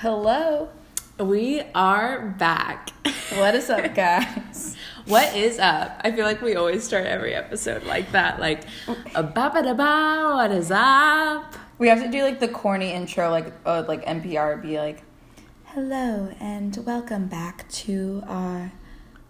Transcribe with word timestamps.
Hello. 0.00 0.68
We 1.18 1.60
are 1.74 2.20
back. 2.38 2.90
What 3.34 3.56
is 3.56 3.68
up, 3.68 3.96
guys? 3.96 4.76
what 5.06 5.34
is 5.34 5.58
up? 5.58 6.00
I 6.04 6.12
feel 6.12 6.24
like 6.24 6.40
we 6.40 6.54
always 6.54 6.84
start 6.84 7.04
every 7.04 7.34
episode 7.34 7.82
like 7.82 8.12
that. 8.12 8.38
Like, 8.38 8.62
a 9.16 9.24
ba 9.24 9.50
ba 9.52 9.60
da 9.60 9.74
ba, 9.74 10.36
what 10.36 10.52
is 10.52 10.70
up? 10.70 11.52
We 11.78 11.88
have 11.88 12.00
to 12.00 12.08
do 12.08 12.22
like 12.22 12.38
the 12.38 12.46
corny 12.46 12.92
intro, 12.92 13.28
like 13.28 13.52
uh, 13.66 13.86
like 13.88 14.06
NPR 14.06 14.62
be 14.62 14.78
like, 14.78 15.02
"Hello 15.64 16.32
and 16.38 16.76
welcome 16.86 17.26
back 17.26 17.68
to 17.70 18.22
our 18.28 18.70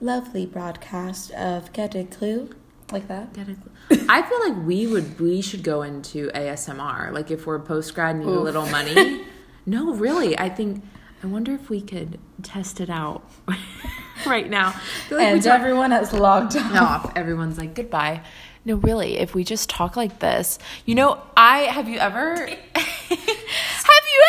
lovely 0.03 0.45
broadcast 0.45 1.31
of 1.31 1.73
Get 1.73 1.95
a 1.95 2.05
Clue," 2.05 2.51
like 2.93 3.09
that. 3.09 3.33
Get 3.33 3.49
a 3.49 3.55
clue. 3.55 4.05
I 4.07 4.21
feel 4.21 4.41
like 4.47 4.67
we 4.67 4.87
would 4.87 5.19
we 5.19 5.41
should 5.41 5.63
go 5.63 5.81
into 5.81 6.29
ASMR. 6.33 7.11
Like 7.11 7.31
if 7.31 7.47
we're 7.47 7.59
post 7.59 7.95
grad 7.95 8.17
and 8.17 8.27
need 8.27 8.35
a 8.35 8.39
little 8.39 8.67
money. 8.67 9.25
no, 9.69 9.95
really. 9.95 10.39
I 10.39 10.49
think 10.49 10.83
I 11.23 11.27
wonder 11.27 11.53
if 11.53 11.69
we 11.69 11.81
could 11.81 12.19
test 12.43 12.81
it 12.81 12.89
out 12.91 13.23
right 14.27 14.49
now. 14.49 14.75
Like 15.11 15.27
And 15.27 15.43
talk- 15.43 15.59
everyone 15.59 15.91
has 15.91 16.13
logged 16.13 16.57
off. 16.57 16.75
off. 17.07 17.13
Everyone's 17.17 17.59
like, 17.59 17.75
goodbye. 17.75 18.23
No, 18.65 18.77
really, 18.77 19.17
if 19.19 19.35
we 19.35 19.45
just 19.45 19.71
talk 19.71 19.97
like 19.97 20.19
this, 20.21 20.59
you 20.85 20.95
know, 20.95 21.21
I 21.37 21.61
have 21.61 21.89
you 21.89 21.99
ever 21.99 22.37
have 22.75 22.77
you 23.11 24.23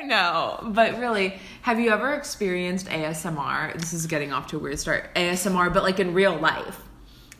ever 0.00 0.06
no, 0.08 0.58
but 0.72 0.98
really, 0.98 1.38
have 1.62 1.78
you 1.78 1.90
ever 1.90 2.14
experienced 2.14 2.86
ASMR? 2.86 3.78
This 3.78 3.92
is 3.92 4.06
getting 4.06 4.32
off 4.32 4.48
to 4.48 4.56
a 4.56 4.58
weird 4.58 4.78
start. 4.78 5.14
ASMR, 5.14 5.72
but 5.72 5.82
like 5.84 6.00
in 6.00 6.12
real 6.14 6.36
life. 6.36 6.80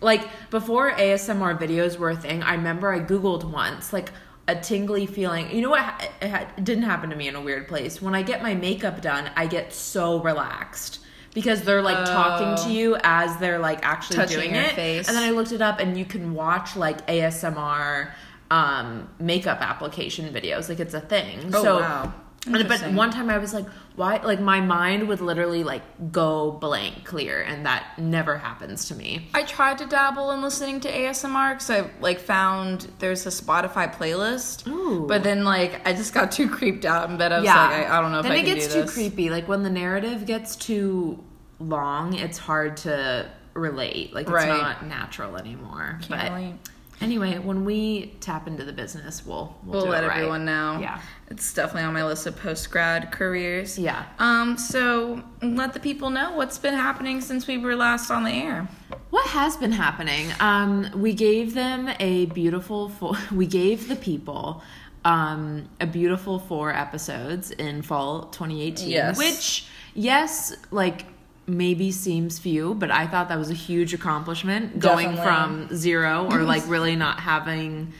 Like 0.00 0.28
before 0.50 0.90
ASMR 0.92 1.58
videos 1.58 1.96
were 1.96 2.10
a 2.10 2.16
thing, 2.16 2.42
I 2.42 2.54
remember 2.54 2.92
I 2.92 3.00
googled 3.00 3.44
once 3.44 3.92
like 3.92 4.10
a 4.48 4.54
tingly 4.56 5.06
feeling. 5.06 5.54
You 5.54 5.62
know 5.62 5.70
what? 5.70 6.10
It, 6.20 6.28
ha- 6.28 6.48
it 6.56 6.64
didn't 6.64 6.84
happen 6.84 7.10
to 7.10 7.16
me 7.16 7.28
in 7.28 7.36
a 7.36 7.40
weird 7.40 7.68
place. 7.68 8.02
When 8.02 8.14
I 8.14 8.22
get 8.22 8.42
my 8.42 8.54
makeup 8.54 9.00
done, 9.00 9.30
I 9.36 9.46
get 9.46 9.72
so 9.72 10.20
relaxed 10.20 10.98
because 11.34 11.62
they're 11.62 11.80
like 11.82 12.04
talking 12.04 12.56
to 12.64 12.70
Oh. 12.70 12.72
you 12.72 12.96
as 13.02 13.36
they're 13.38 13.58
like 13.58 13.78
actually 13.84 14.16
Touching 14.16 14.38
doing 14.40 14.54
your 14.54 14.64
it. 14.64 14.72
face. 14.72 15.08
And 15.08 15.16
then 15.16 15.22
I 15.24 15.30
looked 15.30 15.52
it 15.52 15.62
up, 15.62 15.78
and 15.80 15.96
you 15.96 16.04
can 16.04 16.34
watch 16.34 16.76
like 16.76 17.06
ASMR 17.06 18.10
um, 18.50 19.08
makeup 19.18 19.60
application 19.62 20.32
videos. 20.32 20.68
Like 20.68 20.80
it's 20.80 20.94
a 20.94 21.00
thing. 21.00 21.50
Oh, 21.54 21.62
so, 21.62 21.80
wow. 21.80 22.12
And- 22.46 22.68
but 22.68 22.80
one 22.92 23.10
time 23.10 23.30
I 23.30 23.38
was 23.38 23.54
like, 23.54 23.66
why? 23.94 24.16
Like 24.22 24.40
my 24.40 24.60
mind 24.60 25.06
would 25.08 25.20
literally 25.20 25.64
like 25.64 25.82
go 26.10 26.50
blank 26.52 27.04
clear, 27.04 27.42
and 27.42 27.66
that 27.66 27.98
never 27.98 28.38
happens 28.38 28.88
to 28.88 28.94
me. 28.94 29.28
I 29.34 29.42
tried 29.42 29.78
to 29.78 29.86
dabble 29.86 30.30
in 30.32 30.40
listening 30.42 30.80
to 30.80 30.90
ASMR 30.90 31.52
because 31.54 31.70
I 31.70 31.90
like 32.00 32.18
found 32.18 32.88
there's 33.00 33.26
a 33.26 33.28
Spotify 33.28 33.94
playlist. 33.94 34.66
Ooh. 34.66 35.06
But 35.06 35.22
then 35.22 35.44
like 35.44 35.86
I 35.86 35.92
just 35.92 36.14
got 36.14 36.32
too 36.32 36.48
creeped 36.48 36.84
out 36.84 37.10
in 37.10 37.18
bed. 37.18 37.32
I 37.32 37.38
was 37.40 37.46
like, 37.46 37.56
I, 37.56 37.98
I 37.98 38.00
don't 38.00 38.12
know 38.12 38.20
if 38.20 38.26
I 38.26 38.28
do. 38.30 38.34
then 38.34 38.44
it 38.44 38.54
gets 38.54 38.72
too 38.72 38.86
creepy. 38.86 39.28
Like 39.30 39.46
when 39.46 39.62
the 39.62 39.70
narrative 39.70 40.24
gets 40.26 40.56
too 40.56 41.22
long, 41.58 42.14
it's 42.14 42.38
hard 42.38 42.78
to 42.78 43.30
relate. 43.54 44.14
Like 44.14 44.22
it's 44.24 44.32
Right. 44.32 44.48
not 44.48 44.86
natural 44.86 45.36
anymore. 45.36 45.98
Can't 46.00 46.08
but 46.08 46.32
relate. 46.32 46.54
Anyway, 47.02 47.38
when 47.38 47.64
we 47.64 48.14
tap 48.20 48.46
into 48.46 48.64
the 48.64 48.72
business, 48.72 49.24
we'll 49.26 49.56
we'll, 49.64 49.82
We'll 49.82 49.90
let 49.90 50.04
right. 50.04 50.16
everyone 50.16 50.44
know. 50.44 50.78
Yeah. 50.80 51.00
It's 51.28 51.52
definitely 51.54 51.84
on 51.84 51.94
my 51.94 52.04
list 52.04 52.26
of 52.26 52.36
post 52.36 52.70
grad 52.70 53.10
careers. 53.10 53.78
Yeah. 53.78 54.04
Um, 54.18 54.58
so 54.58 55.22
let 55.42 55.72
the 55.72 55.80
people 55.80 56.10
know 56.10 56.32
what's 56.32 56.58
been 56.58 56.74
happening 56.74 57.20
since 57.20 57.46
we 57.46 57.58
were 57.58 57.74
last 57.74 58.10
on 58.10 58.24
the 58.24 58.30
air. 58.30 58.68
What 59.10 59.26
has 59.28 59.56
been 59.56 59.72
happening? 59.72 60.26
Um, 60.40 60.90
we 60.94 61.14
gave 61.14 61.54
them 61.54 61.90
a 62.00 62.26
beautiful. 62.26 62.88
Four, 62.90 63.16
we 63.32 63.46
gave 63.46 63.88
the 63.88 63.96
people 63.96 64.62
um, 65.04 65.68
a 65.80 65.86
beautiful 65.86 66.38
four 66.38 66.72
episodes 66.72 67.50
in 67.50 67.82
fall 67.82 68.26
2018. 68.26 68.88
Yes. 68.88 69.18
Which, 69.18 69.66
yes, 69.94 70.54
like 70.70 71.06
maybe 71.46 71.90
seems 71.90 72.38
few, 72.38 72.74
but 72.74 72.90
I 72.90 73.06
thought 73.06 73.28
that 73.28 73.38
was 73.38 73.50
a 73.50 73.54
huge 73.54 73.94
accomplishment 73.94 74.78
going 74.78 75.16
Definitely. 75.16 75.68
from 75.68 75.76
zero 75.76 76.28
or 76.30 76.42
like 76.42 76.62
really 76.68 76.96
not 76.96 77.20
having 77.20 77.92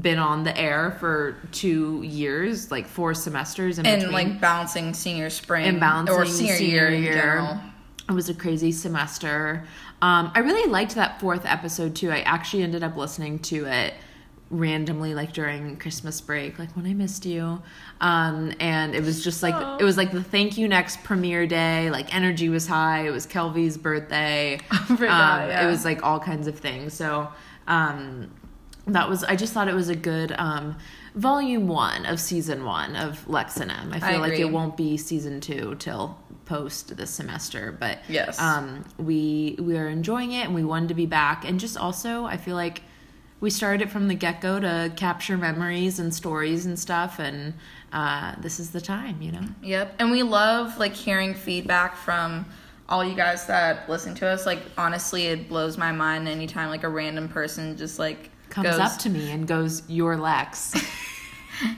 been 0.00 0.18
on 0.18 0.44
the 0.44 0.56
air 0.56 0.96
for 1.00 1.36
two 1.52 2.02
years, 2.02 2.70
like 2.70 2.86
four 2.86 3.12
semesters 3.14 3.78
And 3.78 3.86
between 3.86 4.12
like 4.12 4.40
balancing 4.40 4.94
senior 4.94 5.30
spring 5.30 5.66
and 5.66 5.80
balancing 5.80 6.16
or 6.16 6.26
senior, 6.26 6.56
year, 6.56 6.88
in 6.88 7.04
general. 7.04 7.60
It 8.08 8.12
was 8.12 8.28
a 8.28 8.34
crazy 8.34 8.72
semester. 8.72 9.64
Um, 10.02 10.32
I 10.34 10.40
really 10.40 10.70
liked 10.70 10.94
that 10.94 11.20
fourth 11.20 11.44
episode 11.44 11.94
too. 11.94 12.10
I 12.10 12.20
actually 12.20 12.62
ended 12.62 12.82
up 12.82 12.96
listening 12.96 13.38
to 13.40 13.66
it 13.66 13.94
randomly, 14.50 15.14
like 15.14 15.32
during 15.32 15.76
Christmas 15.76 16.20
break, 16.20 16.58
like 16.58 16.74
when 16.76 16.84
I 16.86 16.92
missed 16.92 17.24
you. 17.24 17.62
Um, 18.00 18.52
and 18.58 18.94
it 18.94 19.02
was 19.02 19.22
just 19.22 19.42
like 19.42 19.80
it 19.80 19.84
was 19.84 19.96
like 19.96 20.10
the 20.12 20.22
thank 20.22 20.58
you 20.58 20.66
next 20.68 21.02
premiere 21.04 21.46
day. 21.46 21.88
Like 21.90 22.14
energy 22.14 22.48
was 22.48 22.66
high. 22.66 23.06
It 23.06 23.10
was 23.10 23.26
Kelvy's 23.26 23.78
birthday. 23.78 24.58
Um, 24.90 24.98
yeah. 25.00 25.64
It 25.64 25.66
was 25.70 25.84
like 25.84 26.02
all 26.02 26.18
kinds 26.20 26.46
of 26.46 26.58
things. 26.58 26.94
So 26.94 27.28
um, 27.68 28.30
that 28.86 29.08
was 29.08 29.22
I 29.24 29.36
just 29.36 29.52
thought 29.52 29.68
it 29.68 29.74
was 29.74 29.88
a 29.88 29.96
good 29.96 30.32
um, 30.36 30.76
volume 31.14 31.68
one 31.68 32.04
of 32.06 32.18
season 32.20 32.64
one 32.64 32.96
of 32.96 33.26
Lex 33.28 33.58
and 33.58 33.70
M. 33.70 33.92
I 33.92 34.00
feel 34.00 34.08
I 34.08 34.16
like 34.16 34.38
it 34.38 34.46
won't 34.50 34.76
be 34.76 34.96
season 34.96 35.40
two 35.40 35.76
till 35.78 36.18
post 36.44 36.96
this 36.96 37.10
semester, 37.10 37.76
but 37.78 37.98
Yes. 38.08 38.40
um, 38.40 38.84
we 38.98 39.56
we 39.60 39.78
are 39.78 39.88
enjoying 39.88 40.32
it 40.32 40.46
and 40.46 40.54
we 40.54 40.64
wanted 40.64 40.88
to 40.88 40.94
be 40.94 41.06
back, 41.06 41.44
and 41.48 41.60
just 41.60 41.76
also 41.76 42.24
I 42.24 42.36
feel 42.36 42.56
like 42.56 42.82
we 43.40 43.50
started 43.50 43.82
it 43.82 43.90
from 43.90 44.08
the 44.08 44.14
get 44.14 44.40
go 44.40 44.60
to 44.60 44.92
capture 44.96 45.36
memories 45.36 45.98
and 45.98 46.14
stories 46.14 46.66
and 46.66 46.78
stuff, 46.78 47.18
and 47.18 47.54
uh, 47.92 48.34
this 48.40 48.60
is 48.60 48.70
the 48.70 48.80
time, 48.80 49.20
you 49.22 49.32
know. 49.32 49.44
Yep. 49.62 49.96
And 49.98 50.10
we 50.10 50.22
love 50.22 50.78
like 50.78 50.94
hearing 50.94 51.34
feedback 51.34 51.96
from 51.96 52.46
all 52.88 53.04
you 53.04 53.14
guys 53.14 53.46
that 53.46 53.88
listen 53.88 54.14
to 54.16 54.26
us. 54.26 54.46
Like 54.46 54.60
honestly, 54.76 55.26
it 55.26 55.48
blows 55.48 55.78
my 55.78 55.92
mind 55.92 56.28
anytime 56.28 56.68
like 56.68 56.84
a 56.84 56.88
random 56.88 57.28
person 57.28 57.76
just 57.76 57.98
like 57.98 58.30
Comes 58.50 58.68
goes, 58.68 58.80
up 58.80 58.98
to 58.98 59.10
me 59.10 59.30
and 59.30 59.46
goes, 59.46 59.82
"You're 59.88 60.16
Lex." 60.16 60.74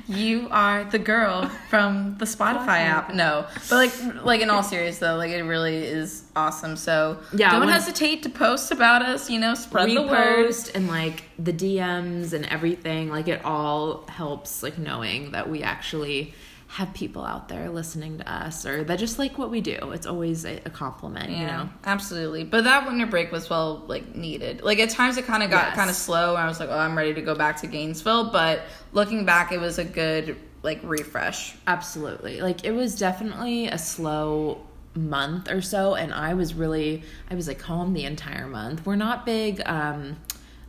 You 0.06 0.48
are 0.50 0.84
the 0.84 0.98
girl 0.98 1.48
from 1.69 2.16
the 2.19 2.25
Spotify 2.25 2.78
app. 2.81 3.15
No, 3.15 3.47
but 3.69 3.76
like, 3.76 4.25
like 4.25 4.41
in 4.41 4.50
all 4.50 4.62
seriousness 4.62 4.98
though, 4.98 5.16
like 5.16 5.31
it 5.31 5.43
really 5.43 5.76
is 5.84 6.25
awesome. 6.37 6.76
So 6.76 7.19
Yeah, 7.32 7.50
don't 7.53 7.69
hesitate 7.69 8.22
to 8.25 8.28
post 8.28 8.70
about 8.70 9.03
us. 9.03 9.31
You 9.31 9.38
know, 9.41 9.54
spread 9.54 9.88
the 9.88 10.03
word. 10.03 10.54
and 10.75 10.88
like 10.88 11.25
the 11.38 11.53
DMs 11.53 12.32
and 12.32 12.44
everything, 12.47 13.09
like 13.09 13.28
it 13.28 13.44
all 13.44 14.04
helps 14.09 14.62
like 14.62 14.78
knowing 14.78 15.32
that 15.32 15.48
we 15.48 15.62
actually 15.62 16.34
have 16.77 16.94
people 16.94 17.22
out 17.22 17.49
there 17.50 17.69
listening 17.69 18.16
to 18.16 18.33
us 18.33 18.65
or 18.65 18.83
that 18.84 18.99
just 18.99 19.19
like 19.19 19.37
what 19.37 19.50
we 19.50 19.60
do. 19.60 19.77
It's 19.93 20.06
always 20.06 20.47
a, 20.47 20.56
a 20.65 20.71
compliment, 20.71 21.31
Yeah, 21.31 21.41
you 21.41 21.47
know. 21.47 21.69
absolutely. 21.84 22.44
But 22.44 22.65
that 22.65 22.87
winter 22.87 23.05
break 23.05 23.31
was 23.31 23.50
well 23.50 23.84
like 23.88 24.15
needed. 24.16 24.62
Like 24.62 24.78
at 24.78 24.88
times 24.88 25.19
it 25.19 25.27
kind 25.27 25.43
of 25.43 25.50
got 25.50 25.66
Yes. 25.66 25.77
kind 25.77 25.91
of 25.91 25.97
slow, 25.97 26.31
and 26.34 26.43
I 26.43 26.47
was 26.49 26.59
like, 26.61 26.71
oh, 26.71 26.78
I'm 26.78 26.97
ready 26.97 27.12
to 27.12 27.21
go 27.21 27.34
back 27.34 27.59
to 27.61 27.66
Gainesville. 27.66 28.31
But 28.31 28.62
looking 28.93 29.27
back, 29.27 29.53
it 29.53 29.61
was 29.61 29.78
a 29.78 29.84
good 29.84 30.37
like 30.62 30.81
refresh. 30.82 31.55
Absolutely. 31.66 32.41
Like 32.41 32.65
it 32.65 32.72
was 32.72 32.99
definitely 32.99 33.66
a 33.66 33.77
slow 33.77 34.62
month 34.94 35.50
or 35.50 35.62
so 35.62 35.94
and 35.94 36.12
I 36.12 36.34
was 36.34 36.53
really 36.55 37.03
I 37.31 37.34
was 37.34 37.49
like 37.49 37.61
home 37.61 37.93
the 37.93 38.05
entire 38.05 38.47
month. 38.47 38.87
We're 38.87 38.97
not 38.97 39.27
big 39.27 39.61
um 39.66 40.16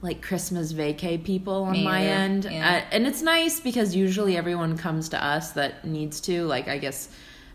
like 0.03 0.21
Christmas 0.21 0.73
vacay 0.73 1.23
people 1.23 1.63
on 1.63 1.83
my 1.83 2.05
end. 2.05 2.45
Yeah. 2.45 2.83
Uh, 2.83 2.85
and 2.91 3.07
it's 3.07 3.21
nice 3.21 3.59
because 3.59 3.95
usually 3.95 4.37
everyone 4.37 4.77
comes 4.77 5.09
to 5.09 5.23
us 5.23 5.51
that 5.53 5.85
needs 5.85 6.21
to. 6.21 6.43
Like 6.43 6.67
I 6.67 6.77
guess 6.77 7.09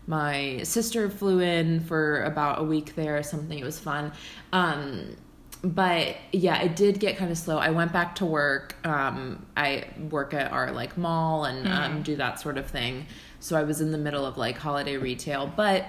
my 0.07 0.61
sister 0.63 1.09
flew 1.09 1.39
in 1.39 1.79
for 1.81 2.23
about 2.23 2.59
a 2.59 2.63
week 2.63 2.95
there 2.95 3.15
or 3.15 3.23
something. 3.23 3.57
It 3.57 3.63
was 3.63 3.79
fun. 3.79 4.11
Um 4.51 5.15
but 5.61 6.15
yeah, 6.31 6.61
it 6.61 6.75
did 6.75 6.99
get 6.99 7.17
kind 7.17 7.31
of 7.31 7.37
slow. 7.37 7.57
I 7.57 7.71
went 7.71 7.91
back 7.91 8.15
to 8.15 8.25
work. 8.25 8.75
Um, 8.85 9.45
I 9.57 9.87
work 10.09 10.33
at 10.33 10.51
our 10.53 10.71
like 10.71 10.97
mall 10.97 11.43
and 11.43 11.67
um, 11.67 12.01
do 12.01 12.15
that 12.15 12.39
sort 12.39 12.57
of 12.57 12.67
thing. 12.67 13.05
So 13.41 13.57
I 13.57 13.63
was 13.63 13.81
in 13.81 13.91
the 13.91 13.97
middle 13.97 14.25
of 14.25 14.37
like 14.37 14.57
holiday 14.57 14.95
retail, 14.95 15.51
but 15.53 15.85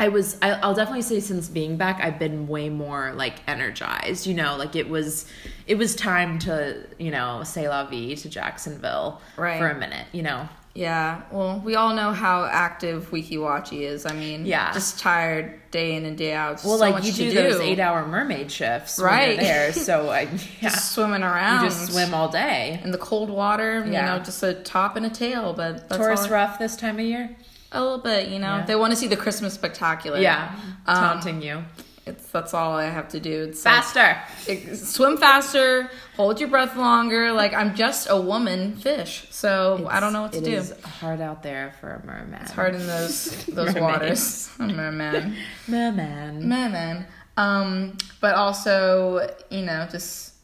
I 0.00 0.08
was. 0.08 0.38
I, 0.40 0.52
I'll 0.52 0.74
definitely 0.74 1.02
say 1.02 1.20
since 1.20 1.48
being 1.48 1.76
back, 1.76 2.00
I've 2.02 2.18
been 2.18 2.48
way 2.48 2.68
more 2.68 3.12
like 3.12 3.34
energized. 3.46 4.26
You 4.26 4.34
know, 4.34 4.56
like 4.56 4.74
it 4.74 4.88
was, 4.88 5.26
it 5.70 5.78
was 5.78 5.94
time 5.94 6.38
to 6.40 6.54
you 6.98 7.10
know 7.10 7.42
say 7.44 7.68
la 7.68 7.84
vie 7.90 8.14
to 8.22 8.28
Jacksonville 8.28 9.20
Right. 9.36 9.58
for 9.58 9.68
a 9.68 9.74
minute. 9.84 10.06
You 10.12 10.22
know, 10.22 10.48
Yeah, 10.74 11.22
well, 11.32 11.60
we 11.64 11.74
all 11.74 11.94
know 11.94 12.12
how 12.12 12.44
active 12.44 13.10
Weeki 13.10 13.36
Wachee 13.46 13.82
is. 13.82 14.06
I 14.06 14.12
mean, 14.12 14.46
Yeah. 14.46 14.72
just 14.72 15.00
tired 15.00 15.44
day 15.72 15.94
in 15.96 16.04
and 16.04 16.16
day 16.16 16.32
out. 16.32 16.62
well, 16.64 16.76
so 16.78 16.84
like 16.84 16.94
much 16.94 17.04
you 17.06 17.12
to 17.12 17.18
do 17.30 17.32
those 17.42 17.60
eight-hour 17.60 18.06
mermaid 18.06 18.52
shifts, 18.52 18.98
Right. 19.00 19.38
there. 19.38 19.72
So 19.72 20.08
I, 20.20 20.22
yeah, 20.60 20.70
just 20.70 20.92
swimming 20.94 21.24
around. 21.24 21.64
you 21.64 21.70
just 21.70 21.92
swim 21.92 22.14
all 22.14 22.28
day. 22.28 22.80
in 22.84 22.90
the 22.92 22.98
cold 22.98 23.30
water. 23.30 23.84
You 23.84 23.92
know, 23.92 24.20
just 24.24 24.42
a 24.44 24.54
top 24.54 24.94
and 24.96 25.04
a 25.06 25.10
tail. 25.10 25.52
But 25.54 25.88
that's 25.88 25.96
Tourist 26.00 26.24
all- 26.28 26.30
rough 26.38 26.58
this 26.60 26.76
time 26.76 26.98
of 27.00 27.04
year. 27.04 27.30
a 27.72 27.80
little 27.80 27.98
bit. 27.98 28.28
You 28.28 28.38
know, 28.40 28.56
Yeah. 28.58 28.64
they 28.66 28.74
want 28.76 28.90
to 28.92 28.96
see 28.96 29.06
the 29.08 29.16
Christmas 29.24 29.54
spectacular. 29.54 30.18
Yeah, 30.18 30.50
Um, 30.86 30.96
taunting 30.96 31.40
you. 31.42 31.64
It's 32.06 32.26
that's 32.28 32.54
all 32.54 32.72
I 32.72 32.84
have 32.86 33.08
to 33.10 33.20
do. 33.20 33.44
It's 33.50 33.62
Faster. 33.62 34.16
Like, 34.48 34.74
swim 34.74 35.16
faster, 35.18 35.90
hold 36.16 36.40
your 36.40 36.48
breath 36.48 36.74
longer. 36.76 37.30
Like 37.32 37.52
I'm 37.52 37.74
just 37.74 38.08
a 38.10 38.18
woman 38.20 38.76
fish, 38.76 39.26
so 39.30 39.86
I 39.90 40.00
don't 40.00 40.12
know 40.12 40.22
what 40.22 40.32
to 40.32 40.38
It 40.38 40.44
do. 40.44 40.56
It's 40.56 40.82
hard 40.82 41.20
out 41.20 41.42
there 41.42 41.74
for 41.80 41.92
a 41.92 42.06
merman. 42.06 42.40
It's 42.42 42.52
hard 42.52 42.74
in 42.74 42.86
those 42.86 43.44
those 43.46 43.74
waters. 43.74 44.50
A 44.58 44.66
man. 44.66 45.36
Merman. 45.68 46.48
man. 46.48 47.06
Um, 47.36 47.96
but 48.20 48.34
also, 48.34 49.28
you 49.50 49.62
know, 49.62 49.86
just 49.90 50.34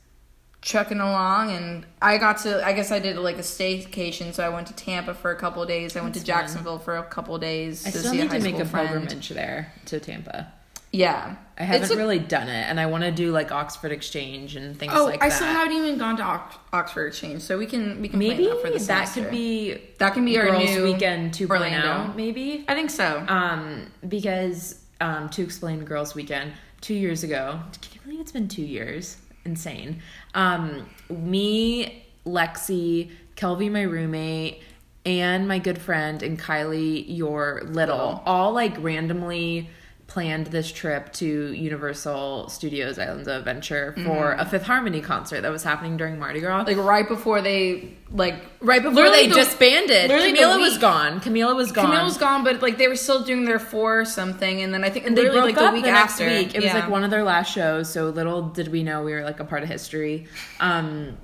trucking 0.63 0.99
along 0.99 1.53
and 1.53 1.87
I 2.03 2.19
got 2.19 2.39
to 2.39 2.65
I 2.67 2.73
guess 2.73 2.91
I 2.91 2.99
did 2.99 3.17
like 3.17 3.37
a 3.37 3.43
staycation, 3.43 4.35
so 4.35 4.45
I 4.45 4.51
went 4.51 4.67
to 4.69 4.75
Tampa 4.75 5.15
for 5.15 5.31
a 5.31 5.37
couple 5.37 5.63
of 5.63 5.69
days. 5.69 5.97
I 5.97 6.01
went 6.03 6.15
to 6.15 6.21
That's 6.21 6.29
fun. 6.31 6.41
Jacksonville 6.43 6.79
for 6.79 6.97
a 6.97 7.03
couple 7.05 7.35
of 7.35 7.41
days 7.41 7.87
I 7.87 7.91
to 7.91 7.99
still 7.99 8.13
see 8.13 8.19
need 8.21 8.31
to 8.31 8.41
make 8.41 8.59
a 8.59 8.65
friend. 8.65 8.89
pilgrimage 8.89 9.29
there 9.31 9.73
to 9.87 10.01
Tampa. 10.01 10.53
Yeah. 10.93 11.37
I 11.59 11.63
haven't 11.65 11.91
a- 11.91 11.97
really 11.97 12.19
done 12.19 12.49
it, 12.49 12.67
and 12.69 12.79
I 12.79 12.85
want 12.87 13.05
to 13.05 13.11
do 13.11 13.33
like 13.33 13.51
Oxford 13.51 13.91
Exchange 13.91 14.57
and 14.57 14.79
things 14.79 14.93
Oh, 14.95 15.07
like 15.07 15.23
I 15.23 15.29
that. 15.29 15.35
I 15.35 15.37
still 15.37 15.49
haven't 15.49 15.77
even 15.77 15.99
gone 15.99 16.17
to 16.19 16.23
Ox- 16.23 16.57
Oxford 16.73 17.07
Exchange, 17.07 17.41
so 17.43 17.57
we 17.57 17.65
can 17.67 18.01
we 18.03 18.09
can 18.09 18.19
plan 18.21 18.31
Maybe 18.37 18.45
that 18.47 18.61
for 18.61 18.67
the 18.69 18.73
that 18.75 18.79
semester. 19.09 19.23
could 19.23 19.31
be 19.31 19.81
that 19.99 20.13
can 20.13 20.25
be 20.27 20.39
our 20.39 20.47
girls' 20.51 20.65
new 20.65 20.85
weekend 20.85 21.33
2.0. 21.33 21.51
Orlando. 21.51 22.13
Maybe 22.15 22.65
I 22.69 22.75
think 22.75 22.91
so. 22.91 23.25
um, 23.29 23.91
because 24.07 24.83
um, 25.01 25.31
to 25.31 25.43
explain 25.43 25.83
girls' 25.85 26.15
weekend 26.15 26.53
two 26.83 26.95
years 26.95 27.23
ago. 27.25 27.59
Can 27.81 27.91
you 27.95 28.01
believe 28.05 28.21
it's 28.21 28.33
been 28.33 28.49
two 28.49 28.63
years? 28.63 29.17
Insane. 29.47 30.03
Um, 30.35 30.87
me, 31.09 32.05
Lexi, 32.27 33.11
Kelvy, 33.35 33.71
my 33.71 33.83
roommate, 33.83 34.61
and 35.07 35.49
my 35.49 35.59
good 35.59 35.79
friend, 35.79 36.23
and 36.23 36.39
Kylie, 36.39 37.05
your 37.09 37.63
little, 37.65 37.73
Little. 37.97 38.23
all 38.27 38.53
like 38.53 38.75
randomly 38.83 39.71
planned 40.17 40.47
this 40.47 40.73
trip 40.73 41.13
to 41.13 41.53
Universal 41.53 42.49
Studios 42.49 42.99
Islands 42.99 43.29
of 43.29 43.37
Adventure 43.41 43.95
for 44.03 44.33
a 44.33 44.47
Fifth 44.47 44.63
Harmony 44.63 45.03
concert 45.03 45.43
that 45.43 45.53
was 45.53 45.63
happening 45.63 45.99
during 45.99 46.19
Mardi 46.19 46.41
Gras. 46.41 46.63
like 46.63 46.79
right 46.79 47.07
before 47.07 47.43
they 47.43 47.93
like 48.11 48.37
right 48.61 48.83
before 48.83 49.11
they 49.11 49.27
the- 49.29 49.35
disbanded. 49.35 50.09
literally 50.09 50.33
the 50.33 50.39
Camila 50.39 50.59
was 50.59 50.79
gone. 50.79 51.21
Camila 51.21 51.55
was 51.55 51.71
gone. 51.71 51.91
Camila 51.91 52.05
was 52.05 52.17
gone, 52.17 52.45
but 52.45 52.63
like 52.63 52.79
they 52.79 52.89
were 52.89 52.97
still 52.97 53.25
doing 53.25 53.45
their 53.45 53.59
four 53.59 54.07
something, 54.07 54.63
and 54.63 54.73
then 54.73 54.85
I 54.85 54.89
think 54.89 55.05
and 55.07 55.15
they 55.15 55.25
broke 55.25 55.45
like 55.45 55.59
up 55.59 55.69
the 55.69 55.75
week 55.75 55.85
the 55.85 55.91
next 55.91 56.13
after. 56.13 56.27
week. 56.29 56.55
It 56.55 56.63
was 56.63 56.73
like 56.73 56.89
one 56.89 57.05
of 57.05 57.11
their 57.11 57.23
last 57.23 57.53
shows, 57.53 57.93
so 57.93 58.09
little 58.09 58.41
did 58.41 58.69
we 58.69 58.83
know 58.85 59.03
we 59.03 59.13
were 59.13 59.23
like 59.23 59.41
a 59.41 59.45
part 59.45 59.65
of 59.65 59.69
history. 59.69 60.29
Um, 60.61 61.19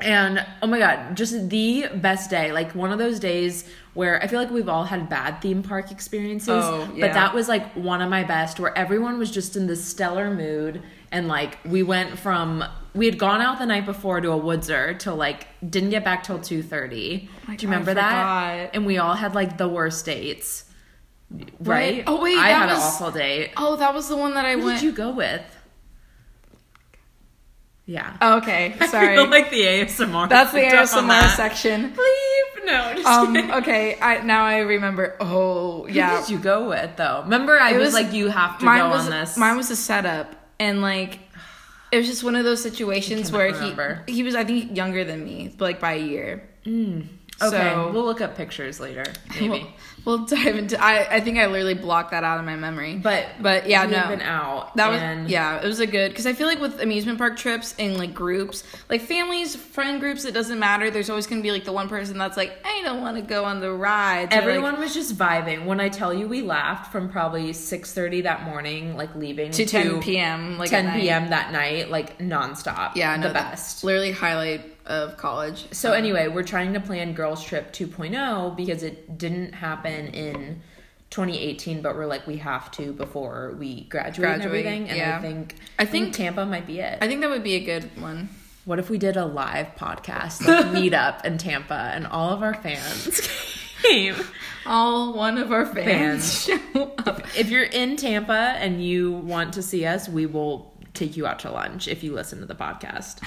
and 0.00 0.46
oh 0.62 0.66
my 0.66 0.78
god, 0.78 1.14
just 1.14 1.50
the 1.50 1.88
best 1.94 2.30
day! 2.30 2.52
Like 2.52 2.74
one 2.74 2.90
of 2.90 2.98
those 2.98 3.20
days 3.20 3.68
where 3.94 4.22
I 4.22 4.26
feel 4.28 4.38
like 4.38 4.50
we've 4.50 4.68
all 4.68 4.84
had 4.84 5.08
bad 5.08 5.40
theme 5.42 5.62
park 5.62 5.90
experiences, 5.90 6.48
Oh, 6.64 6.88
yeah. 6.94 7.06
but 7.08 7.14
that 7.14 7.34
was 7.34 7.48
like 7.48 7.72
one 7.74 8.00
of 8.02 8.08
my 8.10 8.22
best, 8.24 8.60
where 8.60 8.76
everyone 8.78 9.18
was 9.18 9.30
just 9.30 9.56
in 9.56 9.66
this 9.66 9.84
stellar 9.84 10.30
mood, 10.32 10.82
and 11.12 11.26
like 11.28 11.58
we 11.64 11.82
went 11.82 12.18
from 12.18 12.64
we 12.94 13.06
had 13.06 13.18
gone 13.18 13.40
out 13.40 13.58
the 13.58 13.66
night 13.66 13.86
before 13.86 14.20
to 14.20 14.30
a 14.32 14.38
woodser 14.40 14.98
till 14.98 15.16
like 15.16 15.46
didn't 15.68 15.90
get 15.90 16.04
back 16.04 16.22
till 16.24 16.38
two 16.40 16.62
thirty. 16.62 17.28
Oh 17.32 17.48
my 17.48 17.56
Do 17.56 17.66
you 17.66 17.68
I 17.68 17.72
remember 17.72 17.94
that? 17.94 18.70
And 18.74 18.86
we 18.86 18.98
all 18.98 19.14
had 19.14 19.34
like 19.34 19.58
the 19.58 19.68
worst 19.68 20.04
dates. 20.06 20.64
Right? 21.60 22.02
Oh, 22.08 22.20
wait, 22.20 22.36
I 22.36 22.48
that 22.48 22.58
had 22.58 22.68
an 22.70 22.76
awful 22.76 23.12
date. 23.12 23.52
Oh, 23.56 23.76
that 23.76 23.94
was 23.94 24.08
the 24.08 24.16
one 24.16 24.34
that 24.34 24.44
I 24.44 24.54
Who 24.54 24.64
went. 24.64 24.80
did 24.80 24.84
you 24.86 24.90
go 24.92 25.10
with? 25.10 25.42
Yeah. 27.86 28.16
Oh, 28.20 28.38
okay, 28.38 28.74
I 28.80 28.86
sorry. 28.86 29.16
feel 29.16 29.28
like 29.28 29.50
the 29.50 29.62
ASMR. 29.62 30.28
That's 30.28 30.52
the 30.52 30.58
ASMR 30.60 31.06
that. 31.08 31.36
section. 31.36 31.82
Leave. 31.82 31.96
No. 32.66 32.92
Just 32.94 33.06
Um. 33.06 33.34
kidding. 33.34 33.50
Okay. 33.52 33.98
I 34.00 34.22
now 34.22 34.44
I 34.44 34.58
remember. 34.58 35.16
Oh, 35.20 35.84
Who 35.86 35.92
yeah. 35.92 36.20
did 36.20 36.30
you 36.30 36.38
go 36.38 36.68
with 36.68 36.96
though? 36.96 37.22
Remember, 37.24 37.58
I 37.58 37.72
was, 37.72 37.86
was- 37.86 37.94
like, 37.94 38.12
you 38.12 38.28
have 38.28 38.58
to 38.58 38.64
mine 38.64 38.80
go 38.80 38.90
was 38.90 39.04
on 39.06 39.10
this. 39.10 39.36
mine 39.36 39.56
was 39.56 39.70
a 39.70 39.76
setup, 39.76 40.34
and 40.58 40.82
like 40.82 41.18
it 41.92 41.96
was 41.96 42.06
just 42.06 42.22
one 42.22 42.36
of 42.36 42.44
those 42.44 42.62
situations 42.62 43.32
where 43.32 43.52
remember. 43.52 44.02
he 44.06 44.14
he 44.14 44.22
was 44.22 44.34
I 44.34 44.44
think 44.44 44.76
younger 44.76 45.04
than 45.04 45.24
me, 45.24 45.54
like 45.58 45.80
by 45.80 45.94
a 45.94 46.02
year. 46.02 46.48
okay. 46.66 47.08
so- 47.38 47.90
we'll 47.92 48.04
look 48.04 48.20
up 48.20 48.36
pictures 48.36 48.78
later, 48.78 49.04
maybe. 49.30 49.48
We'll, 49.48 49.66
we'll 50.04 50.18
dive 50.26 50.56
into. 50.56 50.82
I 50.82 51.16
I 51.16 51.20
think 51.20 51.38
I 51.38 51.46
literally 51.46 51.74
blocked 51.74 52.10
that 52.12 52.24
out 52.24 52.38
of 52.38 52.44
my 52.44 52.56
memory. 52.56 52.96
but 52.96 53.26
but 53.40 53.68
yeah, 53.68 53.84
no. 53.86 54.08
been 54.08 54.20
out. 54.22 54.76
That 54.76 54.88
was 54.90 55.30
yeah, 55.30 55.60
it 55.60 55.66
was 55.66 55.80
a 55.80 55.86
good 55.86 56.10
because 56.10 56.26
I 56.26 56.32
feel 56.32 56.46
like 56.46 56.60
with 56.60 56.80
amusement 56.80 57.18
park 57.18 57.36
trips 57.36 57.74
and 57.78 57.96
like 57.98 58.14
groups, 58.14 58.64
like 58.88 59.00
families, 59.02 59.54
friend 59.56 60.00
groups, 60.00 60.24
it 60.24 60.32
doesn't 60.32 60.58
matter. 60.58 60.90
There's 60.90 61.10
always 61.10 61.26
gonna 61.26 61.42
be 61.42 61.50
like 61.52 61.64
the 61.64 61.72
one 61.72 61.88
person 61.88 62.18
that's 62.18 62.36
like, 62.36 62.52
I 62.64 62.82
don't 62.84 63.00
want 63.00 63.16
to 63.16 63.22
go 63.22 63.44
on 63.44 63.60
the 63.60 63.72
rides. 63.72 64.32
or, 64.32 64.36
like- 64.36 64.46
Everyone 64.46 64.78
was 64.80 64.94
just 64.94 65.16
vibing. 65.16 65.64
When 65.66 65.80
I 65.80 65.88
tell 65.88 66.12
you, 66.14 66.26
we 66.28 66.42
laughed 66.42 66.92
from 66.92 67.08
probably 67.10 67.52
six 67.52 67.92
thirty 67.92 68.22
that 68.22 68.44
morning, 68.44 68.96
like 68.96 69.14
leaving 69.14 69.50
to 69.52 69.66
10 69.66 70.00
p.m. 70.02 70.58
like 70.58 70.70
10 70.70 71.00
p.m. 71.00 71.30
that 71.30 71.52
night, 71.52 71.90
like 71.90 72.18
nonstop. 72.18 72.96
Yeah, 72.96 73.16
no, 73.16 73.28
the 73.28 73.34
best. 73.34 73.84
Literally 73.84 74.12
highlight 74.12 74.69
of 74.86 75.16
college. 75.16 75.66
So 75.72 75.90
uh-huh. 75.90 75.98
anyway, 75.98 76.28
we're 76.28 76.42
trying 76.42 76.72
to 76.74 76.80
plan 76.80 77.12
girls 77.14 77.44
trip 77.44 77.72
2.0 77.72 78.56
because 78.56 78.82
it 78.82 79.18
didn't 79.18 79.52
happen 79.52 80.08
in 80.08 80.62
2018, 81.10 81.82
but 81.82 81.96
we're 81.96 82.06
like 82.06 82.26
we 82.26 82.36
have 82.36 82.70
to 82.72 82.92
before 82.92 83.54
we 83.58 83.84
graduate, 83.84 84.30
and 84.30 84.42
everything. 84.42 84.88
And 84.88 84.98
yeah. 84.98 85.18
I 85.18 85.20
think 85.20 85.56
I 85.78 85.84
think 85.84 86.06
think- 86.06 86.16
Tampa 86.16 86.46
might 86.46 86.66
be 86.66 86.80
it. 86.80 86.98
I 87.00 87.08
think 87.08 87.20
that 87.20 87.30
would 87.30 87.44
be 87.44 87.54
a 87.54 87.64
good 87.64 87.90
one. 88.00 88.28
what 88.64 88.78
if 88.78 88.88
we 88.90 88.98
did 88.98 89.16
a 89.16 89.24
live 89.24 89.74
podcast, 89.76 90.46
like 90.46 90.72
meet 90.72 90.94
up 90.94 91.24
in 91.26 91.38
Tampa, 91.38 91.90
and 91.94 92.06
all 92.06 92.30
of 92.30 92.42
our 92.42 92.54
fans 92.54 93.28
came? 93.82 94.14
All 94.66 95.14
one 95.14 95.38
of 95.38 95.50
our 95.52 95.66
fans, 95.66 96.44
show 96.44 96.92
up. 96.98 97.22
If 97.36 97.50
you're 97.50 97.64
in 97.64 97.96
Tampa 97.96 98.54
and 98.58 98.84
you 98.84 99.12
want 99.12 99.54
to 99.54 99.62
see 99.62 99.86
us, 99.86 100.08
we 100.08 100.26
will 100.26 100.72
take 100.94 101.16
you 101.16 101.26
out 101.26 101.40
to 101.40 101.50
lunch 101.50 101.88
if 101.88 102.04
you 102.04 102.12
listen 102.12 102.40
to 102.40 102.46
the 102.46 102.54
podcast. 102.54 103.26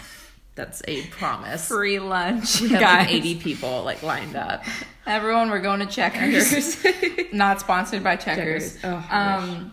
That's 0.55 0.81
a 0.87 1.01
promise. 1.07 1.67
Free 1.67 1.99
lunch, 1.99 2.61
We 2.61 2.69
have 2.69 2.79
guys. 2.79 3.05
like 3.07 3.15
80 3.15 3.35
people 3.39 3.83
like 3.83 4.03
lined 4.03 4.35
up. 4.35 4.63
Everyone, 5.07 5.49
we're 5.49 5.59
going 5.61 5.79
to 5.79 5.85
Checkers. 5.87 6.85
Not 7.33 7.59
sponsored 7.59 8.03
by 8.03 8.15
Checkers. 8.17 8.75
Checkers. 8.75 8.85
Oh, 8.85 9.07
um, 9.15 9.71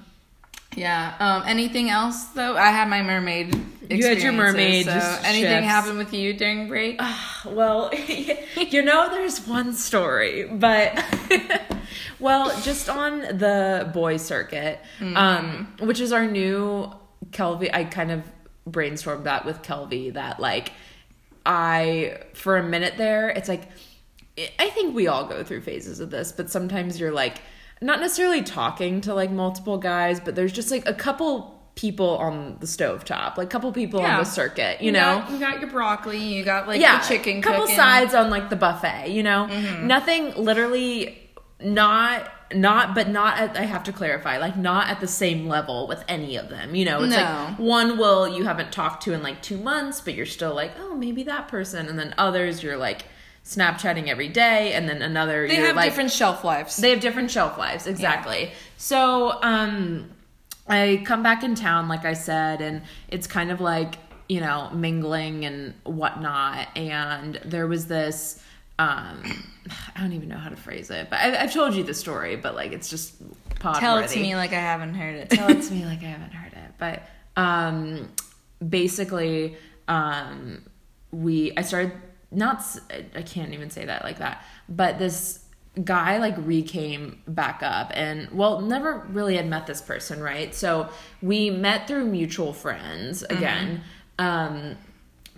yeah. 0.77 1.15
Um, 1.19 1.43
anything 1.47 1.91
else 1.91 2.25
though? 2.29 2.57
I 2.57 2.71
had 2.71 2.89
my 2.89 3.03
mermaid. 3.03 3.55
You 3.91 4.07
had 4.07 4.23
your 4.23 4.33
mermaid 4.33 4.87
So 4.87 4.93
anything 5.25 5.51
shifts. 5.51 5.67
happened 5.69 5.99
with 5.99 6.15
you 6.15 6.33
during 6.33 6.69
break? 6.69 7.01
Well, 7.45 7.93
you 8.57 8.83
know, 8.83 9.09
there's 9.11 9.47
one 9.47 9.73
story, 9.75 10.45
but 10.45 11.03
well, 12.21 12.59
just 12.63 12.89
on 12.89 13.21
the 13.21 13.91
boy 13.93 14.17
circuit, 14.17 14.79
um, 15.01 15.75
which 15.81 16.01
is 16.01 16.13
our 16.13 16.27
new 16.27 16.91
Kelvy. 17.33 17.73
I 17.73 17.85
kind 17.85 18.13
of 18.13 18.23
brainstormed 18.69 19.25
that 19.25 19.45
with 19.45 19.63
Kelvy 19.63 20.11
that 20.11 20.41
like 20.41 20.73
I 21.47 22.19
for 22.35 22.57
a 22.57 22.63
minute 22.63 22.95
there, 22.97 23.31
it's 23.31 23.49
like 23.49 23.63
I 24.59 24.71
think 24.71 24.95
we 24.95 25.07
all 25.07 25.25
go 25.25 25.43
through 25.45 25.63
phases 25.63 26.01
of 26.01 26.11
this, 26.11 26.33
but 26.33 26.51
sometimes 26.51 26.99
you're 27.01 27.13
like 27.13 27.43
not 27.81 28.01
necessarily 28.01 28.43
talking 28.43 29.01
to 29.03 29.15
like 29.15 29.31
multiple 29.31 29.79
guys, 29.79 30.21
but 30.21 30.35
there's 30.35 30.53
just 30.53 30.71
like 30.71 30.87
a 30.87 30.95
couple 30.95 31.61
people 31.75 32.19
on 32.19 32.59
the 32.61 32.67
stovetop, 32.67 33.37
like 33.37 33.47
a 33.47 33.51
couple 33.51 33.73
people 33.73 34.01
on 34.01 34.19
the 34.19 34.25
circuit, 34.25 34.83
you, 34.83 34.93
know. 34.93 35.21
got, 35.21 35.31
you 35.31 35.39
got 35.39 35.61
your 35.61 35.71
broccoli. 35.71 36.19
You 36.19 36.45
got 36.45 36.69
like 36.69 36.81
yeah, 36.81 37.01
the 37.01 37.09
chicken. 37.09 37.41
couple 37.41 37.63
cooking. 37.63 37.77
sides 37.77 38.15
on 38.15 38.29
like 38.29 38.51
the 38.51 38.57
buffet, 38.57 39.09
you 39.09 39.23
know. 39.23 39.47
Mm-hmm. 39.51 39.87
Nothing 39.87 40.35
literally 40.37 41.31
not 41.61 42.31
not 42.55 42.95
but 42.95 43.09
not 43.09 43.39
at, 43.39 43.57
I 43.57 43.63
have 43.63 43.85
to 43.85 43.93
clarify, 43.93 44.39
like 44.39 44.57
not 44.57 44.89
at 44.89 45.01
the 45.01 45.07
same 45.07 45.47
level 45.47 45.87
with 45.87 46.05
any 46.09 46.37
of 46.37 46.49
them. 46.49 46.75
You 46.75 46.85
know, 46.85 47.03
it's 47.03 47.15
No. 47.15 47.23
like 47.23 47.59
one 47.59 47.97
will 47.99 48.29
you 48.29 48.45
haven't 48.45 48.73
talked 48.73 49.03
to 49.05 49.13
in 49.13 49.23
like 49.23 49.41
2 49.43 49.57
months, 49.59 50.01
but 50.01 50.15
you're 50.15 50.27
still 50.27 50.55
like, 50.55 50.73
"Oh, 50.81 50.95
maybe 50.95 51.23
that 51.25 51.49
person." 51.49 51.89
And 51.89 51.99
then 51.99 52.15
others 52.19 52.63
you're 52.63 52.77
like 52.77 53.05
Snapchatting 53.45 54.07
every 54.09 54.29
day 54.29 54.75
and 54.75 54.89
then 54.89 55.01
another 55.01 55.49
They 55.49 55.57
you're 55.57 55.67
have 55.69 55.77
like 55.77 55.91
different 55.91 56.11
shelf 56.11 56.45
lives. 56.45 56.77
they 56.77 56.91
have 56.91 57.01
different 57.01 57.31
shelf 57.31 57.57
lives, 57.57 57.87
exactly. 57.87 58.53
So, 58.77 59.39
um, 59.43 60.11
I 60.69 61.03
come 61.07 61.23
back 61.23 61.43
in 61.43 61.55
town, 61.55 61.89
like 61.89 62.05
I 62.05 62.13
said, 62.13 62.61
and 62.61 62.83
it's 63.09 63.27
kind 63.27 63.51
of 63.51 63.61
like, 63.61 63.97
you 64.29 64.41
know, 64.41 64.71
mingling 64.73 65.45
and 65.47 65.75
whatnot. 65.85 66.69
And 66.77 67.41
there 67.45 67.67
was 67.67 67.87
this, 67.87 68.41
um, 68.81 69.23
I 69.97 70.01
don't 70.01 70.13
even 70.13 70.29
know 70.29 70.39
how 70.39 70.49
to 70.49 70.57
phrase 70.57 70.91
it, 70.91 71.09
but 71.11 71.21
I, 71.21 71.43
I've 71.43 71.53
told 71.53 71.75
you 71.75 71.85
the 71.85 71.95
story, 71.95 72.37
but 72.37 72.55
like 72.55 72.73
it's 72.73 72.89
just 72.89 73.15
pod 73.61 73.77
Tell 73.77 73.99
it 73.99 74.09
to 74.09 74.19
me 74.19 74.35
like 74.35 74.53
I 74.53 74.61
haven't 74.61 74.95
heard 74.95 75.15
it. 75.17 75.31
tell 75.31 75.51
it 75.51 75.63
to 75.63 75.73
me 75.73 75.85
like 75.85 76.01
I 76.03 76.07
haven't 76.07 76.33
heard 76.33 76.53
it. 76.53 76.73
But 76.79 77.03
um, 77.37 78.09
basically, 78.67 79.57
um, 79.89 80.65
we 81.11 81.53
I 81.57 81.63
started 81.63 81.93
not 82.31 82.63
I 83.15 83.23
can't 83.23 83.53
even 83.53 83.71
say 83.71 83.85
that 83.85 84.05
like 84.05 84.19
that, 84.19 84.45
but 84.69 84.99
this 84.99 85.45
guy 85.85 86.19
like 86.19 86.37
recame 86.39 87.19
back 87.29 87.63
up 87.63 87.93
and 87.95 88.29
well 88.33 88.61
never 88.61 89.07
really 89.11 89.37
had 89.37 89.47
met 89.47 89.69
this 89.69 89.81
person 89.81 90.21
right 90.21 90.53
so 90.53 90.89
we 91.23 91.49
met 91.49 91.87
through 91.87 92.05
mutual 92.05 92.53
friends 92.53 93.23
again 93.23 93.81
um 94.19 94.77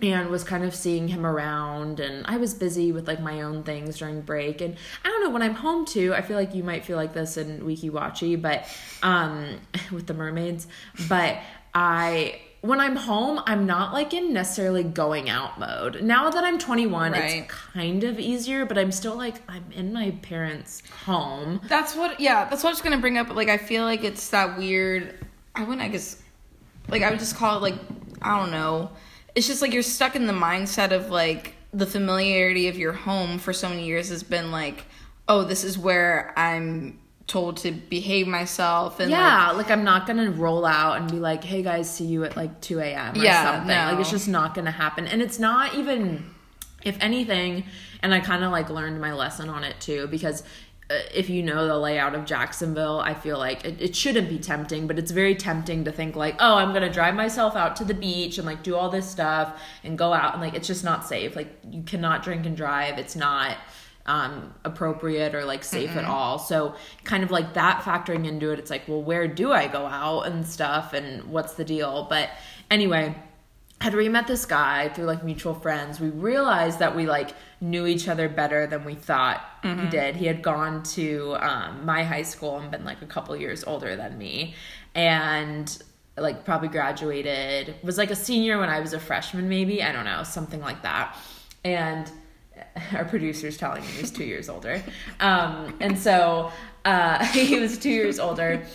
and 0.03 0.29
was 0.29 0.43
kind 0.43 0.63
of 0.63 0.75
seeing 0.75 1.07
him 1.07 1.25
around 1.25 1.99
and 1.99 2.25
I 2.27 2.37
was 2.37 2.53
busy 2.53 2.91
with 2.91 3.07
like 3.07 3.21
my 3.21 3.41
own 3.41 3.63
things 3.63 3.97
during 3.97 4.21
break 4.21 4.59
and 4.61 4.75
I 5.03 5.07
don't 5.09 5.23
know 5.23 5.29
when 5.31 5.41
I'm 5.41 5.55
home 5.55 5.85
too 5.85 6.13
I 6.13 6.21
feel 6.21 6.37
like 6.37 6.53
you 6.53 6.63
might 6.63 6.83
feel 6.85 6.97
like 6.97 7.13
this 7.13 7.37
in 7.37 7.61
Weeki 7.61 7.89
Wachee 7.89 8.39
but 8.41 8.67
um 9.01 9.59
with 9.91 10.05
the 10.07 10.13
mermaids 10.13 10.67
but 11.07 11.37
I 11.73 12.39
when 12.61 12.79
I'm 12.79 12.95
home 12.95 13.41
I'm 13.45 13.65
not 13.65 13.93
like 13.93 14.13
in 14.13 14.33
necessarily 14.33 14.83
going 14.83 15.29
out 15.29 15.59
mode 15.59 16.01
now 16.03 16.29
that 16.29 16.43
I'm 16.43 16.57
21 16.59 17.11
Right. 17.13 17.43
it's 17.43 17.53
kind 17.53 18.03
of 18.03 18.19
easier 18.19 18.65
but 18.65 18.77
I'm 18.77 18.91
still 18.91 19.15
like 19.15 19.35
I'm 19.49 19.65
in 19.71 19.93
my 19.93 20.11
parents 20.21 20.83
home 21.05 21.61
That's 21.67 21.95
what, 21.95 22.19
yeah, 22.19 22.47
that's 22.49 22.63
what 22.63 22.69
I 22.69 22.73
was 22.73 22.81
gonna 22.81 22.97
bring 22.99 23.17
up. 23.17 23.29
Like, 23.35 23.49
I 23.49 23.57
feel 23.57 23.83
like 23.83 24.03
it's 24.03 24.29
that 24.29 24.57
weird. 24.57 25.13
I 25.55 25.61
wouldn't, 25.63 25.81
I 25.81 25.87
guess, 25.89 26.21
like, 26.87 27.01
I 27.03 27.09
would 27.09 27.19
just 27.19 27.35
call 27.35 27.57
it, 27.57 27.61
like, 27.61 27.75
I 28.21 28.39
don't 28.39 28.51
know. 28.51 28.89
It's 29.35 29.47
just 29.47 29.61
like 29.61 29.73
you're 29.73 29.83
stuck 29.83 30.15
in 30.15 30.27
the 30.27 30.33
mindset 30.33 30.91
of, 30.91 31.09
like, 31.09 31.55
the 31.73 31.85
familiarity 31.87 32.67
of 32.67 32.77
your 32.77 32.93
home 32.93 33.39
for 33.39 33.51
so 33.53 33.67
many 33.69 33.85
years 33.85 34.09
has 34.09 34.21
been, 34.23 34.51
like, 34.51 34.85
oh, 35.27 35.43
this 35.43 35.63
is 35.63 35.77
where 35.77 36.33
I'm 36.37 36.99
told 37.25 37.57
to 37.57 37.71
behave 37.71 38.27
myself. 38.27 38.99
And, 38.99 39.09
like, 39.09 39.17
yeah, 39.19 39.51
like, 39.51 39.71
I'm 39.71 39.83
not 39.83 40.05
gonna 40.05 40.29
roll 40.29 40.65
out 40.65 40.97
and 40.97 41.09
be 41.09 41.17
like, 41.17 41.43
"Hey 41.43 41.63
guys, 41.63 41.89
see 41.89 42.03
you 42.05 42.25
at 42.25 42.35
like 42.35 42.59
2 42.59 42.79
a.m." 42.79 43.15
or 43.15 43.23
Yeah, 43.23 43.43
something. 43.45 43.67
no. 43.69 43.91
Like 43.91 43.99
it's 44.01 44.11
just 44.11 44.27
not 44.27 44.53
gonna 44.53 44.71
happen, 44.71 45.07
and 45.07 45.21
it's 45.21 45.39
not 45.39 45.73
even, 45.73 46.25
if 46.83 46.97
anything. 46.99 47.63
And 48.01 48.13
I 48.13 48.19
kind 48.19 48.43
of 48.43 48.51
like 48.51 48.69
learned 48.69 48.99
my 48.99 49.13
lesson 49.13 49.49
on 49.49 49.63
it 49.63 49.79
too 49.79 50.07
because. 50.07 50.43
Uh, 50.93 51.01
If 51.13 51.29
you 51.29 51.43
know 51.43 51.67
the 51.67 51.77
layout 51.77 52.15
of 52.15 52.25
Jacksonville, 52.25 52.99
I 52.99 53.13
feel 53.13 53.37
like 53.37 53.65
it, 53.65 53.81
it 53.81 53.95
shouldn't 53.95 54.29
be 54.29 54.39
tempting, 54.39 54.87
but 54.87 54.99
it's 54.99 55.11
very 55.11 55.35
tempting 55.35 55.85
to 55.85 55.91
think 55.91 56.15
like, 56.15 56.35
oh, 56.39 56.55
I'm 56.55 56.73
gonna 56.73 56.91
drive 56.91 57.15
myself 57.15 57.55
out 57.55 57.75
to 57.77 57.83
the 57.83 57.93
beach 57.93 58.37
and 58.37 58.45
like 58.45 58.63
do 58.63 58.75
all 58.75 58.89
this 58.89 59.09
stuff 59.09 59.61
and 59.83 59.97
go 59.97 60.13
out 60.13 60.33
and 60.33 60.41
like 60.41 60.53
it's 60.53 60.67
just 60.67 60.83
not 60.83 61.05
safe. 61.05 61.35
Like 61.35 61.49
you 61.69 61.83
cannot 61.83 62.23
drink 62.23 62.45
and 62.45 62.55
drive. 62.55 62.97
It's 62.97 63.15
not 63.15 63.57
um, 64.05 64.53
appropriate 64.65 65.33
or 65.33 65.45
like 65.45 65.63
safe 65.63 65.91
at 65.91 66.05
all. 66.05 66.37
So 66.37 66.75
kind 67.03 67.23
of 67.23 67.31
like 67.31 67.53
that 67.53 67.81
factoring 67.83 68.27
into 68.27 68.51
it, 68.51 68.59
it's 68.59 68.69
like, 68.69 68.87
well, 68.87 69.01
where 69.01 69.27
do 69.27 69.51
I 69.53 69.67
go 69.67 69.85
out 69.85 70.23
and 70.23 70.45
stuff, 70.45 70.93
and 70.93 71.23
what's 71.25 71.53
the 71.53 71.63
deal? 71.63 72.07
But 72.09 72.29
anyway, 72.69 73.15
had 73.83 73.93
we 73.95 74.07
met 74.07 74.27
this 74.27 74.45
guy 74.45 74.87
through 74.87 75.03
like 75.03 75.25
mutual 75.25 75.53
friends, 75.53 75.99
we 75.99 76.09
realized 76.09 76.79
that 76.79 76.95
we 76.95 77.05
like 77.05 77.31
knew 77.59 77.85
each 77.85 78.07
other 78.07 78.29
better 78.29 78.65
than 78.65 78.85
we 78.85 78.95
thought 78.95 79.43
he 79.61 79.89
did. 79.89 80.15
He 80.15 80.25
had 80.25 80.41
gone 80.41 80.83
to 80.83 81.35
um, 81.41 81.85
my 81.85 82.01
high 82.05 82.21
school 82.21 82.57
and 82.57 82.71
been 82.71 82.85
like 82.85 83.01
a 83.01 83.05
couple 83.05 83.35
years 83.35 83.65
older 83.65 83.97
than 83.97 84.17
me, 84.17 84.55
and 84.95 85.83
like 86.15 86.45
probably 86.45 86.69
graduated 86.69 87.75
was 87.83 87.97
like 87.97 88.09
a 88.09 88.15
senior 88.15 88.57
when 88.57 88.69
I 88.69 88.79
was 88.79 88.93
a 88.93 88.99
freshman, 89.01 89.49
maybe 89.49 89.83
I 89.83 89.91
don't 89.91 90.05
know, 90.05 90.23
something 90.23 90.61
like 90.61 90.81
that, 90.83 91.17
and 91.65 92.09
our 92.93 93.03
producer's 93.03 93.57
telling 93.57 93.81
me 93.81 93.87
he's 93.87 94.11
two 94.11 94.23
years 94.23 94.47
older. 94.47 94.81
Um, 95.19 95.75
and 95.81 95.99
so 95.99 96.53
uh, 96.85 97.23
he 97.33 97.59
was 97.59 97.77
two 97.77 97.89
years 97.89 98.19
older 98.19 98.65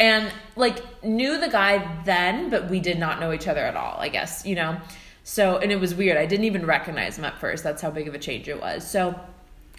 and 0.00 0.30
like 0.56 1.02
knew 1.04 1.38
the 1.38 1.48
guy 1.48 2.02
then, 2.04 2.50
but 2.50 2.68
we 2.68 2.80
did 2.80 2.98
not 2.98 3.20
know 3.20 3.32
each 3.32 3.46
other 3.48 3.60
at 3.60 3.76
all, 3.76 3.96
I 3.98 4.08
guess, 4.08 4.44
you 4.44 4.54
know? 4.54 4.80
So, 5.24 5.58
and 5.58 5.70
it 5.70 5.78
was 5.78 5.94
weird. 5.94 6.16
I 6.16 6.26
didn't 6.26 6.46
even 6.46 6.66
recognize 6.66 7.16
him 7.16 7.24
at 7.24 7.38
first. 7.38 7.62
That's 7.62 7.80
how 7.80 7.90
big 7.90 8.08
of 8.08 8.14
a 8.14 8.18
change 8.18 8.48
it 8.48 8.60
was. 8.60 8.88
So, 8.88 9.18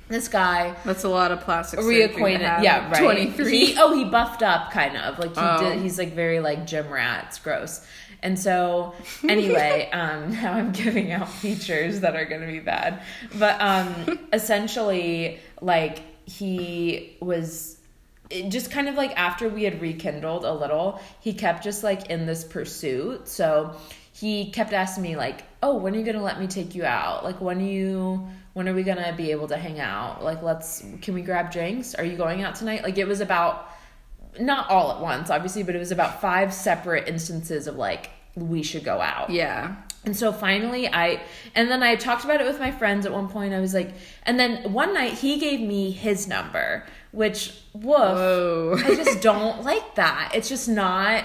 this 0.09 0.27
guy 0.27 0.75
That's 0.83 1.05
a 1.05 1.09
lot 1.09 1.31
of 1.31 1.41
plastic 1.41 1.79
reacquainted. 1.79 2.61
Yeah, 2.63 2.89
right. 2.91 3.01
23. 3.01 3.65
He, 3.65 3.75
oh, 3.79 3.95
he 3.95 4.03
buffed 4.03 4.43
up 4.43 4.71
kind 4.71 4.97
of. 4.97 5.17
Like 5.17 5.29
he 5.33 5.41
Oh. 5.41 5.59
did. 5.69 5.81
He's 5.81 5.97
like 5.97 6.13
very 6.13 6.39
like 6.39 6.67
gym 6.67 6.89
rat. 6.89 7.25
It's 7.29 7.39
gross. 7.39 7.85
And 8.21 8.37
so 8.37 8.93
anyway, 9.27 9.89
um, 9.91 10.31
now 10.41 10.53
I'm 10.53 10.71
giving 10.71 11.11
out 11.11 11.29
features 11.29 12.01
that 12.01 12.15
are 12.15 12.25
gonna 12.25 12.47
be 12.47 12.59
bad. 12.59 13.01
But 13.39 13.59
um, 13.61 14.19
essentially, 14.33 15.39
like 15.61 15.99
he 16.25 17.15
was 17.21 17.72
it 18.29 18.49
just 18.49 18.71
kind 18.71 18.87
of 18.89 18.95
like 18.95 19.17
after 19.17 19.49
we 19.49 19.63
had 19.63 19.81
rekindled 19.81 20.45
a 20.45 20.53
little, 20.53 20.99
he 21.19 21.33
kept 21.33 21.63
just 21.63 21.83
like 21.83 22.09
in 22.09 22.25
this 22.25 22.43
pursuit. 22.43 23.27
So 23.27 23.75
he 24.13 24.51
kept 24.51 24.73
asking 24.73 25.03
me 25.03 25.15
like, 25.15 25.43
"Oh, 25.61 25.77
when 25.77 25.95
are 25.95 25.97
you 25.97 26.05
gonna 26.05 26.23
let 26.23 26.39
me 26.39 26.47
take 26.47 26.75
you 26.75 26.85
out? 26.85 27.23
Like, 27.23 27.41
when 27.41 27.59
are 27.59 27.61
you? 27.61 28.27
When 28.53 28.69
are 28.69 28.73
we 28.73 28.83
gonna 28.83 29.13
be 29.17 29.31
able 29.31 29.47
to 29.47 29.57
hang 29.57 29.79
out? 29.79 30.23
Like, 30.23 30.41
let's 30.43 30.83
can 31.01 31.13
we 31.13 31.21
grab 31.21 31.51
drinks? 31.51 31.95
Are 31.95 32.03
you 32.03 32.15
going 32.17 32.43
out 32.43 32.55
tonight? 32.55 32.83
Like, 32.83 32.97
it 32.97 33.07
was 33.07 33.21
about 33.21 33.69
not 34.39 34.69
all 34.69 34.91
at 34.91 35.01
once, 35.01 35.29
obviously, 35.29 35.63
but 35.63 35.75
it 35.75 35.79
was 35.79 35.91
about 35.91 36.21
five 36.21 36.53
separate 36.53 37.07
instances 37.07 37.67
of 37.67 37.75
like 37.75 38.09
we 38.35 38.63
should 38.63 38.83
go 38.83 38.99
out. 38.99 39.29
Yeah. 39.29 39.75
And 40.05 40.15
so 40.15 40.33
finally, 40.33 40.87
I, 40.87 41.21
and 41.55 41.71
then 41.71 41.81
I 41.81 41.95
talked 41.95 42.25
about 42.25 42.41
it 42.41 42.47
with 42.47 42.59
my 42.59 42.71
friends 42.71 43.05
at 43.05 43.13
one 43.13 43.29
point. 43.29 43.53
I 43.53 43.61
was 43.61 43.73
like, 43.73 43.93
and 44.23 44.39
then 44.39 44.73
one 44.73 44.93
night 44.93 45.13
he 45.13 45.39
gave 45.39 45.61
me 45.61 45.91
his 45.91 46.27
number, 46.27 46.85
which, 47.13 47.53
woof, 47.73 47.85
Whoa. 47.85 48.75
I 48.77 48.95
just 48.95 49.21
don't 49.21 49.63
like 49.63 49.95
that. 49.95 50.31
It's 50.33 50.49
just 50.49 50.67
not, 50.67 51.23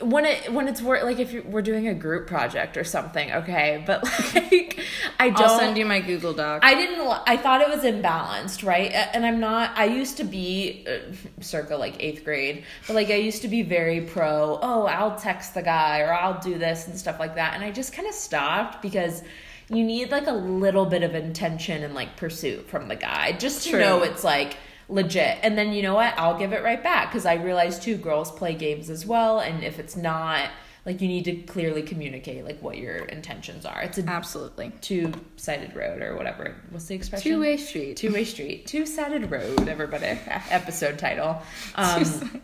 when 0.00 0.24
it, 0.24 0.52
when 0.52 0.66
it's 0.66 0.82
work, 0.82 1.04
like 1.04 1.20
if 1.20 1.32
you're, 1.32 1.44
we're 1.44 1.62
doing 1.62 1.86
a 1.86 1.94
group 1.94 2.26
project 2.26 2.76
or 2.76 2.82
something, 2.82 3.30
okay, 3.30 3.84
but 3.86 4.02
like, 4.34 4.80
I 5.20 5.30
don't. 5.30 5.42
I'll 5.42 5.58
send 5.60 5.78
you 5.78 5.86
my 5.86 6.00
Google 6.00 6.32
Doc. 6.32 6.64
I 6.64 6.74
didn't. 6.74 7.00
I 7.26 7.36
thought 7.36 7.60
it 7.60 7.68
was 7.68 7.84
imbalanced, 7.84 8.66
right? 8.66 8.90
And 8.90 9.24
I'm 9.24 9.38
not. 9.38 9.70
I 9.78 9.84
used 9.84 10.16
to 10.16 10.24
be 10.24 10.84
uh, 10.88 11.14
circa 11.40 11.76
like 11.76 12.02
eighth 12.02 12.24
grade, 12.24 12.64
but 12.88 12.94
like 12.94 13.10
I 13.10 13.16
used 13.16 13.42
to 13.42 13.48
be 13.48 13.62
very 13.62 14.00
pro. 14.00 14.58
Oh, 14.60 14.86
I'll 14.86 15.16
text 15.16 15.54
the 15.54 15.62
guy 15.62 16.00
or 16.00 16.12
I'll 16.12 16.40
do 16.40 16.58
this 16.58 16.88
and 16.88 16.98
stuff 16.98 17.20
like 17.20 17.36
that. 17.36 17.54
And 17.54 17.62
I 17.62 17.70
just 17.70 17.92
kind 17.92 18.08
of 18.08 18.14
stopped 18.14 18.82
because 18.82 19.22
you 19.68 19.84
need 19.84 20.10
like 20.10 20.26
a 20.26 20.32
little 20.32 20.84
bit 20.84 21.04
of 21.04 21.14
intention 21.14 21.84
and 21.84 21.94
like 21.94 22.16
pursuit 22.16 22.68
from 22.68 22.88
the 22.88 22.96
guy 22.96 23.32
just 23.32 23.62
to 23.64 23.70
True. 23.70 23.78
know 23.78 24.02
it's 24.02 24.24
like 24.24 24.56
legit. 24.90 25.38
And 25.42 25.56
then 25.56 25.72
you 25.72 25.82
know 25.82 25.94
what? 25.94 26.14
I'll 26.18 26.38
give 26.38 26.52
it 26.52 26.62
right 26.62 26.82
back 26.82 27.10
because 27.10 27.26
I 27.26 27.34
realize 27.34 27.78
too, 27.78 27.96
girls 27.96 28.30
play 28.30 28.54
games 28.54 28.90
as 28.90 29.06
well. 29.06 29.40
And 29.40 29.64
if 29.64 29.78
it's 29.78 29.96
not 29.96 30.50
like 30.86 31.00
you 31.00 31.08
need 31.08 31.24
to 31.26 31.36
clearly 31.42 31.82
communicate 31.82 32.44
like 32.44 32.60
what 32.62 32.78
your 32.78 32.96
intentions 32.96 33.66
are. 33.66 33.82
It's 33.82 33.98
a 33.98 34.04
Absolutely. 34.04 34.72
two 34.80 35.12
sided 35.36 35.76
road 35.76 36.02
or 36.02 36.16
whatever. 36.16 36.56
What's 36.70 36.86
the 36.86 36.94
expression? 36.94 37.32
Two 37.32 37.40
way 37.40 37.56
street. 37.56 37.96
Two 37.96 38.12
way 38.12 38.24
street. 38.24 38.66
Two 38.70 38.86
sided 38.86 39.30
road, 39.30 39.68
everybody. 39.68 40.06
Episode 40.26 40.98
title. 40.98 41.40
Um, 41.74 42.42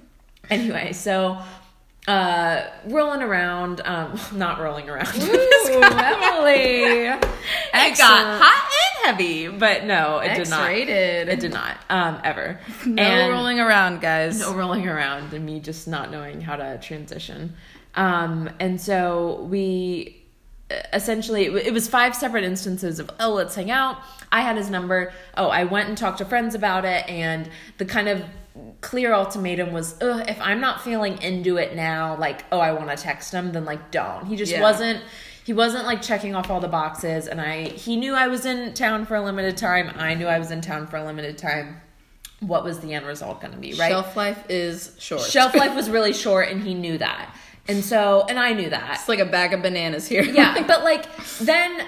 anyway, 0.51 0.93
so 0.93 1.39
uh 2.09 2.63
rolling 2.87 3.21
around 3.23 3.81
um 3.85 4.19
not 4.33 4.61
rolling 4.61 4.89
around 4.89 5.09
Ooh, 5.17 5.83
Emily. 5.83 7.07
it 7.75 7.99
got 7.99 8.41
hot 8.41 8.73
and 8.73 9.07
heavy 9.07 9.49
but 9.49 9.85
no 9.85 10.19
it 10.19 10.35
did 10.37 10.49
not 10.49 10.61
X-rated. 10.61 11.29
it 11.29 11.41
did 11.41 11.53
not 11.53 11.77
um 11.91 12.21
ever 12.23 12.61
No 12.87 13.03
And- 13.03 13.33
rolling 13.33 13.59
around, 13.61 14.01
guys. 14.01 14.39
no 14.39 14.55
rolling 14.55 14.87
around 14.89 15.33
and 15.33 15.45
me 15.45 15.59
just 15.61 15.89
not 15.89 16.11
knowing 16.11 16.41
how 16.41 16.57
to 16.57 16.79
transition. 16.79 17.55
Um, 17.95 18.51
and 18.61 18.81
so 18.81 19.43
we 19.51 20.23
essentially 20.93 21.45
it 21.47 21.73
was 21.73 21.89
five 21.89 22.15
separate 22.15 22.45
instances 22.45 22.99
of 23.01 23.11
oh 23.21 23.33
let's 23.33 23.55
hang 23.55 23.71
out. 23.71 23.99
I 24.31 24.43
had 24.43 24.57
his 24.57 24.69
number. 24.69 25.13
Oh, 25.37 25.49
I 25.49 25.65
went 25.65 25.89
and 25.89 25.97
talked 25.97 26.19
to 26.19 26.25
friends 26.25 26.55
about 26.55 26.85
it, 26.85 27.09
and 27.09 27.49
the 27.79 27.85
kind 27.85 28.09
of 28.09 28.23
clear 28.81 29.13
ultimatum 29.13 29.73
was 29.73 30.01
Ugh, 30.03 30.25
if 30.29 30.41
I'm 30.41 30.61
not 30.61 30.83
feeling 30.83 31.21
into 31.23 31.57
it 31.57 31.75
now, 31.75 32.17
like 32.19 32.45
oh 32.53 32.59
I 32.59 32.73
want 32.73 32.91
to 32.91 32.97
text 32.97 33.33
him, 33.33 33.53
then 33.53 33.65
like 33.65 33.91
don't. 33.91 34.27
He 34.27 34.37
just 34.37 34.53
Yeah. 34.53 34.61
wasn't. 34.61 35.03
He 35.45 35.53
wasn't 35.53 35.85
like 35.87 36.03
checking 36.03 36.35
off 36.35 36.51
all 36.51 36.59
the 36.61 36.67
boxes, 36.69 37.29
and 37.29 37.41
I 37.41 37.65
he 37.69 37.97
knew 37.97 38.15
I 38.15 38.27
was 38.29 38.45
in 38.47 38.75
town 38.75 39.07
for 39.07 39.15
a 39.17 39.23
limited 39.23 39.57
time. 39.57 39.93
I 39.97 40.15
knew 40.15 40.27
I 40.27 40.39
was 40.39 40.51
in 40.51 40.61
town 40.61 40.87
for 40.89 40.97
a 40.97 41.05
limited 41.05 41.39
time. 41.39 41.81
What 42.41 42.65
was 42.65 42.81
the 42.81 42.93
end 42.95 43.07
result 43.07 43.41
going 43.41 43.53
to 43.55 43.59
be? 43.59 43.73
Right? 43.75 43.89
Shelf 43.91 44.17
life 44.17 44.45
is 44.51 44.95
short. 44.99 45.23
shelf 45.23 45.55
life 45.55 45.75
was 45.81 45.89
really 45.89 46.13
short 46.13 46.49
and 46.51 46.63
he 46.63 46.75
knew 46.75 46.99
that 46.99 47.35
and 47.69 47.83
so 47.83 48.27
and 48.29 48.39
i 48.39 48.53
knew 48.53 48.69
that 48.71 48.97
It's 49.01 49.09
like 49.09 49.19
a 49.21 49.25
bag 49.25 49.55
of 49.55 49.63
bananas 49.63 50.07
here. 50.07 50.23
yeah 50.23 50.63
but 50.67 50.85
like 50.85 51.07
then 51.39 51.83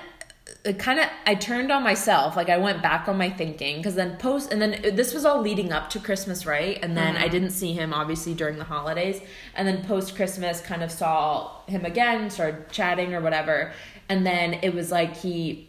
kind 0.79 0.99
of 0.99 1.07
i 1.25 1.35
turned 1.35 1.71
on 1.71 1.83
myself 1.83 2.37
like 2.37 2.49
i 2.49 2.57
went 2.57 2.83
back 2.83 3.09
on 3.09 3.17
my 3.17 3.31
thinking 3.31 3.77
because 3.77 3.95
then 3.95 4.17
post 4.17 4.53
and 4.53 4.61
then 4.61 4.75
uh, 4.75 4.91
this 4.95 5.15
was 5.15 5.25
all 5.25 5.41
leading 5.41 5.73
up 5.73 5.89
to 5.89 5.99
christmas 5.99 6.45
right 6.45 6.79
and 6.83 6.97
then 6.97 7.17
i 7.17 7.23
mm-hmm. 7.23 7.31
didn't 7.31 7.51
see 7.51 7.73
him 7.73 7.95
obviously 7.95 8.35
during 8.35 8.59
the 8.59 8.65
holidays 8.65 9.21
and 9.55 9.67
then 9.67 9.85
post 9.85 10.17
christmas 10.17 10.61
kind 10.61 10.83
of 10.83 10.91
saw 10.91 11.63
him 11.67 11.85
again 11.85 12.29
started 12.29 12.69
chatting 12.71 13.15
or 13.15 13.21
whatever 13.21 13.73
and 14.09 14.27
then 14.27 14.55
it 14.63 14.75
was 14.75 14.91
like 14.91 15.17
he 15.17 15.69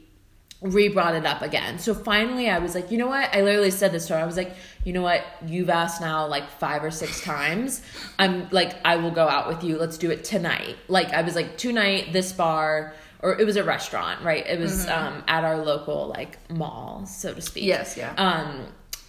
re 0.61 0.89
brought 0.89 1.15
it 1.15 1.25
up 1.25 1.41
again. 1.41 1.79
So 1.79 1.93
finally, 1.93 2.49
I 2.49 2.59
was 2.59 2.75
like, 2.75 2.91
you 2.91 2.97
know 2.97 3.07
what? 3.07 3.33
I 3.33 3.41
literally 3.41 3.71
said 3.71 3.91
this 3.91 4.07
to 4.07 4.13
her. 4.15 4.19
I 4.19 4.25
was 4.25 4.35
like, 4.35 4.55
you 4.83 4.93
know 4.93 5.01
what? 5.01 5.23
You've 5.45 5.69
asked 5.69 6.01
now 6.01 6.27
like 6.27 6.49
five 6.49 6.83
or 6.83 6.91
six 6.91 7.21
times. 7.21 7.81
I'm 8.17 8.49
like, 8.51 8.75
I 8.83 8.97
will 8.97 9.11
go 9.11 9.27
out 9.27 9.47
with 9.47 9.63
you. 9.63 9.77
Let's 9.77 9.97
do 9.97 10.11
it 10.11 10.23
tonight. 10.23 10.75
Like, 10.87 11.13
I 11.13 11.21
was 11.21 11.35
like, 11.35 11.57
tonight, 11.57 12.11
this 12.11 12.33
bar, 12.33 12.93
or 13.21 13.37
it 13.39 13.45
was 13.45 13.55
a 13.55 13.63
restaurant, 13.63 14.23
right? 14.23 14.45
It 14.47 14.59
was 14.59 14.87
um, 14.87 15.23
at 15.27 15.43
our 15.43 15.57
local 15.57 16.07
like 16.07 16.37
mall, 16.49 17.05
so 17.05 17.33
to 17.33 17.41
speak. 17.41 17.63
Yes, 17.65 17.97
yeah. 17.97 18.13
Um, 18.17 18.65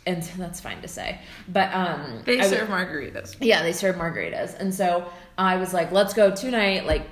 and 0.06 0.22
that's 0.38 0.60
fine 0.60 0.80
to 0.82 0.88
say, 0.88 1.20
but 1.48 1.72
um, 1.74 2.22
They 2.24 2.38
I 2.40 2.42
w- 2.42 2.58
serve 2.58 2.68
margaritas. 2.68 3.36
yeah, 3.40 3.62
they 3.62 3.72
serve 3.72 3.96
margaritas. 3.96 4.58
And 4.58 4.74
so 4.74 5.06
I 5.38 5.56
was 5.56 5.72
like, 5.74 5.92
let's 5.92 6.14
go 6.14 6.34
tonight. 6.34 6.86
Like, 6.86 7.06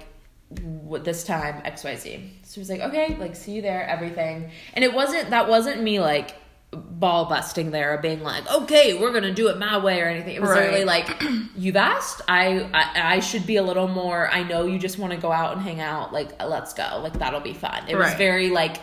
w- 0.54 1.02
this 1.04 1.24
time 1.24 1.60
xyz 1.62 2.30
so 2.42 2.54
he 2.54 2.60
was 2.60 2.70
like 2.70 2.80
okay 2.80 3.14
like 3.20 3.36
see 3.36 3.52
you 3.52 3.60
there 3.60 3.86
everything 3.86 4.50
and 4.72 4.82
it 4.82 4.94
wasn't 4.94 5.28
that 5.28 5.46
wasn't 5.46 5.82
me 5.82 6.00
like 6.00 6.34
ball 6.70 7.24
busting 7.24 7.70
there 7.70 7.94
or 7.94 7.98
being 7.98 8.22
like 8.22 8.46
okay 8.52 8.92
we're 8.92 9.10
gonna 9.12 9.32
do 9.32 9.48
it 9.48 9.58
my 9.58 9.78
way 9.78 10.00
or 10.02 10.04
anything. 10.06 10.34
It 10.36 10.40
was 10.42 10.50
Right. 10.50 10.68
really 10.70 10.84
like 10.84 11.08
you've 11.56 11.76
asked. 11.76 12.20
I, 12.28 12.68
I 12.74 13.14
i 13.14 13.20
should 13.20 13.46
be 13.46 13.56
a 13.56 13.62
little 13.62 13.88
more 13.88 14.28
i 14.30 14.42
know 14.42 14.66
you 14.66 14.78
just 14.78 14.98
want 14.98 15.12
to 15.14 15.18
go 15.18 15.32
out 15.32 15.54
and 15.54 15.62
hang 15.62 15.80
out 15.80 16.12
like 16.12 16.42
let's 16.42 16.74
go. 16.74 17.00
Like 17.02 17.14
that'll 17.18 17.40
be 17.40 17.54
fun. 17.54 17.84
It 17.88 17.96
was 17.96 18.12
very 18.14 18.50
like 18.50 18.76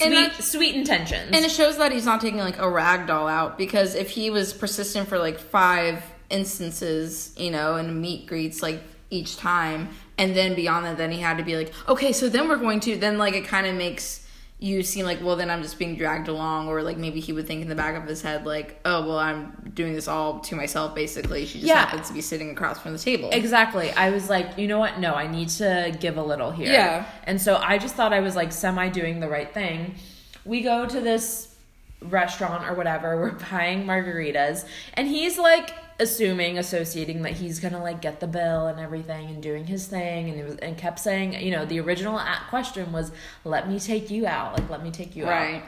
And 0.00 0.12
sweet 0.14 0.32
that- 0.36 0.42
sweet 0.44 0.74
intentions. 0.76 1.30
And 1.32 1.44
it 1.44 1.50
shows 1.50 1.76
that 1.78 1.90
he's 1.90 2.06
not 2.06 2.20
taking 2.20 2.38
like 2.38 2.58
a 2.58 2.68
rag 2.70 3.06
doll 3.08 3.26
out 3.26 3.58
because 3.58 3.94
if 3.96 4.10
he 4.10 4.30
was 4.30 4.52
persistent 4.52 5.08
for 5.08 5.18
like 5.18 5.38
five 5.40 6.02
instances, 6.30 7.34
you 7.36 7.50
know, 7.50 7.74
and 7.76 8.00
meet 8.00 8.26
greets 8.26 8.62
like 8.62 8.80
each 9.10 9.36
time, 9.36 9.88
and 10.18 10.34
then 10.36 10.54
beyond 10.54 10.86
that, 10.86 10.96
then 10.96 11.10
he 11.10 11.20
had 11.20 11.38
to 11.38 11.44
be 11.44 11.56
like, 11.56 11.72
okay, 11.88 12.12
so 12.12 12.28
then 12.28 12.48
we're 12.48 12.56
going 12.56 12.80
to, 12.80 12.96
then 12.96 13.18
like 13.18 13.34
it 13.34 13.44
kind 13.44 13.66
of 13.66 13.74
makes 13.74 14.23
you 14.60 14.82
seem 14.82 15.04
like, 15.04 15.22
well, 15.22 15.36
then 15.36 15.50
I'm 15.50 15.62
just 15.62 15.78
being 15.78 15.96
dragged 15.96 16.28
along, 16.28 16.68
or 16.68 16.82
like 16.82 16.96
maybe 16.96 17.20
he 17.20 17.32
would 17.32 17.46
think 17.46 17.60
in 17.62 17.68
the 17.68 17.74
back 17.74 17.96
of 17.96 18.08
his 18.08 18.22
head, 18.22 18.46
like, 18.46 18.80
oh, 18.84 19.06
well, 19.06 19.18
I'm 19.18 19.72
doing 19.74 19.92
this 19.92 20.08
all 20.08 20.38
to 20.40 20.56
myself, 20.56 20.94
basically. 20.94 21.44
She 21.44 21.58
just 21.58 21.68
Yeah. 21.68 21.84
happens 21.84 22.08
to 22.08 22.14
be 22.14 22.20
sitting 22.22 22.50
across 22.50 22.78
from 22.78 22.92
the 22.92 22.98
table. 22.98 23.28
Exactly. 23.32 23.90
I 23.92 24.10
was 24.10 24.30
like, 24.30 24.56
you 24.56 24.66
know 24.68 24.78
what? 24.78 24.98
No, 25.00 25.14
I 25.14 25.26
need 25.26 25.48
to 25.50 25.94
give 26.00 26.16
a 26.16 26.22
little 26.22 26.50
here. 26.50 26.72
Yeah. 26.72 27.04
And 27.24 27.40
so 27.40 27.56
I 27.56 27.78
just 27.78 27.94
thought 27.94 28.12
I 28.12 28.20
was 28.20 28.36
like 28.36 28.52
semi 28.52 28.88
doing 28.88 29.20
the 29.20 29.28
right 29.28 29.52
thing. 29.52 29.96
We 30.44 30.62
go 30.62 30.86
to 30.86 31.00
this 31.00 31.54
restaurant 32.00 32.68
or 32.68 32.74
whatever, 32.74 33.16
we're 33.20 33.32
buying 33.50 33.84
margaritas, 33.86 34.64
and 34.94 35.08
he's 35.08 35.38
like 35.38 35.70
assuming, 36.00 36.58
associating 36.58 37.22
that 37.22 37.32
he's 37.32 37.60
gonna 37.60 37.82
like 37.82 38.00
get 38.00 38.20
the 38.20 38.26
bill 38.26 38.66
and 38.66 38.80
everything 38.80 39.28
and 39.28 39.42
doing 39.42 39.66
his 39.66 39.86
thing, 39.86 40.28
and 40.30 40.40
it 40.40 40.44
was 40.44 40.56
and 40.56 40.76
kept 40.76 40.98
saying, 40.98 41.34
you 41.40 41.50
know, 41.50 41.64
the 41.64 41.80
original 41.80 42.20
question 42.48 42.92
was, 42.92 43.12
"Let 43.44 43.68
me 43.68 43.78
take 43.78 44.10
you 44.10 44.26
out," 44.26 44.58
like, 44.58 44.68
"Let 44.68 44.82
me 44.82 44.90
take 44.90 45.14
you 45.16 45.26
Right. 45.26 45.56
out." 45.56 45.62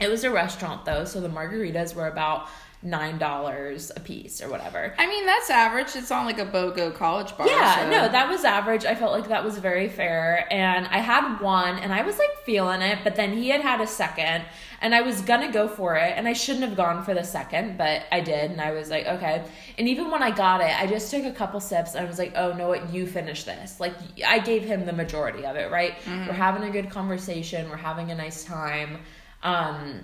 It 0.00 0.08
was 0.10 0.24
a 0.24 0.30
restaurant 0.30 0.84
though, 0.84 1.04
so 1.04 1.20
the 1.20 1.28
margaritas 1.28 1.94
were 1.94 2.08
about 2.08 2.48
nine 2.84 3.16
dollars 3.18 3.92
a 3.94 4.00
piece 4.00 4.42
or 4.42 4.48
whatever. 4.48 4.92
I 4.98 5.06
mean, 5.06 5.24
that's 5.24 5.50
average. 5.50 5.94
It's 5.94 6.10
on 6.10 6.24
like 6.26 6.38
a 6.38 6.46
BOGO 6.46 6.94
college 6.94 7.36
bar. 7.36 7.46
Yeah, 7.46 7.76
so- 7.84 7.90
no, 7.90 8.08
that 8.10 8.28
was 8.28 8.44
average. 8.44 8.84
I 8.84 8.94
felt 8.94 9.12
like 9.12 9.28
that 9.28 9.44
was 9.44 9.58
very 9.58 9.88
fair. 9.88 10.46
And 10.52 10.86
I 10.88 10.98
had 10.98 11.38
one 11.40 11.78
and 11.78 11.92
I 11.92 12.02
was 12.02 12.18
like 12.18 12.34
feeling 12.44 12.82
it, 12.82 12.98
but 13.04 13.14
then 13.14 13.32
he 13.36 13.50
had 13.50 13.60
had 13.60 13.80
a 13.80 13.86
second 13.86 14.44
and 14.80 14.94
I 14.96 15.02
was 15.02 15.20
gonna 15.20 15.52
go 15.52 15.68
for 15.68 15.94
it. 15.94 16.14
And 16.16 16.26
I 16.26 16.32
shouldn't 16.32 16.64
have 16.64 16.76
gone 16.76 17.04
for 17.04 17.14
the 17.14 17.22
second, 17.22 17.78
but 17.78 18.02
I 18.10 18.20
did. 18.20 18.50
And 18.50 18.60
I 18.60 18.72
was 18.72 18.90
like, 18.90 19.06
okay. 19.06 19.44
And 19.78 19.88
even 19.88 20.10
when 20.10 20.22
I 20.24 20.32
got 20.32 20.60
it, 20.60 20.76
I 20.76 20.88
just 20.88 21.08
took 21.10 21.24
a 21.24 21.30
couple 21.30 21.60
sips 21.60 21.94
and 21.94 22.04
I 22.04 22.08
was 22.08 22.18
like, 22.18 22.32
oh, 22.36 22.52
no, 22.54 22.66
what? 22.68 22.92
You 22.92 23.06
finish 23.06 23.44
this. 23.44 23.78
Like, 23.78 23.94
I 24.26 24.40
gave 24.40 24.64
him 24.64 24.86
the 24.86 24.92
majority 24.92 25.46
of 25.46 25.54
it, 25.54 25.70
right? 25.70 25.94
We're 26.06 26.32
having 26.32 26.64
a 26.64 26.70
good 26.70 26.90
conversation, 26.90 27.70
we're 27.70 27.76
having 27.76 28.10
a 28.10 28.14
nice 28.16 28.42
time. 28.44 28.98
Um, 29.44 30.02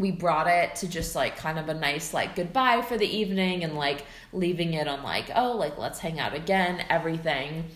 we 0.00 0.10
brought 0.10 0.46
it 0.46 0.74
to 0.76 0.88
just 0.88 1.14
like 1.14 1.36
kind 1.36 1.58
of 1.58 1.68
a 1.68 1.74
nice 1.74 2.14
like 2.14 2.34
goodbye 2.34 2.80
for 2.80 2.96
the 2.96 3.06
evening 3.06 3.62
and 3.62 3.74
like 3.76 4.04
leaving 4.32 4.72
it 4.72 4.88
on 4.88 5.02
like 5.02 5.30
oh 5.36 5.52
like 5.52 5.76
let's 5.78 5.98
hang 5.98 6.18
out 6.18 6.34
again 6.34 6.84
everything. 6.88 7.66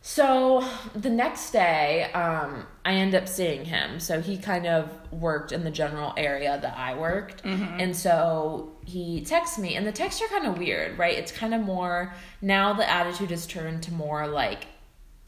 So 0.00 0.66
the 0.94 1.08
next 1.10 1.50
day 1.50 2.10
um 2.12 2.66
i 2.84 2.94
end 2.94 3.14
up 3.14 3.28
seeing 3.28 3.64
him. 3.66 4.00
So 4.00 4.20
he 4.20 4.38
kind 4.38 4.66
of 4.66 4.90
worked 5.12 5.52
in 5.52 5.64
the 5.64 5.70
general 5.70 6.14
area 6.16 6.58
that 6.60 6.76
i 6.76 6.94
worked. 6.94 7.44
And 7.78 7.94
so 7.94 8.72
he 8.86 9.22
texts 9.22 9.58
me 9.58 9.76
and 9.76 9.86
the 9.86 9.92
texts 9.92 10.22
are 10.22 10.28
kind 10.28 10.46
of 10.46 10.58
weird 10.58 10.98
right? 10.98 11.16
It's 11.18 11.32
kind 11.32 11.54
of 11.54 11.60
more 11.60 12.14
now 12.40 12.72
the 12.72 12.90
attitude 12.90 13.30
has 13.30 13.46
turned 13.46 13.82
to 13.84 13.92
more 13.92 14.26
like 14.26 14.66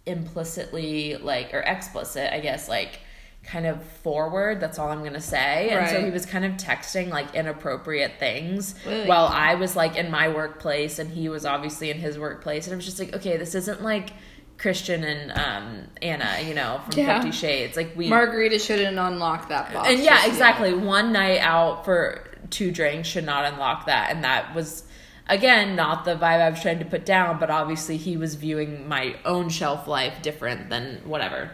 implicitly 0.06 1.16
like 1.16 1.52
or 1.52 1.58
explicit 1.61 2.32
i 2.32 2.38
guess 2.38 2.68
like 2.68 3.00
kind 3.46 3.64
of 3.66 3.80
forward 3.82 4.58
that's 4.60 4.76
all 4.78 4.88
i'm 4.88 5.04
gonna 5.04 5.20
say 5.20 5.70
and 5.70 5.88
so 5.88 6.04
he 6.04 6.10
was 6.10 6.26
kind 6.26 6.44
of 6.44 6.52
texting 6.54 7.08
like 7.10 7.32
inappropriate 7.34 8.18
things 8.18 8.74
Really? 8.84 9.06
while 9.08 9.26
i 9.26 9.54
was 9.54 9.76
like 9.76 9.96
in 9.96 10.10
my 10.10 10.28
workplace 10.28 10.98
and 10.98 11.08
he 11.10 11.28
was 11.28 11.46
obviously 11.46 11.90
in 11.90 11.98
his 11.98 12.18
workplace 12.18 12.66
and 12.66 12.74
i 12.74 12.76
was 12.76 12.84
just 12.84 12.98
like 12.98 13.14
okay 13.14 13.36
this 13.36 13.54
isn't 13.54 13.82
like 13.82 14.10
christian 14.58 15.04
and 15.04 15.30
um 15.38 15.86
anna 16.02 16.38
you 16.44 16.54
know 16.54 16.80
from 16.90 16.98
Yeah. 16.98 17.20
50 17.22 17.30
shades 17.36 17.76
like 17.76 17.94
we 17.94 18.08
Margarita 18.08 18.58
shouldn't 18.58 18.98
unlock 18.98 19.48
that 19.50 19.72
box. 19.72 19.88
and 19.90 20.00
yeah 20.00 20.14
just 20.14 20.24
yet. 20.24 20.32
exactly 20.32 20.74
one 20.74 21.12
night 21.12 21.38
out 21.38 21.84
for 21.84 22.24
two 22.50 22.72
drinks 22.72 23.06
should 23.06 23.24
not 23.26 23.44
unlock 23.44 23.86
that 23.86 24.10
and 24.10 24.24
that 24.24 24.54
was 24.56 24.82
again 25.28 25.76
not 25.76 26.04
the 26.04 26.14
vibe 26.16 26.40
i 26.40 26.50
was 26.50 26.60
trying 26.62 26.78
to 26.80 26.84
put 26.84 27.04
down 27.04 27.38
but 27.38 27.50
obviously 27.50 27.96
he 27.96 28.16
was 28.16 28.35
viewing 28.35 28.88
my 28.88 29.14
own 29.24 29.48
shelf 29.48 29.87
life 29.87 30.20
different 30.22 30.68
than 30.68 31.00
whatever 31.04 31.50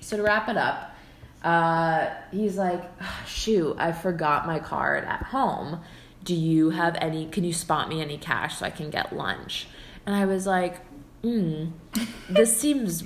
so 0.00 0.16
to 0.16 0.22
wrap 0.22 0.48
it 0.48 0.56
up 0.56 0.92
uh, 1.42 2.10
he's 2.32 2.56
like 2.56 2.82
"Ah, 3.00 3.24
shoot 3.26 3.76
i 3.78 3.92
forgot 3.92 4.46
my 4.46 4.58
card 4.58 5.04
at 5.04 5.22
home 5.22 5.80
do 6.24 6.34
you 6.34 6.70
have 6.70 6.96
any 7.00 7.26
can 7.26 7.44
you 7.44 7.52
spot 7.52 7.88
me 7.88 8.00
any 8.00 8.18
cash 8.18 8.58
so 8.58 8.66
i 8.66 8.70
can 8.70 8.90
get 8.90 9.14
lunch 9.14 9.68
and 10.04 10.14
i 10.14 10.24
was 10.24 10.46
like 10.46 10.80
mm, 11.22 11.70
this 12.28 12.56
seems 12.60 13.04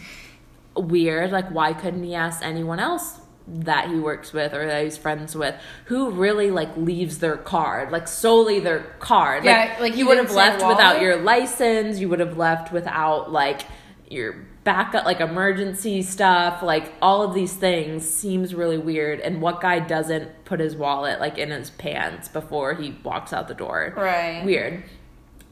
weird. 0.77 1.31
Like, 1.31 1.51
why 1.51 1.73
couldn't 1.73 2.03
he 2.03 2.15
ask 2.15 2.45
anyone 2.45 2.79
else 2.79 3.21
that 3.47 3.89
he 3.89 3.97
works 3.97 4.33
with 4.33 4.55
or 4.55 4.65
that 4.65 4.85
he's 4.85 4.97
friends 4.97 5.35
with 5.35 5.57
who 5.87 6.11
really 6.11 6.53
like 6.53 6.77
leaves 6.77 7.19
their 7.19 7.37
card, 7.37 7.91
like 7.91 8.09
solely 8.09 8.61
their 8.61 8.81
card? 8.99 9.45
Yeah, 9.45 9.77
like, 9.81 9.93
you 9.93 9.99
he 9.99 10.05
would 10.05 10.19
have 10.19 10.33
left 10.33 10.67
without 10.67 11.01
your 11.01 11.17
license. 11.17 11.99
You 11.99 12.09
would 12.09 12.21
have 12.21 12.37
left 12.37 12.73
without 12.73 13.33
like 13.33 13.63
your 14.09 14.47
backup, 14.71 15.05
like 15.05 15.21
emergency 15.21 16.01
stuff. 16.01 16.63
Like 16.63 16.93
all 17.03 17.23
of 17.23 17.35
these 17.35 17.55
things 17.55 18.09
seems 18.09 18.55
really 18.55 18.79
weird. 18.79 19.19
And 19.19 19.43
what 19.43 19.61
guy 19.61 19.81
doesn't 19.81 20.45
put 20.45 20.61
his 20.61 20.77
wallet 20.77 21.19
like 21.19 21.39
in 21.39 21.51
his 21.51 21.71
pants 21.71 22.29
before 22.29 22.75
he 22.75 22.97
walks 23.03 23.33
out 23.33 23.49
the 23.49 23.55
door? 23.55 23.93
Right. 23.97 24.45
weird. 24.45 24.85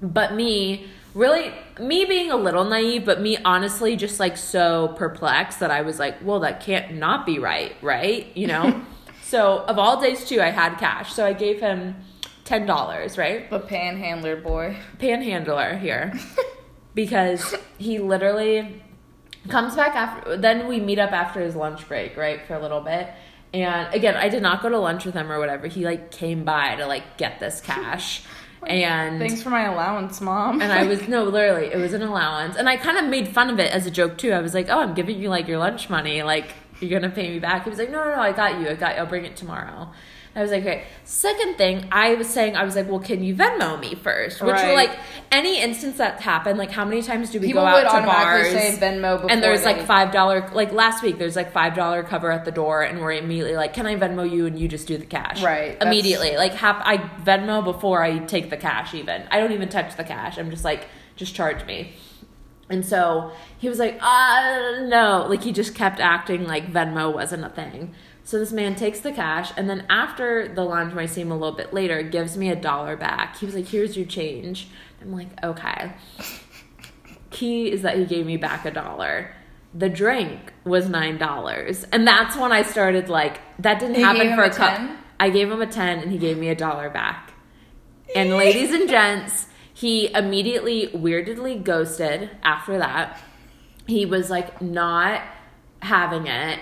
But 0.01 0.35
me, 0.35 0.87
really, 1.15 1.53
me 1.81 2.05
being 2.05 2.31
a 2.31 2.37
little 2.37 2.65
naive, 2.65 3.05
but 3.05 3.21
me 3.21 3.39
honestly 3.45 3.97
just 3.97 4.21
like 4.21 4.37
so 4.37 4.95
perplexed 4.97 5.59
that 5.59 5.73
I 5.73 5.81
was 5.81 5.99
like, 5.99 6.15
well, 6.23 6.39
that 6.41 6.61
can't 6.61 6.95
not 6.95 7.27
be 7.27 7.41
right, 7.41 7.75
right? 7.83 8.29
You 8.37 8.47
know? 8.47 8.85
so, 9.25 9.65
of 9.65 9.81
all 9.81 10.01
days, 10.01 10.25
too, 10.25 10.41
I 10.41 10.51
had 10.51 10.77
cash. 10.77 11.13
So 11.13 11.27
I 11.27 11.33
gave 11.33 11.61
him 11.61 11.97
$10, 12.45 13.19
right? 13.19 13.51
The 13.51 13.59
panhandler 13.59 14.37
boy. 14.37 14.77
Panhandler 15.01 15.77
here. 15.77 16.13
because 16.95 17.57
he 17.79 17.99
literally 17.99 18.81
comes 19.49 19.75
back 19.75 19.95
after, 19.97 20.37
then 20.37 20.69
we 20.69 20.81
meet 20.81 20.99
up 20.99 21.13
after 21.13 21.41
his 21.41 21.55
lunch 21.57 21.87
break, 21.89 22.17
right? 22.17 22.41
For 22.47 22.55
a 22.55 22.61
little 22.61 22.81
bit. 22.81 23.09
And 23.55 23.93
again, 23.95 24.15
I 24.15 24.29
did 24.29 24.43
not 24.43 24.61
go 24.63 24.69
to 24.69 24.79
lunch 24.79 25.05
with 25.07 25.15
him 25.15 25.33
or 25.33 25.39
whatever. 25.39 25.67
He 25.67 25.85
like 25.85 26.11
came 26.11 26.45
by 26.45 26.77
to 26.77 26.87
like 26.87 27.17
get 27.17 27.41
this 27.41 27.61
cash. 27.61 28.23
And 28.67 29.21
Thanks 29.21 29.41
for 29.41 29.51
my 29.51 29.67
allowance, 29.67 30.21
mom. 30.21 30.61
and 30.61 30.73
I 30.73 30.83
was 30.83 31.07
no, 31.09 31.23
literally, 31.23 31.67
it 31.67 31.77
was 31.77 31.93
an 31.93 32.03
allowance, 32.03 32.57
and 32.57 32.69
I 32.69 32.77
kind 32.77 32.99
of 32.99 33.05
made 33.05 33.29
fun 33.29 33.51
of 33.51 33.61
it 33.61 33.73
as 33.73 33.87
a 33.87 33.91
joke 33.91 34.19
too. 34.19 34.33
I 34.33 34.41
was 34.41 34.53
like, 34.53 34.69
"Oh, 34.69 34.81
I'm 34.81 34.95
giving 34.95 35.21
you 35.23 35.29
like 35.29 35.47
your 35.47 35.59
lunch 35.59 35.89
money, 35.89 36.25
like 36.25 36.55
you're 36.81 36.99
gonna 36.99 37.15
pay 37.15 37.31
me 37.31 37.39
back." 37.39 37.63
He 37.63 37.71
was 37.71 37.79
like, 37.79 37.89
"No, 37.91 38.03
no, 38.03 38.17
no, 38.17 38.21
I 38.21 38.33
got 38.33 38.61
you. 38.61 38.69
I 38.69 38.75
got 38.75 38.97
you. 38.97 39.03
I'll 39.03 39.07
bring 39.07 39.25
it 39.25 39.37
tomorrow." 39.37 39.91
I 40.39 40.43
was 40.43 40.51
like, 40.51 40.63
"Okay." 40.63 40.85
Second 41.05 41.57
thing, 41.57 41.87
I 41.91 42.15
was 42.15 42.29
saying, 42.29 42.57
I 42.57 42.65
was 42.65 42.77
like, 42.77 42.89
"Well, 42.89 43.01
can 43.01 43.23
you 43.25 43.35
Venmo 43.35 43.79
me 43.81 43.95
first? 43.95 44.41
Which 44.41 44.53
Right. 44.53 44.75
like 44.75 44.91
any 45.33 45.61
instance 45.61 45.97
that's 45.99 46.23
happened, 46.23 46.59
like 46.59 46.71
how 46.71 46.85
many 46.85 47.03
times 47.03 47.31
do 47.31 47.41
we 47.41 47.49
People 47.49 47.63
go 47.63 47.73
would 47.73 47.85
out 47.85 47.91
to 47.91 47.97
automatically 47.97 48.53
bars? 48.59 48.79
say 48.79 48.79
Venmo 48.81 49.17
before 49.17 49.31
and 49.31 49.43
there's 49.43 49.61
they- 49.61 49.75
like 49.75 49.83
five 49.87 50.13
dollar 50.13 50.49
like 50.55 50.73
last 50.73 51.03
week 51.03 51.19
there's 51.19 51.37
like 51.37 51.53
five 51.53 51.75
dollar 51.75 52.03
cover 52.03 52.31
at 52.31 52.45
the 52.45 52.51
door 52.53 52.83
and 52.83 53.01
we're 53.01 53.13
immediately 53.13 53.55
like 53.57 53.75
can 53.75 53.87
i 53.87 53.95
venmo 53.97 54.29
you 54.31 54.47
and 54.47 54.59
you 54.59 54.69
just 54.69 54.87
do 54.89 54.97
the 54.97 55.05
cash 55.05 55.43
Right, 55.43 55.73
that's- 55.79 55.83
immediately 55.87 56.37
like 56.37 56.55
have 56.55 56.77
i 56.85 56.97
venmo 56.97 57.63
before 57.63 58.03
i 58.03 58.19
take 58.19 58.49
the 58.51 58.57
cash 58.57 58.95
even 58.95 59.23
i 59.31 59.39
don't 59.39 59.53
even 59.53 59.69
touch 59.69 59.97
the 59.97 60.05
cash 60.05 60.39
i'm 60.39 60.51
just 60.51 60.65
like 60.65 60.87
just 61.17 61.35
charge 61.35 61.65
me 61.67 61.93
and 62.71 62.85
so 62.85 63.31
he 63.59 63.69
was 63.69 63.79
like 63.79 63.99
uh 64.03 64.81
no 64.83 65.27
like 65.29 65.43
he 65.43 65.53
just 65.53 65.75
kept 65.75 66.01
acting 66.01 66.47
like 66.47 66.73
venmo 66.73 67.13
wasn't 67.13 67.45
a 67.45 67.49
thing 67.51 67.95
so 68.25 68.39
this 68.39 68.53
man 68.53 68.75
takes 68.75 69.01
the 69.01 69.13
cash 69.13 69.53
and 69.57 69.71
then 69.71 69.87
after 69.89 70.49
the 70.49 70.63
lunch 70.63 70.93
when 70.95 71.03
i 71.03 71.07
see 71.07 71.21
him 71.21 71.31
a 71.31 71.37
little 71.37 71.57
bit 71.57 71.73
later 71.73 72.03
gives 72.03 72.37
me 72.37 72.51
a 72.51 72.57
dollar 72.57 72.97
back 72.97 73.37
he 73.39 73.47
was 73.47 73.55
like 73.55 73.67
here's 73.67 73.97
your 73.97 74.07
change 74.07 74.69
i'm 75.01 75.13
like 75.13 75.29
okay 75.43 75.93
key 77.31 77.71
is 77.71 77.83
that 77.83 77.97
he 77.99 78.05
gave 78.05 78.27
me 78.27 78.37
back 78.37 78.65
a 78.65 78.71
dollar. 78.71 79.35
The 79.75 79.89
drink 79.89 80.53
was 80.65 80.89
nine 80.89 81.19
dollars, 81.19 81.85
and 81.93 82.07
that's 82.07 82.37
when 82.37 82.53
I 82.53 82.63
started 82.63 83.09
like 83.09 83.41
that 83.59 83.81
didn't 83.81 83.97
You 83.97 84.05
happen 84.05 84.35
for 84.35 84.43
a 84.43 84.49
a. 84.49 84.51
10? 84.51 84.99
I 85.21 85.31
gave 85.31 85.51
him 85.51 85.61
a 85.61 85.67
ten, 85.67 85.99
and 85.99 86.11
he 86.11 86.19
gave 86.19 86.39
me 86.39 86.49
a 86.49 86.55
dollar 86.55 86.89
back. 86.89 87.33
And 88.15 88.31
ladies 88.37 88.73
and 88.73 88.89
gents, 88.89 89.47
he 89.79 90.13
immediately 90.13 90.89
weirdly 90.93 91.55
ghosted 91.55 92.31
after 92.43 92.79
that. 92.79 93.21
He 93.87 94.05
was 94.07 94.29
like 94.29 94.61
not 94.61 95.23
having 95.81 96.27
it, 96.27 96.59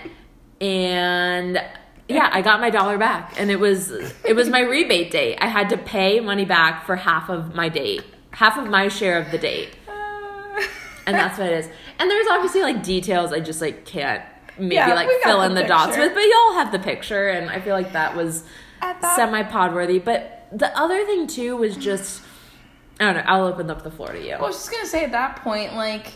and 0.61 1.59
yeah, 2.07 2.29
I 2.31 2.43
got 2.43 2.61
my 2.61 2.69
dollar 2.69 2.99
back, 2.99 3.33
and 3.39 3.49
it 3.49 3.59
was 3.59 3.89
it 4.23 4.35
was 4.35 4.49
my 4.49 4.59
rebate 4.59 5.09
date. 5.09 5.39
I 5.41 5.47
had 5.47 5.69
to 5.69 5.77
pay 5.77 6.19
money 6.19 6.45
back 6.45 6.85
for 6.85 6.95
half 6.95 7.27
of 7.27 7.55
my 7.55 7.69
date, 7.69 8.03
half 8.31 8.55
of 8.55 8.67
my 8.69 8.87
share 8.87 9.17
of 9.19 9.31
the 9.31 9.39
date. 9.39 9.75
and 11.07 11.15
that's 11.15 11.39
what 11.39 11.47
it 11.47 11.53
is. 11.57 11.69
And 11.97 12.11
there's 12.11 12.27
obviously 12.27 12.61
like 12.61 12.83
details 12.83 13.33
I 13.33 13.39
just 13.39 13.61
like 13.61 13.83
can't 13.85 14.21
maybe 14.59 14.75
Yeah, 14.75 14.93
like 14.93 15.09
fill 15.23 15.39
the 15.39 15.45
in 15.47 15.55
the 15.55 15.63
dots 15.63 15.97
with, 15.97 16.13
but 16.13 16.21
y'all 16.21 16.53
have 16.53 16.71
the 16.71 16.79
picture, 16.79 17.29
and 17.29 17.49
I 17.49 17.61
feel 17.61 17.73
like 17.73 17.93
that 17.93 18.15
was 18.15 18.43
semi 19.15 19.41
pod 19.41 19.73
worthy. 19.73 19.97
But 19.97 20.47
the 20.51 20.69
other 20.77 21.03
thing 21.05 21.25
too 21.25 21.57
was 21.57 21.75
just 21.75 22.21
I 22.99 23.05
don't 23.05 23.15
know. 23.15 23.23
I'll 23.25 23.45
open 23.45 23.69
up 23.69 23.83
the 23.83 23.91
floor 23.91 24.11
to 24.11 24.21
you. 24.21 24.31
Well, 24.31 24.45
I 24.45 24.47
was 24.47 24.55
just 24.57 24.71
gonna 24.71 24.87
say 24.87 25.03
at 25.03 25.11
that 25.11 25.37
point, 25.37 25.75
like, 25.75 26.13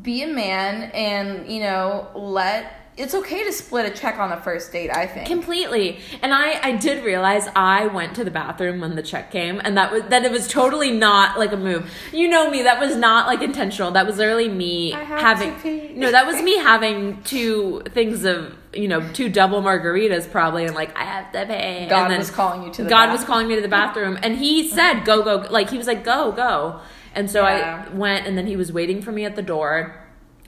be 0.00 0.22
a 0.22 0.26
man 0.26 0.90
and 0.92 1.50
you 1.50 1.60
know 1.60 2.08
let. 2.14 2.80
It's 2.96 3.12
okay 3.12 3.42
to 3.42 3.52
split 3.52 3.86
a 3.86 3.90
check 3.90 4.20
on 4.20 4.30
the 4.30 4.36
first 4.36 4.70
date. 4.70 4.88
I 4.88 5.08
think. 5.08 5.26
Completely. 5.26 5.98
And 6.22 6.32
I 6.32 6.60
I 6.62 6.76
did 6.76 7.04
realize 7.04 7.48
I 7.56 7.86
went 7.86 8.14
to 8.14 8.24
the 8.24 8.30
bathroom 8.30 8.80
when 8.80 8.94
the 8.94 9.02
check 9.02 9.32
came 9.32 9.60
and 9.64 9.76
that 9.76 9.90
was 9.90 10.02
that 10.10 10.24
it 10.24 10.30
was 10.30 10.46
totally 10.46 10.92
not 10.92 11.36
like 11.36 11.50
a 11.52 11.56
move. 11.56 11.90
You 12.12 12.28
know 12.28 12.48
me, 12.50 12.62
that 12.62 12.78
was 12.78 12.94
not 12.94 13.26
like 13.26 13.42
intentional. 13.42 13.90
That 13.90 14.06
was 14.06 14.18
literally 14.18 14.48
me 14.48 14.92
having. 14.92 15.98
No, 15.98 16.12
that 16.12 16.24
was 16.24 16.40
me 16.40 16.56
having 16.58 17.20
two 17.24 17.82
things 17.90 18.24
of, 18.24 18.54
you 18.76 18.88
know, 18.88 19.12
two 19.12 19.28
double 19.28 19.62
margaritas 19.62 20.30
probably 20.30 20.64
and 20.64 20.74
like 20.74 20.96
I 20.96 21.04
have 21.04 21.32
to 21.32 21.46
pay. 21.46 21.86
God 21.88 22.02
and 22.04 22.12
then 22.12 22.18
was 22.18 22.30
calling 22.30 22.62
you 22.64 22.72
to 22.72 22.84
the 22.84 22.90
God 22.90 23.10
was 23.10 23.24
calling 23.24 23.48
me 23.48 23.54
to 23.56 23.62
the 23.62 23.68
bathroom 23.68 24.18
and 24.22 24.36
he 24.36 24.68
said 24.68 25.04
go 25.04 25.22
go 25.22 25.46
like 25.50 25.70
he 25.70 25.78
was 25.78 25.86
like 25.86 26.04
go 26.04 26.32
go. 26.32 26.80
And 27.14 27.30
so 27.30 27.42
Yeah. 27.42 27.86
I 27.88 27.94
went 27.94 28.26
and 28.26 28.36
then 28.36 28.46
he 28.46 28.56
was 28.56 28.72
waiting 28.72 29.00
for 29.02 29.12
me 29.12 29.24
at 29.24 29.36
the 29.36 29.42
door. 29.42 30.00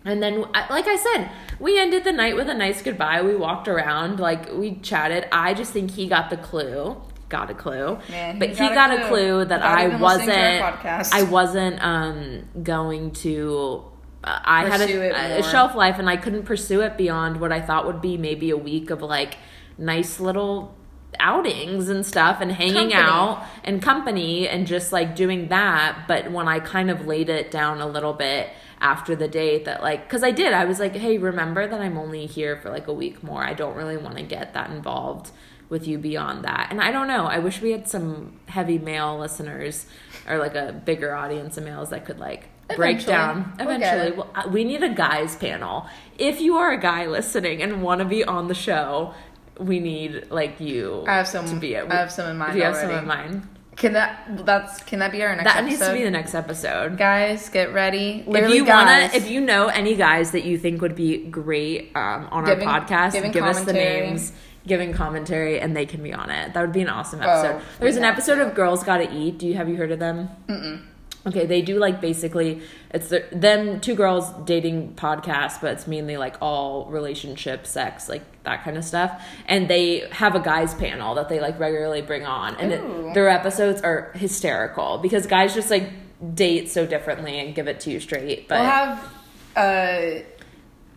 And 0.04 0.22
then, 0.22 0.42
like 0.42 0.86
I 0.86 0.96
said, 0.96 1.30
we 1.58 1.80
ended 1.80 2.04
the 2.04 2.12
night 2.12 2.36
with 2.36 2.48
a 2.48 2.54
nice 2.54 2.80
goodbye. 2.80 3.22
We 3.22 3.34
walked 3.34 3.66
around, 3.66 4.20
like 4.20 4.52
we 4.52 4.76
chatted. 4.76 5.26
I 5.32 5.52
just 5.52 5.72
think 5.72 5.90
he 5.90 6.06
got 6.08 6.30
the 6.30 6.36
clue, 6.36 6.96
got 7.28 7.50
a 7.50 7.54
clue, 7.54 7.98
Man, 8.08 8.38
but 8.38 8.50
he 8.50 8.56
got, 8.56 8.92
a, 8.92 9.08
clue. 9.08 9.44
that 9.44 9.62
I 9.62 9.96
wasn't. 9.96 10.30
to 10.30 10.60
our 10.60 10.72
podcast. 10.76 11.12
I 11.12 11.24
wasn't 11.24 11.82
um, 11.82 12.44
going 12.62 13.10
to. 13.12 13.84
I 14.26 14.68
Pursue 14.68 15.00
had 15.00 15.12
a, 15.12 15.38
a 15.38 15.42
shelf 15.42 15.74
life, 15.74 15.98
and 15.98 16.10
I 16.10 16.16
couldn't 16.16 16.44
pursue 16.44 16.80
it 16.80 16.96
beyond 16.96 17.40
what 17.40 17.52
I 17.52 17.60
thought 17.60 17.86
would 17.86 18.02
be 18.02 18.16
maybe 18.16 18.50
a 18.50 18.56
week 18.56 18.90
of 18.90 19.00
like 19.00 19.36
nice 19.78 20.18
little 20.18 20.74
outings 21.20 21.88
and 21.88 22.04
stuff 22.04 22.40
and 22.40 22.52
hanging 22.52 22.90
Company. 22.90 22.94
out 22.94 23.46
and 23.64 23.80
company 23.80 24.48
and 24.48 24.66
just 24.66 24.92
like 24.92 25.14
doing 25.16 25.48
that. 25.48 26.04
But 26.08 26.30
when 26.30 26.48
i 26.48 26.60
kind 26.60 26.90
of 26.90 27.06
laid 27.06 27.28
it 27.28 27.50
down 27.50 27.80
a 27.80 27.86
little 27.86 28.12
bit 28.12 28.50
after 28.80 29.16
the 29.16 29.28
date 29.28 29.64
that 29.64 29.82
like 29.82 30.02
because 30.04 30.22
i 30.22 30.30
did 30.30 30.52
i 30.52 30.66
was 30.66 30.78
like 30.78 30.94
hey 30.94 31.16
remember 31.16 31.66
that 31.66 31.80
i'm 31.80 31.96
only 31.96 32.26
here 32.26 32.56
for 32.56 32.70
like 32.70 32.86
a 32.86 32.92
week 32.92 33.22
more. 33.22 33.42
I 33.42 33.54
don't 33.54 33.76
really 33.76 33.96
want 33.96 34.16
to 34.18 34.22
get 34.22 34.52
that 34.54 34.70
involved 34.70 35.30
with 35.70 35.88
you 35.88 35.98
beyond 35.98 36.44
that. 36.44 36.68
And 36.70 36.80
i 36.82 36.90
don't 36.90 37.08
know 37.08 37.24
i 37.26 37.38
wish 37.38 37.62
we 37.62 37.70
had 37.70 37.88
some 37.88 38.38
heavy 38.46 38.78
male 38.78 39.18
listeners 39.18 39.86
or 40.28 40.38
like 40.38 40.54
a 40.54 40.72
bigger 40.84 41.14
audience 41.14 41.56
of 41.56 41.64
males 41.64 41.90
that 41.90 42.04
could 42.04 42.18
like 42.18 42.50
Eventually. 42.70 43.12
down 43.12 43.52
We'll 43.58 43.68
eventually 43.76 44.12
well, 44.12 44.30
uh, 44.34 44.48
we 44.50 44.64
need 44.64 44.82
a 44.82 44.88
guys 44.92 45.36
panel 45.36 45.86
if 46.18 46.40
you 46.40 46.56
are 46.56 46.72
a 46.72 46.80
guy 46.80 47.06
listening 47.06 47.62
and 47.62 47.82
want 47.82 48.00
to 48.00 48.04
be 48.04 48.24
on 48.24 48.48
the 48.48 48.54
show 48.54 49.14
we 49.58 49.78
need 49.80 50.26
like 50.30 50.60
you 50.60 51.04
I 51.06 51.14
have 51.16 51.28
some. 51.28 51.46
to 51.46 51.56
be 51.56 51.74
it 51.74 51.86
I 51.90 51.94
have 51.96 52.10
some 52.12 52.28
in 52.30 52.36
mind 52.38 52.52
do 52.52 52.58
you 52.58 52.64
have 52.64 52.74
already. 52.74 52.92
some 52.92 52.98
in 52.98 53.06
mind 53.06 53.48
Can 53.76 53.92
that? 53.92 54.44
That's. 54.46 54.82
Can 54.84 55.00
that 55.00 55.12
be 55.12 55.22
our 55.22 55.36
next 55.36 55.44
that 55.44 55.56
episode? 55.58 55.68
needs 55.68 55.86
to 55.86 55.92
be 55.92 56.02
the 56.02 56.10
next 56.10 56.34
episode 56.34 56.96
Guys, 56.98 57.48
get 57.50 57.72
ready. 57.74 58.24
if 58.26 58.50
you 58.54 58.64
guys, 58.64 59.12
wanna 59.12 59.14
if 59.14 59.28
you 59.30 59.40
know 59.40 59.68
any 59.68 59.94
guys 59.96 60.30
that 60.32 60.44
you 60.44 60.56
think 60.58 60.80
would 60.80 60.96
be 60.96 61.18
great 61.18 61.92
um, 61.94 62.26
on 62.32 62.44
Giving- 62.46 62.66
our 62.68 62.80
podcast 62.84 63.12
give 63.32 63.44
us 63.44 63.58
the 63.60 63.64
commentary. 63.66 64.00
names 64.08 64.32
giving 64.66 64.92
commentary 64.92 65.60
and 65.60 65.76
they 65.76 65.86
can 65.86 66.02
be 66.02 66.12
on 66.12 66.28
it 66.30 66.52
that 66.54 66.60
would 66.60 66.72
be 66.72 66.80
an 66.82 66.88
awesome 66.88 67.20
Oh, 67.22 67.28
episode 67.28 67.62
there's 67.78 67.96
an 67.96 68.02
episode 68.04 68.38
of 68.40 68.54
girls 68.54 68.82
gotta 68.82 69.08
eat 69.14 69.38
do 69.38 69.46
you 69.46 69.54
have 69.54 69.68
you 69.68 69.76
heard 69.76 69.92
of 69.92 70.00
them 70.00 70.28
Mm-mm. 70.48 70.82
Okay 71.26 71.44
they 71.46 71.60
do 71.60 71.78
like 71.78 72.00
basically 72.00 72.62
it's 72.90 73.08
the, 73.08 73.24
them 73.32 73.80
two 73.80 73.94
girls 73.94 74.30
dating 74.44 74.94
podcast 74.94 75.60
but 75.60 75.72
it's 75.72 75.86
mainly 75.86 76.16
like 76.16 76.36
all 76.40 76.86
relationship 76.86 77.66
sex 77.66 78.08
like 78.08 78.22
that 78.44 78.62
kind 78.62 78.78
of 78.78 78.84
stuff. 78.84 79.22
And 79.46 79.68
they 79.68 80.08
have 80.12 80.36
a 80.36 80.40
guys 80.40 80.72
panel 80.74 81.16
that 81.16 81.28
they 81.28 81.40
like 81.40 81.58
regularly 81.58 82.00
bring 82.00 82.24
on. 82.24 82.54
And 82.56 82.72
it, 82.72 83.14
their 83.14 83.28
episodes 83.28 83.82
are 83.82 84.12
hysterical 84.14 84.98
because 84.98 85.26
guys 85.26 85.52
just 85.52 85.68
like 85.68 85.90
date 86.34 86.70
so 86.70 86.86
differently 86.86 87.40
and 87.40 87.54
give 87.56 87.66
it 87.68 87.80
to 87.80 87.90
you 87.90 88.00
straight 88.00 88.48
but 88.48 88.60
we'll 88.60 88.70
have 88.70 89.12
uh, 89.56 90.20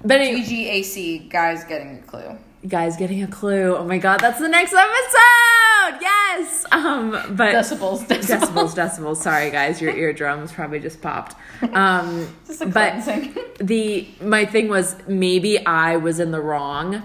but 0.04 0.20
anyway, 0.20 0.42
GGAC 0.42 1.30
guys 1.30 1.64
getting 1.64 2.00
a 2.00 2.02
clue. 2.02 2.38
Guys 2.68 2.98
getting 2.98 3.24
a 3.24 3.28
clue. 3.28 3.76
Oh 3.76 3.86
my 3.86 3.98
god, 3.98 4.20
that's 4.20 4.40
the 4.40 4.50
next 4.50 4.74
episode. 4.74 6.02
Yes. 6.02 6.66
Um, 6.72 7.12
but 7.36 7.54
Decibels, 7.54 8.06
decibels. 8.06 8.40
decibels, 8.40 8.76
decibels. 8.76 9.18
Sorry, 9.18 9.50
guys, 9.50 9.82
your 9.82 9.92
eardrums 9.96 10.52
probably 10.52 10.80
just 10.80 11.02
popped. 11.02 11.36
Um, 11.74 12.36
Just 12.48 12.62
a 12.62 12.66
but 12.68 13.04
the 13.60 14.08
my 14.22 14.46
thing 14.46 14.68
was 14.70 14.96
maybe 15.08 15.66
I 15.66 15.96
was 15.98 16.20
in 16.20 16.32
the 16.32 16.42
wrong. 16.42 17.02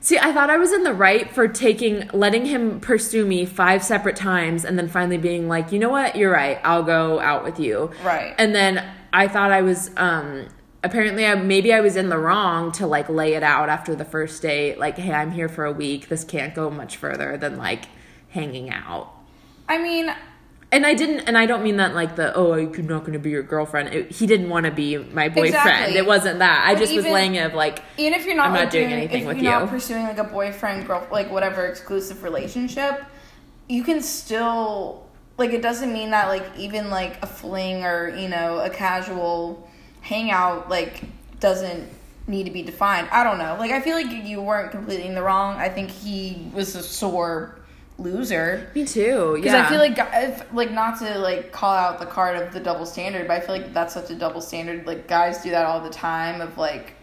See, 0.00 0.18
I 0.18 0.32
thought 0.32 0.50
I 0.50 0.58
was 0.58 0.70
in 0.72 0.84
the 0.84 0.92
right 0.92 1.30
for 1.30 1.48
taking 1.48 2.08
letting 2.12 2.44
him 2.44 2.78
pursue 2.78 3.24
me 3.24 3.46
five 3.46 3.82
separate 3.82 4.16
times 4.16 4.64
and 4.64 4.78
then 4.78 4.86
finally 4.86 5.16
being 5.16 5.48
like, 5.48 5.72
"You 5.72 5.78
know 5.78 5.88
what? 5.88 6.14
You're 6.14 6.30
right. 6.32 6.60
I'll 6.62 6.82
go 6.82 7.20
out 7.20 7.42
with 7.42 7.58
you." 7.58 7.90
Right. 8.04 8.34
And 8.38 8.54
then 8.54 8.84
I 9.14 9.28
thought 9.28 9.50
I 9.50 9.62
was 9.62 9.90
um 9.96 10.46
apparently 10.84 11.26
I 11.26 11.34
maybe 11.34 11.72
I 11.72 11.80
was 11.80 11.96
in 11.96 12.08
the 12.10 12.18
wrong 12.18 12.70
to 12.72 12.86
like 12.86 13.08
lay 13.08 13.34
it 13.34 13.42
out 13.42 13.68
after 13.68 13.96
the 13.96 14.04
first 14.04 14.40
date 14.42 14.78
like, 14.78 14.96
"Hey, 14.98 15.12
I'm 15.12 15.32
here 15.32 15.48
for 15.48 15.64
a 15.64 15.72
week. 15.72 16.08
This 16.08 16.22
can't 16.22 16.54
go 16.54 16.70
much 16.70 16.96
further 16.96 17.36
than 17.36 17.56
like 17.56 17.86
hanging 18.28 18.70
out." 18.70 19.10
I 19.68 19.78
mean, 19.78 20.14
And 20.70 20.84
I 20.84 20.94
didn't, 20.94 21.20
and 21.28 21.38
I 21.38 21.46
don't 21.46 21.62
mean 21.62 21.76
that 21.76 21.94
like 21.94 22.16
the 22.16 22.34
oh 22.34 22.54
you're 22.56 22.82
not 22.82 23.00
going 23.00 23.12
to 23.14 23.18
be 23.18 23.30
your 23.30 23.42
girlfriend. 23.44 23.94
It, 23.94 24.10
he 24.10 24.26
didn't 24.26 24.48
want 24.50 24.66
to 24.66 24.72
be 24.72 24.98
my 24.98 25.28
boyfriend. 25.28 25.46
Exactly. 25.54 25.96
It 25.98 26.06
wasn't 26.06 26.40
that. 26.40 26.64
I 26.68 26.74
But 26.74 26.80
just 26.80 26.94
was 26.94 27.04
laying 27.04 27.36
it 27.36 27.54
like 27.54 27.80
even 27.96 28.12
if 28.14 28.26
you're 28.26 28.34
not, 28.36 28.46
I'm 28.48 28.52
not 28.52 28.60
like, 28.64 28.70
doing 28.70 28.92
anything 28.92 29.22
if 29.22 29.26
with 29.28 29.36
you're 29.36 29.44
you. 29.44 29.50
not 29.60 29.68
pursuing 29.68 30.02
like 30.04 30.18
a 30.18 30.24
boyfriend, 30.24 30.86
girl, 30.86 31.06
like 31.12 31.30
whatever 31.30 31.66
exclusive 31.66 32.22
relationship, 32.24 33.04
you 33.68 33.84
can 33.84 34.02
still 34.02 35.06
like. 35.38 35.52
It 35.52 35.62
doesn't 35.62 35.92
mean 35.92 36.10
that 36.10 36.28
like 36.28 36.44
even 36.58 36.90
like 36.90 37.22
a 37.22 37.26
fling 37.26 37.84
or 37.84 38.08
you 38.16 38.28
know 38.28 38.58
a 38.58 38.68
casual 38.70 39.68
hangout 40.04 40.68
like 40.68 41.02
doesn't 41.40 41.88
need 42.26 42.44
to 42.44 42.50
be 42.50 42.62
defined. 42.62 43.08
I 43.10 43.24
don't 43.24 43.38
know. 43.38 43.56
Like 43.58 43.72
I 43.72 43.80
feel 43.80 43.96
like 43.96 44.10
you 44.10 44.40
weren't 44.40 44.70
completely 44.70 45.06
in 45.06 45.14
the 45.14 45.22
wrong. 45.22 45.56
I 45.56 45.68
think 45.68 45.90
he 45.90 46.50
was 46.54 46.76
a 46.76 46.82
sore 46.82 47.58
loser. 47.98 48.70
me 48.74 48.84
too. 48.84 49.36
Yeah. 49.36 49.42
Because 49.42 49.54
I 49.54 49.68
feel 49.68 49.78
like, 49.78 49.96
if, 49.98 50.52
like, 50.52 50.70
not 50.70 50.98
to 50.98 51.18
like 51.18 51.52
call 51.52 51.74
out 51.74 51.98
the 52.00 52.06
card 52.06 52.36
of 52.36 52.52
the 52.52 52.60
double 52.60 52.86
standard, 52.86 53.28
but 53.28 53.34
I 53.34 53.40
feel 53.40 53.56
like 53.56 53.72
that's 53.72 53.94
such 53.94 54.10
a 54.10 54.14
double 54.14 54.40
standard. 54.40 54.86
Like, 54.86 55.06
guys 55.06 55.42
do 55.42 55.50
that 55.50 55.66
all 55.66 55.80
the 55.80 55.90
time. 55.90 56.40
Of 56.40 56.58
like, 56.58 56.94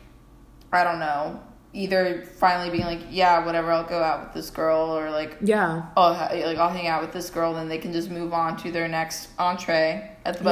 I 0.72 0.84
don't 0.84 1.00
know, 1.00 1.42
either 1.74 2.26
finally 2.38 2.70
being 2.70 2.86
like, 2.86 3.02
yeah, 3.10 3.46
whatever, 3.46 3.72
I'll 3.72 3.84
go 3.84 4.02
out 4.02 4.26
with 4.26 4.34
this 4.34 4.50
girl, 4.50 4.98
or 4.98 5.10
like, 5.10 5.38
yeah, 5.42 5.88
oh, 5.96 6.12
like 6.12 6.58
I'll 6.58 6.70
hang 6.70 6.88
out 6.88 7.02
with 7.02 7.14
this 7.14 7.30
girl, 7.30 7.54
then 7.54 7.70
they 7.70 7.78
can 7.78 7.94
just 7.94 8.10
move 8.10 8.34
on 8.34 8.58
to 8.58 8.72
their 8.72 8.88
next 8.88 9.30
entree 9.40 10.12
at 10.26 10.38
the 10.38 10.44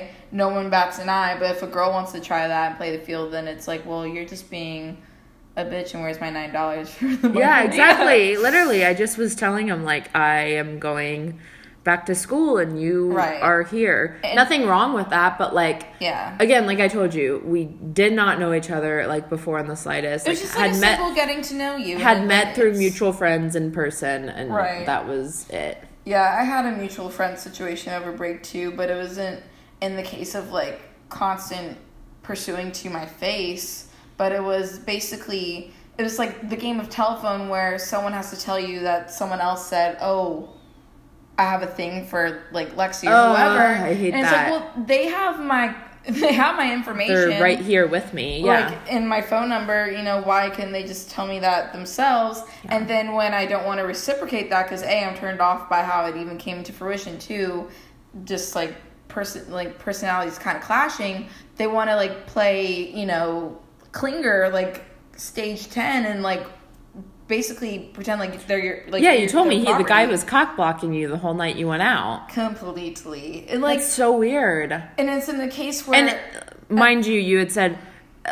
Yeah. 0.00 0.10
No 0.32 0.48
one 0.48 0.70
bats 0.70 0.98
an 0.98 1.08
eye. 1.08 1.36
But 1.38 1.52
if 1.56 1.62
a 1.62 1.66
girl 1.66 1.90
wants 1.92 2.12
to 2.12 2.20
try 2.20 2.46
that 2.48 2.68
and 2.70 2.76
play 2.76 2.96
the 2.96 3.02
field, 3.02 3.32
then 3.32 3.46
it's 3.48 3.66
like, 3.68 3.84
well, 3.86 4.06
you're 4.06 4.24
just 4.26 4.50
being 4.50 4.98
a 5.56 5.64
bitch, 5.64 5.94
and 5.94 6.02
where's 6.02 6.20
my 6.20 6.30
nine 6.30 6.52
dollars 6.52 6.90
for 6.94 7.06
the 7.06 7.28
money? 7.28 7.40
yeah, 7.40 7.62
exactly. 7.64 8.36
Literally, 8.36 8.84
I 8.84 8.94
just 8.94 9.16
was 9.18 9.34
telling 9.34 9.68
him 9.68 9.84
like 9.84 10.14
I 10.16 10.40
am 10.54 10.78
going 10.78 11.40
back 11.84 12.04
to 12.06 12.14
school 12.16 12.58
and 12.58 12.80
you 12.82 13.12
Right. 13.12 13.40
are 13.40 13.62
here. 13.62 14.18
And- 14.24 14.34
Nothing 14.34 14.66
wrong 14.66 14.92
with 14.92 15.08
that, 15.10 15.38
but 15.38 15.54
like 15.54 15.84
Yeah. 16.00 16.36
again, 16.40 16.66
like 16.66 16.80
I 16.80 16.88
told 16.88 17.14
you, 17.14 17.40
we 17.44 17.64
did 17.64 18.12
not 18.12 18.40
know 18.40 18.52
each 18.52 18.70
other 18.70 19.06
like 19.06 19.28
before 19.28 19.60
in 19.60 19.68
the 19.68 19.76
slightest. 19.76 20.26
It 20.26 20.30
was 20.30 20.38
Like, 20.40 20.46
just 20.46 20.58
like 20.58 20.70
had 20.72 20.80
met 20.80 20.96
simple 20.98 21.14
getting 21.14 21.42
to 21.42 21.54
know 21.54 21.76
you. 21.76 21.98
had 21.98 22.26
met 22.26 22.56
through 22.56 22.72
mutual 22.74 23.12
friends 23.12 23.54
in 23.54 23.70
person, 23.70 24.28
and 24.28 24.52
Right. 24.52 24.84
that 24.84 25.06
was 25.06 25.48
it. 25.48 25.78
Yeah, 26.04 26.36
I 26.38 26.42
had 26.42 26.66
a 26.66 26.72
mutual 26.76 27.08
friend 27.08 27.38
situation 27.38 27.92
over 27.94 28.10
break 28.10 28.42
too, 28.42 28.72
but 28.72 28.90
it 28.90 28.96
wasn't 28.96 29.40
in 29.80 29.96
the 29.96 30.02
case 30.02 30.34
of 30.34 30.50
like 30.50 30.80
constant 31.08 31.78
pursuing 32.22 32.72
to 32.72 32.90
my 32.90 33.06
face, 33.06 33.88
but 34.16 34.32
it 34.32 34.42
was 34.42 34.78
basically 34.78 35.72
it 35.98 36.02
was 36.02 36.18
like 36.18 36.48
the 36.50 36.56
game 36.56 36.78
of 36.80 36.90
telephone 36.90 37.48
where 37.48 37.78
someone 37.78 38.12
has 38.12 38.30
to 38.30 38.38
tell 38.38 38.58
you 38.60 38.80
that 38.80 39.10
someone 39.10 39.40
else 39.40 39.66
said, 39.66 39.96
"Oh, 40.00 40.50
I 41.38 41.44
have 41.44 41.62
a 41.62 41.66
thing 41.66 42.06
for 42.06 42.44
like 42.52 42.76
Lexi 42.76 43.04
or 43.06 43.14
Oh, 43.14 43.30
whoever." 43.34 43.84
I 43.84 43.94
hate 43.94 44.12
and 44.14 44.24
that. 44.24 44.48
it's 44.48 44.52
like, 44.54 44.76
well, 44.76 44.84
they 44.86 45.06
have 45.06 45.40
my 45.40 45.74
they 46.08 46.32
have 46.34 46.56
my 46.56 46.72
information. 46.72 47.14
They're 47.14 47.42
right 47.42 47.58
here 47.58 47.86
with 47.86 48.14
me. 48.14 48.44
Yeah. 48.44 48.68
Like 48.68 48.92
in 48.92 49.06
my 49.08 49.20
phone 49.20 49.48
number, 49.48 49.90
you 49.90 50.02
know, 50.02 50.20
why 50.22 50.50
can 50.50 50.70
they 50.70 50.84
just 50.84 51.10
tell 51.10 51.26
me 51.26 51.40
that 51.40 51.72
themselves? 51.72 52.42
And 52.68 52.86
then 52.88 53.12
when 53.12 53.34
I 53.34 53.44
don't 53.46 53.64
want 53.66 53.80
to 53.80 53.84
reciprocate 53.84 54.48
that 54.50 54.64
because 54.64 54.82
a 54.82 55.04
I'm 55.04 55.16
turned 55.16 55.40
off 55.40 55.68
by 55.68 55.82
how 55.82 56.06
it 56.06 56.16
even 56.16 56.38
came 56.38 56.62
to 56.62 56.72
fruition. 56.72 57.18
Two, 57.18 57.68
just 58.24 58.54
like 58.54 58.74
person 59.16 59.50
like 59.50 59.78
personalities 59.78 60.38
kind 60.38 60.58
of 60.58 60.62
clashing. 60.62 61.26
They 61.56 61.66
want 61.66 61.88
to 61.88 61.96
like 61.96 62.26
play, 62.26 62.90
you 62.92 63.06
know, 63.06 63.58
clinger 63.92 64.52
like 64.52 64.84
stage 65.16 65.70
ten 65.70 66.04
and 66.04 66.22
like 66.22 66.46
basically 67.26 67.78
pretend 67.94 68.20
like 68.20 68.46
they're 68.46 68.58
your 68.58 68.78
like 68.88 69.02
yeah, 69.02 69.12
you 69.14 69.26
told 69.26 69.48
me 69.48 69.58
he, 69.64 69.72
the 69.72 69.82
guy 69.84 70.04
was 70.06 70.22
cock 70.22 70.54
blocking 70.54 70.92
you 70.92 71.08
the 71.08 71.16
whole 71.16 71.32
night 71.34 71.56
you 71.56 71.66
went 71.66 71.82
out. 71.82 72.28
completely 72.28 73.46
and 73.48 73.62
like 73.62 73.78
Like 73.78 73.86
so 73.86 74.16
weird. 74.16 74.70
and 74.72 75.08
it's 75.10 75.28
in 75.30 75.38
the 75.38 75.48
case 75.48 75.86
where 75.86 75.98
And 75.98 76.18
mind 76.68 77.06
you, 77.06 77.18
you 77.18 77.38
had 77.38 77.50
said 77.50 77.72
uh, 77.72 77.76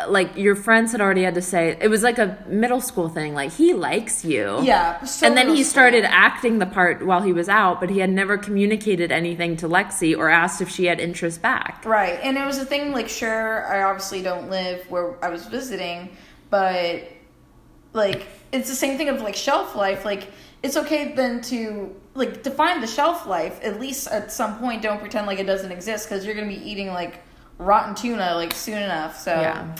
like 0.07 0.35
your 0.35 0.55
friends 0.55 0.91
had 0.91 1.01
already 1.01 1.23
had 1.23 1.35
to 1.35 1.41
say 1.41 1.77
it 1.79 1.87
was 1.87 2.03
like 2.03 2.17
a 2.17 2.37
middle 2.47 2.81
school 2.81 3.09
thing. 3.09 3.33
Like 3.33 3.51
he 3.51 3.73
likes 3.73 4.25
you. 4.25 4.61
Yeah. 4.61 5.03
so 5.03 5.27
and 5.27 5.37
then 5.37 5.55
he 5.55 5.63
started 5.63 6.03
school. 6.03 6.15
acting 6.15 6.59
the 6.59 6.65
part 6.65 7.05
while 7.05 7.21
he 7.21 7.33
was 7.33 7.47
out, 7.47 7.79
but 7.79 7.89
he 7.89 7.99
had 7.99 8.09
never 8.09 8.37
communicated 8.37 9.11
anything 9.11 9.55
to 9.57 9.67
Lexi 9.67 10.17
or 10.17 10.29
asked 10.29 10.61
if 10.61 10.69
she 10.69 10.85
had 10.85 10.99
interest 10.99 11.41
back. 11.41 11.83
Right. 11.85 12.19
And 12.21 12.37
it 12.37 12.45
was 12.45 12.57
a 12.57 12.65
thing 12.65 12.91
like 12.91 13.07
sure, 13.09 13.65
I 13.67 13.83
obviously 13.83 14.21
don't 14.21 14.49
live 14.49 14.89
where 14.89 15.23
I 15.23 15.29
was 15.29 15.45
visiting, 15.47 16.15
but 16.49 17.03
like 17.93 18.27
it's 18.51 18.69
the 18.69 18.75
same 18.75 18.97
thing 18.97 19.09
of 19.09 19.21
like 19.21 19.35
shelf 19.35 19.75
life. 19.75 20.03
Like 20.03 20.31
it's 20.61 20.77
okay 20.77 21.13
then 21.13 21.41
to 21.43 21.95
like 22.15 22.43
define 22.43 22.81
the 22.81 22.87
shelf 22.87 23.25
life 23.27 23.59
at 23.63 23.79
least 23.79 24.07
at 24.07 24.31
some 24.31 24.57
point. 24.57 24.81
Don't 24.81 24.99
pretend 24.99 25.27
like 25.27 25.39
it 25.39 25.45
doesn't 25.45 25.71
exist 25.71 26.09
because 26.09 26.25
you're 26.25 26.35
gonna 26.35 26.47
be 26.47 26.69
eating 26.69 26.87
like 26.87 27.21
rotten 27.57 27.95
tuna 27.95 28.35
like 28.35 28.53
soon 28.53 28.77
enough. 28.81 29.17
So 29.19 29.31
Yeah. 29.31 29.75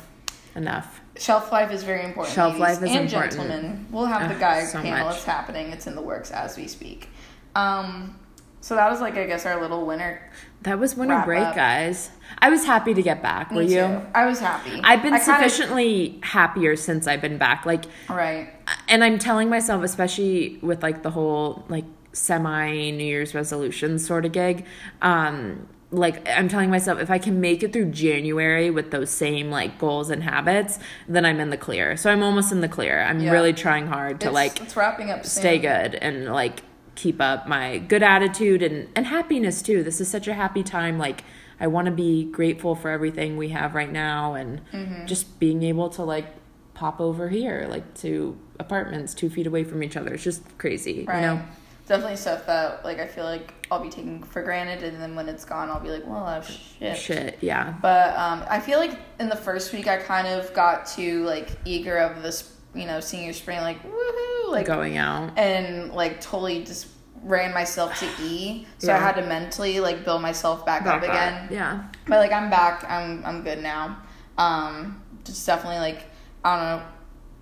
Enough. 0.56 1.02
shelf 1.18 1.52
life 1.52 1.72
is 1.72 1.84
very 1.84 2.04
important. 2.06 2.34
Shelf 2.36 2.58
life 2.58 2.82
is 2.82 2.90
and 2.92 3.06
important. 3.06 3.34
gentlemen. 3.34 3.86
We'll 3.92 4.06
have 4.06 4.30
the 4.30 4.36
Ugh, 4.36 4.40
guy 4.40 4.64
so 4.66 4.82
panel. 4.82 5.08
much. 5.08 5.18
It's 5.18 5.26
happening. 5.26 5.72
It's 5.72 5.86
in 5.88 5.96
the 5.96 6.02
works 6.02 6.32
as 6.32 6.56
we 6.58 6.68
speak. 6.68 7.10
Um, 7.56 8.18
so 8.62 8.76
that 8.76 8.90
was 8.90 9.02
like 9.02 9.16
I 9.18 9.26
guess 9.26 9.46
our 9.46 9.60
little 9.62 9.86
winter. 9.86 10.22
That 10.62 10.80
was 10.80 10.96
winter 10.96 11.22
break, 11.26 11.44
up. 11.44 11.56
guys. 11.56 12.10
I 12.40 12.50
was 12.50 12.66
happy 12.66 12.94
to 12.96 13.02
get 13.04 13.22
back. 13.22 13.52
Were 13.52 13.62
you? 13.62 13.82
too. 13.82 14.02
I 14.16 14.26
was 14.26 14.40
happy. 14.40 14.80
I've 14.84 15.04
been 15.04 15.14
I 15.14 15.20
kinda- 15.20 15.34
sufficiently 15.50 16.20
happier 16.24 16.76
since 16.76 17.06
I've 17.08 17.22
been 17.22 17.38
back. 17.38 17.66
Like 17.66 17.86
right. 18.10 18.50
and 18.88 19.04
I'm 19.04 19.20
telling 19.20 19.50
myself, 19.50 19.84
especially 19.84 20.58
with 20.62 20.82
like 20.82 21.04
the 21.04 21.12
whole 21.12 21.66
like 21.70 21.86
semi 22.14 22.92
New 22.92 23.04
Year's 23.04 23.36
resolution 23.36 24.00
sort 24.00 24.26
of 24.26 24.32
gig, 24.32 24.66
um, 25.02 25.68
like 25.92 26.28
I'm 26.28 26.50
telling 26.50 26.70
myself 26.70 27.00
if 27.00 27.10
I 27.10 27.18
can 27.20 27.40
make 27.40 27.64
it 27.64 27.72
through 27.72 27.92
January 27.92 28.70
with 28.72 28.92
those 28.92 29.10
same 29.10 29.50
like 29.52 29.78
goals 29.78 30.10
and 30.10 30.24
habits, 30.24 30.80
then 31.08 31.26
I'm 31.26 31.40
in 31.40 31.50
the 31.52 31.58
clear. 31.58 31.96
So 31.96 32.10
I'm 32.12 32.24
almost 32.24 32.52
in 32.52 32.62
the 32.62 32.68
clear. 32.68 33.02
I'm 33.02 33.20
Yeah. 33.20 33.32
really 33.32 33.54
trying 33.54 33.88
hard 33.88 34.20
to 34.22 34.28
It's, 34.28 34.34
like 34.34 34.62
it's 34.62 34.76
wrapping 34.76 35.12
up. 35.12 35.26
Soon. 35.26 35.42
stay 35.42 35.58
good 35.60 35.96
and 35.96 36.26
like 36.34 36.62
keep 36.96 37.22
up 37.22 37.48
my 37.48 37.78
good 37.78 38.02
attitude 38.04 38.62
and 38.64 38.88
and 38.96 39.06
happiness 39.08 39.62
too. 39.62 39.84
This 39.84 40.02
is 40.02 40.08
such 40.10 40.28
a 40.28 40.34
happy 40.34 40.64
time 40.64 40.98
like 40.98 41.24
I 41.60 41.68
want 41.68 41.86
to 41.86 41.92
be 41.92 42.26
grateful 42.26 42.76
for 42.76 42.90
everything 42.90 43.38
we 43.38 43.50
have 43.50 43.76
right 43.76 43.92
now 43.92 44.34
and 44.34 44.62
Mm-hmm. 44.74 45.06
just 45.06 45.40
being 45.40 45.64
able 45.64 45.90
to 45.92 46.04
like 46.04 46.28
pop 46.74 47.00
over 47.00 47.30
here 47.30 47.68
like 47.70 47.94
to 47.96 48.38
apartments 48.60 49.14
2 49.14 49.30
feet 49.30 49.48
away 49.48 49.64
from 49.64 49.82
each 49.84 49.96
other. 49.96 50.14
It's 50.16 50.24
just 50.24 50.58
crazy, 50.58 51.06
Right. 51.08 51.22
you 51.22 51.28
know. 51.28 51.42
Definitely 51.88 52.16
stuff 52.18 52.48
that 52.48 52.84
like 52.84 53.00
I 53.00 53.06
feel 53.06 53.26
like 53.26 53.54
I'll 53.70 53.80
be 53.82 53.90
taking 53.90 54.24
for 54.24 54.42
granted, 54.42 54.84
and 54.84 55.00
then 55.02 55.16
when 55.16 55.30
it's 55.30 55.46
gone, 55.46 55.70
I'll 55.70 55.80
be 55.80 55.90
like, 55.90 56.06
well, 56.08 56.24
I've 56.26 56.48
shit. 56.50 56.98
Shit, 56.98 57.38
yeah. 57.42 57.76
But 57.82 58.16
um, 58.18 58.44
I 58.50 58.60
feel 58.60 58.80
like 58.80 58.98
in 59.20 59.30
the 59.30 59.36
first 59.36 59.72
week, 59.72 59.88
I 59.88 59.98
kind 59.98 60.28
of 60.28 60.52
got 60.56 60.88
too 60.88 61.24
like 61.26 61.50
eager 61.64 61.98
of 61.98 62.24
this, 62.24 62.56
you 62.74 62.86
know, 62.88 63.00
senior 63.00 63.34
spring, 63.34 63.60
like 63.62 63.84
woohoo, 63.84 64.50
like 64.52 64.66
Going 64.66 64.98
out. 64.98 65.38
and 65.38 65.92
like 65.94 66.20
totally 66.22 66.64
just 66.64 66.88
ran 67.22 67.54
myself 67.54 68.00
to 68.00 68.10
E. 68.24 68.66
So 68.80 68.92
I 68.94 68.98
had 68.98 69.14
to 69.18 69.22
mentally 69.24 69.80
like 69.80 70.04
build 70.04 70.22
myself 70.24 70.66
back, 70.66 70.88
up 70.88 71.02
Back 71.02 71.10
again. 71.10 71.48
Yeah. 71.52 71.84
But 72.08 72.18
like 72.18 72.32
I'm 72.32 72.50
back. 72.50 72.84
I'm 72.90 73.24
I'm 73.24 73.44
good 73.44 73.62
now. 73.62 73.98
Um, 74.40 75.02
just 75.24 75.46
definitely 75.46 75.80
like 75.80 76.06
I 76.44 76.56
don't 76.58 76.66
know. 76.80 76.88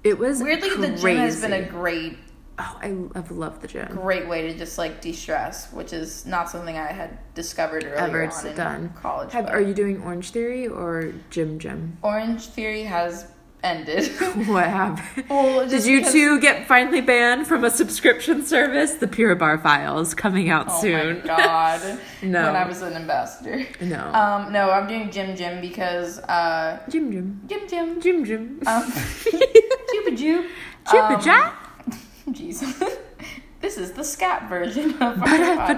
It 0.04 0.18
was 0.20 0.44
Weirdly, 0.44 0.70
crazy. 0.70 0.92
the 0.92 0.98
gym 1.02 1.18
has 1.18 1.40
been 1.42 1.54
a 1.54 1.64
great 1.64 2.18
Oh, 2.60 2.80
I 2.84 2.96
I've 3.18 3.32
loved 3.32 3.62
the 3.62 3.68
gym. 3.68 3.88
great 3.96 4.28
way 4.28 4.44
to 4.52 4.58
just 4.58 4.78
like 4.78 5.02
de-stress, 5.02 5.72
which 5.74 5.92
is 5.92 6.26
not 6.28 6.50
something 6.50 6.78
I 6.78 6.92
had 6.92 7.18
discovered 7.34 7.84
earlier 7.84 7.96
Ever 7.96 8.32
on 8.32 8.48
in 8.48 8.56
done. 8.56 8.94
college. 9.02 9.32
Have, 9.32 9.48
are 9.50 9.62
you 9.62 9.74
doing 9.74 10.04
Orange 10.04 10.30
Theory 10.30 10.68
or 10.68 11.14
Gym 11.32 11.58
Gym? 11.58 11.98
Orange 12.04 12.46
Theory 12.46 12.84
has 12.84 13.26
ended. 13.64 14.08
What 14.48 14.68
happened? 14.68 15.26
Well, 15.30 15.68
Did 15.68 15.86
you 15.86 16.06
two 16.06 16.40
get 16.42 16.68
finally 16.68 17.02
banned 17.02 17.48
from 17.48 17.64
a 17.64 17.72
subscription 17.72 18.46
service? 18.46 18.94
The 18.96 19.08
Pure 19.08 19.36
Barre 19.38 19.58
Files 19.58 20.14
coming 20.14 20.50
out 20.52 20.68
oh 20.70 20.82
soon. 20.82 21.22
Oh 21.24 21.28
my 21.28 21.38
god! 21.38 22.00
No. 22.22 22.44
when 22.44 22.56
I 22.56 22.68
was 22.68 22.82
an 22.84 22.94
ambassador. 22.94 23.66
No. 23.82 24.00
Um, 24.14 24.54
no, 24.54 24.70
I'm 24.70 24.88
doing 24.88 25.10
Gym 25.10 25.36
Gym 25.36 25.60
because 25.60 26.20
uh, 26.20 26.80
Jim 26.88 27.12
Jim. 27.12 27.42
Gym 27.48 27.68
Gym. 27.68 28.00
Jim 28.02 28.26
Jim. 28.26 28.60
Um, 28.68 28.84
Juba 29.32 30.12
Ju. 30.16 30.50
Jibba 30.86 31.16
Um, 31.16 31.22
Jeez. 32.30 32.62
this 33.62 33.78
is 33.78 33.92
the 33.94 34.04
scat 34.04 34.48
version 34.50 34.92
of 35.02 35.22
our. 35.22 35.78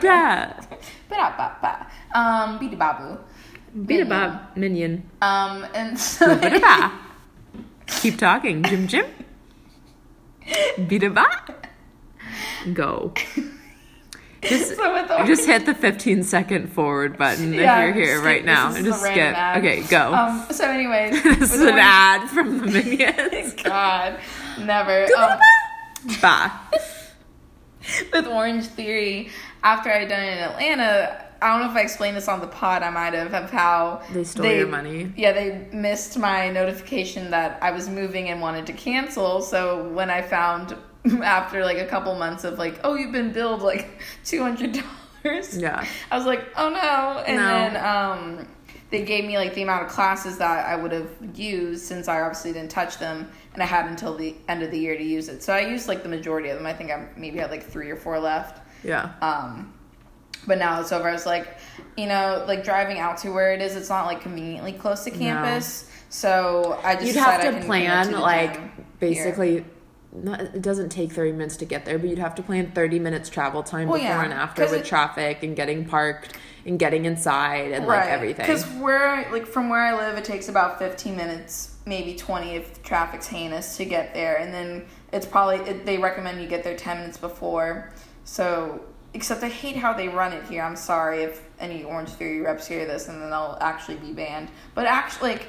Ba-da-ba-ba. 1.10 1.88
Um, 2.13 2.60
Beady 2.60 2.75
Babu. 2.75 3.17
Beat 3.86 4.01
a 4.01 4.05
bob 4.05 4.55
minion. 4.55 5.10
Um, 5.21 5.65
and 5.73 5.99
so. 6.12 6.39
Keep 7.88 8.17
talking, 8.19 8.63
Jim 8.63 8.88
Jim. 8.88 9.05
Beat 10.88 11.03
a. 11.03 11.25
Go. 12.73 13.13
Just, 14.41 14.75
So 14.75 15.25
just 15.25 15.45
hit 15.47 15.65
the 15.65 15.73
15 15.73 16.23
second 16.23 16.71
forward 16.71 17.17
button 17.17 17.51
Yeah, 17.53 17.79
if 17.86 17.95
you're 17.95 18.05
here 18.05 18.15
skip- 18.17 18.25
right 18.25 18.45
now. 18.45 18.73
and 18.73 18.86
just 18.86 19.01
skip. 19.01 19.17
ad. 19.17 19.58
Okay, 19.58 19.81
go. 19.84 20.13
Um, 20.13 20.45
so 20.51 20.69
anyways, 20.69 21.21
this 21.23 21.51
is 21.53 21.62
an 21.62 21.67
Orange- 21.69 21.79
ad 21.81 22.29
from 22.29 22.60
the 22.60 22.65
minions. 22.67 23.53
God, 23.63 24.19
never. 24.60 25.05
Um, 25.17 25.39
Ba. 26.21 26.51
with 28.13 28.27
Orange 28.27 28.65
Theory, 28.65 29.29
after 29.63 29.91
I'd 29.91 30.07
done 30.09 30.23
it 30.23 30.31
in 30.33 30.37
Atlanta, 30.39 31.21
I 31.41 31.49
don't 31.51 31.65
know 31.65 31.71
if 31.71 31.77
I 31.77 31.81
explained 31.81 32.17
this 32.17 32.27
on 32.27 32.39
the 32.41 32.47
pod. 32.47 32.81
I 32.81 32.89
might 32.89 33.13
have 33.13 33.33
of 33.33 33.51
how 33.51 34.01
They 34.11 34.23
stole 34.23 34.45
your 34.45 34.67
money. 34.67 35.11
Yeah, 35.15 35.33
they 35.33 35.67
missed 35.73 36.17
my 36.17 36.49
notification 36.49 37.31
that 37.31 37.59
I 37.61 37.71
was 37.71 37.89
moving 37.89 38.29
and 38.29 38.41
wanted 38.41 38.65
to 38.67 38.73
cancel. 38.73 39.41
So 39.41 39.87
when 39.89 40.09
I 40.09 40.21
found 40.21 40.75
after 41.23 41.63
like 41.63 41.77
a 41.77 41.85
couple 41.85 42.15
months 42.15 42.43
of 42.43 42.57
like, 42.57 42.79
oh, 42.83 42.95
you've 42.95 43.11
been 43.11 43.31
billed 43.31 43.61
like 43.61 43.99
two 44.25 44.41
hundred 44.41 44.73
dollars. 45.23 45.57
Yeah. 45.57 45.85
I 46.11 46.17
was 46.17 46.25
like, 46.25 46.45
oh 46.55 46.69
no, 46.69 47.23
and 47.27 47.37
No. 47.37 47.43
then 47.47 47.75
um, 47.85 48.47
they 48.91 49.04
gave 49.04 49.26
me 49.26 49.38
like 49.38 49.54
the 49.56 49.63
amount 49.63 49.84
of 49.86 49.89
classes 49.91 50.38
that 50.38 50.65
I 50.67 50.76
would 50.76 50.91
have 50.91 51.10
used 51.34 51.84
since 51.86 52.08
I 52.08 52.21
obviously 52.21 52.54
didn't 52.54 52.71
touch 52.71 52.98
them, 53.00 53.30
and 53.54 53.63
I 53.63 53.65
had 53.65 53.88
until 53.88 54.15
the 54.15 54.36
end 54.48 54.63
of 54.63 54.71
the 54.71 54.78
year 54.80 54.95
to 54.98 55.04
use 55.04 55.28
it. 55.28 55.41
So 55.43 55.54
I 55.54 55.62
used 55.62 55.88
like 55.88 56.04
the 56.04 56.10
majority 56.10 56.50
of 56.50 56.58
them. 56.58 56.65
I 56.65 56.74
think 56.74 56.91
I 56.91 57.08
maybe 57.17 57.39
had 57.39 57.50
like 57.52 57.63
three 57.63 57.89
or 57.89 57.95
four 57.95 58.19
left. 58.19 58.62
Yeah. 58.84 59.12
Um, 59.21 59.74
but 60.48 60.60
now 60.60 60.80
it's 60.80 60.91
over. 60.91 61.10
I 61.10 61.13
was 61.13 61.26
like, 61.26 61.58
you 61.98 62.06
know, 62.06 62.45
like 62.48 62.63
driving 62.63 63.00
out 63.00 63.17
to 63.19 63.32
where 63.32 63.54
it 63.54 63.62
is, 63.62 63.76
it's 63.76 63.89
not 63.89 64.06
like 64.06 64.21
conveniently 64.21 64.74
close 64.74 65.04
to 65.06 65.12
campus. 65.12 65.89
So 66.10 66.80
I 66.84 66.93
just 66.95 67.08
You'd 67.08 67.15
have 67.15 67.41
to 67.41 67.65
plan 67.65 68.08
to 68.12 68.19
like 68.19 68.54
gym 68.54 68.62
here. 68.63 68.86
basically. 69.00 69.65
Not, 70.17 70.39
it 70.39 70.62
doesn't 70.62 70.89
take 70.89 71.12
30 71.12 71.34
minutes 71.34 71.58
to 71.58 71.65
get 71.65 71.84
there, 71.84 72.00
but 72.00 72.10
you'd 72.10 72.19
have 72.19 72.36
to 72.36 72.41
plan 72.43 72.71
30 72.71 73.00
minutes 73.00 73.28
travel 73.30 73.63
time 73.63 73.89
Well, 73.89 73.98
before 73.98 74.12
yeah, 74.15 74.24
and 74.24 74.32
after 74.32 74.62
with 74.63 74.71
it- 74.74 74.86
traffic 74.86 75.43
and 75.43 75.58
getting 75.58 75.84
parked 75.84 76.38
and 76.65 76.80
getting 76.80 77.06
inside 77.06 77.71
and 77.71 77.86
like 77.86 78.08
everything. 78.08 78.45
Because 78.45 78.65
where, 78.65 79.32
like, 79.32 79.45
from 79.45 79.69
where 79.69 79.82
I 79.82 79.95
live, 79.95 80.17
it 80.17 80.25
takes 80.25 80.49
about 80.49 80.80
fifteen 80.80 81.15
minutes, 81.15 81.75
maybe 81.86 82.15
twenty 82.15 82.51
if 82.56 82.82
traffic's 82.82 83.28
heinous 83.28 83.78
to 83.78 83.86
get 83.86 84.13
there, 84.13 84.38
and 84.38 84.51
then 84.51 84.86
it's 85.13 85.28
probably 85.28 85.58
it, 85.69 85.86
they 85.86 85.97
recommend 85.97 86.41
you 86.41 86.47
get 86.47 86.63
there 86.63 86.75
ten 86.75 86.97
minutes 86.97 87.17
before. 87.17 87.91
So, 88.23 88.84
except 89.13 89.43
I 89.43 89.49
hate 89.49 89.75
how 89.75 89.93
they 89.93 90.08
run 90.08 90.34
it 90.34 90.43
here. 90.45 90.63
I'm 90.63 90.75
sorry 90.75 91.21
if 91.21 91.43
any 91.60 91.84
Orange 91.84 92.10
Theory 92.10 92.41
reps 92.41 92.65
hear 92.65 92.86
this, 92.86 93.08
and 93.08 93.21
then 93.21 93.30
they'll 93.30 93.58
actually 93.62 93.97
be 93.97 94.12
banned. 94.12 94.49
But 94.73 94.88
actually, 94.88 95.34
like 95.34 95.47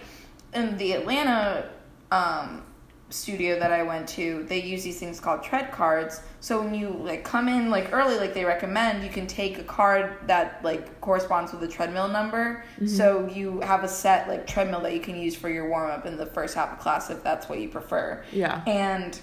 in 0.52 0.76
the 0.76 0.92
Atlanta 0.92 1.70
um, 2.10 2.62
studio 3.08 3.58
that 3.58 3.72
I 3.72 3.82
went 3.82 4.08
to, 4.10 4.44
they 4.48 4.60
use 4.60 4.82
these 4.82 4.98
things 4.98 5.20
called 5.20 5.42
tread 5.42 5.70
cards. 5.70 6.20
So 6.40 6.60
when 6.60 6.74
you 6.74 6.88
like 6.88 7.24
come 7.24 7.48
in 7.48 7.70
like 7.70 7.92
early, 7.92 8.16
like 8.16 8.34
they 8.34 8.44
recommend, 8.44 9.04
you 9.04 9.10
can 9.10 9.26
take 9.26 9.58
a 9.58 9.62
card 9.62 10.16
that 10.26 10.64
like 10.64 11.00
corresponds 11.00 11.52
with 11.52 11.60
the 11.60 11.68
treadmill 11.68 12.08
number. 12.08 12.64
Mm-hmm. 12.74 12.88
So 12.88 13.28
you 13.32 13.60
have 13.60 13.84
a 13.84 13.88
set 13.88 14.28
like 14.28 14.46
treadmill 14.46 14.80
that 14.80 14.92
you 14.92 15.00
can 15.00 15.16
use 15.16 15.36
for 15.36 15.48
your 15.48 15.68
warm 15.68 15.90
up 15.90 16.04
in 16.06 16.16
the 16.16 16.26
first 16.26 16.54
half 16.54 16.72
of 16.72 16.78
class 16.78 17.10
if 17.10 17.22
that's 17.22 17.48
what 17.48 17.60
you 17.60 17.68
prefer. 17.68 18.24
Yeah. 18.32 18.62
And 18.66 19.18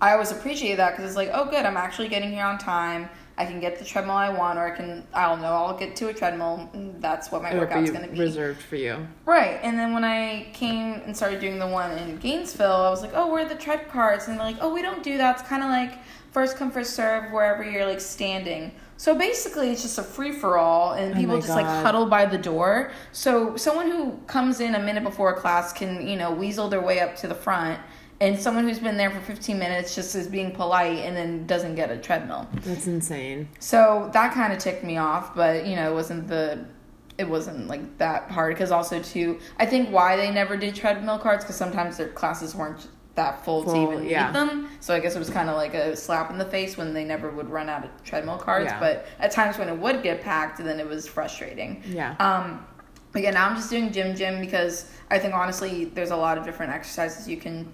I 0.00 0.12
always 0.12 0.32
appreciate 0.32 0.76
that 0.76 0.92
because 0.92 1.06
it's 1.06 1.16
like, 1.16 1.30
oh, 1.32 1.44
good, 1.44 1.64
I'm 1.64 1.76
actually 1.76 2.08
getting 2.08 2.30
here 2.30 2.44
on 2.44 2.58
time. 2.58 3.08
I 3.38 3.46
can 3.46 3.60
get 3.60 3.78
the 3.78 3.84
treadmill 3.84 4.16
I 4.16 4.30
want, 4.30 4.58
or 4.58 4.66
I 4.66 4.76
can, 4.76 5.06
I 5.14 5.28
don't 5.28 5.40
know, 5.40 5.52
I'll 5.52 5.78
get 5.78 5.94
to 5.96 6.08
a 6.08 6.12
treadmill. 6.12 6.68
and 6.72 7.00
That's 7.00 7.30
what 7.30 7.40
my 7.42 7.50
It'll 7.50 7.60
workout's 7.60 7.90
going 7.90 8.04
to 8.04 8.10
be. 8.12 8.18
reserved 8.18 8.60
for 8.60 8.74
you. 8.76 9.06
Right. 9.24 9.60
And 9.62 9.78
then 9.78 9.94
when 9.94 10.04
I 10.04 10.48
came 10.52 10.94
and 11.06 11.16
started 11.16 11.40
doing 11.40 11.58
the 11.60 11.68
one 11.68 11.96
in 11.98 12.16
Gainesville, 12.18 12.70
I 12.70 12.90
was 12.90 13.00
like, 13.00 13.12
oh, 13.14 13.30
where 13.30 13.46
are 13.46 13.48
the 13.48 13.54
tread 13.54 13.88
cards? 13.88 14.26
And 14.26 14.36
they're 14.36 14.44
like, 14.44 14.58
oh, 14.60 14.74
we 14.74 14.82
don't 14.82 15.02
do 15.04 15.16
that. 15.18 15.38
It's 15.38 15.48
kind 15.48 15.62
of 15.62 15.70
like 15.70 16.00
first 16.32 16.56
come, 16.56 16.70
first 16.70 16.94
serve 16.94 17.30
wherever 17.32 17.62
you're 17.62 17.86
like 17.86 18.00
standing. 18.00 18.72
So 18.96 19.14
basically, 19.14 19.70
it's 19.70 19.82
just 19.82 19.98
a 19.98 20.02
free 20.02 20.32
for 20.32 20.58
all, 20.58 20.94
and 20.94 21.14
Oh 21.14 21.16
people 21.16 21.34
my 21.36 21.40
just 21.40 21.50
like 21.52 21.64
huddle 21.64 22.06
by 22.06 22.26
the 22.26 22.36
door. 22.38 22.90
So 23.12 23.56
someone 23.56 23.88
who 23.88 24.18
comes 24.26 24.58
in 24.58 24.74
a 24.74 24.80
minute 24.80 25.04
before 25.04 25.30
a 25.32 25.36
class 25.40 25.72
can, 25.72 26.04
you 26.08 26.16
know, 26.16 26.32
weasel 26.32 26.68
their 26.68 26.80
way 26.80 26.98
up 26.98 27.14
to 27.18 27.28
the 27.28 27.34
front, 27.36 27.78
and 28.20 28.38
someone 28.38 28.64
who's 28.64 28.80
been 28.80 28.96
there 28.96 29.10
for 29.10 29.20
15 29.20 29.58
minutes 29.58 29.94
just 29.94 30.14
is 30.14 30.26
being 30.26 30.50
polite 30.50 30.98
and 30.98 31.16
then 31.16 31.46
doesn't 31.46 31.76
get 31.76 31.90
a 31.90 31.96
treadmill. 31.96 32.48
That's 32.64 32.86
insane. 32.86 33.48
So 33.60 34.10
that 34.12 34.34
kind 34.34 34.52
of 34.52 34.58
ticked 34.58 34.82
me 34.82 34.96
off, 34.96 35.34
but 35.34 35.66
you 35.66 35.76
know, 35.76 35.90
it 35.90 35.94
wasn't 35.94 36.28
the 36.28 36.64
it 37.16 37.28
wasn't 37.28 37.66
like 37.66 37.98
that 37.98 38.30
hard 38.30 38.54
because 38.54 38.70
also 38.70 39.02
too 39.02 39.40
I 39.58 39.66
think 39.66 39.90
why 39.90 40.14
they 40.16 40.30
never 40.30 40.56
did 40.56 40.76
treadmill 40.76 41.18
cards 41.18 41.42
because 41.44 41.56
sometimes 41.56 41.96
their 41.96 42.08
classes 42.08 42.54
weren't 42.54 42.86
that 43.18 43.44
full, 43.44 43.64
to 43.64 43.70
Full, 43.70 43.92
even 43.92 44.08
yeah. 44.08 44.30
them. 44.30 44.68
So 44.80 44.94
I 44.94 45.00
guess 45.00 45.16
it 45.16 45.18
was 45.18 45.28
kind 45.28 45.50
of 45.50 45.56
like 45.56 45.74
a 45.74 45.96
slap 45.96 46.30
in 46.30 46.38
the 46.38 46.44
face 46.44 46.76
when 46.76 46.94
they 46.94 47.04
never 47.04 47.30
would 47.30 47.50
run 47.50 47.68
out 47.68 47.84
of 47.84 47.90
treadmill 48.04 48.38
cards. 48.38 48.66
Yeah. 48.66 48.78
But 48.78 49.06
at 49.18 49.32
times 49.32 49.58
when 49.58 49.68
it 49.68 49.76
would 49.76 50.04
get 50.04 50.22
packed, 50.22 50.58
then 50.58 50.78
it 50.78 50.86
was 50.86 51.08
frustrating. 51.08 51.82
Yeah. 51.88 52.14
Um, 52.20 52.64
but 53.10 53.22
yeah, 53.22 53.32
now 53.32 53.48
I'm 53.48 53.56
just 53.56 53.70
doing 53.70 53.92
gym 53.92 54.14
gym 54.14 54.40
because 54.40 54.90
I 55.10 55.18
think 55.18 55.34
honestly 55.34 55.86
there's 55.86 56.12
a 56.12 56.16
lot 56.16 56.38
of 56.38 56.44
different 56.44 56.72
exercises 56.72 57.28
you 57.28 57.36
can 57.38 57.70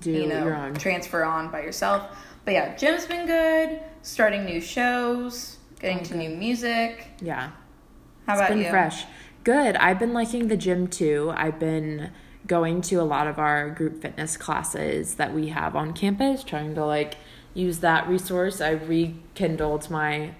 Do 0.00 0.10
you 0.10 0.26
know 0.26 0.72
transfer 0.78 1.24
on 1.24 1.50
by 1.50 1.62
yourself. 1.62 2.02
But 2.44 2.54
yeah, 2.54 2.76
gym's 2.76 3.06
been 3.06 3.26
good. 3.26 3.80
Starting 4.02 4.44
new 4.44 4.60
shows, 4.60 5.56
getting 5.80 6.02
to 6.04 6.16
new 6.16 6.30
music. 6.30 7.06
yeah. 7.20 7.50
How 8.26 8.32
It's 8.34 8.40
about 8.40 8.48
been 8.50 8.58
you? 8.64 8.70
fresh. 8.70 9.04
Good. 9.44 9.76
I've 9.76 9.98
been 10.00 10.12
liking 10.12 10.48
the 10.48 10.56
gym 10.56 10.88
too. 10.88 11.32
I've 11.36 11.58
been 11.60 12.10
going 12.46 12.80
to 12.82 12.96
a 12.96 13.02
lot 13.04 13.26
of 13.28 13.38
our 13.38 13.70
group 13.70 14.02
fitness 14.02 14.36
classes 14.36 15.14
that 15.16 15.32
we 15.34 15.48
have 15.48 15.76
on 15.76 15.92
campus, 15.92 16.42
trying 16.42 16.74
to 16.74 16.84
like 16.84 17.16
use 17.54 17.78
that 17.80 18.08
resource. 18.08 18.60
I 18.60 18.70
rekindled 18.70 19.90
my 19.90 20.34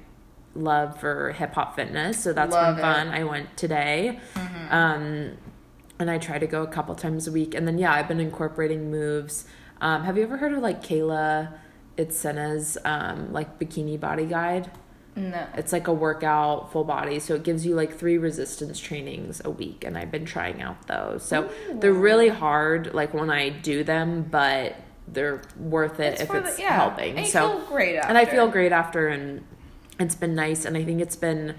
love 0.54 0.98
for 1.00 1.32
hip 1.32 1.54
hop 1.54 1.76
fitness, 1.76 2.22
so 2.22 2.32
that's 2.32 2.52
Love 2.52 2.76
been 2.76 2.84
it. 2.84 2.88
fun. 2.94 3.08
I 3.08 3.22
went 3.24 3.56
today. 3.56 4.18
Um 4.70 5.36
and 5.98 6.10
I 6.10 6.18
try 6.18 6.38
to 6.38 6.46
go 6.46 6.62
a 6.62 6.66
couple 6.66 6.94
times 6.94 7.26
a 7.26 7.32
week. 7.32 7.54
And 7.54 7.66
then 7.66 7.78
yeah, 7.78 7.92
I've 7.92 8.08
been 8.08 8.20
incorporating 8.20 8.90
moves. 8.90 9.46
Um, 9.80 10.04
have 10.04 10.16
you 10.16 10.24
ever 10.24 10.36
heard 10.36 10.52
of 10.52 10.58
like 10.60 10.82
Kayla 10.82 11.52
Itsines 11.96 12.76
um, 12.84 13.32
like 13.32 13.58
bikini 13.58 13.98
body 13.98 14.26
guide? 14.26 14.70
No. 15.18 15.46
It's 15.54 15.72
like 15.72 15.88
a 15.88 15.92
workout 15.94 16.70
full 16.72 16.84
body. 16.84 17.18
So 17.20 17.34
it 17.34 17.42
gives 17.42 17.64
you 17.64 17.74
like 17.74 17.96
three 17.98 18.18
resistance 18.18 18.78
trainings 18.78 19.40
a 19.44 19.50
week. 19.50 19.82
And 19.84 19.96
I've 19.96 20.10
been 20.10 20.26
trying 20.26 20.60
out 20.60 20.86
those. 20.88 21.22
So 21.24 21.50
they're 21.72 21.92
really 21.94 22.28
hard, 22.28 22.92
like 22.92 23.14
when 23.14 23.30
I 23.30 23.48
do 23.48 23.82
them, 23.82 24.24
but 24.30 24.76
they're 25.08 25.40
worth 25.58 26.00
it 26.00 26.14
It's 26.14 26.22
if 26.22 26.28
for 26.28 26.40
the- 26.40 26.48
it's 26.48 26.58
yeah. 26.58 26.74
helping. 26.74 27.16
And 27.16 27.26
so 27.26 27.58
feel 27.60 27.66
great 27.68 27.96
And 27.96 28.18
I 28.18 28.26
feel 28.26 28.48
great 28.48 28.72
after 28.72 29.08
and 29.08 29.42
it's 29.98 30.14
been 30.16 30.34
nice 30.34 30.66
and 30.66 30.76
I 30.76 30.84
think 30.84 31.00
it's 31.00 31.16
been 31.16 31.54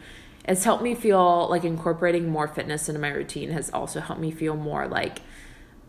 it's 0.47 0.63
helped 0.63 0.83
me 0.83 0.95
feel 0.95 1.47
like 1.49 1.63
incorporating 1.63 2.29
more 2.29 2.47
fitness 2.47 2.88
into 2.88 3.01
my 3.01 3.10
routine 3.10 3.51
has 3.51 3.69
also 3.71 3.99
helped 3.99 4.21
me 4.21 4.31
feel 4.31 4.55
more 4.55 4.88
like 4.88 5.21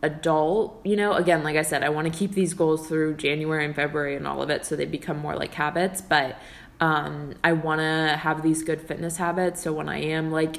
adult 0.02 0.80
you 0.84 0.96
know? 0.96 1.12
Again 1.14 1.42
like 1.42 1.56
i 1.56 1.62
said 1.62 1.82
i 1.82 1.88
want 1.88 2.12
to 2.12 2.16
keep 2.16 2.32
these 2.32 2.54
goals 2.54 2.86
through 2.86 3.16
january 3.16 3.64
and 3.64 3.74
february 3.74 4.14
and 4.16 4.26
all 4.26 4.42
of 4.42 4.50
it 4.50 4.64
so 4.64 4.76
they 4.76 4.84
become 4.84 5.18
more 5.18 5.34
like 5.34 5.54
habits 5.54 6.00
but 6.00 6.38
um 6.80 7.34
i 7.42 7.52
want 7.52 7.80
to 7.80 8.16
have 8.16 8.42
these 8.42 8.62
good 8.62 8.80
fitness 8.80 9.16
habits. 9.16 9.60
So 9.62 9.72
when 9.72 9.88
i 9.88 9.98
am 9.98 10.30
like 10.30 10.58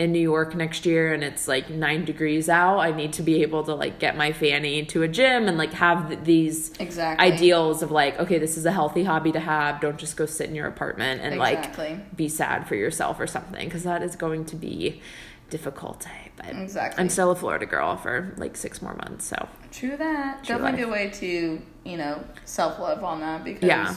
in 0.00 0.12
new 0.12 0.18
york 0.34 0.54
next 0.54 0.86
year 0.86 1.12
and 1.12 1.22
it's 1.22 1.46
like 1.46 1.68
nine 1.68 2.04
degrees 2.06 2.48
out 2.48 2.78
i 2.78 2.90
need 2.90 3.12
to 3.12 3.22
be 3.22 3.42
able 3.42 3.62
to 3.62 3.74
like 3.74 3.98
get 3.98 4.16
my 4.16 4.32
fanny 4.32 4.82
to 4.86 5.02
a 5.02 5.08
gym 5.08 5.46
and 5.46 5.58
like 5.58 5.72
have 5.74 6.08
th- 6.08 6.20
these 6.24 6.72
Exactly. 6.80 7.26
ideals 7.30 7.82
of 7.82 7.90
like 7.90 8.18
okay 8.18 8.38
this 8.38 8.56
is 8.56 8.64
a 8.64 8.72
healthy 8.72 9.04
hobby 9.04 9.30
to 9.32 9.40
have 9.40 9.78
don't 9.80 9.98
just 9.98 10.16
go 10.16 10.24
sit 10.24 10.48
in 10.48 10.54
your 10.54 10.66
apartment 10.66 11.20
and 11.20 11.34
Exactly. 11.34 11.90
like 11.90 12.16
be 12.16 12.28
sad 12.30 12.66
for 12.66 12.76
yourself 12.76 13.20
or 13.20 13.26
something 13.26 13.66
because 13.68 13.82
that 13.84 14.02
is 14.02 14.16
going 14.16 14.46
to 14.46 14.56
be 14.56 15.02
difficult 15.50 16.06
eh, 16.06 16.28
but 16.36 16.56
Exactly. 16.56 17.02
i'm 17.02 17.10
still 17.10 17.30
a 17.30 17.36
florida 17.36 17.66
girl 17.66 17.96
for 17.98 18.32
like 18.38 18.56
six 18.56 18.80
more 18.80 18.94
months 18.94 19.26
so 19.26 19.48
True 19.70 19.96
that. 19.98 20.42
True 20.44 20.56
Definitely 20.56 20.82
a 20.82 20.86
life. 20.88 21.20
good 21.20 21.22
way 21.22 21.28
to, 21.28 21.62
you 21.90 21.96
know, 21.96 22.24
self 22.44 22.78
love 22.80 23.04
on 23.04 23.20
that 23.20 23.44
because 23.44 23.62
Yeah. 23.62 23.96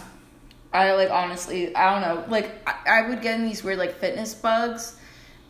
I 0.72 0.94
like 0.94 1.10
honestly, 1.10 1.76
I 1.76 1.92
don't 1.92 2.02
know, 2.02 2.26
like 2.30 2.52
I, 2.68 3.00
I 3.00 3.10
would 3.10 3.22
get 3.24 3.40
in 3.40 3.46
these 3.46 3.64
weird 3.64 3.80
like 3.80 3.96
fitness 4.00 4.36
bugs 4.36 4.98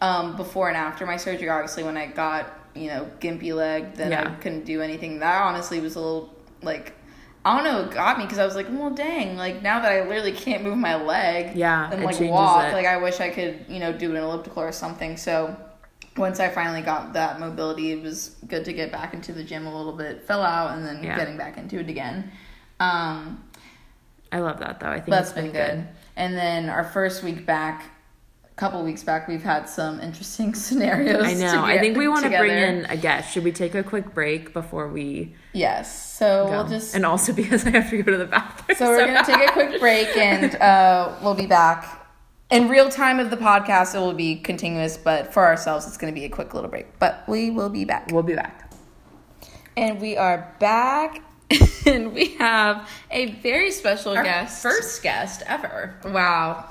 um, 0.04 0.36
before 0.36 0.68
and 0.68 0.78
after 0.78 1.06
my 1.06 1.18
surgery. 1.18 1.50
Obviously, 1.50 1.84
when 1.84 1.98
I 1.98 2.08
got 2.08 2.46
you 2.76 2.88
know 2.88 3.10
gimpy 3.20 3.56
leg, 3.56 3.96
then 3.96 4.12
I 4.14 4.36
couldn't 4.36 4.66
do 4.66 4.82
anything. 4.82 5.20
That 5.20 5.42
honestly 5.42 5.80
was 5.80 5.96
a 5.96 6.00
little 6.00 6.30
like. 6.62 6.94
I 7.46 7.58
don't 7.58 7.66
know, 7.66 7.82
it 7.90 7.92
got 7.94 8.18
me 8.20 8.24
because 8.24 8.40
I 8.40 8.46
was 8.46 8.56
like, 8.56 8.68
well, 8.70 8.90
dang, 8.90 9.36
like 9.36 9.62
now 9.62 9.82
that 9.82 9.92
I 9.92 10.08
literally 10.08 10.32
can't 10.32 10.64
move 10.64 10.78
my 10.78 10.96
leg 10.96 11.58
Yeah, 11.58 11.92
and 11.92 12.02
like 12.02 12.18
walk, 12.22 12.68
it. 12.68 12.74
like 12.74 12.86
I 12.86 12.96
wish 12.96 13.20
I 13.20 13.32
could, 13.32 13.66
you 13.68 13.80
know, 13.80 13.92
do 13.92 14.12
an 14.12 14.16
elliptical 14.16 14.64
or 14.64 14.72
something. 14.72 15.18
So 15.18 15.54
once 16.16 16.40
I 16.40 16.48
finally 16.48 16.82
got 16.82 17.12
that 17.14 17.42
mobility, 17.42 17.92
it 17.92 18.02
was 18.02 18.38
good 18.48 18.64
to 18.64 18.72
get 18.72 18.94
back 18.94 19.14
into 19.14 19.34
the 19.34 19.44
gym 19.44 19.68
a 19.68 19.76
little 19.76 19.92
bit. 19.92 20.26
Fell 20.26 20.42
out 20.42 20.78
and 20.78 20.86
then 20.86 21.04
Yeah. 21.04 21.18
getting 21.18 21.36
back 21.36 21.58
into 21.58 21.80
it 21.80 21.90
again. 21.90 22.32
Um, 22.80 23.44
i 24.32 24.40
love 24.40 24.60
that 24.60 24.80
though 24.80 24.88
i 24.88 24.96
think 25.02 25.10
that's 25.10 25.32
it's 25.32 25.36
been 25.36 25.52
good. 25.52 25.86
And 26.16 26.36
then 26.38 26.70
our 26.70 26.86
first 26.86 27.24
week 27.24 27.46
back, 27.46 27.84
couple 28.56 28.84
weeks 28.84 29.04
back, 29.04 29.28
we've 29.28 29.44
had 29.44 29.68
some 29.68 30.00
interesting 30.00 30.54
scenarios. 30.66 31.24
i 31.26 31.34
know 31.34 31.64
i 31.64 31.78
think 31.80 31.98
we 31.98 32.08
want 32.08 32.24
to 32.24 32.30
bring 32.30 32.52
in 32.52 32.86
a 32.86 32.96
guest 32.98 33.34
should 33.34 33.44
we 33.44 33.52
take 33.52 33.74
a 33.76 33.84
quick 33.84 34.14
break 34.14 34.54
before 34.54 34.88
we 34.88 35.34
Yes. 35.54 36.14
So 36.18 36.46
go 36.48 36.52
we'll 36.52 36.68
just. 36.68 36.96
and 36.96 37.06
also 37.06 37.32
because 37.42 37.66
i 37.66 37.70
have 37.72 37.90
to 37.90 38.02
go 38.02 38.12
to 38.12 38.18
the 38.18 38.26
bathroom 38.26 38.78
So 38.78 38.88
we're 38.90 39.06
gonna 39.06 39.24
take 39.26 39.50
a 39.50 39.52
quick 39.54 39.80
break 39.80 40.16
and 40.18 40.56
uh, 40.56 41.16
we'll 41.22 41.36
be 41.36 41.46
back. 41.48 42.00
In 42.50 42.70
real 42.70 42.90
time 42.90 43.20
of 43.20 43.30
the 43.32 43.38
podcast, 43.38 43.96
it 43.96 44.00
will 44.00 44.14
be 44.14 44.36
continuous, 44.36 44.96
but 44.98 45.34
for 45.34 45.44
ourselves, 45.44 45.88
it's 45.88 45.98
gonna 45.98 46.12
be 46.14 46.26
a 46.26 46.30
quick 46.30 46.54
little 46.54 46.70
break. 46.70 46.86
But 47.00 47.24
we 47.28 47.50
will 47.50 47.70
be 47.70 47.84
back. 47.86 48.10
we'll 48.12 48.22
be 48.24 48.36
back 48.36 48.72
And 49.76 50.00
we 50.00 50.18
are 50.18 50.54
back, 50.60 51.22
and 51.88 52.14
we 52.14 52.36
have 52.36 52.88
a 53.10 53.32
very 53.42 53.72
special 53.72 54.14
guest. 54.14 54.62
first 54.62 55.02
guest 55.02 55.42
ever 55.48 55.96
Wow. 56.06 56.70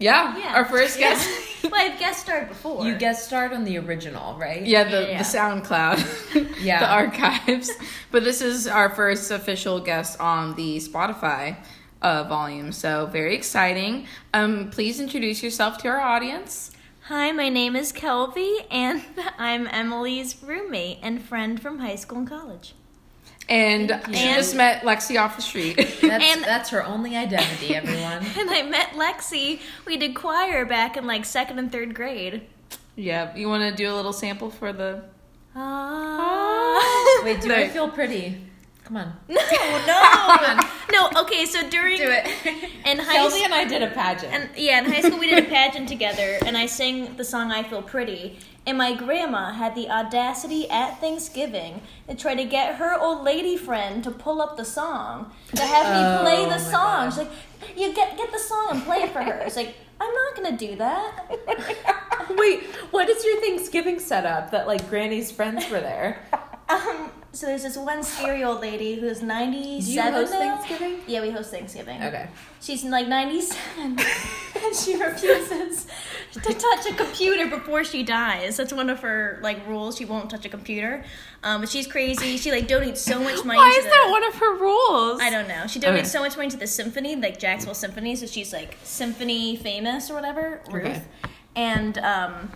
Yeah, 0.00 0.36
Yeah. 0.38 0.54
our 0.56 0.64
first 0.64 0.98
guest. 0.98 1.28
well, 1.62 1.72
I've 1.74 1.98
guest 1.98 2.20
starred 2.20 2.48
before. 2.48 2.86
you 2.86 2.96
guest 2.96 3.26
starred 3.26 3.52
on 3.52 3.64
the 3.64 3.76
original 3.78 4.34
right 4.38 4.64
Yeah, 4.66 4.84
the, 4.84 5.02
Yeah. 5.08 5.18
the 5.18 5.24
SoundCloud, 5.24 6.56
Yeah. 6.62 6.80
the 6.80 6.88
archives. 6.90 7.70
But 8.10 8.24
this 8.24 8.40
is 8.40 8.66
our 8.66 8.88
first 8.90 9.30
official 9.30 9.78
guest 9.78 10.18
on 10.18 10.54
the 10.56 10.78
Spotify 10.78 11.56
uh, 12.02 12.24
volume, 12.24 12.72
so 12.72 13.06
very 13.06 13.34
exciting. 13.34 14.06
Um, 14.32 14.70
please 14.70 14.98
introduce 15.00 15.42
yourself 15.42 15.76
to 15.78 15.88
our 15.88 16.00
audience. 16.00 16.70
Hi, 17.08 17.30
my 17.32 17.48
name 17.50 17.76
is 17.76 17.92
Kelby, 17.92 18.64
and 18.70 19.02
I'm 19.38 19.66
Emily's 19.66 20.42
roommate 20.42 20.98
and 21.02 21.20
friend 21.22 21.60
from 21.60 21.78
high 21.80 21.96
school 21.96 22.18
and 22.18 22.28
college. 22.28 22.74
And 23.50 23.90
you. 24.08 24.14
she 24.14 24.20
And- 24.28 24.36
just 24.36 24.54
met 24.54 24.82
Lexi 24.84 25.20
off 25.20 25.34
the 25.36 25.42
street. 25.42 25.76
that's, 26.00 26.02
And- 26.24 26.44
that's 26.44 26.70
her 26.70 26.84
only 26.84 27.16
identity 27.16 27.74
everyone 27.74 28.24
And 28.38 28.48
I 28.50 28.62
met 28.62 28.90
Lexi. 28.92 29.60
We 29.86 29.96
did 29.96 30.14
choir 30.14 30.64
back 30.64 30.96
in 30.96 31.06
like 31.06 31.24
second 31.24 31.58
and 31.58 31.70
third 31.72 31.94
grade. 31.94 32.42
yeah, 32.96 33.34
you 33.36 33.48
want 33.48 33.62
to 33.68 33.74
do 33.74 33.92
a 33.92 33.94
little 33.94 34.12
sample 34.12 34.50
for 34.50 34.72
the? 34.72 35.02
Ah. 35.56 37.20
wait 37.24 37.40
do 37.40 37.52
i 37.52 37.68
feel 37.68 37.88
pretty 37.88 38.36
come 38.90 38.96
on 38.96 39.12
no, 39.28 39.36
no, 39.86 40.60
no. 41.12 41.22
Okay, 41.22 41.46
so 41.46 41.68
during 41.70 41.96
do 41.96 42.08
it 42.10 42.26
in 42.84 42.98
high 42.98 43.18
Kelby 43.18 43.30
school. 43.30 43.44
and 43.44 43.54
I 43.54 43.64
did 43.64 43.82
a 43.82 43.88
pageant. 43.90 44.32
And 44.32 44.50
yeah, 44.56 44.80
in 44.82 44.90
high 44.90 45.00
school 45.02 45.18
we 45.18 45.28
did 45.28 45.44
a 45.44 45.48
pageant 45.48 45.88
together, 45.88 46.38
and 46.44 46.56
I 46.56 46.66
sang 46.66 47.14
the 47.16 47.24
song 47.24 47.52
"I 47.52 47.62
Feel 47.62 47.82
Pretty." 47.82 48.38
And 48.66 48.76
my 48.76 48.92
grandma 48.94 49.52
had 49.52 49.74
the 49.74 49.88
audacity 49.88 50.68
at 50.70 51.00
Thanksgiving 51.00 51.80
to 52.08 52.14
try 52.14 52.34
to 52.34 52.44
get 52.44 52.74
her 52.76 52.98
old 53.00 53.24
lady 53.24 53.56
friend 53.56 54.02
to 54.04 54.10
pull 54.10 54.42
up 54.42 54.56
the 54.56 54.64
song 54.66 55.32
to 55.54 55.62
have 55.62 55.86
me 55.86 56.02
Oh, 56.04 56.22
play 56.22 56.44
the 56.48 56.58
song. 56.58 57.08
God. 57.08 57.10
She's 57.10 57.18
like, 57.18 57.30
"You 57.78 57.94
get 57.94 58.16
get 58.18 58.32
the 58.32 58.38
song 58.38 58.68
and 58.72 58.82
play 58.84 58.98
it 58.98 59.10
for 59.12 59.22
her." 59.22 59.38
It's 59.46 59.56
like, 59.56 59.74
I'm 60.00 60.12
not 60.12 60.34
gonna 60.36 60.56
do 60.56 60.74
that. 60.76 61.30
Wait, 62.30 62.64
what 62.90 63.08
is 63.08 63.24
your 63.24 63.40
Thanksgiving 63.40 63.98
setup 64.00 64.50
that 64.50 64.66
like 64.66 64.88
Granny's 64.90 65.30
friends 65.30 65.68
were 65.70 65.80
there? 65.80 66.26
Um, 66.70 67.10
so 67.32 67.46
there's 67.46 67.62
this 67.62 67.76
one 67.76 68.02
scary 68.02 68.42
old 68.44 68.60
lady 68.60 68.96
who's 68.96 69.22
97 69.22 69.80
Do 69.84 69.92
you 69.92 70.02
host 70.02 70.32
now. 70.32 70.38
Thanksgiving? 70.56 70.98
Yeah, 71.06 71.20
we 71.22 71.30
host 71.30 71.50
Thanksgiving. 71.50 72.02
Okay. 72.02 72.28
She's 72.60 72.84
like 72.84 73.06
97 73.08 73.58
and 74.64 74.76
she 74.76 75.00
refuses 75.00 75.86
to 76.32 76.40
touch 76.54 76.86
a 76.86 76.94
computer 76.94 77.46
before 77.48 77.84
she 77.84 78.02
dies. 78.02 78.56
That's 78.56 78.72
one 78.72 78.90
of 78.90 79.00
her 79.00 79.38
like 79.42 79.66
rules. 79.68 79.96
She 79.96 80.04
won't 80.04 80.28
touch 80.30 80.44
a 80.44 80.48
computer. 80.48 81.04
Um, 81.42 81.60
but 81.60 81.70
she's 81.70 81.86
crazy. 81.86 82.36
She 82.36 82.50
like 82.50 82.66
donates 82.68 82.98
so 82.98 83.20
much 83.20 83.44
money. 83.44 83.58
Why 83.58 83.70
to 83.72 83.78
is 83.78 83.84
the, 83.84 83.90
that 83.90 84.08
one 84.10 84.24
of 84.24 84.34
her 84.34 84.56
rules? 84.58 85.20
I 85.20 85.30
don't 85.30 85.48
know. 85.48 85.66
She 85.66 85.78
donates 85.80 85.98
Okay. 85.98 86.04
so 86.04 86.20
much 86.20 86.36
money 86.36 86.50
to 86.50 86.56
the 86.56 86.66
symphony, 86.66 87.16
like 87.16 87.38
Jacksonville 87.38 87.74
Symphony. 87.74 88.16
So 88.16 88.26
she's 88.26 88.52
like 88.52 88.76
symphony 88.82 89.56
famous 89.56 90.10
or 90.10 90.14
whatever. 90.14 90.60
Ruth. 90.70 90.86
Okay. 90.86 91.02
And 91.56 91.98
um, 91.98 92.50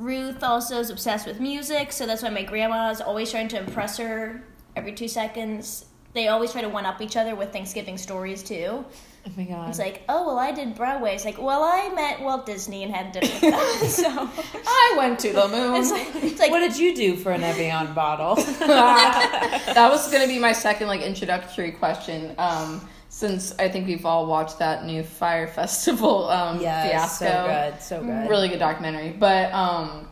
Ruth 0.00 0.42
also 0.42 0.80
is 0.80 0.88
obsessed 0.88 1.26
with 1.26 1.40
music, 1.40 1.92
so 1.92 2.06
that's 2.06 2.22
why 2.22 2.30
my 2.30 2.42
grandma 2.42 2.90
is 2.90 3.02
always 3.02 3.30
trying 3.30 3.48
to 3.48 3.58
impress 3.58 3.98
her 3.98 4.42
every 4.74 4.92
two 4.92 5.08
seconds. 5.08 5.84
They 6.14 6.28
always 6.28 6.52
try 6.52 6.62
to 6.62 6.70
one 6.70 6.86
up 6.86 7.02
each 7.02 7.18
other 7.18 7.36
with 7.36 7.52
Thanksgiving 7.52 7.98
stories 7.98 8.42
too. 8.42 8.84
Oh 9.26 9.30
my 9.36 9.44
god. 9.44 9.68
It's 9.68 9.78
like, 9.78 10.02
oh 10.08 10.26
well, 10.26 10.38
I 10.38 10.52
did 10.52 10.74
Broadway. 10.74 11.14
It's 11.14 11.26
like, 11.26 11.40
well, 11.40 11.62
I 11.62 11.90
met 11.94 12.22
Walt 12.22 12.46
Disney 12.46 12.82
and 12.82 12.94
had 12.94 13.12
dinner 13.12 13.28
with 13.30 13.40
them. 13.42 13.88
so 13.88 14.30
I 14.66 14.94
went 14.96 15.18
to 15.20 15.34
the 15.34 15.46
moon. 15.48 15.74
it's 15.74 15.90
like, 15.90 16.08
it's 16.24 16.40
like 16.40 16.50
what 16.50 16.60
did 16.60 16.78
you 16.78 16.96
do 16.96 17.16
for 17.16 17.32
an 17.32 17.42
Evian 17.42 17.92
bottle? 17.92 18.36
that 18.60 19.88
was 19.90 20.10
gonna 20.10 20.26
be 20.26 20.38
my 20.38 20.52
second 20.52 20.88
like 20.88 21.02
introductory 21.02 21.72
question. 21.72 22.34
Um, 22.38 22.88
since 23.20 23.54
I 23.58 23.68
think 23.68 23.86
we've 23.86 24.06
all 24.06 24.26
watched 24.26 24.58
that 24.60 24.86
new 24.86 25.02
Fyre 25.02 25.46
Festival 25.60 26.28
um, 26.30 26.58
fiasco. 26.58 27.26
so 27.26 27.46
good, 27.46 27.82
so 27.82 28.02
good. 28.02 28.30
Really 28.30 28.48
good 28.48 28.58
documentary. 28.58 29.10
But 29.10 29.52
um, 29.52 30.08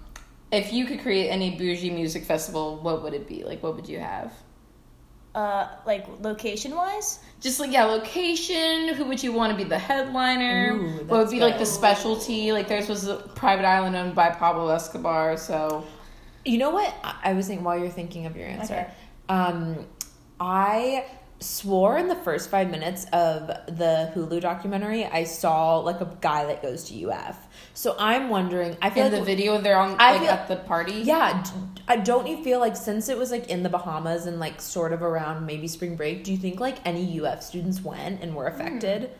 if 0.52 0.72
you 0.74 0.84
could 0.84 1.00
create 1.00 1.28
any 1.28 1.56
bougie 1.56 1.90
music 1.90 2.24
festival, 2.24 2.76
what 2.82 3.02
would 3.02 3.14
it 3.14 3.26
be? 3.26 3.44
Like, 3.44 3.62
what 3.62 3.74
would 3.76 3.88
you 3.88 3.98
have? 3.98 4.32
Uh, 5.34 5.68
like 5.86 6.06
location 6.20 6.74
wise. 6.74 7.20
Just 7.40 7.60
like 7.60 7.72
yeah, 7.72 7.84
location. 7.84 8.94
Who 8.94 9.06
would 9.06 9.22
you 9.22 9.32
want 9.32 9.52
to 9.52 9.56
be 9.56 9.64
the 9.64 9.78
headliner? 9.78 10.74
Ooh, 10.74 10.88
what 11.04 11.08
would 11.08 11.20
that's 11.20 11.30
be 11.30 11.40
like 11.40 11.58
the 11.58 11.66
specialty? 11.66 12.52
Like 12.52 12.68
theirs 12.68 12.88
was 12.88 13.06
a 13.06 13.16
private 13.16 13.64
island 13.64 13.96
owned 13.96 14.14
by 14.14 14.30
Pablo 14.30 14.68
Escobar. 14.68 15.36
So 15.36 15.84
You 16.44 16.58
know 16.58 16.70
what? 16.70 16.92
I 17.02 17.30
I 17.30 17.32
was 17.34 17.46
thinking 17.46 17.64
while 17.64 17.78
you're 17.78 17.88
thinking 17.88 18.26
of 18.26 18.36
your 18.36 18.48
answer. 18.48 18.74
Okay. 18.74 18.90
Um, 19.28 19.86
I 20.40 21.04
swore 21.40 21.98
in 21.98 22.08
the 22.08 22.14
first 22.16 22.50
five 22.50 22.70
minutes 22.70 23.04
of 23.12 23.46
the 23.46 24.10
Hulu 24.14 24.40
documentary, 24.40 25.04
I 25.04 25.24
saw 25.24 25.78
like 25.78 26.00
a 26.00 26.16
guy 26.20 26.46
that 26.46 26.62
goes 26.62 26.84
to 26.84 27.10
UF. 27.10 27.46
So 27.74 27.94
I'm 27.98 28.28
wondering. 28.28 28.76
I 28.82 28.90
feel 28.90 29.06
in 29.06 29.12
like 29.12 29.20
the 29.20 29.24
video, 29.26 29.60
they're 29.60 29.78
on 29.78 29.96
I 29.98 30.12
like 30.12 30.20
feel- 30.22 30.30
at 30.30 30.48
the 30.48 30.56
party. 30.56 30.92
Yeah, 30.94 31.42
d- 31.42 31.50
I 31.86 31.96
don't 31.96 32.26
you 32.26 32.42
feel 32.42 32.58
like 32.58 32.76
since 32.76 33.08
it 33.08 33.16
was 33.16 33.30
like 33.30 33.48
in 33.48 33.62
the 33.62 33.68
Bahamas 33.68 34.26
and 34.26 34.40
like 34.40 34.60
sort 34.60 34.92
of 34.92 35.02
around 35.02 35.46
maybe 35.46 35.68
spring 35.68 35.94
break, 35.96 36.24
do 36.24 36.32
you 36.32 36.38
think 36.38 36.58
like 36.60 36.78
any 36.86 37.20
UF 37.20 37.42
students 37.42 37.80
went 37.82 38.20
and 38.22 38.34
were 38.34 38.46
affected? 38.46 39.02
Hmm. 39.04 39.12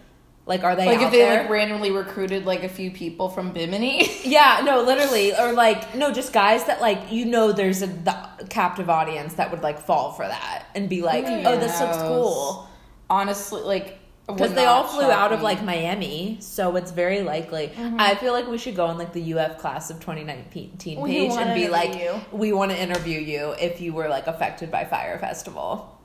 Like, 0.48 0.64
are 0.64 0.74
they 0.74 0.86
Like 0.86 1.02
if 1.02 1.12
they 1.12 1.18
there? 1.18 1.42
like 1.42 1.50
randomly 1.50 1.90
recruited 1.90 2.46
like 2.46 2.64
a 2.64 2.70
few 2.70 2.90
people 2.90 3.28
from 3.28 3.52
Bimini. 3.52 4.08
Yeah, 4.24 4.62
no, 4.64 4.82
literally, 4.82 5.34
or 5.34 5.52
like 5.52 5.94
no, 5.94 6.10
just 6.12 6.32
guys 6.32 6.64
that 6.64 6.80
like 6.80 7.12
you 7.12 7.26
know 7.26 7.52
there's 7.52 7.82
a 7.82 7.86
the 7.86 8.16
captive 8.48 8.88
audience 8.88 9.34
that 9.34 9.50
would 9.50 9.62
like 9.62 9.78
fall 9.78 10.12
for 10.12 10.26
that 10.26 10.66
and 10.74 10.88
be 10.88 11.02
like, 11.02 11.26
Who 11.26 11.42
oh, 11.44 11.58
this 11.58 11.78
looks 11.80 11.98
cool 11.98 12.68
Honestly, 13.10 13.62
like 13.62 13.98
because 14.26 14.54
they 14.54 14.66
all 14.66 14.84
flew 14.84 15.10
out 15.10 15.32
of 15.32 15.42
like 15.42 15.62
Miami, 15.62 16.38
so 16.40 16.76
it's 16.76 16.90
very 16.90 17.22
likely. 17.22 17.68
Mm-hmm. 17.68 17.96
I 17.98 18.14
feel 18.14 18.32
like 18.32 18.46
we 18.46 18.58
should 18.58 18.76
go 18.76 18.86
on 18.86 18.98
like 18.98 19.12
the 19.12 19.34
UF 19.34 19.58
class 19.58 19.90
of 19.90 20.00
2019 20.00 21.00
We 21.00 21.10
page 21.10 21.32
and 21.32 21.54
be 21.54 21.68
like, 21.68 21.94
you. 21.98 22.20
we 22.32 22.52
want 22.52 22.70
to 22.70 22.78
interview 22.78 23.18
you 23.20 23.54
if 23.58 23.80
you 23.80 23.92
were 23.92 24.08
like 24.08 24.26
affected 24.26 24.70
by 24.70 24.84
Fyre 24.84 25.18
Festival. 25.18 25.97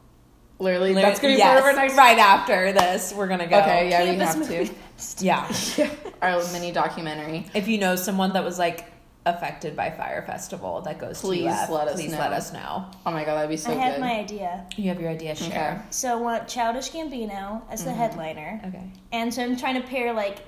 Literally. 0.64 0.94
That's 0.94 1.20
gonna 1.20 1.34
be 1.34 1.38
Yes, 1.40 1.60
part 1.62 1.74
of 1.74 1.78
our 1.80 1.86
next. 1.86 1.98
right 1.98 2.18
after 2.18 2.72
this. 2.72 3.14
We're 3.14 3.28
gonna 3.28 3.48
go. 3.48 3.60
Okay, 3.60 3.90
yeah, 3.90 4.04
we 4.12 4.18
have 4.18 4.34
to. 4.34 4.40
movie. 4.40 4.72
yeah. 5.20 5.52
Our 6.22 6.42
mini 6.54 6.72
documentary. 6.72 7.46
If 7.54 7.68
you 7.68 7.78
know 7.78 7.96
someone 7.96 8.34
that 8.34 8.44
was 8.44 8.58
like 8.58 8.86
affected 9.26 9.76
by 9.76 9.90
Fyre 9.90 10.24
Festival 10.26 10.82
that 10.82 11.00
goes 11.00 11.22
Please 11.22 11.44
to 11.44 11.50
UF, 11.50 11.70
let 11.70 11.88
us 11.88 11.96
please 11.96 12.12
know. 12.12 12.18
let 12.20 12.34
us 12.34 12.52
know. 12.54 12.86
Oh 13.06 13.12
my 13.12 13.24
god, 13.26 13.36
that'd 13.36 13.50
be 13.50 13.58
so 13.58 13.72
I 13.72 13.76
have 13.76 13.94
good. 13.96 14.02
my 14.02 14.14
idea. 14.20 14.66
You 14.78 14.90
have 14.90 15.00
your 15.02 15.10
idea, 15.12 15.36
share. 15.36 15.86
So 15.92 16.12
I 16.12 16.16
want 16.16 16.48
Childish 16.48 16.92
Gambino 16.92 17.62
as 17.70 17.84
the 17.84 17.90
Mm-hmm. 17.92 18.00
headliner. 18.00 18.62
Okay. 18.68 18.84
And 19.12 19.34
so 19.34 19.44
I'm 19.44 19.56
trying 19.58 19.82
to 19.82 19.88
pair 19.88 20.14
like 20.14 20.40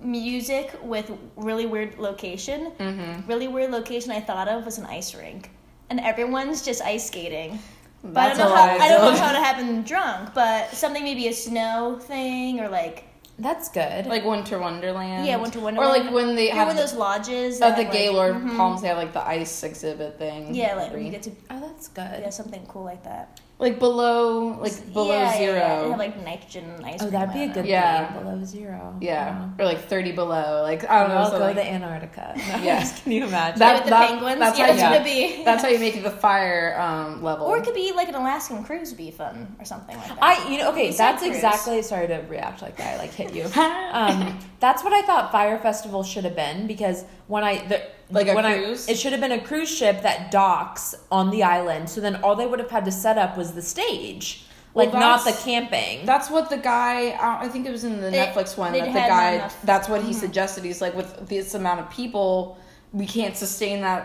music 0.00 0.72
with 0.82 1.10
really 1.36 1.66
weird 1.66 1.98
location. 1.98 2.72
Mm-hmm. 2.78 3.28
Really 3.28 3.48
weird 3.48 3.70
location 3.70 4.10
I 4.10 4.20
thought 4.20 4.48
of 4.48 4.64
was 4.64 4.78
an 4.78 4.86
ice 4.86 5.14
rink, 5.14 5.50
and 5.90 6.00
everyone's 6.00 6.62
just 6.64 6.82
ice 6.82 7.06
skating. 7.06 7.58
But 8.02 8.14
That's 8.14 8.38
I 8.38 8.42
don't 8.42 8.50
know 8.50 8.56
how 8.56 8.62
hilarious. 8.62 8.82
I 8.82 8.88
don't 8.88 9.14
know 9.14 9.20
how 9.20 9.32
to 9.32 9.38
happen 9.40 9.82
drunk, 9.82 10.34
but 10.34 10.70
something 10.70 11.04
maybe 11.04 11.28
a 11.28 11.32
snow 11.32 11.98
thing 12.00 12.60
or 12.60 12.68
like 12.68 13.04
That's 13.38 13.68
good. 13.68 14.06
Like 14.06 14.24
Winter 14.24 14.58
Wonderland. 14.58 15.26
yeah, 15.26 15.36
Winter 15.36 15.60
wonderland. 15.60 15.78
Or 15.78 16.02
like 16.02 16.12
when 16.12 16.34
they 16.34 16.48
you 16.48 16.54
have 16.54 16.68
when 16.68 16.76
the, 16.76 16.82
those 16.82 16.94
lodges 16.94 17.60
of 17.60 17.76
the 17.76 17.84
have, 17.84 17.92
Gaylord 17.92 18.34
like, 18.34 18.42
mhm. 18.42 18.56
Palms, 18.56 18.82
they 18.82 18.88
have 18.88 18.96
like 18.96 19.12
the 19.12 19.26
ice 19.26 19.62
exhibit 19.62 20.18
thing. 20.18 20.54
Yeah, 20.54 20.76
like 20.76 20.92
when 20.92 21.04
you 21.04 21.10
get 21.10 21.22
to 21.24 21.32
oh, 21.50 21.60
that's 21.60 21.88
good. 21.88 22.20
yeah 22.20 22.30
something 22.30 22.64
cool 22.66 22.84
like 22.84 23.04
that. 23.04 23.40
Like 23.60 23.78
below, 23.78 24.58
like 24.58 24.92
below 24.94 25.12
yeah, 25.12 25.36
zero. 25.36 25.54
Yeah, 25.54 25.82
yeah. 25.82 25.88
Have 25.90 25.98
like 25.98 26.24
nitrogen 26.24 26.82
ice. 26.82 27.00
Oh, 27.02 27.10
that'd 27.10 27.34
be 27.34 27.40
I 27.40 27.42
a 27.42 27.46
don't 27.46 27.54
good. 27.56 27.66
Yeah. 27.66 28.12
thing. 28.14 28.22
Below 28.24 28.44
zero. 28.44 28.96
Yeah, 29.02 29.50
or 29.58 29.64
like 29.66 29.80
thirty 29.86 30.12
below. 30.12 30.62
Like 30.62 30.88
I 30.88 31.00
don't 31.00 31.08
We'll 31.10 31.18
know. 31.18 31.24
all 31.24 31.30
so, 31.30 31.38
go 31.38 31.44
like, 31.44 31.56
to 31.56 31.66
Antarctica. 31.70 32.32
Yeah. 32.64 32.90
Can 33.02 33.12
you 33.12 33.24
imagine? 33.26 33.58
That- 33.58 33.74
with 33.74 33.84
the 33.84 33.90
that- 33.90 34.08
penguins. 34.08 34.38
that's 34.38 34.58
yeah, 34.58 34.64
how 34.66 34.72
it's 34.72 34.82
you- 34.82 34.88
gonna 34.88 35.04
be. 35.38 35.44
That's 35.44 35.62
how 35.62 35.68
you 35.68 35.78
make 35.78 35.94
it 35.96 36.02
the 36.02 36.10
fire 36.10 36.74
um, 36.80 37.22
level. 37.22 37.46
Or 37.46 37.58
it 37.58 37.64
could 37.64 37.74
be 37.74 37.92
like 37.92 38.08
an 38.08 38.14
Alaskan 38.14 38.64
cruise 38.64 38.88
would 38.90 38.96
be 38.98 39.10
fun 39.10 39.54
or 39.58 39.66
something 39.66 39.94
like 39.96 40.08
that. 40.08 40.18
I, 40.22 40.48
you 40.50 40.56
know, 40.58 40.70
okay, 40.70 40.86
You 40.88 40.92
that's 40.94 41.22
cruise. 41.22 41.34
exactly. 41.36 41.82
Sorry 41.82 42.06
to 42.06 42.16
react 42.30 42.62
like 42.62 42.76
that. 42.78 42.94
I 42.94 42.96
like 42.98 43.10
hit 43.12 43.34
you. 43.34 43.44
um, 43.92 44.38
that's 44.58 44.82
what 44.82 44.92
I 44.94 45.02
thought 45.02 45.32
Fyre 45.32 45.58
Festival 45.58 46.02
should 46.02 46.24
have 46.24 46.34
been 46.36 46.66
because 46.66 47.04
when 47.30 47.44
I 47.44 47.64
the, 47.66 47.80
Like 48.10 48.26
a 48.28 48.34
when 48.34 48.44
cruise? 48.44 48.88
I, 48.88 48.92
it 48.92 48.98
should 48.98 49.12
have 49.12 49.20
been 49.20 49.32
a 49.32 49.40
cruise 49.50 49.70
ship 49.70 50.02
that 50.02 50.30
docks 50.30 50.94
on 51.10 51.30
the 51.30 51.42
island. 51.44 51.88
So 51.88 52.00
then 52.00 52.16
all 52.24 52.34
they 52.36 52.46
would 52.46 52.58
have 52.58 52.70
had 52.70 52.84
to 52.86 52.92
set 52.92 53.16
up 53.18 53.36
was 53.38 53.52
the 53.52 53.62
stage, 53.62 54.44
Well, 54.74 54.86
like 54.86 54.92
not 54.94 55.24
the 55.24 55.32
camping. 55.32 56.04
That's 56.06 56.28
what 56.28 56.50
the 56.50 56.58
guy. 56.58 57.10
I 57.10 57.44
I 57.44 57.48
think 57.48 57.66
it 57.66 57.70
was 57.70 57.84
in 57.84 58.00
the 58.00 58.08
It- 58.08 58.34
Netflix 58.34 58.56
one 58.58 58.72
that 58.72 58.84
the 58.84 58.92
guy. 58.92 59.32
enough- 59.34 59.62
That's 59.62 59.88
what 59.88 60.00
Mm-hmm. 60.00 60.08
he 60.08 60.14
suggested. 60.26 60.64
He's 60.64 60.80
like, 60.80 60.94
with 60.96 61.28
this 61.28 61.54
amount 61.54 61.80
of 61.80 61.88
people, 61.90 62.58
we 62.92 63.06
can't 63.06 63.36
sustain 63.36 63.80
that 63.82 64.02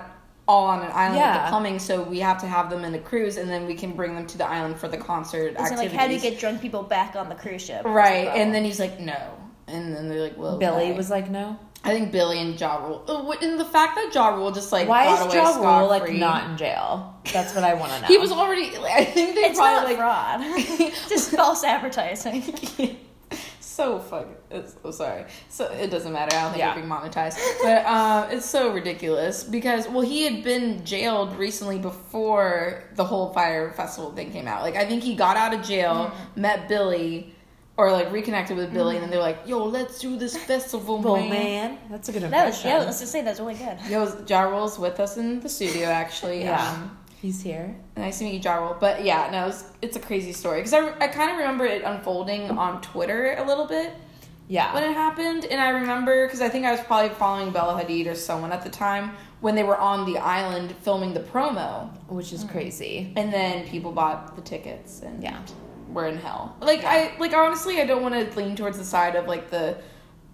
all 0.47 0.65
on 0.65 0.79
an 0.87 0.91
island 0.93 1.15
with 1.15 1.41
the 1.43 1.49
plumbing. 1.49 1.79
So 1.79 2.03
we 2.03 2.19
have 2.19 2.39
to 2.41 2.47
have 2.47 2.69
them 2.69 2.85
in 2.85 2.93
a 2.93 2.99
cruise, 3.09 3.37
and 3.37 3.49
then 3.49 3.65
we 3.65 3.73
can 3.73 3.91
bring 3.93 4.13
them 4.13 4.27
to 4.27 4.37
the 4.37 4.45
island 4.57 4.77
for 4.77 4.87
the 4.87 4.97
concert 4.97 5.55
So 5.57 5.63
like, 5.63 5.71
activities. 5.71 5.97
how 5.99 6.07
do 6.07 6.13
you 6.13 6.19
get 6.27 6.39
drunk 6.39 6.61
people 6.61 6.83
back 6.83 7.15
on 7.15 7.29
the 7.29 7.35
cruise 7.43 7.63
ship? 7.65 7.83
Right? 7.83 8.27
And 8.27 8.53
then 8.53 8.63
he's 8.63 8.79
like, 8.79 8.99
no. 8.99 9.19
And 9.67 9.95
then 9.95 10.07
they're 10.09 10.21
like, 10.21 10.37
well, 10.37 10.57
Billy 10.57 10.85
okay. 10.85 10.93
was 10.97 11.09
like, 11.09 11.29
no. 11.29 11.57
I 11.83 11.89
think 11.89 12.11
Billy 12.11 12.39
and 12.39 12.59
Ja 12.59 12.77
Rule. 12.83 13.03
Oh, 13.07 13.31
and 13.41 13.59
the 13.59 13.65
fact 13.65 13.95
that 13.95 14.11
Ja 14.13 14.29
Rule 14.35 14.51
just 14.51 14.71
like 14.71 14.87
Why 14.87 15.05
is 15.13 15.33
Ja 15.33 15.55
Rule 15.57 15.87
like 15.87 16.11
not 16.13 16.49
in 16.49 16.57
jail? 16.57 17.15
That's 17.31 17.53
what 17.53 17.63
I 17.63 17.75
want 17.75 17.91
to 17.93 18.01
know. 18.01 18.07
He 18.07 18.17
was 18.17 18.31
already. 18.31 18.75
Like, 18.77 18.93
I 18.93 19.05
think 19.05 19.35
they 19.35 19.41
it's 19.41 19.57
not 19.59 19.85
probably 19.85 19.95
like 19.95 20.87
fraud, 20.87 20.93
just 21.09 21.29
false 21.31 21.63
advertising. 21.63 22.41
so 23.59 23.99
fucking. 23.99 24.35
It's, 24.49 24.75
oh, 24.83 24.89
sorry. 24.89 25.25
So 25.49 25.65
it 25.73 25.91
doesn't 25.91 26.11
matter. 26.11 26.35
I 26.35 26.41
don't 26.41 26.51
think 26.53 26.59
Yeah. 26.59 26.69
we're 26.75 26.81
being 26.81 26.89
monetized. 26.91 27.37
But 27.61 27.85
uh, 27.85 28.29
it's 28.31 28.45
so 28.49 28.73
ridiculous 28.73 29.43
because 29.43 29.87
well, 29.87 30.01
he 30.01 30.23
had 30.23 30.43
been 30.43 30.83
jailed 30.85 31.35
recently 31.37 31.77
before 31.77 32.83
the 32.95 33.03
whole 33.03 33.31
Fyre 33.33 33.71
festival 33.73 34.11
thing 34.11 34.31
came 34.31 34.47
out. 34.47 34.63
Like 34.63 34.75
I 34.75 34.85
think 34.85 35.03
he 35.03 35.15
got 35.15 35.37
out 35.37 35.53
of 35.53 35.61
jail, 35.63 36.11
Mm. 36.35 36.37
met 36.37 36.67
Billy. 36.67 37.34
Or 37.77 37.91
like 37.91 38.09
reconnected 38.11 38.55
with 38.55 38.73
Billy, 38.73 38.95
and 38.95 39.03
then 39.03 39.11
they're 39.11 39.19
like, 39.19 39.39
"Yo, 39.45 39.65
let's 39.65 39.99
do 39.99 40.15
this 40.17 40.37
festival, 40.37 40.99
Well, 41.01 41.17
man." 41.17 41.29
man, 41.29 41.77
that's 41.89 42.07
a 42.07 42.13
good 42.13 42.21
That 42.23 42.45
was 42.45 42.55
impression. 42.55 42.69
yeah. 42.69 42.77
Let's 42.85 42.99
just 43.01 43.11
say 43.11 43.21
that's 43.21 43.39
really 43.41 43.55
good. 43.55 43.77
Yo, 43.89 44.23
Ja 44.27 44.43
Rule's 44.43 44.79
with 44.79 44.97
us 45.01 45.17
in 45.17 45.41
the 45.41 45.49
studio, 45.49 45.87
actually. 45.89 46.43
Yeah. 46.43 46.61
Um, 46.71 46.97
He's 47.21 47.41
here. 47.41 47.75
Nice 47.97 48.19
to 48.19 48.23
meet 48.23 48.35
you, 48.35 48.39
Ja 48.39 48.55
Rule. 48.55 48.77
But 48.79 49.03
yeah, 49.03 49.29
no, 49.31 49.47
it's, 49.47 49.65
it's 49.81 49.97
a 49.97 49.99
crazy 49.99 50.31
story 50.31 50.59
because 50.59 50.73
I, 50.73 50.87
I 50.99 51.07
kind 51.09 51.31
of 51.31 51.37
remember 51.37 51.65
it 51.65 51.81
unfolding 51.83 52.51
on 52.51 52.81
Twitter 52.81 53.35
a 53.37 53.43
little 53.43 53.65
bit 53.65 53.91
Yeah. 54.47 54.73
when 54.73 54.83
it 54.83 54.93
happened, 54.93 55.43
and 55.45 55.59
I 55.59 55.69
remember 55.69 56.27
because 56.27 56.39
I 56.41 56.47
think 56.49 56.65
I 56.65 56.71
was 56.71 56.79
probably 56.81 57.09
following 57.09 57.51
Bella 57.51 57.81
Hadid 57.83 58.07
or 58.07 58.15
someone 58.15 58.51
at 58.53 58.63
the 58.63 58.69
time 58.69 59.11
when 59.41 59.55
they 59.55 59.63
were 59.63 59.77
on 59.77 60.05
the 60.11 60.17
island 60.19 60.73
filming 60.83 61.13
the 61.13 61.19
promo, 61.19 61.89
which 62.07 62.31
is 62.31 62.43
crazy. 62.45 63.11
and 63.17 63.33
then 63.33 63.67
people 63.67 63.91
bought 63.91 64.35
the 64.37 64.41
tickets 64.41 65.01
and 65.01 65.21
Yeah. 65.21 65.39
We're 65.95 66.07
in 66.07 66.17
hell. 66.17 66.55
Like 66.59 66.83
I 66.83 67.17
like 67.17 67.33
honestly, 67.33 67.81
I 67.81 67.85
don't 67.85 68.03
want 68.03 68.13
to 68.13 68.37
lean 68.39 68.55
towards 68.55 68.77
the 68.77 68.83
side 68.83 69.15
of 69.15 69.25
like 69.27 69.49
the 69.49 69.77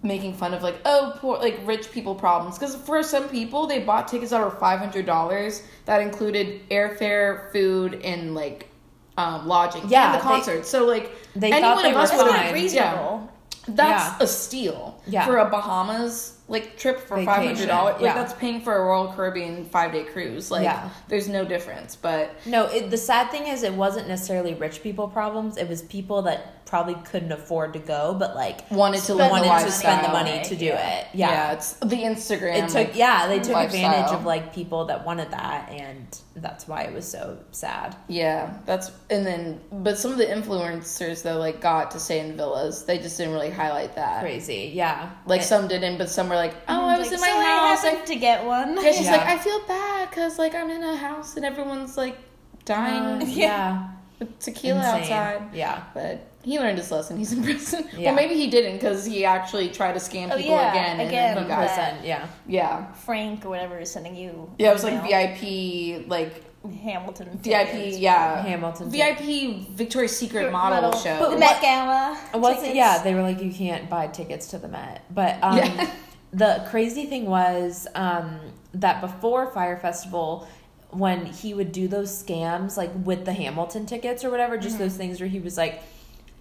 making 0.02 0.34
fun 0.34 0.52
of 0.52 0.62
like 0.64 0.74
oh 0.84 1.14
poor 1.20 1.38
like 1.38 1.58
rich 1.64 1.90
people 1.92 2.14
problems 2.14 2.58
because 2.58 2.74
for 2.74 3.02
some 3.04 3.28
people 3.28 3.68
they 3.68 3.78
bought 3.78 4.08
tickets 4.08 4.32
that 4.32 4.40
were 4.42 4.50
five 4.50 4.80
hundred 4.80 5.06
dollars 5.06 5.62
that 5.86 6.00
included 6.02 6.68
airfare, 6.70 7.50
food, 7.52 7.94
and 8.02 8.34
like 8.34 8.68
um, 9.16 9.46
lodging. 9.46 9.82
Yeah, 9.88 10.12
and 10.12 10.14
the 10.20 10.24
they- 10.24 10.30
concert. 10.34 10.66
so 10.66 10.84
like 10.86 11.12
they 11.36 11.52
any 11.52 11.62
thought 11.62 11.76
one 11.76 11.84
they 11.84 11.90
of 11.92 11.96
us 11.96 12.10
That's 12.10 12.22
would 12.24 12.32
have 12.32 12.52
reasonable. 12.54 13.28
That's 13.68 14.08
Yeah. 14.18 14.24
a 14.24 14.26
steal 14.26 15.00
Yeah. 15.06 15.24
for 15.24 15.36
a 15.38 15.48
Bahamas 15.48 16.38
like 16.52 16.76
trip 16.76 17.00
for 17.00 17.16
five 17.24 17.44
hundred 17.46 17.66
dollars. 17.66 17.94
Like 17.94 18.02
yeah. 18.02 18.14
that's 18.14 18.34
paying 18.34 18.60
for 18.60 18.76
a 18.76 18.84
Royal 18.84 19.08
Caribbean 19.12 19.64
five 19.64 19.90
day 19.90 20.04
cruise. 20.04 20.50
Like 20.50 20.64
Yeah. 20.64 20.90
there's 21.08 21.26
no 21.28 21.44
difference. 21.44 21.96
But 21.96 22.34
No, 22.46 22.66
it, 22.66 22.90
the 22.90 22.96
sad 22.98 23.30
thing 23.30 23.46
is, 23.46 23.62
it 23.62 23.72
wasn't 23.72 24.06
necessarily 24.06 24.54
rich 24.54 24.82
people 24.82 25.08
problems. 25.08 25.56
It 25.56 25.68
was 25.68 25.80
people 25.82 26.22
that 26.22 26.64
probably 26.66 26.94
couldn't 27.04 27.32
afford 27.32 27.72
to 27.72 27.78
go, 27.78 28.14
but 28.18 28.34
like 28.34 28.70
wanted 28.70 28.98
to 28.98 29.14
Spend 29.14 29.30
wanted 29.30 29.48
the 29.48 29.64
to 29.66 29.72
spend 29.72 30.04
the 30.04 30.08
money 30.10 30.42
to 30.44 30.54
do 30.56 30.66
Yeah. 30.66 30.98
it. 31.00 31.06
Yeah. 31.14 31.52
it's 31.52 31.72
the 31.74 31.96
Instagram. 31.96 32.56
It 32.58 32.66
took 32.66 32.74
like, 32.74 32.96
yeah, 32.96 33.26
they 33.28 33.40
took 33.40 33.54
lifestyle. 33.54 33.90
advantage 33.90 34.12
of 34.14 34.24
like 34.26 34.54
people 34.54 34.84
that 34.86 35.04
wanted 35.06 35.30
that 35.32 35.70
and 35.70 36.06
that's 36.34 36.66
why 36.66 36.82
it 36.82 36.94
was 36.94 37.06
so 37.06 37.38
sad. 37.50 37.94
Yeah, 38.08 38.54
that's 38.64 38.90
and 39.10 39.26
then 39.26 39.60
but 39.70 39.98
some 39.98 40.12
of 40.12 40.18
the 40.18 40.24
influencers 40.24 41.22
though 41.22 41.38
like 41.38 41.60
got 41.60 41.90
to 41.92 42.00
stay 42.00 42.20
in 42.20 42.36
villas. 42.36 42.84
They 42.84 42.98
just 42.98 43.18
didn't 43.18 43.34
really 43.34 43.50
highlight 43.50 43.94
that. 43.96 44.22
Crazy. 44.22 44.72
Yeah. 44.74 45.10
Like 45.26 45.42
It- 45.42 45.44
some 45.44 45.68
didn't, 45.68 45.98
but 45.98 46.08
some 46.08 46.28
were 46.28 46.36
like, 46.36 46.54
"Oh, 46.68 46.86
I 46.88 46.98
was 46.98 47.08
Like, 47.08 47.14
in 47.16 47.20
my 47.20 47.26
so 47.28 47.36
I 47.38 47.42
house." 47.44 47.82
happened 47.82 47.98
Like, 48.00 48.06
to 48.06 48.16
get 48.16 48.44
one. 48.46 48.76
yeah, 48.82 48.92
she's 48.92 49.04
Yeah. 49.06 49.12
like, 49.12 49.26
"I 49.26 49.38
feel 49.38 49.60
bad 49.66 50.10
because 50.10 50.38
like 50.38 50.54
I'm 50.54 50.70
in 50.70 50.82
a 50.82 50.96
house 50.96 51.36
and 51.36 51.44
everyone's 51.44 51.96
like 51.96 52.16
dying 52.64 53.02
uh, 53.02 53.18
with 53.20 53.28
yeah. 53.28 53.88
tequila 54.40 54.78
Insane. 54.78 55.02
outside." 55.12 55.42
Yeah. 55.54 55.82
But 55.94 56.20
he 56.42 56.58
learned 56.58 56.78
his 56.78 56.90
lesson. 56.90 57.16
He's 57.16 57.32
in 57.32 57.42
prison. 57.44 57.88
Yeah. 57.96 58.06
Well, 58.06 58.14
maybe 58.16 58.34
he 58.34 58.48
didn't 58.50 58.74
because 58.74 59.04
he 59.04 59.24
actually 59.24 59.68
tried 59.70 59.92
to 59.94 59.98
scam 60.00 60.30
Oh, 60.32 60.36
people 60.36 60.52
yeah, 60.56 60.70
again, 60.72 61.00
and 61.00 61.08
again, 61.08 61.34
then 61.34 61.44
he 61.44 61.48
got 61.48 61.58
prison. 61.58 61.76
Percent, 61.84 62.04
yeah. 62.06 62.26
yeah. 62.46 62.92
Frank 62.92 63.44
or 63.44 63.48
whatever 63.50 63.78
is 63.78 63.90
sending 63.90 64.16
you. 64.16 64.50
Yeah, 64.58 64.70
it 64.70 64.74
was 64.74 64.84
like. 64.84 65.02
VIP, 65.02 66.08
like 66.08 66.44
Hamilton. 66.82 67.38
VIP, 67.42 67.98
yeah, 67.98 68.40
Hamilton 68.42 68.88
VIP 68.90 69.68
Victoria's 69.70 70.16
Secret 70.16 70.52
model, 70.52 70.82
Model- 70.82 71.00
show. 71.00 71.30
The 71.30 71.36
Met 71.38 71.60
Gala. 71.60 72.18
It 72.32 72.38
wasn't 72.38 72.74
yeah, 72.76 73.02
they 73.02 73.14
were 73.14 73.22
like 73.22 73.40
you 73.42 73.52
can't 73.52 73.90
buy 73.90 74.06
tickets 74.06 74.46
to 74.48 74.58
the 74.58 74.68
Met. 74.68 75.04
But 75.12 75.42
um 75.42 75.56
Yeah. 75.56 75.90
the 76.32 76.64
crazy 76.70 77.06
thing 77.06 77.26
was 77.26 77.88
um 77.96 78.38
that 78.74 79.00
before 79.00 79.50
Fyre 79.50 79.76
Festival 79.76 80.46
when 80.90 81.26
he 81.26 81.52
would 81.52 81.72
do 81.72 81.88
those 81.88 82.10
scams 82.22 82.76
like 82.76 82.90
with 82.94 83.24
the 83.24 83.32
Hamilton 83.32 83.84
tickets 83.86 84.24
or 84.24 84.30
whatever, 84.30 84.56
just 84.56 84.78
those 84.78 84.96
things 84.96 85.18
where 85.20 85.28
he 85.28 85.40
was 85.40 85.56
like 85.56 85.82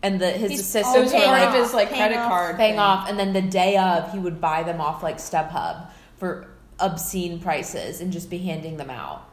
and 0.03 0.19
the 0.19 0.31
his 0.31 0.51
He's 0.51 0.59
assistants 0.61 0.93
So 0.93 1.01
it 1.01 1.05
were 1.05 1.11
paying 1.11 1.31
like 1.31 1.49
of 1.49 1.53
his 1.55 1.73
like 1.73 1.89
Paying 1.89 1.99
credit 2.01 2.17
off. 2.17 2.29
card 2.29 2.55
paying 2.57 2.73
thing. 2.73 2.79
off 2.79 3.09
and 3.09 3.19
then 3.19 3.33
the 3.33 3.41
day 3.41 3.77
of 3.77 4.11
he 4.11 4.19
would 4.19 4.41
buy 4.41 4.63
them 4.63 4.81
off 4.81 5.03
like 5.03 5.17
StubHub 5.17 5.87
for 6.17 6.47
obscene 6.79 7.39
prices 7.39 8.01
and 8.01 8.11
just 8.11 8.29
be 8.29 8.39
handing 8.39 8.77
them 8.77 8.89
out. 8.89 9.27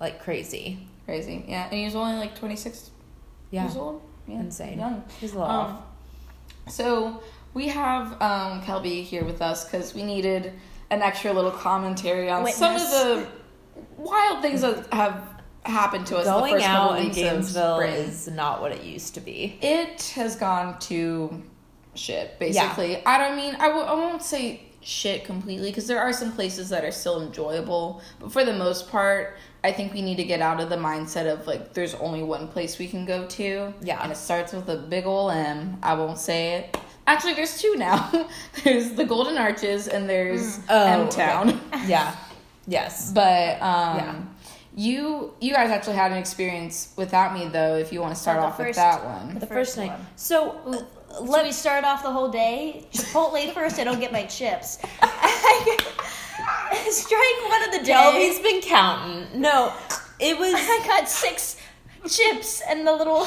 Like 0.00 0.22
crazy. 0.22 0.86
Crazy, 1.04 1.44
yeah. 1.48 1.64
And 1.64 1.74
he 1.74 1.84
was 1.84 1.94
only 1.96 2.16
like 2.16 2.36
twenty 2.38 2.56
six 2.56 2.90
Yeah. 3.50 3.64
years 3.64 3.76
old. 3.76 4.02
Yeah, 4.28 4.40
Insane. 4.40 4.78
young. 4.78 5.02
He's 5.20 5.32
a 5.32 5.38
little 5.38 5.50
off. 5.50 5.70
Um, 5.70 5.82
so 6.68 7.22
we 7.54 7.68
have 7.68 8.12
um, 8.22 8.62
Kelby 8.62 9.02
here 9.02 9.24
with 9.24 9.42
us 9.42 9.64
because 9.64 9.94
we 9.94 10.04
needed 10.04 10.52
an 10.90 11.02
extra 11.02 11.32
little 11.32 11.50
commentary 11.50 12.30
on 12.30 12.46
some 12.52 12.74
of 12.76 12.80
Witness. 12.82 12.92
the 12.92 13.26
wild 13.96 14.42
things 14.42 14.60
that 14.60 14.92
have 14.92 15.31
happened 15.64 16.06
to 16.08 16.16
us. 16.18 16.24
Going 16.26 16.62
out 16.62 16.98
in 16.98 17.10
Gainesville 17.10 17.80
is 17.80 18.28
not 18.28 18.60
what 18.60 18.72
it 18.72 18.82
used 18.82 19.14
to 19.14 19.20
be. 19.20 19.58
it 19.62 20.12
has 20.16 20.36
gone 20.36 20.78
to 20.80 21.42
shit 21.94 22.38
basically 22.38 23.04
i 23.04 23.18
don't 23.18 23.36
mean 23.36 23.54
I 23.56 23.66
w- 23.68 23.84
I 23.84 23.92
won't 23.92 24.22
say 24.22 24.62
shit 24.80 25.24
completely 25.24 25.68
because 25.70 25.86
there 25.86 26.00
are 26.00 26.10
some 26.12 26.32
places 26.32 26.70
that 26.70 26.84
are 26.86 26.90
still 26.90 27.20
enjoyable 27.22 28.00
but 28.18 28.32
for 28.32 28.44
the 28.46 28.54
most 28.54 28.88
part 28.90 29.36
i 29.62 29.70
think 29.70 29.92
we 29.92 30.00
need 30.00 30.16
to 30.16 30.24
get 30.24 30.40
out 30.40 30.58
of 30.58 30.70
the 30.70 30.76
mindset 30.76 31.30
of 31.30 31.46
like 31.46 31.74
there's 31.74 31.94
only 31.96 32.22
one 32.22 32.48
place 32.48 32.78
we 32.78 32.88
can 32.88 33.04
go 33.04 33.26
to 33.26 33.74
Yeah. 33.82 34.02
and 34.02 34.10
it 34.10 34.16
starts 34.16 34.54
with 34.54 34.68
a 34.70 34.76
big 34.76 35.04
ol 35.06 35.30
m 35.30 35.76
i 35.82 35.92
won't 35.92 36.18
say 36.18 36.54
it 36.54 36.78
actually 37.06 37.34
there's 37.34 37.60
two 37.60 37.76
now 37.76 38.26
there's 38.64 38.92
the 38.92 39.04
golden 39.04 39.36
arches 39.36 39.86
and 39.86 40.08
there's 40.08 40.60
Oh, 40.70 40.86
m 40.86 41.00
okay. 41.08 41.16
town 41.26 41.60
Yeah. 41.86 42.16
Yes. 42.66 43.12
but 43.12 43.60
um 43.60 43.96
Yeah. 43.98 44.14
You 44.74 45.34
you 45.40 45.52
guys 45.52 45.70
actually 45.70 45.96
had 45.96 46.12
an 46.12 46.18
experience 46.18 46.92
without 46.96 47.34
me 47.34 47.46
though 47.48 47.76
if 47.76 47.92
you 47.92 48.00
want 48.00 48.14
to 48.14 48.20
start 48.20 48.40
the 48.40 48.46
off 48.46 48.58
with 48.58 48.74
that 48.76 49.04
one 49.04 49.34
The, 49.34 49.40
The 49.40 49.46
first, 49.46 49.76
first 49.76 49.78
night. 49.78 49.90
one. 49.90 50.06
So 50.16 50.60
Ooh, 50.66 50.70
uh, 50.72 51.20
let 51.20 51.28
Let 51.30 51.44
me 51.44 51.52
start 51.52 51.84
off 51.84 52.02
the 52.02 52.10
whole 52.10 52.28
day. 52.30 52.86
Chipotle 52.92 53.52
first. 53.58 53.78
I 53.78 53.84
don't 53.84 54.00
get 54.00 54.12
my 54.12 54.24
chips. 54.24 54.78
Strike 56.90 57.48
one 57.48 57.62
of 57.64 57.72
the 57.72 57.82
day. 57.84 57.92
Kelby's 57.92 58.38
been 58.40 58.60
counting. 58.62 59.40
No, 59.40 59.72
it 60.18 60.38
was. 60.38 60.54
I 60.56 60.84
got 60.86 61.08
six 61.08 61.56
chips 62.08 62.62
and 62.68 62.86
the 62.86 62.92
little. 62.94 63.26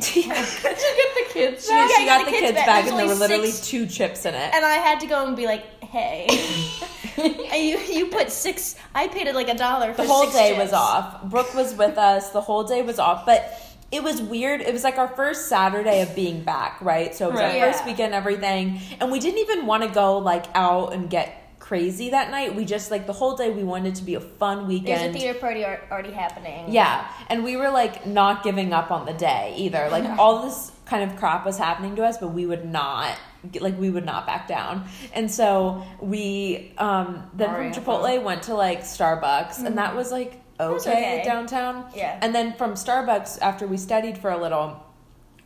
did 0.00 0.16
you 0.16 0.22
get 0.22 0.46
the 0.62 1.24
kids 1.32 1.66
She, 1.66 1.72
Yeah, 1.72 1.88
she 1.96 2.04
got 2.06 2.18
got 2.20 2.24
the 2.26 2.30
the 2.30 2.30
kids 2.30 2.40
kids 2.46 2.56
back. 2.56 2.66
bag, 2.66 2.86
and 2.88 2.98
there 2.98 3.06
were 3.06 3.14
literally 3.14 3.50
six- 3.50 3.68
two 3.68 3.86
chips 3.86 4.24
in 4.24 4.34
it. 4.34 4.54
And 4.54 4.64
I 4.64 4.74
had 4.76 5.00
to 5.00 5.06
go 5.06 5.26
and 5.26 5.36
be 5.36 5.46
like, 5.46 5.64
"Hey, 5.84 6.26
and 6.30 6.90
you 7.54 7.78
you 7.78 8.06
put 8.06 8.30
six. 8.30 8.76
I 8.94 9.08
paid 9.08 9.26
it 9.26 9.34
like 9.34 9.48
a 9.48 9.54
dollar 9.54 9.92
for 9.94 10.02
the 10.02 10.08
whole 10.08 10.30
day 10.30 10.50
chips. 10.50 10.58
was 10.64 10.72
off. 10.72 11.22
Brooke 11.24 11.54
was 11.54 11.74
with 11.74 11.98
us. 11.98 12.30
The 12.30 12.40
whole 12.40 12.64
day 12.64 12.82
was 12.82 12.98
off, 12.98 13.24
but 13.26 13.60
it 13.92 14.02
was 14.02 14.20
weird. 14.20 14.60
It 14.60 14.72
was 14.72 14.84
like 14.84 14.98
our 14.98 15.08
first 15.08 15.48
Saturday 15.48 16.02
of 16.02 16.14
being 16.14 16.42
back, 16.42 16.80
right? 16.80 17.14
So 17.14 17.28
it 17.28 17.32
was 17.32 17.40
Right. 17.40 17.60
our 17.62 17.72
first 17.72 17.86
weekend, 17.86 18.14
everything, 18.14 18.80
and 19.00 19.10
we 19.12 19.20
didn't 19.20 19.38
even 19.38 19.66
want 19.66 19.82
to 19.84 19.88
go 19.88 20.18
like 20.18 20.46
out 20.54 20.92
and 20.92 21.08
get 21.08 21.42
crazy 21.60 22.10
that 22.10 22.30
night. 22.30 22.54
We 22.54 22.64
just 22.64 22.90
like 22.90 23.06
the 23.06 23.12
whole 23.12 23.36
day. 23.36 23.50
We 23.50 23.64
wanted 23.64 23.88
it 23.92 23.94
to 23.96 24.04
be 24.04 24.14
a 24.14 24.20
fun 24.20 24.66
weekend. 24.68 25.14
There's 25.14 25.16
a 25.16 25.18
theater 25.18 25.38
party 25.38 25.64
already 25.64 26.12
happening. 26.12 26.72
Yeah, 26.72 27.06
and 27.28 27.42
we 27.44 27.56
were 27.56 27.70
like 27.70 28.06
not 28.06 28.42
giving 28.44 28.72
up 28.72 28.90
on 28.90 29.06
the 29.06 29.12
day 29.14 29.54
either. 29.56 29.88
Like 29.90 30.04
all 30.18 30.42
this 30.42 30.72
kind 30.84 31.08
of 31.10 31.16
crap 31.18 31.44
was 31.44 31.58
happening 31.58 31.96
to 31.96 32.04
us, 32.04 32.18
but 32.18 32.28
we 32.28 32.46
would 32.46 32.64
not 32.64 33.16
like 33.60 33.78
we 33.78 33.90
would 33.90 34.04
not 34.04 34.26
back 34.26 34.48
down. 34.48 34.86
And 35.12 35.30
so 35.30 35.84
we 36.00 36.72
um 36.78 37.28
then 37.34 37.50
Alright, 37.50 37.74
from 37.74 37.84
Chipotle 37.84 38.22
went 38.22 38.44
to 38.44 38.54
like 38.54 38.82
Starbucks 38.82 39.64
and 39.64 39.78
that 39.78 39.94
was 39.96 40.12
like 40.12 40.40
okay, 40.58 40.74
okay. 41.18 41.22
downtown. 41.24 41.86
Yeah. 41.94 42.18
And 42.22 42.34
then 42.34 42.54
from 42.54 42.74
Starbucks 42.74 43.40
after 43.40 43.66
we 43.66 43.76
studied 43.76 44.18
for 44.18 44.30
a 44.30 44.38
little, 44.38 44.82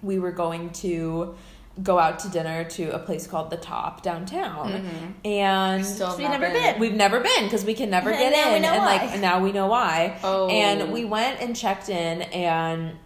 we 0.03 0.18
were 0.18 0.32
going 0.32 0.70
to 0.70 1.34
go 1.82 1.98
out 1.98 2.18
to 2.20 2.28
dinner 2.28 2.64
to 2.64 2.90
a 2.94 2.98
place 2.98 3.26
called 3.26 3.48
The 3.51 3.57
Top 3.57 4.03
downtown. 4.03 5.14
And 5.24 5.84
Still 5.84 6.16
We've 6.16 6.28
not 6.28 6.40
never 6.40 6.53
been. 6.53 6.80
We've 6.80 6.94
never 6.94 7.20
been 7.20 7.44
because 7.44 7.64
we 7.64 7.74
can 7.74 7.90
never 7.90 8.11
And 8.11 8.18
get 8.18 8.32
now 8.32 8.51
we 8.51 8.57
in, 8.57 8.62
know 8.62 8.72
and 8.72 8.78
why. 8.82 8.96
like 8.96 9.20
now 9.20 9.40
we 9.42 9.53
know 9.53 9.66
why. 9.66 10.18
Oh. 10.22 10.48
And 10.48 10.92
we 10.92 11.05
went 11.05 11.40
and 11.40 11.57
checked 11.57 11.88
in 11.88 12.22
and 12.22 12.96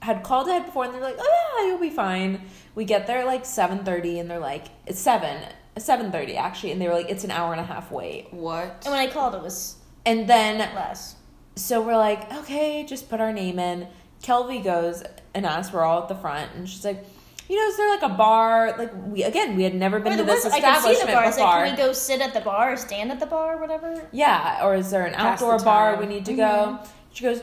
had 0.00 0.22
called 0.24 0.48
ahead 0.48 0.66
before, 0.66 0.84
and 0.84 0.94
they're 0.94 1.00
like, 1.00 1.16
"Oh 1.18 1.56
yeah, 1.60 1.68
you'll 1.68 1.78
be 1.78 1.90
fine." 1.90 2.42
We 2.74 2.84
get 2.84 3.06
there 3.06 3.18
at 3.18 3.26
like 3.26 3.44
seven 3.44 3.84
thirty, 3.84 4.18
and 4.18 4.30
they're 4.30 4.38
like, 4.38 4.66
"It's 4.86 4.98
seven, 5.00 5.42
seven 5.78 6.10
thirty 6.10 6.36
actually," 6.36 6.72
and 6.72 6.80
they 6.80 6.88
were 6.88 6.94
like, 6.94 7.10
"It's 7.10 7.24
an 7.24 7.30
hour 7.30 7.52
and 7.52 7.60
a 7.60 7.64
half 7.64 7.90
wait." 7.90 8.32
What? 8.32 8.82
And 8.84 8.92
when 8.92 9.00
I 9.00 9.08
called, 9.10 9.34
it 9.34 9.42
was 9.42 9.76
And 10.06 10.28
then 10.28 10.58
less. 10.74 11.16
so 11.56 11.80
we're 11.82 11.96
like, 11.98 12.32
"Okay, 12.32 12.84
just 12.84 13.10
put 13.10 13.20
our 13.20 13.32
name 13.32 13.58
in." 13.58 13.88
Kelby 14.22 14.62
goes 14.62 15.02
and 15.34 15.44
asks, 15.44 15.72
"We're 15.72 15.82
all 15.82 16.02
at 16.02 16.08
the 16.08 16.14
front," 16.14 16.52
and 16.54 16.68
she's 16.68 16.84
like. 16.84 17.04
You 17.48 17.58
know, 17.60 17.66
is 17.66 17.76
there 17.76 17.90
like 17.90 18.02
a 18.02 18.08
bar? 18.08 18.76
Like 18.78 18.92
we 19.08 19.24
again, 19.24 19.56
we 19.56 19.64
had 19.64 19.74
never 19.74 19.98
been 19.98 20.14
Or 20.14 20.16
to 20.18 20.22
this 20.22 20.44
was- 20.44 20.54
I 20.54 20.60
could 20.60 20.82
see 20.96 21.00
the 21.04 21.12
bar. 21.12 21.26
Before. 21.26 21.44
like, 21.44 21.64
can 21.66 21.70
we 21.72 21.76
go 21.76 21.92
sit 21.92 22.22
at 22.22 22.32
the 22.32 22.40
bar 22.40 22.72
or 22.72 22.76
stand 22.78 23.10
at 23.10 23.20
the 23.20 23.26
bar 23.26 23.56
or 23.56 23.60
whatever? 23.60 24.08
Yeah, 24.12 24.64
or 24.64 24.74
is 24.76 24.90
there 24.90 25.04
an 25.04 25.12
Pass 25.12 25.40
the 25.40 25.46
outdoor 25.46 25.58
bar 25.58 25.96
we 25.96 26.06
need 26.06 26.24
to 26.26 26.32
mm-hmm. 26.32 26.76
go? 26.76 26.90
She 27.12 27.24
goes, 27.24 27.42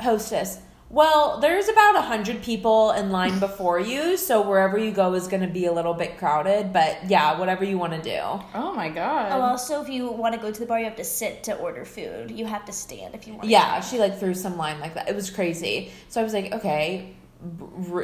hostess. 0.00 0.58
Well, 0.88 1.40
there's 1.40 1.68
about 1.68 1.96
a 1.96 2.00
hundred 2.02 2.42
people 2.42 2.92
in 2.92 3.10
line 3.10 3.40
before 3.40 3.80
you, 3.80 4.16
so 4.16 4.40
wherever 4.40 4.78
you 4.78 4.92
go 4.92 5.14
is 5.14 5.26
going 5.26 5.42
to 5.42 5.48
be 5.48 5.66
a 5.66 5.72
little 5.72 5.94
bit 5.94 6.16
crowded. 6.16 6.72
But 6.72 7.10
yeah, 7.10 7.38
whatever 7.40 7.64
you 7.64 7.76
want 7.76 7.92
to 7.94 8.02
do. 8.02 8.20
Oh 8.54 8.72
my 8.74 8.88
god. 8.88 9.32
Oh, 9.32 9.40
also, 9.40 9.82
if 9.82 9.88
you 9.88 10.08
want 10.12 10.34
to 10.36 10.40
go 10.40 10.52
to 10.52 10.60
the 10.60 10.64
bar, 10.66 10.78
you 10.78 10.84
have 10.84 10.96
to 10.96 11.04
sit 11.04 11.42
to 11.44 11.56
order 11.56 11.84
food. 11.84 12.30
You 12.30 12.46
have 12.46 12.64
to 12.66 12.72
stand 12.72 13.16
if 13.16 13.26
you 13.26 13.32
want. 13.32 13.44
To. 13.44 13.48
Yeah, 13.48 13.80
she 13.80 13.98
like 13.98 14.18
threw 14.20 14.32
some 14.32 14.56
line 14.56 14.78
like 14.78 14.94
that. 14.94 15.08
It 15.08 15.16
was 15.16 15.28
crazy. 15.28 15.90
So 16.08 16.20
I 16.20 16.24
was 16.24 16.32
like, 16.32 16.52
okay, 16.54 17.14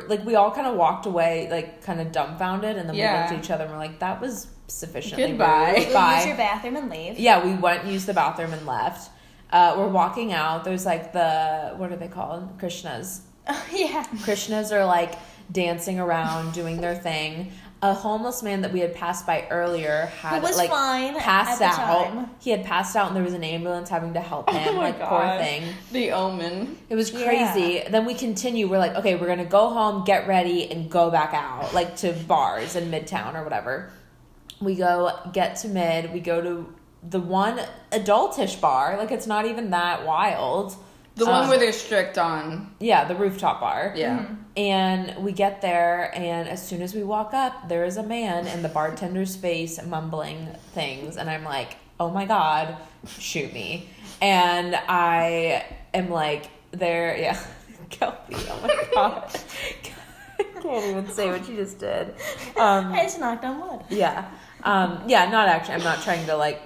like 0.09 0.24
we 0.24 0.35
all 0.35 0.51
kind 0.51 0.66
of 0.66 0.74
walked 0.74 1.07
away, 1.07 1.49
like 1.53 1.85
kind 1.85 2.01
of 2.01 2.11
dumbfounded, 2.11 2.76
and 2.76 2.89
then 2.89 2.97
we 2.97 3.01
Yeah. 3.03 3.20
looked 3.20 3.33
at 3.33 3.45
each 3.45 3.51
other 3.53 3.62
and 3.64 3.72
we're 3.72 3.78
like, 3.78 4.01
that 4.01 4.20
was 4.20 4.49
sufficiently 4.66 5.28
Goodbye. 5.28 5.74
rude. 5.85 5.93
Bye. 5.93 6.16
Use 6.16 6.26
your 6.26 6.37
bathroom 6.37 6.76
and 6.76 6.91
leave. 6.91 7.16
Yeah, 7.18 7.45
we 7.45 7.55
went 7.55 7.85
and 7.85 7.93
used 7.93 8.07
the 8.07 8.14
bathroom 8.14 8.53
and 8.53 8.66
left. 8.66 9.11
Uh, 9.53 9.75
we're 9.77 9.89
walking 9.89 10.33
out. 10.33 10.65
There's 10.65 10.87
like 10.87 11.13
the 11.13 11.75
what 11.77 11.93
are 11.93 11.97
they 11.97 12.09
called? 12.09 12.59
Krishnas. 12.59 13.21
yeah. 13.73 14.05
Krishnas 14.25 14.73
are 14.73 14.87
like 14.87 15.15
dancing 15.53 16.01
around, 16.01 16.53
doing 16.55 16.81
their 16.81 16.95
thing. 16.95 17.53
A 17.85 17.93
homeless 17.93 18.45
man 18.45 18.63
that 18.63 18.73
we 18.73 18.79
had 18.79 18.95
passed 18.95 19.27
by 19.27 19.45
earlier 19.51 20.07
had 20.21 20.37
Who 20.37 20.43
was 20.47 20.57
like 20.57 20.71
fine 20.71 21.19
passed 21.19 21.61
out. 21.61 22.29
He 22.41 22.51
had 22.51 22.65
passed 22.65 22.95
out, 22.95 23.09
and 23.09 23.17
there 23.17 23.25
was 23.25 23.35
an 23.35 23.43
ambulance 23.43 23.89
having 23.89 24.15
to 24.15 24.21
help 24.21 24.49
him. 24.49 24.77
Oh 24.77 24.79
like 24.79 25.01
poor 25.01 25.37
thing. 25.39 25.65
The 25.91 26.13
Omen. 26.13 26.79
It 26.89 26.95
was 26.95 27.11
Yeah. 27.11 27.25
crazy. 27.25 27.83
Then 27.91 28.07
we 28.07 28.15
continue. 28.15 28.69
We're 28.71 28.79
like, 28.79 28.95
okay, 28.95 29.17
we're 29.17 29.27
gonna 29.27 29.45
go 29.45 29.69
home, 29.71 30.05
get 30.05 30.29
ready, 30.29 30.71
and 30.71 30.89
go 30.89 31.11
back 31.11 31.35
out, 31.35 31.75
like 31.75 31.97
to 31.97 32.13
bars 32.13 32.77
in 32.77 32.89
Midtown 32.91 33.35
or 33.35 33.43
whatever. 33.43 33.91
We 34.61 34.77
go 34.77 35.11
get 35.33 35.57
to 35.57 35.69
Mid. 35.69 36.13
We 36.15 36.21
go 36.21 36.41
to 36.41 36.73
the 37.09 37.21
one 37.21 37.61
adultish 37.91 38.61
bar. 38.61 38.97
Like 38.99 39.11
it's 39.11 39.27
not 39.27 39.47
even 39.47 39.71
that 39.71 40.07
wild. 40.07 40.77
The 41.17 41.27
one 41.27 41.43
Um, 41.45 41.49
where 41.51 41.59
they're 41.59 41.73
strict 41.73 42.17
on. 42.17 42.75
Yeah, 42.79 43.05
the 43.05 43.15
rooftop 43.15 43.61
bar. 43.61 43.93
Yeah. 43.97 44.27
And 44.57 45.17
we 45.25 45.33
get 45.33 45.61
there, 45.63 46.11
and 46.15 46.49
as 46.49 46.67
soon 46.67 46.81
as 46.83 46.95
we 46.95 47.03
walk 47.03 47.33
up, 47.35 47.69
there 47.69 47.85
is 47.85 47.97
a 47.97 48.03
man 48.03 48.47
in 48.47 48.63
the 48.63 48.69
bartender's 48.69 49.35
face 49.37 49.83
mumbling 49.85 50.47
things, 50.75 51.17
and 51.17 51.29
I'm 51.31 51.43
like, 51.45 51.77
"Oh 51.99 52.11
my 52.11 52.27
god, 52.27 52.77
shoot 53.19 53.53
me!" 53.55 53.89
And 54.21 54.75
I 54.89 55.65
am 55.95 56.11
like, 56.11 56.51
"There, 56.73 57.17
yeah, 57.25 57.39
Kelby, 57.91 58.47
oh 58.51 58.61
my 58.63 58.85
god, 58.95 59.31
I 60.39 60.43
can't 60.61 60.85
even 60.85 61.09
say 61.09 61.31
what 61.31 61.49
you 61.49 61.57
just 61.57 61.79
did." 61.79 62.09
Um, 62.59 62.93
I 62.93 63.03
just 63.05 63.19
knocked 63.19 63.45
on 63.45 63.59
wood. 63.61 63.81
yeah, 63.89 64.31
um, 64.65 65.03
yeah, 65.07 65.31
not 65.31 65.49
actually. 65.49 65.75
I'm 65.77 65.85
not 65.85 66.03
trying 66.03 66.27
to 66.27 66.37
like 66.37 66.61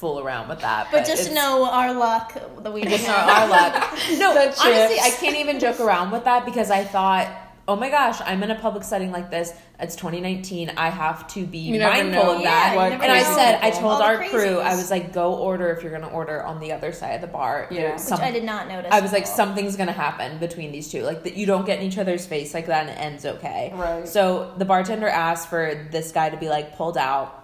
fool 0.00 0.18
around 0.20 0.48
with 0.48 0.60
that, 0.60 0.88
But 0.90 1.04
just 1.06 1.30
know 1.32 1.64
our 1.70 1.92
luck 1.92 2.32
that 2.62 2.72
we 2.72 2.82
just 2.84 3.04
didn't 3.04 3.10
our, 3.14 3.48
luck. 3.48 3.98
No, 4.18 4.30
honestly. 4.36 4.98
I 5.00 5.10
can't 5.20 5.36
even 5.36 5.60
joke 5.60 5.78
around 5.78 6.10
with 6.10 6.24
that 6.24 6.44
because 6.46 6.70
I 6.70 6.84
thought, 6.84 7.28
oh 7.68 7.76
my 7.76 7.88
gosh, 7.90 8.20
I'm 8.24 8.42
in 8.42 8.50
a 8.50 8.54
public 8.58 8.82
setting 8.82 9.12
like 9.12 9.30
this. 9.30 9.52
It's 9.78 9.94
2019. 9.96 10.72
I 10.76 10.90
have 10.90 11.26
to 11.34 11.46
be 11.46 11.58
You 11.58 11.80
mindful 11.80 12.10
know 12.24 12.36
of 12.36 12.42
that. 12.42 12.72
Yeah, 12.72 12.76
what 12.76 12.84
you 12.84 12.90
never 12.90 13.02
and 13.04 13.12
I 13.12 13.20
know. 13.22 13.36
said, 13.36 13.58
I 13.62 13.70
told 13.70 13.84
All 13.92 14.02
our 14.02 14.16
crew, 14.28 14.58
I 14.58 14.74
was 14.74 14.90
like, 14.90 15.12
go 15.12 15.34
order 15.36 15.70
if 15.70 15.82
you're 15.82 15.90
going 15.92 16.02
to 16.02 16.08
order 16.08 16.42
on 16.44 16.60
the 16.60 16.72
other 16.72 16.92
side 16.92 17.12
of 17.14 17.20
the 17.20 17.26
bar. 17.28 17.68
Yeah. 17.70 17.92
Which 17.92 18.00
some- 18.00 18.18
Which 18.18 18.28
I 18.28 18.30
did 18.32 18.44
not 18.44 18.68
notice. 18.68 18.90
I 18.92 19.00
was 19.00 19.12
like, 19.12 19.26
something's 19.26 19.76
gonna 19.76 19.92
happen 19.92 20.38
between 20.38 20.72
these 20.72 20.90
two. 20.90 21.02
Like 21.02 21.22
that, 21.24 21.34
you 21.36 21.46
don't 21.46 21.64
get 21.64 21.78
in 21.78 21.86
each 21.86 21.96
other's 21.98 22.26
face 22.26 22.52
like 22.54 22.66
that, 22.66 22.88
and 22.88 22.90
it 22.90 23.00
ends 23.00 23.24
okay. 23.24 23.70
Right. 23.74 24.08
So 24.08 24.52
the 24.58 24.64
bartender 24.64 25.08
asked 25.08 25.48
for 25.48 25.88
this 25.90 26.10
guy 26.12 26.28
to 26.30 26.36
be 26.36 26.48
like 26.48 26.76
pulled 26.76 26.98
out. 26.98 27.36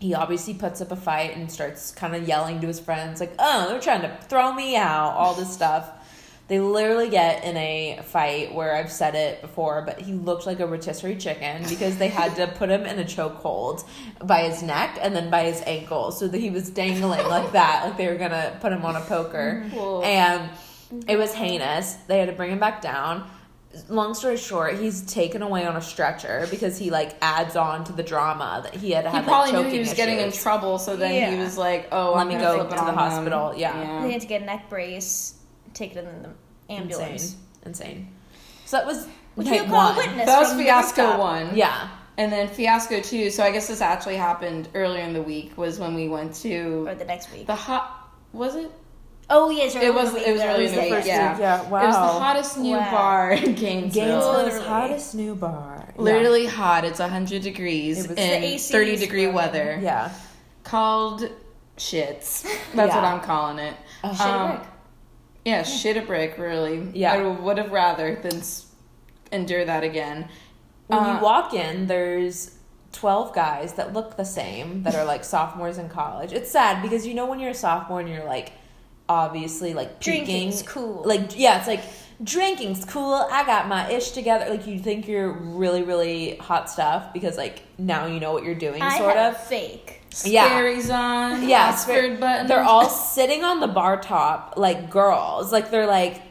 He 0.00 0.14
obviously 0.14 0.54
puts 0.54 0.80
up 0.80 0.90
a 0.90 0.96
fight 0.96 1.36
and 1.36 1.52
starts 1.52 1.92
kind 1.92 2.16
of 2.16 2.26
yelling 2.26 2.60
to 2.62 2.66
his 2.66 2.80
friends, 2.80 3.20
like, 3.20 3.34
oh, 3.38 3.68
they're 3.68 3.80
trying 3.80 4.00
to 4.00 4.18
throw 4.28 4.52
me 4.52 4.74
out, 4.74 5.12
all 5.12 5.34
this 5.34 5.52
stuff. 5.52 5.90
They 6.48 6.58
literally 6.58 7.08
get 7.08 7.44
in 7.44 7.56
a 7.56 8.00
fight 8.06 8.52
where 8.52 8.74
I've 8.74 8.90
said 8.90 9.14
it 9.14 9.40
before, 9.40 9.82
but 9.86 10.00
he 10.00 10.14
looked 10.14 10.46
like 10.46 10.58
a 10.58 10.66
rotisserie 10.66 11.14
chicken 11.14 11.62
because 11.68 11.96
they 11.98 12.08
had 12.08 12.34
to 12.36 12.48
put 12.48 12.70
him 12.70 12.86
in 12.86 12.98
a 12.98 13.04
chokehold 13.04 13.86
by 14.24 14.48
his 14.48 14.60
neck 14.60 14.98
and 15.00 15.14
then 15.14 15.30
by 15.30 15.44
his 15.44 15.62
ankle, 15.64 16.10
so 16.10 16.26
that 16.26 16.38
he 16.38 16.50
was 16.50 16.68
dangling 16.70 17.24
like 17.28 17.52
that, 17.52 17.84
like 17.84 17.96
they 17.96 18.08
were 18.08 18.16
gonna 18.16 18.58
put 18.60 18.72
him 18.72 18.84
on 18.84 18.96
a 18.96 19.00
poker. 19.02 19.62
Mm-hmm. 19.64 19.76
Whoa. 19.76 20.02
And 20.02 20.50
it 21.06 21.16
was 21.16 21.32
heinous. 21.32 21.94
They 22.08 22.18
had 22.18 22.28
to 22.28 22.34
bring 22.34 22.50
him 22.50 22.58
back 22.58 22.82
down. 22.82 23.30
Long 23.88 24.14
story 24.14 24.36
short, 24.36 24.78
he's 24.80 25.02
taken 25.02 25.42
away 25.42 25.64
on 25.64 25.76
a 25.76 25.80
stretcher 25.80 26.46
because 26.50 26.76
he 26.76 26.90
like 26.90 27.14
adds 27.22 27.54
on 27.54 27.84
to 27.84 27.92
the 27.92 28.02
drama 28.02 28.60
that 28.64 28.74
he 28.74 28.90
had 28.90 29.04
He 29.06 29.12
had. 29.12 29.24
probably 29.24 29.52
like, 29.52 29.62
knew 29.64 29.70
he 29.70 29.76
choking 29.76 29.80
was 29.80 29.94
getting 29.94 30.18
in 30.18 30.32
trouble, 30.32 30.78
so 30.78 30.96
then 30.96 31.32
he 31.32 31.38
was 31.38 31.56
like, 31.56 31.88
"Oh, 31.92 32.14
Let 32.14 32.22
I'm 32.22 32.28
me 32.28 32.34
go 32.34 32.58
to 32.58 32.64
the 32.64 32.74
them. 32.74 32.94
hospital. 32.96 33.54
Yeah. 33.56 34.02
They 34.02 34.10
had 34.12 34.20
to 34.22 34.26
get 34.26 34.42
a 34.42 34.44
neck 34.44 34.68
brace, 34.68 35.34
take 35.72 35.94
it 35.94 35.98
in 36.04 36.22
the 36.22 36.30
ambulance. 36.72 37.36
Insane, 37.64 37.94
insane. 37.94 38.08
So 38.66 38.76
that 38.78 38.86
was 38.86 39.06
Which 39.36 39.46
night 39.46 39.66
call 39.68 39.88
one. 39.90 39.96
witness. 39.96 40.26
That 40.26 40.40
was 40.40 40.52
fiasco 40.54 41.18
one. 41.18 41.56
Yeah, 41.56 41.88
And 42.18 42.32
then 42.32 42.48
fiasco 42.48 43.00
two. 43.00 43.30
So 43.30 43.44
I 43.44 43.52
guess 43.52 43.68
this 43.68 43.80
actually 43.80 44.16
happened 44.16 44.68
earlier 44.74 45.02
in 45.04 45.12
the 45.12 45.22
week. 45.22 45.56
Was 45.56 45.78
when 45.78 45.94
we 45.94 46.08
went 46.08 46.34
to 46.42 46.88
Or 46.88 46.94
the 46.96 47.04
next 47.04 47.32
week. 47.32 47.46
the 47.46 47.54
hot. 47.54 48.08
Was 48.32 48.56
it? 48.56 48.70
Oh 49.32 49.50
yes, 49.50 49.76
It 49.76 49.94
was- 49.94 50.12
it 50.14 50.32
was 50.32 50.40
early 50.42 50.66
in 50.66 50.74
the 50.74 50.80
week, 50.80 51.06
yeah. 51.06 51.38
yeah. 51.38 51.62
Wow. 51.68 51.82
It 51.82 51.86
was 51.86 51.94
the 51.94 52.00
hottest 52.20 52.58
new 52.58 52.76
Wow. 52.76 52.90
bar 52.90 53.30
in 53.32 53.54
Gainesville. 53.54 54.04
Gainesville's 54.04 54.44
Literally. 54.44 54.66
hottest 54.66 55.14
new 55.14 55.34
bar. 55.36 55.84
Yeah. 55.96 56.02
Literally 56.02 56.46
hot. 56.46 56.84
It's 56.84 56.98
100 56.98 57.42
degrees 57.42 58.04
It 58.04 58.08
was- 58.10 58.18
and 58.18 58.60
30 58.60 58.96
degree 58.96 59.26
running. 59.26 59.34
weather. 59.36 59.78
Yeah. 59.80 60.10
Called 60.64 61.28
shits. 61.76 62.42
That's 62.74 62.94
what 62.94 63.04
I'm 63.04 63.20
calling 63.20 63.58
it. 63.60 63.74
Oh, 64.02 64.12
Shit 64.12 64.20
a 64.26 64.30
Um, 64.30 64.48
brick. 64.56 64.60
Yeah, 65.44 65.62
shit 65.62 65.96
a 65.96 66.02
brick, 66.02 66.36
really. 66.36 66.88
Yeah. 66.92 67.12
I 67.14 67.22
would 67.22 67.56
have 67.58 67.70
rather 67.72 68.16
than 68.16 68.42
endure 69.32 69.64
that 69.64 69.84
again. 69.84 70.28
When 70.88 70.98
Uh, 70.98 71.14
you 71.14 71.18
walk 71.24 71.54
in, 71.54 71.86
there's 71.86 72.56
12 72.92 73.32
guys 73.32 73.74
that 73.74 73.92
look 73.92 74.16
the 74.16 74.24
same 74.24 74.82
that 74.82 74.96
are 74.96 75.04
like 75.04 75.22
sophomores 75.24 75.78
in 75.78 75.88
college. 75.88 76.32
It's 76.32 76.50
sad 76.50 76.82
because 76.82 77.06
you 77.06 77.14
know 77.14 77.26
when 77.26 77.38
you're 77.38 77.50
a 77.52 77.54
sophomore 77.54 78.00
and 78.00 78.08
you're 78.08 78.24
like 78.24 78.52
obviously 79.10 79.74
like 79.74 80.00
peaking, 80.00 80.24
Drinking's 80.24 80.62
cool. 80.62 81.02
Like 81.04 81.36
yeah, 81.38 81.58
it's 81.58 81.66
like 81.66 81.82
drinking's 82.22 82.84
cool. 82.84 83.14
I 83.14 83.44
got 83.44 83.66
my 83.68 83.90
ish 83.90 84.12
together. 84.12 84.48
Like 84.48 84.66
you 84.66 84.78
think 84.78 85.08
you're 85.08 85.32
really 85.32 85.82
really 85.82 86.36
hot 86.36 86.70
stuff 86.70 87.12
because 87.12 87.36
like 87.36 87.62
now 87.76 88.06
you 88.06 88.20
know 88.20 88.32
what 88.32 88.44
you're 88.44 88.54
doing 88.54 88.80
I 88.80 88.98
sort 88.98 89.16
of. 89.16 89.36
fake. 89.46 90.02
Yeah. 90.24 90.48
Sperrys 90.48 90.94
on. 90.94 91.48
Yeah, 91.48 91.70
Oxford 91.70 92.20
button. 92.20 92.46
They're 92.46 92.62
all 92.62 92.88
sitting 93.14 93.44
on 93.44 93.60
the 93.60 93.68
bar 93.68 94.00
top 94.00 94.54
like 94.56 94.90
girls. 94.90 95.52
Like 95.52 95.70
they're 95.70 95.86
like 95.86 96.22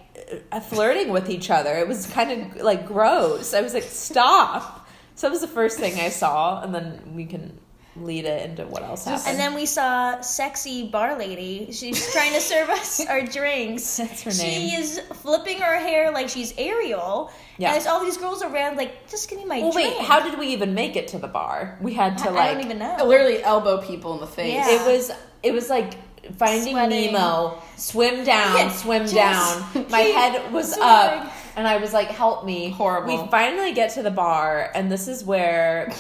uh, 0.52 0.62
flirting 0.62 1.10
with 1.10 1.30
each 1.30 1.50
other. 1.50 1.76
It 1.78 1.88
was 1.88 2.06
kind 2.08 2.32
of 2.32 2.62
like 2.62 2.88
gross. 2.88 3.54
I 3.54 3.62
was 3.62 3.74
like, 3.74 3.84
stop. 3.84 4.88
So 5.16 5.28
that 5.28 5.32
was 5.32 5.42
the 5.42 5.48
first 5.48 5.78
thing 5.78 6.00
I 6.00 6.10
saw, 6.10 6.62
and 6.62 6.74
then 6.74 7.14
we 7.14 7.26
can 7.26 7.60
lead 8.04 8.26
it 8.26 8.50
into 8.50 8.66
what 8.66 8.84
else 8.84 9.06
happened. 9.06 9.28
And 9.28 9.40
then 9.40 9.54
we 9.54 9.66
saw 9.66 10.22
sexy 10.22 10.88
bar 10.88 11.18
lady. 11.18 11.72
She's 11.72 12.12
trying 12.12 12.34
to 12.34 12.42
serve 12.42 12.70
us 12.70 13.06
our 13.08 13.22
drinks. 13.22 13.98
That's 13.98 14.24
her 14.24 14.32
name. 14.32 14.70
She 14.70 14.76
is 14.76 15.00
flipping 15.22 15.60
her 15.60 15.78
hair 15.78 16.12
like 16.12 16.30
she's 16.30 16.54
Ariel. 16.58 17.32
Yeah. 17.58 17.68
And 17.70 17.76
there's 17.76 17.88
all 17.88 18.04
these 18.04 18.18
girls 18.18 18.42
around 18.42 18.78
like, 18.78 19.10
just 19.10 19.30
give 19.30 19.38
me 19.40 19.46
my 19.46 19.60
well, 19.60 19.72
drink. 19.72 19.98
wait, 19.98 20.06
how 20.06 20.22
did 20.28 20.40
we 20.40 20.48
even 20.48 20.74
make 20.74 20.96
it 20.96 21.10
to 21.10 21.20
the 21.20 21.28
bar? 21.28 21.78
We 21.82 21.94
had 21.94 22.18
to 22.20 22.30
I, 22.30 22.32
like 22.32 22.42
I 22.42 22.54
don't 22.54 22.64
even 22.66 22.80
know. 22.80 22.98
literally 23.06 23.44
elbow 23.44 23.82
people 23.82 24.14
in 24.16 24.22
the 24.22 24.28
face. 24.28 24.54
Yeah. 24.54 24.70
It 24.70 24.88
was 24.88 25.12
it 25.44 25.52
was 25.54 25.70
like 25.70 25.94
finding 26.38 26.74
Sweating. 26.74 27.14
Nemo, 27.14 27.62
swim 27.76 28.24
down, 28.24 28.56
Yeah, 28.58 28.72
swim 28.72 29.02
just 29.04 29.16
down. 29.16 29.86
My 29.90 30.00
head 30.02 30.52
was 30.54 30.74
swimming. 30.74 30.90
up 30.90 31.34
and 31.56 31.68
I 31.68 31.78
was 31.78 31.92
like, 31.94 32.08
"Help 32.10 32.46
me." 32.46 32.70
Horrible. 32.70 33.24
We 33.24 33.30
finally 33.32 33.74
get 33.74 33.92
to 33.92 34.04
the 34.04 34.12
bar 34.12 34.72
and 34.76 34.92
this 34.92 35.08
is 35.08 35.24
where 35.24 35.92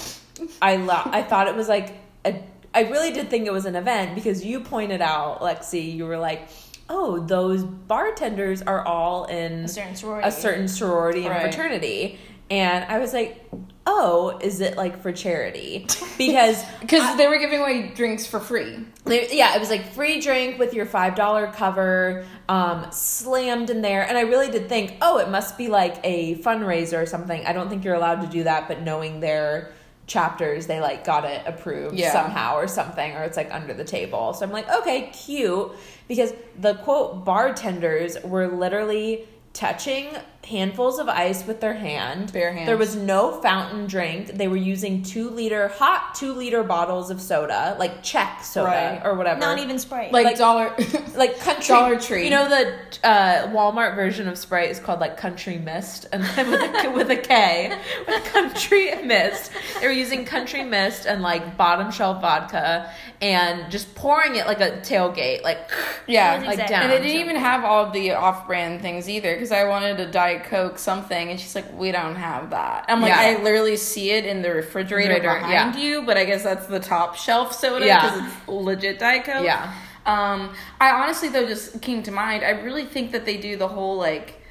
I 0.61 0.77
lo- 0.77 1.01
I 1.05 1.21
thought 1.23 1.47
it 1.47 1.55
was 1.55 1.67
like 1.69 1.93
a 2.25 2.41
I 2.73 2.81
really 2.83 3.11
did 3.11 3.29
think 3.29 3.47
it 3.47 3.53
was 3.53 3.65
an 3.65 3.75
event 3.75 4.13
because 4.15 4.45
you 4.45 4.59
pointed 4.59 5.01
out, 5.01 5.41
Lexi, 5.41 5.93
you 5.95 6.05
were 6.05 6.17
like, 6.19 6.49
"Oh, 6.87 7.19
those 7.19 7.63
bartenders 7.63 8.61
are 8.61 8.85
all 8.85 9.25
in 9.25 9.65
a 9.65 9.67
certain 9.67 9.95
sorority. 9.95 10.27
a 10.27 10.31
certain 10.31 10.67
sorority 10.67 11.21
and 11.25 11.29
Right. 11.29 11.41
fraternity." 11.41 12.19
And 12.51 12.83
I 12.85 12.97
was 12.99 13.11
like, 13.13 13.43
"Oh, 13.87 14.37
is 14.41 14.59
it 14.61 14.77
like 14.77 15.01
for 15.01 15.11
charity?" 15.11 15.87
Because 16.17 16.63
Because 16.81 17.17
they 17.17 17.27
were 17.27 17.37
giving 17.37 17.59
away 17.59 17.91
drinks 17.95 18.25
for 18.27 18.39
free. 18.39 18.85
there, 19.05 19.23
yeah, 19.31 19.55
it 19.55 19.59
was 19.59 19.69
like 19.71 19.91
free 19.93 20.19
drink 20.21 20.57
with 20.59 20.73
your 20.75 20.85
five 20.85 21.15
dollar 21.15 21.47
cover, 21.47 22.25
um, 22.49 22.85
slammed 22.91 23.69
in 23.71 23.81
there, 23.81 24.03
and 24.07 24.15
I 24.17 24.21
really 24.21 24.49
did 24.51 24.69
think, 24.69 24.95
oh, 25.01 25.17
it 25.17 25.29
must 25.29 25.57
be 25.57 25.67
like 25.69 25.97
a 26.03 26.35
fundraiser 26.37 27.01
or 27.01 27.05
something. 27.07 27.43
I 27.47 27.53
don't 27.53 27.69
think 27.69 27.83
you're 27.83 27.95
allowed 27.95 28.21
to 28.21 28.27
do 28.27 28.43
that, 28.43 28.67
but 28.67 28.81
knowing 28.81 29.19
their 29.19 29.71
chapters, 30.09 30.67
they 30.67 30.81
like 30.81 31.05
got 31.05 31.23
it 31.23 31.41
approved 31.45 31.95
Yeah. 31.95 32.11
somehow 32.11 32.55
or 32.55 32.67
something, 32.67 33.15
or 33.15 33.23
it's 33.23 33.37
like 33.37 33.53
under 33.53 33.73
the 33.73 33.85
table. 33.85 34.33
So 34.33 34.45
I'm 34.45 34.51
like, 34.51 34.69
okay, 34.69 35.09
cute, 35.13 35.71
because 36.09 36.33
the 36.59 36.73
quote 36.75 37.23
bartenders 37.23 38.21
were 38.23 38.47
literally 38.47 39.25
touching 39.53 40.07
handfuls 40.47 40.97
of 40.99 41.07
ice 41.09 41.45
with 41.45 41.59
their 41.59 41.73
hand. 41.75 42.31
Bare 42.33 42.51
hands. 42.53 42.65
There 42.65 42.77
was 42.77 42.95
no 42.95 43.39
fountain 43.41 43.85
drink. 43.87 44.27
They 44.29 44.47
were 44.47 44.55
using 44.55 45.03
two 45.03 45.29
liter 45.29 45.67
hot 45.67 46.15
two 46.15 46.33
liter 46.33 46.63
bottles 46.63 47.11
of 47.11 47.21
soda, 47.21 47.75
like 47.77 48.01
Chek 48.03 48.41
soda 48.41 48.67
Right. 48.69 49.01
or 49.03 49.15
whatever. 49.15 49.39
Not 49.39 49.59
even 49.59 49.77
Sprite. 49.77 50.11
Like, 50.11 50.25
Like- 50.25 50.37
dollar. 50.37 50.73
like 51.15 51.39
country 51.39 51.67
Dollar 51.67 51.99
Tree. 51.99 52.23
You 52.23 52.29
know 52.31 52.47
the 52.49 52.73
uh, 53.07 53.47
Walmart 53.53 53.95
version 53.95 54.27
of 54.27 54.37
Sprite 54.37 54.69
is 54.71 54.79
called 54.79 54.99
like 55.01 55.17
Country 55.17 55.57
Mist, 55.57 56.07
and 56.11 56.23
then 56.23 56.49
with 56.49 56.61
a, 56.85 56.89
with 56.95 57.09
a 57.11 57.17
K, 57.17 57.77
with 58.07 58.23
Country 58.25 58.95
Mist. 59.03 59.51
They 59.81 59.87
were 59.87 59.93
using 59.93 60.25
Country 60.25 60.63
Mist 60.63 61.05
and 61.05 61.21
like 61.21 61.57
bottom 61.57 61.91
shelf 61.91 62.21
vodka, 62.21 62.89
and 63.21 63.69
just 63.69 63.93
pouring 63.93 64.35
it 64.35 64.47
like 64.47 64.61
a 64.61 64.79
tailgate, 64.79 65.43
like 65.43 65.59
yeah. 66.07 66.37
Like 66.37 66.45
like 66.47 66.53
Exactly. 66.59 66.75
down. 66.75 66.83
And 66.85 66.93
it 66.93 67.01
didn't 67.07 67.21
even 67.21 67.35
have 67.35 67.63
all 67.65 67.85
of 67.85 67.93
the 67.93 68.13
off-brand 68.13 68.81
things 68.81 69.07
either, 69.09 69.33
because 69.35 69.51
I 69.51 69.65
wanted 69.65 69.99
a 69.99 70.09
Diet 70.37 70.43
Coke 70.45 70.77
something, 70.79 71.29
and 71.29 71.39
she's 71.39 71.55
like, 71.55 71.77
"We 71.77 71.91
don't 71.91 72.15
have 72.15 72.49
that." 72.51 72.85
I'm 72.87 73.01
like, 73.01 73.09
Yeah. 73.09 73.37
I 73.39 73.43
literally 73.43 73.77
see 73.77 74.11
it 74.11 74.25
in 74.25 74.41
the 74.41 74.51
refrigerator 74.51 75.09
Refrigerator, 75.13 75.39
behind 75.39 75.75
yeah. 75.75 75.81
you, 75.81 76.01
but 76.03 76.17
I 76.17 76.25
guess 76.25 76.43
that's 76.43 76.67
the 76.67 76.79
top 76.79 77.15
shelf 77.15 77.53
soda 77.53 77.85
Yeah. 77.85 78.01
because 78.01 78.31
it's 78.33 78.47
legit 78.47 78.99
Diet 78.99 79.25
Coke. 79.25 79.43
Yeah. 79.43 79.73
Um, 80.05 80.53
I 80.79 80.91
honestly 80.91 81.29
though 81.29 81.45
just 81.45 81.81
came 81.81 82.03
to 82.03 82.11
mind. 82.11 82.43
I 82.43 82.51
really 82.51 82.85
think 82.85 83.11
that 83.11 83.25
they 83.25 83.37
do 83.37 83.57
the 83.57 83.67
whole 83.67 83.97
like 83.97 84.41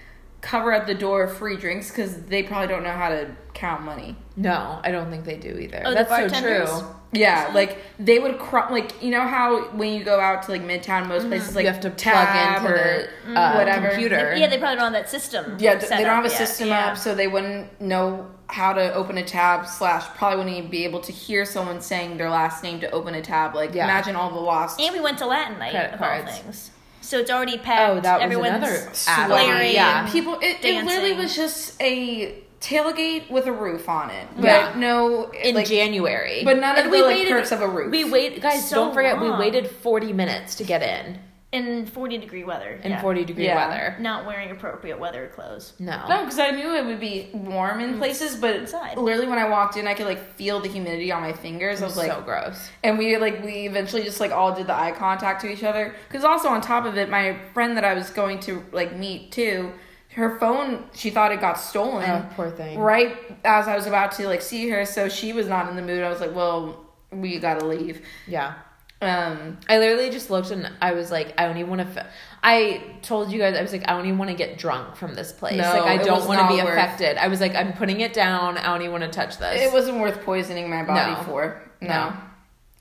cover 0.41 0.73
at 0.73 0.87
the 0.87 0.95
door 0.95 1.27
free 1.27 1.57
drinks 1.57 1.91
because 1.91 2.23
they 2.27 2.43
probably 2.43 2.69
don't 2.69 2.85
know 2.85 2.93
how 2.93 3.09
to 3.09 3.29
count 3.55 3.83
money. 3.83 4.17
No, 4.37 4.81
I 4.85 4.93
don't 4.93 5.11
think 5.11 5.25
they 5.25 5.37
do 5.37 5.59
either. 5.59 5.83
Oh, 5.85 5.91
the 5.91 6.05
That's 6.05 6.33
so 6.33 6.41
true. 6.41 6.87
Yeah, 7.11 7.51
like 7.55 7.79
they 7.99 8.19
would 8.19 8.39
cr- 8.39 8.71
like 8.71 9.03
you 9.03 9.11
know 9.11 9.27
how 9.27 9.69
when 9.71 9.95
you 9.95 10.05
go 10.05 10.21
out 10.21 10.43
to 10.43 10.51
like 10.53 10.63
Midtown, 10.63 11.07
most 11.09 11.27
places 11.29 11.55
like 11.57 11.65
you 11.65 11.71
have 11.73 11.81
to 11.81 11.89
plug 11.91 11.97
tab 11.97 12.59
into 12.63 12.71
or 12.73 13.09
the 13.27 13.35
uh, 13.41 13.55
whatever. 13.57 13.89
computer. 13.89 14.35
yeah, 14.37 14.47
they 14.47 14.59
probably 14.59 14.77
don't 14.77 14.93
have 14.93 15.05
that 15.05 15.09
system. 15.09 15.57
Yeah, 15.59 15.77
they 15.77 15.89
don't 16.05 16.05
have 16.17 16.27
a 16.27 16.29
yet. 16.29 16.37
system 16.37 16.69
Yeah. 16.69 16.89
up, 16.93 16.99
so 16.99 17.15
they 17.15 17.27
wouldn't 17.27 17.81
know 17.81 18.27
how 18.49 18.75
to 18.75 18.93
open 18.93 19.17
a 19.17 19.25
tab. 19.25 19.67
Slash, 19.67 20.05
probably 20.17 20.37
wouldn't 20.39 20.57
even 20.57 20.71
be 20.71 20.85
able 20.85 21.01
to 21.01 21.13
hear 21.13 21.47
someone 21.47 21.81
saying 21.81 22.19
their 22.19 22.29
last 22.31 22.63
name 22.63 22.79
to 22.81 22.91
open 22.91 23.15
a 23.15 23.23
tab. 23.23 23.55
Like, 23.55 23.75
Yeah. 23.75 23.85
imagine 23.85 24.15
all 24.15 24.29
the 24.31 24.41
lost. 24.41 24.79
And 24.79 24.93
we 24.95 25.01
went 25.01 25.17
to 25.19 25.27
Latin 25.27 25.59
night 25.59 25.71
Credit 25.73 25.95
of 25.95 26.03
all 26.03 26.09
cards. 26.09 26.39
things. 26.39 26.71
So 27.01 27.19
it's 27.19 27.31
already 27.31 27.57
packed. 27.57 27.91
Oh, 27.91 28.01
that 28.01 28.17
was 28.17 28.25
Everyone's 28.25 28.57
another 28.57 28.89
sweaty. 28.93 29.23
add-on. 29.49 29.71
Yeah, 29.73 30.11
People, 30.13 30.35
it, 30.43 30.63
it 30.63 30.85
literally 30.85 31.15
was 31.15 31.35
just 31.35 31.81
a 31.81 32.35
tailgate 32.61 33.31
with 33.31 33.47
a 33.47 33.53
roof 33.53 33.89
on 33.89 34.11
it. 34.11 34.27
But 34.37 34.45
Yeah. 34.45 34.73
no, 34.77 35.31
in 35.31 35.55
like, 35.55 35.67
January. 35.67 36.43
but 36.45 36.59
none 36.59 36.77
of 36.79 36.85
And 36.87 36.93
the, 36.93 37.03
like, 37.03 37.29
perks 37.29 37.53
of 37.53 37.61
a 37.61 37.69
roof. 37.69 37.91
We 37.91 38.05
wait, 38.05 38.41
guys. 38.41 38.69
So 38.69 38.77
don't 38.77 38.95
forget, 38.95 39.21
we 39.21 39.31
waited 39.31 39.71
forty 39.71 40.13
minutes 40.13 40.55
to 40.57 40.65
get 40.65 40.83
in 40.83 41.19
in 41.51 41.87
40 41.87 42.19
degree 42.19 42.45
weather. 42.45 42.79
in 42.83 42.91
yeah. 42.91 43.01
forty 43.01 43.25
degree 43.25 43.47
Yeah. 43.47 43.57
weather. 43.69 43.97
Not 44.01 44.27
wearing 44.27 44.51
appropriate 44.51 44.99
weather 44.99 45.31
clothes. 45.35 45.73
No, 45.79 45.99
No, 46.07 46.25
because 46.25 46.39
I 46.39 46.51
knew 46.51 46.75
it 46.75 46.85
would 46.85 47.01
be 47.01 47.31
warm 47.33 47.81
in 47.81 47.95
mm. 47.95 47.99
places, 47.99 48.37
but 48.37 48.55
Inside. 48.57 48.99
literally 48.99 49.29
when 49.29 49.39
I 49.39 49.49
walked 49.49 49.77
in, 49.79 49.87
I 49.89 49.95
could 49.95 50.07
like 50.07 50.35
feel 50.35 50.61
the 50.61 50.69
humidity 50.69 51.11
on 51.11 51.23
my 51.23 51.33
fingers. 51.33 51.81
I 51.81 51.87
was 51.87 51.97
like, 51.97 52.13
so 52.13 52.21
gross. 52.21 52.69
and 52.85 52.99
we 52.99 53.17
like 53.17 53.43
we 53.43 53.67
eventually 53.67 54.03
just 54.03 54.21
like 54.21 54.31
all 54.31 54.55
did 54.55 54.67
the 54.67 54.75
eye 54.75 54.93
contact 54.93 55.41
to 55.43 55.49
each 55.51 55.65
other. 55.65 55.95
Because 56.09 56.23
also 56.25 56.49
on 56.49 56.61
top 56.61 56.85
of 56.85 56.99
it, 56.99 57.09
my 57.09 57.37
friend 57.55 57.77
that 57.79 57.85
I 57.85 57.95
was 57.95 58.11
going 58.11 58.41
to 58.41 58.63
like 58.73 58.95
meet 58.95 59.33
too, 59.33 59.73
her 60.19 60.39
phone 60.39 60.85
she 60.95 61.11
thought 61.11 61.33
it 61.33 61.41
got 61.41 61.55
stolen. 61.59 62.09
Oh, 62.11 62.27
poor 62.35 62.51
thing. 62.51 62.79
Right 62.79 63.17
as 63.45 63.69
I 63.69 63.77
was 63.77 63.87
about 63.87 64.13
to 64.13 64.27
like 64.27 64.43
see 64.43 64.69
her, 64.69 64.85
so 64.85 65.09
she 65.09 65.33
was 65.33 65.47
not 65.47 65.69
in 65.71 65.77
the 65.77 65.83
mood. 65.83 66.03
I 66.03 66.09
was 66.11 66.21
like, 66.21 66.35
well, 66.35 66.85
we 67.11 67.39
gotta 67.39 67.65
leave. 67.65 68.05
Yeah. 68.27 68.55
Um, 69.01 69.59
I 69.69 69.79
literally 69.79 70.11
just 70.11 70.29
looked 70.29 70.51
and 70.51 70.69
I 70.83 70.93
was 70.93 71.13
like, 71.13 71.33
I 71.39 71.47
don't 71.47 71.57
even 71.57 71.71
want 71.71 71.83
to. 71.95 72.01
F- 72.01 72.07
I 72.43 72.83
told 73.03 73.31
you 73.31 73.39
guys, 73.39 73.57
I 73.57 73.63
was 73.63 73.71
like, 73.71 73.89
I 73.89 73.93
don't 73.93 74.07
even 74.07 74.19
want 74.19 74.31
to 74.33 74.37
get 74.37 74.59
drunk 74.59 74.97
from 74.97 75.15
this 75.15 75.31
place. 75.31 75.57
No, 75.57 75.71
like, 75.85 76.01
I 76.01 76.03
don't 76.03 76.27
want 76.27 76.41
to 76.41 76.49
be 76.49 76.61
worth- 76.63 76.73
affected. 76.73 77.17
I 77.17 77.29
was 77.29 77.41
like, 77.41 77.55
I'm 77.55 77.73
putting 77.75 78.01
it 78.01 78.13
down. 78.13 78.59
I 78.59 78.65
don't 78.65 78.81
even 78.83 78.91
want 78.93 79.05
to 79.05 79.11
touch 79.11 79.39
this. 79.39 79.61
it 79.63 79.73
wasn't 79.73 80.01
worth 80.01 80.21
poisoning 80.23 80.69
my 80.69 80.83
body 80.85 81.13
No. 81.13 81.23
for. 81.23 81.63
No. 81.81 81.89
No. 81.89 82.17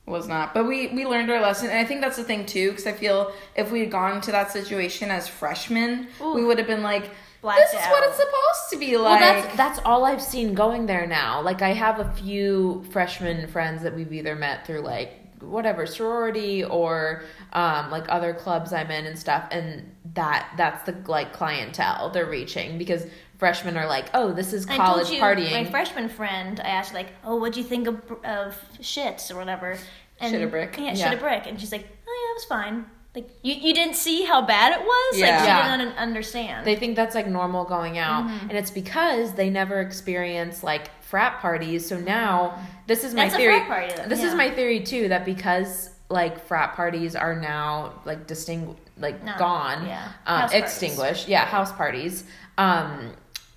was 0.08 0.28
not. 0.28 0.56
But 0.56 0.66
we 0.66 0.88
we 0.88 1.06
learned 1.06 1.30
our 1.30 1.40
lesson, 1.40 1.70
and 1.70 1.78
I 1.78 1.84
think 1.86 2.02
that's 2.02 2.18
the 2.18 2.24
thing 2.24 2.48
too. 2.48 2.72
Because 2.72 2.88
I 2.88 2.94
feel 2.94 3.32
if 3.56 3.72
we 3.72 3.82
had 3.82 3.92
gone 3.92 4.20
to 4.22 4.32
that 4.32 4.52
situation 4.52 5.12
as 5.12 5.28
freshmen, 5.28 6.08
we 6.20 6.44
would 6.44 6.58
have 6.58 6.66
been 6.68 6.82
like, 6.82 7.12
Blacked 7.42 7.60
"This 7.72 7.82
is 7.82 7.88
what 7.88 8.04
it's 8.04 8.18
supposed 8.18 8.70
to 8.72 8.78
be 8.78 8.98
like. 8.98 9.22
Well, 9.22 9.34
like." 9.34 9.44
that's 9.44 9.58
that's 9.58 9.80
all 9.86 10.06
I've 10.06 10.22
seen 10.22 10.54
going 10.54 10.86
there 10.86 11.06
now. 11.08 11.42
Like 11.42 11.62
I 11.62 11.70
have 11.74 12.00
a 12.00 12.12
few 12.14 12.86
freshman 12.92 13.48
friends 13.48 13.84
that 13.84 13.96
we've 13.96 14.12
either 14.12 14.36
met 14.36 14.66
through 14.66 14.82
like 14.82 15.14
whatever 15.42 15.86
sorority 15.86 16.64
or 16.64 17.24
um, 17.54 17.92
like 17.92 18.06
other 18.10 18.34
clubs 18.34 18.74
I'm 18.74 18.90
in 18.90 19.06
and 19.06 19.18
stuff, 19.18 19.48
and 19.52 19.92
that 20.16 20.52
that's 20.58 20.84
the 20.84 20.96
like 21.08 21.34
clientele 21.34 22.10
they're 22.10 22.26
reaching 22.26 22.78
because 22.78 23.06
freshmen 23.38 23.78
are 23.78 23.88
like, 23.88 24.10
oh, 24.16 24.34
this 24.34 24.52
is 24.52 24.66
college 24.66 25.12
you, 25.12 25.22
partying. 25.22 25.52
my 25.52 25.66
freshman 25.66 26.10
friend, 26.10 26.60
I 26.60 26.70
asked 26.70 26.94
like, 26.94 27.08
"Oh, 27.24 27.36
what'd 27.36 27.56
you 27.56 27.64
think 27.64 27.88
of, 27.88 27.96
of 28.24 28.60
shits 28.80 29.32
or 29.32 29.38
whatever?" 29.38 29.78
And, 30.20 30.32
Shit 30.32 30.42
a 30.42 30.48
brick. 30.48 30.76
Yeah, 30.78 30.94
Yeah. 30.94 31.10
shit 31.12 31.20
a 31.20 31.22
brick. 31.22 31.46
And 31.46 31.60
she's 31.60 31.72
like, 31.72 31.86
"Oh 32.08 32.26
yeah, 32.26 32.32
it 32.32 32.36
was 32.36 32.46
fine." 32.46 32.86
Like 33.18 33.30
you, 33.42 33.56
you 33.56 33.74
didn't 33.74 33.96
see 33.96 34.24
how 34.26 34.42
bad 34.44 34.74
it 34.74 34.80
was. 34.80 35.14
Like 35.20 35.30
Yeah. 35.30 35.42
she 35.42 35.48
Yeah. 35.48 35.78
didn't 35.78 35.98
understand. 35.98 36.68
They 36.68 36.76
think 36.76 36.96
that's 36.96 37.16
like 37.16 37.26
normal 37.28 37.64
going 37.66 37.98
out, 37.98 38.26
Mm-hmm. 38.26 38.50
and 38.50 38.58
it's 38.58 38.70
because 38.72 39.34
they 39.34 39.50
never 39.50 39.82
experience 39.82 40.62
like 40.64 40.86
frat 41.04 41.40
parties. 41.40 41.88
So 41.88 41.98
now 42.00 42.60
this 42.86 43.04
is 43.04 43.14
my 43.16 43.24
That's 43.24 43.34
a 43.34 43.38
theory. 43.38 43.56
frat 43.58 43.68
party 43.68 43.94
then, 43.96 44.10
this 44.10 44.24
is 44.24 44.36
my 44.36 44.52
theory 44.52 44.82
too 44.82 45.08
that 45.10 45.26
because 45.26 45.90
like 46.10 46.46
frat 46.46 46.76
parties 46.76 47.16
are 47.16 47.36
now 47.36 47.94
like 48.06 48.28
distinct 48.28 48.80
like 49.00 49.24
No, 49.24 49.34
gone, 49.40 49.86
yeah. 49.88 50.10
um, 50.28 50.42
House 50.42 50.52
parties. 50.52 50.62
extinguished, 50.64 51.28
yeah, 51.28 51.46
house 51.46 51.72
parties. 51.72 52.24
Um, 52.60 53.14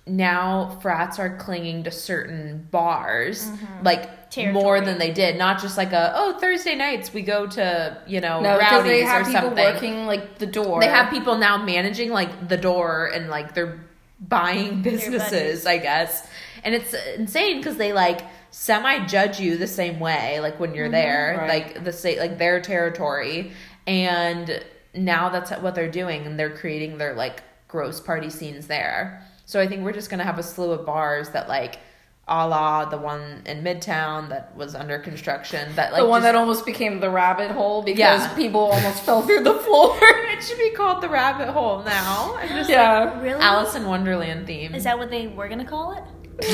now 0.07 0.79
frats 0.81 1.19
are 1.19 1.37
clinging 1.37 1.83
to 1.83 1.91
certain 1.91 2.67
bars 2.71 3.47
like 3.83 4.09
more 4.37 4.77
Mm-hmm. 4.77 4.85
Than 4.85 4.97
they 4.99 5.11
did. 5.11 5.37
Not 5.37 5.61
just 5.61 5.77
like 5.77 5.91
a 5.93 6.13
oh 6.15 6.37
Thursday 6.39 6.75
nights 6.75 7.13
we 7.13 7.21
go 7.21 7.47
to 7.47 8.01
you 8.07 8.21
know 8.21 8.39
no, 8.41 8.57
rowdies 8.57 8.83
they 8.91 9.01
have 9.03 9.21
or 9.21 9.25
people 9.25 9.41
something. 9.41 9.65
working 9.65 10.05
like 10.05 10.37
the 10.39 10.45
door. 10.45 10.79
They 10.79 10.87
have 10.87 11.09
people 11.11 11.37
now 11.37 11.63
managing 11.63 12.11
like 12.11 12.47
the 12.47 12.57
door 12.57 13.07
and 13.13 13.29
like 13.29 13.53
they're 13.53 13.79
buying 14.19 14.81
businesses. 14.89 15.65
I 15.65 15.77
guess. 15.77 16.27
And 16.63 16.75
it's 16.75 16.93
insane 17.17 17.57
because 17.57 17.77
they 17.77 17.91
like 17.93 18.21
semi 18.51 19.05
judge 19.05 19.39
you 19.39 19.57
the 19.57 19.67
same 19.67 19.99
way, 19.99 20.39
like 20.39 20.59
when 20.59 20.73
you're 20.75 20.89
there, 20.89 21.37
Right. 21.39 21.49
like 21.49 21.83
the 21.83 21.91
state, 21.93 22.19
like 22.19 22.37
their 22.37 22.61
territory. 22.61 23.51
And 23.87 24.63
now 24.93 25.29
that's 25.29 25.51
what 25.61 25.73
they're 25.75 25.89
doing, 25.91 26.25
and 26.25 26.37
they're 26.39 26.55
creating 26.55 26.97
their 26.97 27.13
like 27.15 27.43
gross 27.67 27.99
party 27.99 28.29
scenes 28.29 28.67
there. 28.67 29.25
So 29.45 29.59
I 29.59 29.67
think 29.67 29.83
we're 29.83 29.93
just 29.93 30.09
gonna 30.09 30.23
have 30.23 30.37
a 30.39 30.43
slew 30.43 30.71
of 30.71 30.85
bars 30.85 31.29
that 31.31 31.49
like. 31.49 31.79
A 32.27 32.47
la 32.47 32.85
the 32.85 32.97
one 32.97 33.41
in 33.45 33.61
Midtown 33.63 34.29
that 34.29 34.55
was 34.55 34.73
under 34.75 34.99
construction. 34.99 35.73
That 35.75 35.91
like 35.91 36.01
the 36.03 36.07
one 36.07 36.21
just- 36.21 36.31
that 36.31 36.35
almost 36.39 36.65
became 36.65 36.99
the 36.99 37.09
rabbit 37.09 37.51
hole 37.51 37.81
because 37.81 37.99
Yeah. 38.21 38.35
people 38.35 38.61
almost 38.61 39.03
fell 39.05 39.21
through 39.23 39.43
the 39.43 39.55
floor. 39.55 39.97
it 40.01 40.41
should 40.43 40.57
be 40.59 40.69
called 40.71 41.01
the 41.01 41.09
rabbit 41.09 41.49
hole 41.49 41.83
now. 41.83 42.35
I'm 42.39 42.47
just 42.49 42.69
yeah. 42.69 43.19
really? 43.21 43.41
Alice 43.41 43.75
in 43.75 43.85
Wonderland 43.85 44.47
theme. 44.47 44.73
Is 44.75 44.83
that 44.85 44.97
what 44.97 45.09
they 45.09 45.27
were 45.27 45.49
gonna 45.49 45.65
call 45.65 45.93
it? 45.93 46.03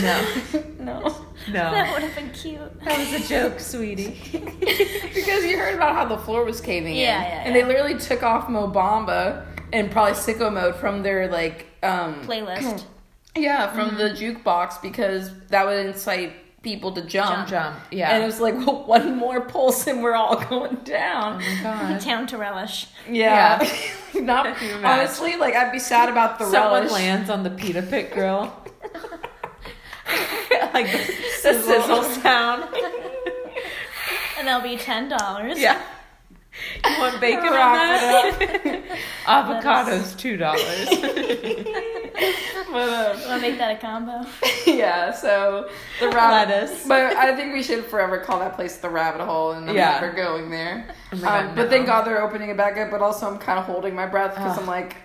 no, 0.01 0.22
No. 0.80 0.99
no. 0.99 1.72
That 1.72 1.93
would 1.93 2.01
have 2.01 2.15
been 2.15 2.32
cute. 2.32 2.59
That 2.84 2.97
was 2.97 3.13
a 3.24 3.28
joke, 3.28 3.59
sweetie. 3.59 4.18
because 5.13 5.45
you 5.45 5.57
heard 5.57 5.76
about 5.76 5.93
how 5.95 6.05
the 6.05 6.18
floor 6.18 6.43
was 6.43 6.59
caving 6.59 6.95
in. 6.95 7.01
Yeah, 7.01 7.22
yeah, 7.22 7.43
And 7.45 7.55
yeah. 7.55 7.61
they 7.61 7.68
literally 7.68 7.97
took 7.99 8.24
off 8.24 8.49
Mo 8.49 8.68
Bamba 8.70 9.45
and 9.72 9.91
probably 9.91 10.13
sicko 10.13 10.51
mode 10.51 10.76
from 10.76 11.03
their 11.03 11.28
like 11.30 11.68
um 11.84 12.22
Playlist. 12.26 12.84
Yeah, 13.38 13.71
from 13.73 13.97
the 13.97 14.05
mm-hmm. 14.05 14.38
jukebox 14.38 14.81
because 14.81 15.31
that 15.47 15.65
would 15.65 15.85
incite 15.85 16.33
people 16.63 16.91
to 16.91 17.01
jump. 17.01 17.47
Jump, 17.47 17.77
yeah. 17.91 18.11
And 18.13 18.23
it 18.23 18.25
was 18.25 18.39
like 18.39 18.55
well, 18.55 18.83
one 18.85 19.15
more 19.15 19.41
pulse 19.41 19.88
and 19.88 20.03
we're 20.03 20.15
all 20.15 20.35
going 20.49 20.75
down. 20.77 21.41
oh 21.41 21.55
my 21.55 21.63
god. 21.63 22.01
Town 22.01 22.27
to 22.27 22.38
relish. 22.38 22.88
Yeah. 23.09 23.65
Not 24.13 24.57
Can 24.57 24.79
you 24.79 24.85
honestly, 24.85 25.38
like 25.38 25.55
I'd 25.55 25.71
be 25.71 25.79
sad 25.79 26.09
about 26.09 26.39
the 26.39 26.45
Someone 26.45 26.83
relish. 26.83 26.91
lands 26.91 27.29
on 27.29 27.43
the 27.43 27.51
pita 27.51 27.81
pit 27.81 28.11
grill. 28.11 28.53
like 30.73 30.91
the, 30.91 30.97
the 31.43 31.53
sizzle 31.63 32.03
sound. 32.03 32.63
And 34.38 34.47
that'll 34.47 34.61
be 34.61 34.77
ten 34.77 35.09
dollars. 35.09 35.59
yeah. 35.59 35.81
You 36.85 36.99
want 36.99 37.19
bacon 37.21 37.45
on 37.47 37.51
Wrap 37.53 38.39
that? 38.39 38.83
Avocados 39.25 40.17
two 40.17 40.37
dollars. 40.37 40.87
But, 42.69 42.89
um, 42.89 43.21
Wanna 43.29 43.41
make 43.41 43.57
that 43.59 43.77
a 43.77 43.79
combo? 43.79 44.25
yeah, 44.65 45.11
so 45.13 45.69
the 45.99 46.09
rabbit 46.09 46.51
Lettuce. 46.51 46.85
But 46.87 47.15
I 47.15 47.33
think 47.35 47.53
we 47.53 47.63
should 47.63 47.85
forever 47.85 48.17
call 48.19 48.39
that 48.39 48.55
place 48.55 48.77
the 48.77 48.89
rabbit 48.89 49.23
hole, 49.23 49.51
and 49.51 49.69
I'm 49.69 49.75
Yeah. 49.75 49.99
never 50.01 50.11
going 50.13 50.49
there. 50.49 50.93
Oh 51.13 51.17
God, 51.17 51.45
um, 51.45 51.55
but 51.55 51.63
no. 51.63 51.69
thank 51.69 51.85
God 51.85 52.05
they're 52.05 52.21
opening 52.21 52.49
it 52.49 52.57
back 52.57 52.77
up. 52.77 52.91
But 52.91 53.01
also, 53.01 53.27
I'm 53.31 53.37
kind 53.37 53.57
of 53.57 53.65
holding 53.65 53.95
my 53.95 54.05
breath 54.05 54.35
because 54.35 54.57
I'm 54.57 54.65
like, 54.67 54.97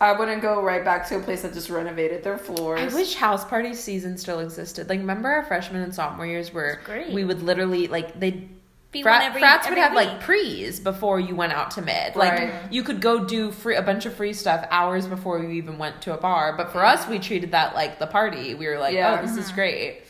I 0.00 0.12
wouldn't 0.12 0.42
go 0.42 0.60
right 0.62 0.84
back 0.84 1.08
to 1.08 1.16
a 1.16 1.20
place 1.20 1.42
that 1.42 1.54
just 1.54 1.70
renovated 1.70 2.22
their 2.22 2.36
floors. 2.36 2.92
I 2.92 2.94
wish 2.94 3.14
house 3.14 3.44
party 3.44 3.72
season 3.72 4.18
still 4.18 4.40
existed. 4.40 4.88
Like, 4.88 4.98
remember 4.98 5.28
our 5.30 5.44
freshman 5.44 5.82
and 5.82 5.94
sophomore 5.94 6.26
years 6.26 6.52
where 6.52 6.80
great. 6.84 7.12
we 7.12 7.24
would 7.24 7.42
literally 7.42 7.86
like 7.86 8.18
they. 8.20 8.48
Be 8.96 9.02
Frat, 9.02 9.20
one 9.20 9.28
every- 9.30 9.40
frats 9.40 9.66
would 9.68 9.78
every 9.78 9.82
have 9.82 9.94
like 9.94 10.12
week. 10.12 10.20
pre's 10.20 10.80
before 10.80 11.20
you 11.20 11.34
went 11.36 11.52
out 11.52 11.70
to 11.72 11.82
mid. 11.82 12.16
Like 12.16 12.32
Right. 12.32 12.52
you 12.70 12.82
could 12.82 13.00
go 13.00 13.24
do 13.24 13.50
free 13.50 13.76
a 13.76 13.82
bunch 13.82 14.06
of 14.06 14.14
free 14.14 14.32
stuff 14.32 14.66
hours 14.70 15.06
before 15.06 15.38
you 15.38 15.50
even 15.50 15.78
went 15.78 16.00
to 16.02 16.14
a 16.14 16.16
bar. 16.16 16.54
But 16.56 16.72
for 16.72 16.84
us, 16.84 17.06
we 17.06 17.18
treated 17.18 17.52
that 17.52 17.74
like 17.74 17.98
the 17.98 18.06
party. 18.06 18.54
We 18.54 18.66
were 18.66 18.78
like, 18.78 18.94
Yeah. 18.94 19.18
oh, 19.18 19.26
this 19.26 19.36
is 19.36 19.46
mm-hmm. 19.46 19.54
great. 19.54 20.02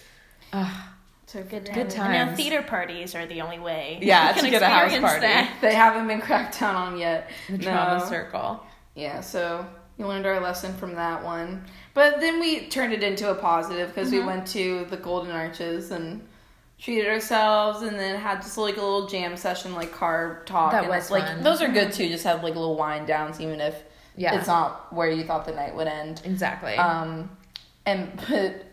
Ugh. 0.53 0.72
So 1.26 1.43
Good 1.43 1.64
Good 1.74 1.91
times. 1.91 2.16
And 2.16 2.30
now 2.30 2.37
theater 2.37 2.62
parties 2.62 3.14
are 3.16 3.26
the 3.26 3.41
only 3.41 3.59
way. 3.59 3.99
Yeah, 4.01 4.28
you 4.28 4.34
can 4.34 4.45
to 4.45 4.51
get 4.51 4.62
a 4.62 4.66
house 4.66 4.97
party. 4.99 5.20
that. 5.22 5.59
they 5.61 5.74
haven't 5.74 6.07
been 6.07 6.20
cracked 6.20 6.61
down 6.61 6.76
on 6.76 6.99
yet. 6.99 7.28
the 7.49 7.59
No. 7.59 7.64
trauma 7.64 8.07
circle. 8.07 8.64
Yeah, 8.95 9.20
so 9.20 9.66
you 9.99 10.07
learned 10.07 10.24
our 10.24 10.39
lesson 10.41 10.72
from 10.76 10.95
that 10.95 11.24
one. 11.24 11.64
But 11.95 12.20
then 12.20 12.39
we 12.41 12.68
turned 12.68 12.93
it 12.93 13.03
into 13.03 13.30
a 13.30 13.34
positive 13.34 13.89
because 13.89 14.12
we 14.12 14.18
mm-hmm. 14.18 14.26
went 14.28 14.47
to 14.49 14.87
the 14.89 14.97
Golden 14.97 15.32
Arches 15.32 15.91
and 15.91 16.26
treated 16.79 17.07
ourselves 17.07 17.83
and 17.83 17.99
then 17.99 18.20
had 18.20 18.43
just 18.43 18.59
like 18.59 18.77
a 18.77 18.81
little 18.81 19.07
jam 19.07 19.37
session 19.37 19.74
like 19.74 19.93
car 19.93 20.43
talk 20.45 20.72
That 20.72 20.85
and 20.85 20.93
was 20.93 21.11
like 21.11 21.24
fun. 21.24 21.43
those 21.43 21.62
are 21.62 21.68
good 21.68 21.93
too 21.93 22.09
just 22.09 22.24
have 22.24 22.43
like 22.43 22.55
little 22.55 22.77
wind 22.77 23.07
downs 23.07 23.41
even 23.41 23.61
if 23.61 23.74
Yeah. 24.14 24.37
it's 24.39 24.47
not 24.47 24.93
where 24.93 25.11
you 25.11 25.24
thought 25.24 25.47
the 25.47 25.53
night 25.55 25.74
would 25.74 25.87
end 25.87 26.20
Exactly. 26.24 26.74
um 26.77 27.31
and 27.87 28.12
but 28.29 28.66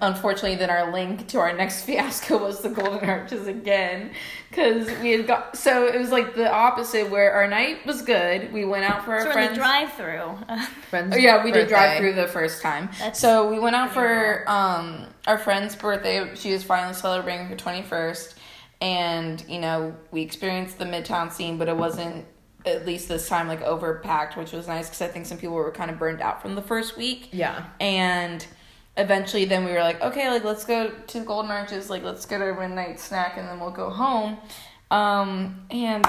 unfortunately 0.00 0.56
then 0.56 0.70
our 0.70 0.90
link 0.92 1.26
to 1.28 1.38
our 1.38 1.52
next 1.52 1.82
fiasco 1.86 2.38
was 2.38 2.60
the 2.60 2.68
golden 2.68 3.08
arches 3.08 3.46
again 3.46 4.10
because 4.48 4.86
we 5.00 5.10
had 5.10 5.26
got 5.26 5.56
so 5.56 5.86
it 5.86 5.98
was 5.98 6.10
like 6.10 6.34
the 6.34 6.50
opposite 6.50 7.10
where 7.10 7.32
our 7.32 7.46
night 7.46 7.84
was 7.84 8.02
good 8.02 8.52
we 8.52 8.64
went 8.64 8.84
out 8.84 9.04
for 9.04 9.12
our 9.12 9.22
So 9.22 9.32
friends 9.32 9.58
drive-through. 9.58 10.38
Uh, 10.48 10.66
Friends 10.90 11.14
Oh, 11.14 11.18
yeah, 11.18 11.44
we 11.44 11.52
did 11.52 11.68
drive 11.68 11.98
through 11.98 12.14
the 12.14 12.26
first 12.26 12.62
time. 12.62 12.88
That's 12.98 13.20
so 13.20 13.48
we 13.50 13.58
went 13.58 13.76
out 13.76 13.92
for 13.92 14.44
um 14.48 15.06
our 15.26 15.38
friend's 15.38 15.76
birthday. 15.76 16.34
She 16.34 16.52
was 16.52 16.64
finally 16.64 16.94
celebrating 16.94 17.46
her 17.46 17.54
twenty 17.56 17.82
first, 17.82 18.36
and 18.80 19.44
you 19.48 19.60
know 19.60 19.94
we 20.10 20.22
experienced 20.22 20.78
the 20.78 20.84
midtown 20.84 21.30
scene, 21.30 21.58
but 21.58 21.68
it 21.68 21.76
wasn't 21.76 22.24
at 22.66 22.86
least 22.86 23.08
this 23.08 23.28
time 23.28 23.46
like 23.46 23.62
overpacked, 23.62 24.36
which 24.36 24.52
was 24.52 24.66
nice 24.66 24.86
because 24.86 25.02
I 25.02 25.08
think 25.08 25.26
some 25.26 25.38
people 25.38 25.54
were 25.54 25.70
kind 25.70 25.90
of 25.90 25.98
burned 25.98 26.20
out 26.20 26.42
from 26.42 26.54
the 26.56 26.62
first 26.62 26.96
week. 26.96 27.28
Yeah. 27.32 27.66
And 27.78 28.44
eventually, 28.96 29.44
then 29.44 29.64
we 29.64 29.72
were 29.72 29.80
like, 29.80 30.00
okay, 30.02 30.30
like 30.30 30.44
let's 30.44 30.64
go 30.64 30.90
to 30.90 31.24
Golden 31.24 31.50
Arches, 31.50 31.90
like 31.90 32.02
let's 32.02 32.26
get 32.26 32.40
a 32.40 32.54
midnight 32.54 33.00
snack, 33.00 33.36
and 33.36 33.48
then 33.48 33.60
we'll 33.60 33.70
go 33.70 33.90
home. 33.90 34.38
Um, 34.90 35.66
and 35.70 36.06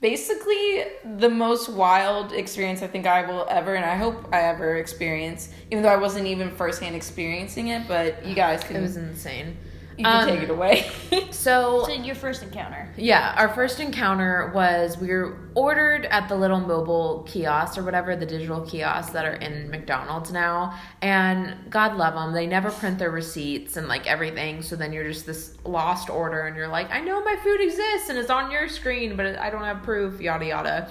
basically 0.00 0.84
the 1.18 1.28
most 1.28 1.68
wild 1.68 2.32
experience 2.32 2.82
I 2.82 2.86
think 2.86 3.06
I 3.06 3.26
will 3.30 3.46
ever, 3.48 3.74
and 3.74 3.84
I 3.84 3.96
hope 3.96 4.28
I 4.32 4.42
ever 4.42 4.76
experience, 4.76 5.50
even 5.70 5.82
though 5.82 5.90
I 5.90 5.96
wasn't 5.96 6.26
even 6.26 6.50
firsthand 6.50 6.96
experiencing 6.96 7.68
it. 7.68 7.86
But 7.88 8.24
you 8.24 8.34
guys 8.34 8.62
can 8.64 8.76
It 8.76 8.80
was 8.82 8.96
insane. 8.96 9.56
You 9.98 10.04
can 10.04 10.22
um, 10.22 10.28
take 10.28 10.42
it 10.42 10.50
away. 10.50 10.90
So 11.30 11.84
so 11.86 11.92
your 11.92 12.14
first 12.16 12.42
encounter. 12.42 12.92
Yeah, 12.96 13.32
our 13.36 13.48
first 13.48 13.78
encounter 13.78 14.50
was 14.52 14.98
we 14.98 15.08
were 15.08 15.38
ordered 15.54 16.04
at 16.06 16.28
the 16.28 16.34
little 16.34 16.58
mobile 16.58 17.24
kiosks 17.28 17.78
or 17.78 17.84
whatever, 17.84 18.16
the 18.16 18.26
digital 18.26 18.62
kiosks 18.62 19.12
that 19.12 19.24
are 19.24 19.34
in 19.34 19.70
McDonald's 19.70 20.32
now. 20.32 20.76
And 21.02 21.70
God 21.70 21.96
love 21.96 22.14
them, 22.14 22.32
they 22.34 22.46
never 22.48 22.70
print 22.70 22.98
their 22.98 23.10
receipts 23.12 23.76
and 23.76 23.86
like 23.86 24.06
everything. 24.08 24.60
So 24.62 24.74
then 24.76 24.92
you're 24.92 25.06
just 25.06 25.24
this 25.24 25.56
lost 25.64 26.10
order 26.10 26.40
and 26.46 26.56
you're 26.56 26.68
like, 26.68 26.90
I 26.90 27.00
know 27.00 27.22
my 27.22 27.36
food 27.44 27.60
exists 27.60 28.08
and 28.08 28.18
it's 28.18 28.30
on 28.30 28.50
your 28.50 28.68
screen, 28.68 29.16
but 29.16 29.38
I 29.38 29.48
don't 29.50 29.62
have 29.64 29.82
proof, 29.84 30.20
yada 30.20 30.46
yada. 30.46 30.90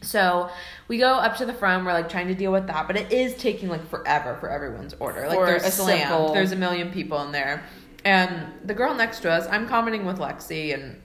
So 0.00 0.48
we 0.86 0.98
go 0.98 1.12
up 1.14 1.36
to 1.38 1.46
the 1.46 1.54
front. 1.54 1.84
We're 1.84 1.92
like 1.92 2.08
trying 2.08 2.28
to 2.28 2.34
deal 2.34 2.52
with 2.52 2.66
that, 2.68 2.86
but 2.86 2.96
it 2.96 3.12
is 3.12 3.34
taking 3.36 3.68
like 3.68 3.86
forever 3.88 4.36
for 4.40 4.48
everyone's 4.48 4.94
order. 5.00 5.26
Like 5.28 5.36
For 5.38 5.46
they're 5.46 5.56
a 5.56 5.70
slammed. 5.70 6.02
simple- 6.02 6.32
There's 6.34 6.52
a 6.52 6.56
million 6.56 6.90
people 6.90 7.20
in 7.22 7.32
there, 7.32 7.64
and 8.04 8.52
the 8.64 8.74
girl 8.74 8.94
next 8.94 9.20
to 9.20 9.30
us. 9.30 9.46
I'm 9.50 9.68
commenting 9.68 10.04
with 10.04 10.18
Lexi 10.18 10.74
and 10.74 11.00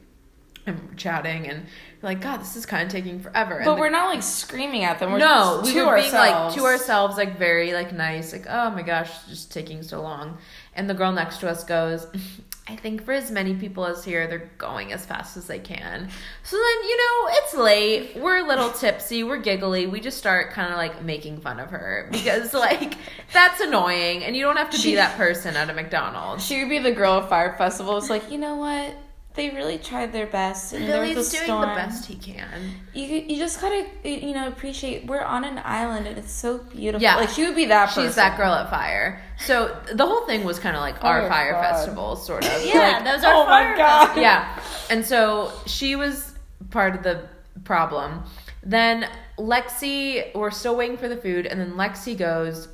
I'm 0.65 0.95
chatting, 0.95 1.47
and 1.47 1.65
like, 2.01 2.21
God, 2.21 2.39
this 2.39 2.55
is 2.55 2.65
kind 2.65 2.85
of 2.85 2.91
taking 2.91 3.19
forever. 3.19 3.55
And 3.57 3.65
but 3.65 3.75
the- 3.75 3.81
we're 3.81 3.89
not 3.89 4.09
like 4.13 4.23
screaming 4.23 4.83
at 4.85 4.99
them. 4.99 5.11
We're 5.11 5.17
no, 5.17 5.59
just 5.61 5.73
we 5.73 5.81
were 5.81 5.87
ourselves. 5.89 6.11
being 6.11 6.13
like 6.23 6.53
to 6.55 6.63
ourselves, 6.63 7.17
like 7.17 7.37
very 7.37 7.73
like 7.73 7.91
nice, 7.93 8.31
like 8.31 8.45
oh 8.49 8.69
my 8.71 8.81
gosh, 8.81 9.11
just 9.27 9.51
taking 9.51 9.83
so 9.83 10.01
long. 10.01 10.37
And 10.75 10.89
the 10.89 10.93
girl 10.93 11.11
next 11.11 11.39
to 11.39 11.49
us 11.49 11.63
goes, 11.63 12.07
I 12.66 12.78
think 12.78 13.03
for 13.03 13.11
as 13.11 13.30
many 13.30 13.55
people 13.55 13.86
as 13.86 14.05
here, 14.05 14.26
they're 14.26 14.49
going 14.57 14.93
as 14.93 15.05
fast 15.05 15.36
as 15.36 15.47
they 15.47 15.59
can. 15.59 16.07
So 16.43 16.55
then, 16.55 16.89
you 16.89 16.97
know, 16.97 17.30
it's 17.32 17.53
late. 17.55 18.16
We're 18.16 18.38
a 18.38 18.47
little 18.47 18.70
tipsy. 18.70 19.22
We're 19.26 19.41
giggly. 19.41 19.86
We 19.86 19.99
just 19.99 20.18
start 20.18 20.51
kind 20.51 20.72
of 20.72 20.78
like 20.78 21.03
making 21.03 21.41
fun 21.41 21.59
of 21.59 21.72
her 21.72 22.07
because, 22.11 22.53
like, 22.53 22.95
that's 23.34 23.59
annoying. 23.59 24.24
And 24.24 24.34
you 24.34 24.43
don't 24.43 24.55
have 24.55 24.70
to 24.70 24.82
be 24.82 24.95
that 24.95 25.18
person 25.18 25.57
at 25.57 25.70
a 25.70 25.74
McDonald's. 25.74 26.45
She 26.45 26.59
would 26.59 26.70
be 26.70 26.80
the 26.80 26.93
girl 26.93 27.20
at 27.20 27.30
Fyre 27.30 27.53
Festival. 27.57 27.97
It's 27.97 28.09
like, 28.09 28.32
you 28.32 28.38
know 28.38 28.55
what? 28.55 28.95
They 29.36 29.49
really 29.49 29.79
tried 29.79 30.13
their 30.13 30.27
best. 30.27 30.73
And 30.73 30.88
there 30.88 31.01
was 31.01 31.09
Billy's 31.09 31.27
a 31.29 31.31
doing 31.31 31.43
storm. 31.45 31.61
the 31.61 31.75
best 31.75 32.05
he 32.05 32.15
can. 32.15 32.47
You 32.93 33.05
you 33.05 33.38
just 33.38 33.59
gotta 33.59 33.88
you 34.03 34.34
know 34.34 34.47
appreciate 34.47 35.07
we're 35.07 35.23
on 35.23 35.43
an 35.43 35.59
island 35.63 36.05
and 36.05 36.17
it's 36.19 36.31
so 36.31 36.59
beautiful. 36.59 37.01
Yeah. 37.01 37.15
like 37.15 37.29
she 37.29 37.43
would 37.45 37.55
be 37.55 37.65
that. 37.65 37.88
Person. 37.88 38.05
She's 38.05 38.15
that 38.15 38.38
girl 38.38 38.53
at 38.53 38.69
Fyre. 38.69 39.21
So 39.39 39.75
the 39.91 40.05
whole 40.05 40.25
thing 40.27 40.43
was 40.43 40.59
kind 40.59 40.75
of 40.75 40.81
like 40.81 41.03
our 41.03 41.23
Oh, 41.23 41.29
Fyre 41.29 41.53
God. 41.53 41.61
Festival, 41.61 42.15
sort 42.15 42.45
of. 42.45 42.63
Yeah, 42.65 42.73
Like, 42.97 43.03
that 43.05 43.15
was 43.15 43.23
our 43.23 43.34
oh 43.34 43.45
my 43.45 43.75
God. 43.75 43.99
festival. 44.05 44.21
yeah. 44.23 44.59
And 44.91 45.03
so 45.05 45.51
she 45.65 45.95
was 45.95 46.34
part 46.69 46.95
of 46.95 47.01
the 47.03 47.27
problem. 47.63 48.23
Then 48.61 49.09
Lexi, 49.39 50.34
we're 50.36 50.51
still 50.51 50.75
waiting 50.75 50.97
for 50.97 51.09
the 51.09 51.17
food, 51.17 51.45
and 51.47 51.59
then 51.59 51.71
Lexi 51.73 52.15
goes, 52.17 52.67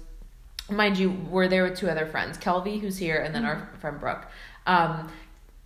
mind 0.69 0.97
you, 0.97 1.09
we're 1.31 1.47
there 1.47 1.63
with 1.63 1.77
two 1.77 1.89
other 1.89 2.05
friends, 2.05 2.37
Kelby, 2.37 2.79
who's 2.79 2.97
here, 2.97 3.17
and 3.17 3.33
then 3.33 3.45
our 3.45 3.69
friend 3.79 3.99
Brooke. 3.99 4.25
Um, 4.67 5.09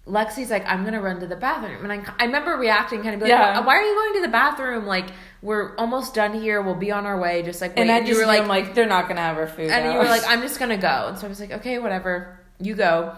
Lexi's 0.07 0.49
like, 0.49 0.65
I'm 0.67 0.83
gonna 0.83 1.01
run 1.01 1.19
to 1.21 1.27
the 1.27 1.35
bathroom, 1.35 1.83
and 1.83 1.91
I, 1.91 2.13
I 2.19 2.25
remember 2.25 2.51
reacting 2.57 3.01
kind 3.03 3.15
of 3.15 3.21
like, 3.21 3.29
Yeah. 3.29 3.59
why 3.65 3.77
are 3.77 3.81
you 3.81 3.95
going 3.95 4.13
to 4.15 4.21
the 4.21 4.31
bathroom? 4.31 4.85
Like, 4.85 5.05
we're 5.41 5.75
almost 5.77 6.13
done 6.13 6.33
here. 6.33 6.61
We'll 6.61 6.75
be 6.75 6.91
on 6.91 7.05
our 7.05 7.17
way. 7.19 7.41
Just 7.43 7.61
like, 7.61 7.75
wait. 7.77 7.89
And 7.89 8.07
you 8.07 8.17
were 8.17 8.25
like, 8.25 8.47
like 8.47 8.75
they're 8.75 8.85
not 8.85 9.07
gonna 9.07 9.21
have 9.21 9.37
our 9.37 9.47
food. 9.47 9.69
and 9.69 9.85
out. 9.85 9.93
you 9.93 9.99
were 9.99 10.05
like, 10.05 10.23
I'm 10.27 10.41
just 10.41 10.59
gonna 10.59 10.77
go. 10.77 11.05
And 11.07 11.17
so 11.17 11.25
I 11.25 11.29
was 11.29 11.39
like, 11.39 11.51
okay, 11.51 11.79
whatever, 11.79 12.37
you 12.59 12.75
go. 12.75 13.15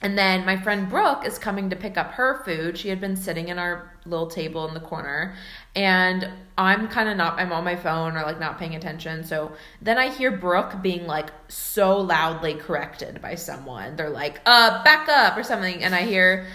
And 0.00 0.16
then 0.16 0.44
my 0.44 0.56
friend 0.56 0.88
Brooke 0.88 1.24
is 1.26 1.38
coming 1.38 1.70
to 1.70 1.76
pick 1.76 1.96
up 1.96 2.12
her 2.12 2.42
food. 2.44 2.78
She 2.78 2.88
had 2.88 3.00
been 3.00 3.16
sitting 3.16 3.48
in 3.48 3.58
our 3.58 3.92
little 4.08 4.26
table 4.26 4.66
in 4.68 4.74
the 4.74 4.80
corner, 4.80 5.34
and 5.74 6.28
I'm 6.56 6.88
kind 6.88 7.08
of 7.08 7.16
not. 7.16 7.38
I'm 7.38 7.52
on 7.52 7.64
my 7.64 7.76
phone 7.76 8.16
or 8.16 8.22
like 8.22 8.40
not 8.40 8.58
paying 8.58 8.74
attention. 8.74 9.24
So 9.24 9.52
then 9.82 9.98
I 9.98 10.08
hear 10.08 10.30
Brooke 10.30 10.82
being 10.82 11.06
like 11.06 11.30
so 11.48 11.98
loudly 11.98 12.54
corrected 12.54 13.20
by 13.22 13.34
someone. 13.34 13.96
They're 13.96 14.10
like, 14.10 14.40
"Uh, 14.46 14.82
back 14.84 15.08
up" 15.08 15.36
or 15.36 15.42
something, 15.42 15.82
and 15.82 15.94
I 15.94 16.02
hear. 16.02 16.46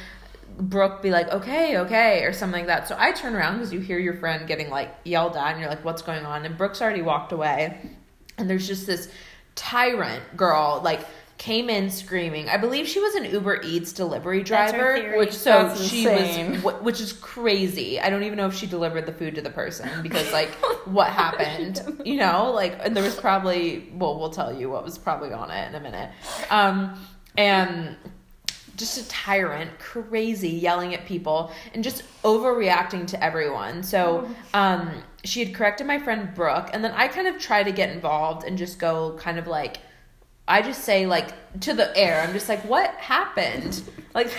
Brooke 0.55 1.01
be 1.01 1.09
like, 1.09 1.29
okay, 1.29 1.79
okay, 1.79 2.25
or 2.25 2.31
something 2.31 2.59
like 2.59 2.67
that. 2.67 2.87
So 2.87 2.95
I 2.95 3.11
turn 3.11 3.35
around 3.35 3.55
because 3.55 3.73
you 3.73 3.79
hear 3.79 3.97
your 3.97 4.13
friend 4.13 4.47
getting 4.47 4.69
like 4.69 4.93
yelled 5.03 5.35
at, 5.35 5.53
and 5.53 5.59
you're 5.59 5.67
like, 5.67 5.83
what's 5.83 6.03
going 6.03 6.27
on? 6.27 6.45
And 6.45 6.55
Brooke's 6.55 6.79
already 6.79 7.01
walked 7.01 7.31
away 7.31 7.75
and 8.37 8.49
there's 8.49 8.67
just 8.67 8.87
this 8.87 9.09
tyrant 9.55 10.35
girl 10.35 10.81
like 10.83 11.05
came 11.43 11.69
in 11.69 11.89
screaming. 11.89 12.47
I 12.47 12.55
believe 12.55 12.87
she 12.87 13.01
was 13.01 13.15
an 13.15 13.25
uber 13.25 13.59
eats 13.63 13.91
delivery 13.91 14.43
driver 14.43 15.17
which 15.17 15.33
so 15.33 15.67
That's 15.67 15.83
she 15.83 16.07
insane. 16.07 16.61
was 16.61 16.75
which 16.75 17.01
is 17.01 17.11
crazy. 17.11 17.99
I 17.99 18.09
don't 18.09 18.23
even 18.23 18.37
know 18.37 18.47
if 18.47 18.55
she 18.55 18.65
delivered 18.65 19.05
the 19.05 19.11
food 19.11 19.35
to 19.35 19.41
the 19.41 19.49
person 19.49 19.89
because 20.01 20.31
like 20.31 20.51
what 20.85 21.09
happened 21.09 22.01
you 22.05 22.15
know? 22.15 22.49
Like 22.53 22.79
and 22.81 22.95
there 22.95 23.03
was 23.03 23.17
probably 23.17 23.91
well 23.93 24.17
we'll 24.17 24.29
tell 24.29 24.57
you 24.57 24.69
what 24.69 24.85
was 24.85 24.97
probably 24.97 25.33
on 25.33 25.51
it 25.51 25.67
in 25.67 25.75
a 25.75 25.81
minute. 25.81 26.11
Um 26.49 26.97
and 27.37 27.97
just 28.77 28.97
a 28.97 29.07
tyrant, 29.09 29.77
crazy, 29.79 30.47
yelling 30.47 30.93
at 30.93 31.05
people 31.05 31.51
and 31.73 31.83
just 31.83 32.03
overreacting 32.23 33.05
to 33.07 33.21
everyone. 33.21 33.83
So 33.83 34.29
um, 34.53 35.03
she 35.25 35.43
had 35.43 35.53
corrected 35.53 35.85
my 35.85 35.99
friend 35.99 36.33
Brooke, 36.33 36.69
and 36.73 36.83
then 36.83 36.91
I 36.93 37.07
kind 37.07 37.27
of 37.27 37.37
try 37.37 37.61
to 37.61 37.71
get 37.71 37.91
involved 37.91 38.47
and 38.47 38.57
just 38.57 38.79
go 38.79 39.15
kind 39.19 39.37
of 39.37 39.45
like, 39.45 39.77
I 40.47 40.61
just 40.61 40.83
say 40.83 41.05
like 41.05 41.29
to 41.61 41.73
the 41.73 41.95
air, 41.97 42.21
I'm 42.21 42.33
just 42.33 42.49
like, 42.49 42.63
what 42.65 42.91
happened? 42.95 43.81
Like, 44.13 44.29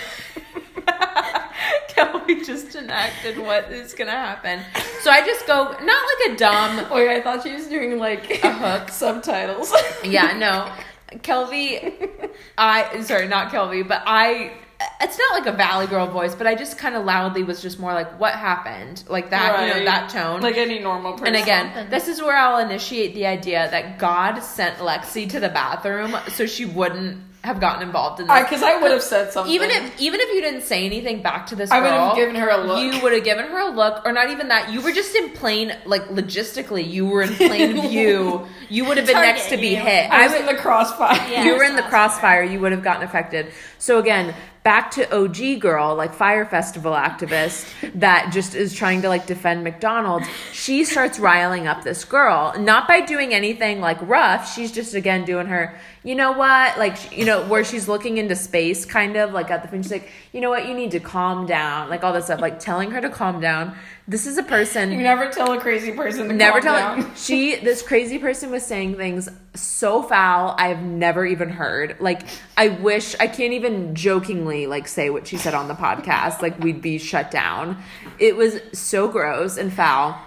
Kelly 1.89 2.43
just 2.43 2.75
enacted 2.75 3.37
what 3.37 3.71
is 3.71 3.93
gonna 3.93 4.11
happen. 4.11 4.61
So 5.01 5.09
I 5.09 5.25
just 5.25 5.47
go, 5.47 5.63
not 5.63 5.79
like 5.79 6.33
a 6.33 6.35
dumb 6.37 6.87
oh, 6.91 6.95
Wait, 6.95 7.09
I 7.09 7.21
thought 7.21 7.43
she 7.43 7.53
was 7.53 7.67
doing 7.67 7.97
like 7.97 8.43
A 8.43 8.51
hook. 8.53 8.89
subtitles. 8.91 9.73
yeah, 10.03 10.37
no. 10.37 10.71
Kelby, 11.19 12.29
I 12.57 13.01
sorry, 13.01 13.27
not 13.27 13.51
Kelby, 13.51 13.87
but 13.87 14.03
I. 14.05 14.53
It's 15.01 15.17
not 15.17 15.33
like 15.33 15.45
a 15.53 15.55
Valley 15.55 15.87
Girl 15.87 16.07
voice, 16.07 16.35
but 16.35 16.47
I 16.47 16.55
just 16.55 16.77
kind 16.77 16.95
of 16.95 17.05
loudly 17.05 17.43
was 17.43 17.61
just 17.61 17.79
more 17.79 17.93
like, 17.93 18.19
"What 18.19 18.33
happened?" 18.33 19.03
Like 19.07 19.29
that, 19.31 19.67
you 19.67 19.73
know, 19.79 19.85
that 19.85 20.09
tone. 20.09 20.41
like 20.41 20.57
any 20.57 20.79
normal 20.79 21.13
person. 21.13 21.27
and 21.27 21.35
again, 21.35 21.65
Something. 21.73 21.89
this 21.91 22.07
is 22.07 22.21
where 22.21 22.35
I'll 22.37 22.59
initiate 22.59 23.13
the 23.13 23.25
idea 23.27 23.67
that 23.71 23.99
God 23.99 24.39
sent 24.41 24.77
Lexi 24.79 25.29
to 25.29 25.39
the 25.39 25.49
bathroom 25.49 26.15
so 26.29 26.45
she 26.45 26.65
wouldn't 26.65 27.21
have 27.43 27.59
gotten 27.59 27.83
involved 27.83 28.19
in 28.19 28.25
this. 28.25 28.39
because 28.43 28.63
I, 28.63 28.81
would 28.81 28.89
have 28.89 29.03
said 29.03 29.31
something. 29.31 29.53
even 29.53 29.69
if 29.69 30.01
even 30.01 30.19
if 30.19 30.33
you 30.33 30.41
didn't 30.41 30.63
say 30.63 30.83
anything 30.83 31.21
back 31.21 31.45
to 31.47 31.55
this 31.55 31.69
I 31.69 31.79
girl, 31.79 31.91
would 31.91 31.99
have 32.07 32.15
given 32.15 32.35
her 32.35 32.49
a 32.49 32.57
look. 32.57 32.79
You 32.93 33.01
would 33.03 33.13
have 33.13 33.23
given 33.23 33.45
her 33.45 33.59
a 33.59 33.69
look, 33.69 34.03
or 34.05 34.11
not 34.11 34.31
even 34.31 34.47
that. 34.47 34.71
You 34.73 34.81
were 34.81 34.91
just 34.91 35.13
in 35.15 35.29
plain, 35.31 35.71
like 35.85 36.03
logistically, 36.07 36.89
you 36.89 37.05
were 37.05 37.21
in 37.21 37.35
plain 37.35 37.81
view. 37.89 38.47
You 38.69 38.85
would 38.85 38.97
have 38.97 39.05
been 39.05 39.13
Target, 39.15 39.35
next 39.35 39.49
to 39.49 39.57
be 39.57 39.75
hit. 39.75 40.09
I 40.09 40.21
I 40.21 40.23
was 40.23 40.31
would, 40.31 40.41
in 40.41 40.47
the 40.47 40.59
crossfire. 40.59 41.15
Yeah. 41.29 41.43
you 41.43 41.55
were 41.55 41.63
in 41.63 41.75
the 41.75 41.83
crossfire. 41.83 42.39
crossfire, 42.39 42.43
you 42.43 42.59
would 42.61 42.71
have 42.71 42.83
gotten 42.83 43.03
affected. 43.03 43.51
So 43.77 43.99
again, 43.99 44.33
back 44.65 44.89
to 44.89 45.15
OG 45.15 45.59
girl, 45.59 45.95
like 45.95 46.11
Fyre 46.11 46.43
festival 46.43 46.93
activist 46.93 47.69
that 47.93 48.33
just 48.33 48.55
is 48.55 48.73
trying 48.73 49.03
to 49.03 49.09
like 49.09 49.27
defend 49.27 49.63
McDonald's. 49.63 50.27
She 50.51 50.83
starts 50.83 51.19
riling 51.19 51.67
up 51.67 51.83
this 51.83 52.03
girl, 52.03 52.51
not 52.57 52.87
by 52.87 53.01
doing 53.01 53.31
anything 53.31 53.79
like 53.79 53.99
rough. 54.01 54.51
She's 54.51 54.71
just 54.71 54.95
again 54.95 55.23
doing 55.23 55.45
her, 55.45 55.79
you 56.03 56.15
know 56.15 56.31
what, 56.31 56.79
like 56.79 57.15
you 57.15 57.25
know 57.25 57.45
where 57.47 57.63
she's 57.63 57.87
looking 57.87 58.17
into 58.17 58.35
space, 58.35 58.85
kind 58.85 59.15
of 59.15 59.33
like 59.33 59.51
at 59.51 59.61
the 59.61 59.67
fin. 59.67 59.83
She's 59.83 59.91
like, 59.91 60.09
you 60.33 60.41
know 60.41 60.49
what, 60.49 60.67
you 60.67 60.73
need 60.73 60.89
to 60.91 60.99
calm 60.99 61.45
down, 61.45 61.87
like 61.91 62.03
all 62.03 62.11
this 62.11 62.25
stuff, 62.25 62.41
like 62.41 62.59
telling 62.59 62.89
her 62.89 62.99
to 62.99 63.09
calm 63.11 63.39
down. 63.39 63.77
This 64.07 64.27
is 64.27 64.37
a 64.37 64.43
person 64.43 64.91
You 64.91 64.99
never 64.99 65.31
tell 65.31 65.53
a 65.53 65.59
crazy 65.59 65.91
person 65.91 66.27
to 66.27 66.33
never 66.33 66.61
calm 66.61 66.63
tell 66.63 67.03
down. 67.03 67.15
she 67.15 67.55
this 67.55 67.81
crazy 67.81 68.19
person 68.19 68.51
was 68.51 68.63
saying 68.63 68.97
things 68.97 69.29
so 69.55 70.03
foul 70.03 70.53
i've 70.59 70.81
never 70.81 71.25
even 71.25 71.49
heard. 71.49 71.97
Like 71.99 72.21
i 72.55 72.69
wish 72.69 73.15
i 73.19 73.27
can't 73.27 73.53
even 73.53 73.95
jokingly 73.95 74.67
like 74.67 74.87
say 74.87 75.09
what 75.09 75.27
she 75.27 75.37
said 75.37 75.53
on 75.53 75.67
the 75.67 75.73
podcast. 75.73 76.41
Like 76.41 76.59
we'd 76.59 76.81
be 76.81 76.97
shut 76.99 77.31
down. 77.31 77.81
It 78.19 78.35
was 78.35 78.59
so 78.73 79.07
gross 79.07 79.57
and 79.57 79.73
foul 79.73 80.19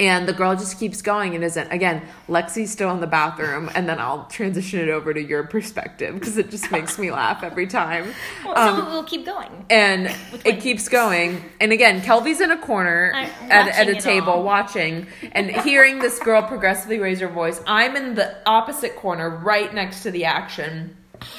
and 0.00 0.26
the 0.26 0.32
girl 0.32 0.54
just 0.56 0.78
keeps 0.78 1.02
going 1.02 1.34
and 1.34 1.44
isn't 1.44 1.70
again 1.70 2.00
lexi's 2.28 2.70
still 2.70 2.90
in 2.92 3.00
the 3.00 3.06
bathroom 3.06 3.70
and 3.74 3.88
then 3.88 3.98
i'll 3.98 4.24
transition 4.26 4.80
it 4.80 4.88
over 4.88 5.12
to 5.12 5.20
your 5.22 5.44
perspective 5.44 6.14
because 6.14 6.38
it 6.38 6.50
just 6.50 6.70
makes 6.72 6.98
me 6.98 7.10
laugh 7.10 7.42
every 7.42 7.66
time 7.66 8.06
Well, 8.44 8.56
Um, 8.58 8.76
so 8.78 8.84
we'll 8.90 9.04
keep 9.04 9.26
going. 9.26 9.66
and 9.70 10.14
it 10.44 10.60
keeps 10.60 10.88
going. 10.88 11.42
And 11.60 11.72
again, 11.72 12.00
Kelby's 12.00 12.40
in 12.40 12.50
a 12.50 12.56
corner 12.58 13.12
at, 13.14 13.68
at 13.68 13.88
a 13.88 13.94
table 14.00 14.32
all. 14.32 14.42
watching 14.44 15.06
and 15.32 15.50
hearing 15.50 15.98
this 15.98 16.18
girl 16.18 16.42
progressively 16.42 16.98
raise 16.98 17.20
her 17.20 17.28
voice. 17.28 17.60
I'm 17.66 17.96
in 17.96 18.14
the 18.14 18.34
opposite 18.48 18.96
corner, 18.96 19.28
right 19.30 19.72
next 19.74 20.02
to 20.04 20.10
the 20.10 20.24
action. 20.24 20.96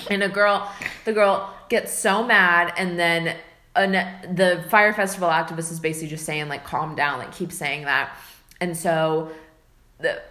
And 0.10 0.24
a 0.24 0.30
girl, 0.30 0.72
the 1.06 1.14
girl 1.14 1.54
gets 1.70 1.92
so 1.94 2.24
mad, 2.24 2.74
and 2.78 2.98
then 2.98 3.36
an, 3.76 3.92
the 4.36 4.64
Fyre 4.70 4.94
festival 4.94 5.30
activist 5.30 5.72
is 5.72 5.80
basically 5.80 6.10
just 6.10 6.26
saying 6.26 6.48
like, 6.48 6.64
"Calm 6.64 6.96
down," 6.96 7.20
like 7.20 7.34
keep 7.34 7.52
saying 7.52 7.86
that. 7.86 8.16
And 8.62 8.76
so 8.78 9.32
the 10.00 10.22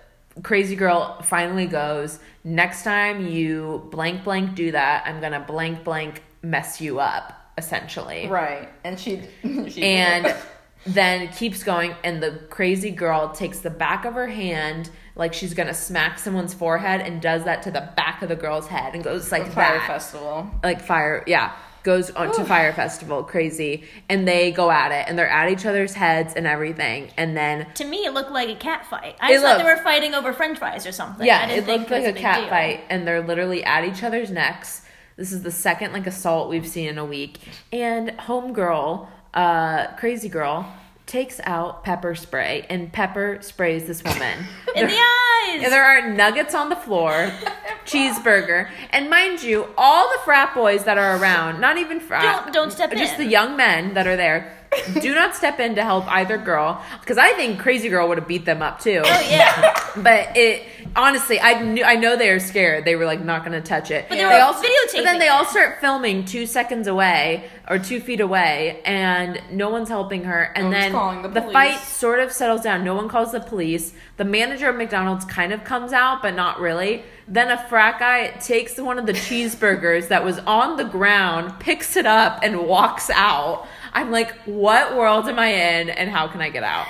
crazy 0.43 0.77
girl 0.77 1.21
finally 1.23 1.67
goes 1.67 2.19
next 2.43 2.85
time 2.85 3.27
you 3.27 3.87
blank 3.91 4.25
blank 4.25 4.55
do 4.55 4.73
that 4.73 5.07
i'm 5.07 5.21
gonna 5.21 5.39
blank 5.47 5.85
blank 5.85 6.23
mess 6.41 6.81
you 6.81 6.99
up 6.99 7.43
essentially. 7.59 8.29
Right, 8.29 8.69
and 8.85 8.99
she, 8.99 9.23
she 9.69 9.83
and 9.83 10.35
then 10.87 11.29
keeps 11.29 11.63
going 11.63 11.95
and 12.03 12.23
the 12.23 12.41
crazy 12.51 12.91
girl 12.91 13.31
takes 13.31 13.61
the 13.61 13.71
back 13.71 14.05
of 14.05 14.15
her 14.15 14.27
hand 14.27 14.91
like 15.15 15.33
she's 15.33 15.55
gonna 15.55 15.75
smack 15.75 16.19
someone's 16.19 16.55
forehead 16.55 17.01
and 17.01 17.23
does 17.23 17.45
that 17.45 17.63
to 17.63 17.71
the 17.71 17.89
back 17.97 18.21
of 18.23 18.29
the 18.29 18.35
girl's 18.35 18.67
head 18.67 18.95
and 18.95 19.05
goes 19.05 19.31
like 19.31 19.47
fire 19.53 19.79
that. 19.79 19.87
festival. 19.87 20.51
like 20.65 20.81
fire 20.81 21.23
yeah 21.29 21.53
goes 21.83 22.11
on 22.11 22.33
to 22.35 22.45
Fyre 22.45 22.73
festival 22.73 23.23
crazy 23.25 23.85
and 24.09 24.27
they 24.27 24.53
go 24.53 24.71
at 24.71 24.93
it 24.93 25.09
and 25.09 25.19
they're 25.19 25.29
at 25.29 25.51
each 25.51 25.67
other's 25.67 25.95
heads 25.95 26.35
and 26.35 26.47
everything 26.47 27.11
and 27.17 27.37
then 27.37 27.67
To 27.75 27.85
me, 27.85 28.05
it 28.05 28.13
looked 28.15 28.31
like 28.31 28.49
a 28.49 28.55
cat 28.55 28.87
fight. 28.87 29.17
I 29.21 29.37
thought 29.39 29.59
they 29.59 29.65
were 29.65 29.77
fighting 29.83 30.15
over 30.15 30.33
French 30.33 30.59
fries 30.59 30.87
or 30.87 30.93
something. 30.93 31.27
Yeah, 31.27 31.49
it 31.49 31.67
looked 31.67 31.91
like 31.91 32.05
a 32.05 32.13
cat 32.13 32.41
deal. 32.41 32.49
fight, 32.49 32.85
and 32.89 33.07
they're 33.07 33.23
literally 33.27 33.65
at 33.65 33.85
each 33.85 34.03
other's 34.03 34.31
necks. 34.31 34.83
This 35.17 35.33
is 35.33 35.43
the 35.43 35.51
second 35.51 35.93
like 35.93 36.07
assault 36.07 36.49
we've 36.49 36.67
seen 36.67 36.89
in 36.89 36.99
a 36.99 37.05
week. 37.05 37.39
And 37.73 38.11
homegirl, 38.19 39.09
uh, 39.35 39.89
crazy 39.97 40.29
girl, 40.29 40.73
takes 41.13 41.41
out 41.45 41.85
pepper 41.85 42.15
spray 42.15 42.65
and 42.71 42.91
pepper 42.91 43.37
sprays 43.43 43.87
this 43.87 44.03
woman. 44.03 44.39
in 44.75 44.87
the 44.87 44.95
eyes. 44.95 45.61
There 45.61 45.85
are 45.85 46.11
nuggets 46.11 46.55
on 46.55 46.71
the 46.71 46.77
floor, 46.77 47.13
cheeseburger, 47.85 48.71
and 48.91 49.11
mind 49.11 49.43
you, 49.43 49.69
all 49.77 50.09
the 50.09 50.19
frat 50.25 50.55
boys 50.55 50.85
that 50.85 50.97
are 50.97 51.19
around, 51.19 51.61
not 51.61 51.77
even 51.77 52.01
frat, 52.01 52.45
Don't- 52.45 52.55
don't 52.55 52.71
step 52.71 52.93
just 52.93 53.19
in. 53.19 53.27
the 53.27 53.31
young 53.31 53.59
men 53.59 53.93
that 53.93 54.07
are 54.07 54.17
there, 54.17 54.57
do 55.03 55.15
not 55.15 55.37
step 55.37 55.61
in 55.61 55.75
to 55.75 55.83
help 55.85 56.07
either 56.09 56.39
girl 56.39 56.83
because 57.03 57.19
I 57.19 57.35
think 57.35 57.61
Crazy 57.61 57.91
Girl 57.91 58.09
would 58.09 58.17
have 58.17 58.27
beat 58.27 58.47
them 58.47 58.63
up 58.63 58.81
too 58.81 59.03
oh 59.05 59.27
yeah. 59.31 59.79
but 59.97 60.35
it 60.35 60.63
honestly, 60.97 61.41
I 61.41 61.63
knew 61.63 61.85
I 61.85 61.97
know 61.97 62.17
they 62.17 62.31
are 62.31 62.41
scared. 62.41 62.85
They 62.85 62.97
were 62.97 63.05
like 63.05 63.25
not 63.25 63.45
going 63.45 63.61
to 63.61 63.67
touch 63.67 63.91
it. 63.91 64.07
But 64.09 64.17
they 64.17 64.25
were 64.25 64.33
all, 64.33 64.53
But 64.53 65.05
then 65.05 65.19
they 65.19 65.29
all 65.29 65.45
start 65.45 65.81
filming 65.81 66.25
two 66.25 66.47
seconds 66.47 66.87
away 66.87 67.49
or 67.69 67.79
two 67.79 68.01
feet 68.01 68.21
away, 68.21 68.81
and 68.85 69.41
no 69.51 69.71
one's 69.71 69.89
helping 69.89 70.25
her. 70.25 70.53
And 70.57 70.67
oh, 70.67 70.71
No 70.71 70.79
then 70.79 70.93
calling 70.93 71.23
the 71.33 71.43
fight 71.43 71.79
sort 71.79 72.21
of 72.21 72.33
settles 72.33 72.63
down. 72.63 72.85
No 72.85 72.95
one 72.95 73.09
calls 73.09 73.33
the 73.33 73.41
police. 73.41 73.93
The 74.17 74.25
manager 74.25 74.69
of 74.69 74.77
McDonald's 74.77 75.25
kind 75.25 75.53
of 75.53 75.65
comes 75.65 75.93
out, 75.93 76.23
but 76.23 76.35
not 76.35 76.61
really. 76.61 77.05
Then 77.29 77.51
a 77.51 77.69
frat 77.69 77.99
guy 77.99 78.29
takes 78.41 78.79
one 78.79 78.99
of 78.99 79.07
the 79.07 79.13
cheeseburgers 79.13 80.09
that 80.09 80.25
was 80.25 80.39
on 80.41 80.77
the 80.77 80.85
ground, 80.85 81.59
picks 81.61 81.97
it 81.97 82.07
up, 82.07 82.41
and 82.43 82.67
walks 82.67 83.11
out. 83.11 83.67
I'm 83.93 84.11
like, 84.11 84.33
what 84.45 84.97
world 84.97 85.29
am 85.29 85.39
I 85.39 85.49
in, 85.49 85.91
and 85.91 86.11
how 86.11 86.29
can 86.29 86.41
I 86.41 86.51
get 86.51 86.65
out? 86.65 86.87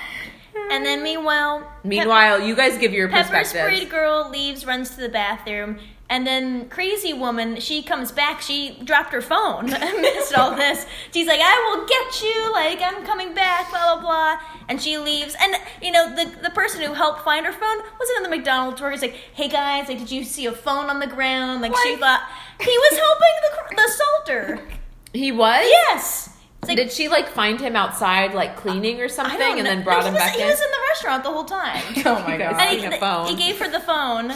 And 0.70 0.84
then 0.84 1.02
meanwhile, 1.02 1.66
Meanwile, 1.84 2.42
you 2.42 2.54
guys 2.56 2.78
give 2.78 2.92
your 2.92 3.08
perspective. 3.08 3.32
Pepper 3.32 3.42
perspectives. 3.44 3.76
sprayed 3.78 3.90
girl 3.90 4.30
leaves, 4.30 4.64
runs 4.66 4.90
to 4.90 5.00
the 5.00 5.08
bathroom, 5.08 5.78
and 6.10 6.26
then 6.26 6.68
crazy 6.68 7.12
woman, 7.14 7.58
she 7.58 7.82
comes 7.82 8.12
back. 8.12 8.42
She 8.42 8.78
dropped 8.84 9.12
her 9.12 9.22
phone 9.22 9.72
amidst 9.72 10.34
all 10.34 10.54
this. 10.54 10.84
She's 11.12 11.26
like, 11.26 11.40
"I 11.42 11.74
will 11.76 11.86
get 11.86 12.22
you!" 12.22 12.52
Like 12.52 12.80
I'm 12.82 13.04
coming 13.04 13.34
back, 13.34 13.70
blah 13.70 13.94
blah 13.96 14.02
blah. 14.02 14.38
And 14.68 14.80
she 14.80 14.98
leaves. 14.98 15.34
And 15.40 15.54
you 15.80 15.90
know, 15.90 16.14
the 16.14 16.30
the 16.42 16.50
person 16.50 16.82
who 16.82 16.92
helped 16.92 17.22
find 17.24 17.46
her 17.46 17.52
phone 17.52 17.78
wasn't 17.98 18.18
in 18.18 18.22
the 18.24 18.36
McDonald's 18.36 18.80
worker. 18.80 18.92
He's 18.92 19.02
like, 19.02 19.14
"Hey 19.34 19.48
guys, 19.48 19.88
like, 19.88 19.98
did 19.98 20.10
you 20.10 20.22
see 20.24 20.44
a 20.46 20.52
phone 20.52 20.90
on 20.90 21.00
the 21.00 21.06
ground?" 21.06 21.62
Like 21.62 21.74
she 21.82 21.92
What? 21.92 22.00
thought 22.00 22.28
he 22.60 22.76
was 22.78 22.98
helping 22.98 23.70
the 23.70 23.76
the 23.76 23.82
assaulter. 23.88 24.68
He 25.14 25.32
was. 25.32 25.64
Yes. 25.66 26.28
It's 26.62 26.68
like, 26.68 26.76
Did 26.78 26.92
she 26.92 27.08
like 27.08 27.28
find 27.28 27.60
him 27.60 27.74
outside, 27.74 28.34
like 28.34 28.56
cleaning 28.56 29.00
or 29.00 29.08
something, 29.08 29.58
and 29.58 29.66
then 29.66 29.82
brought 29.82 30.04
him 30.04 30.12
he 30.14 30.14
was, 30.14 30.22
back 30.22 30.36
he 30.36 30.42
in? 30.42 30.46
was 30.48 30.60
in 30.60 30.70
the 30.70 30.78
restaurant 30.90 31.24
the 31.24 31.30
whole 31.30 31.44
time. 31.44 31.82
Oh 32.06 32.22
my 32.22 32.36
god. 32.38 32.52
And 32.52 32.60
And 32.60 32.78
he, 32.78 32.86
a 32.86 33.00
phone. 33.00 33.26
he 33.26 33.34
gave 33.34 33.58
her 33.58 33.68
the 33.68 33.80
phone, 33.80 34.32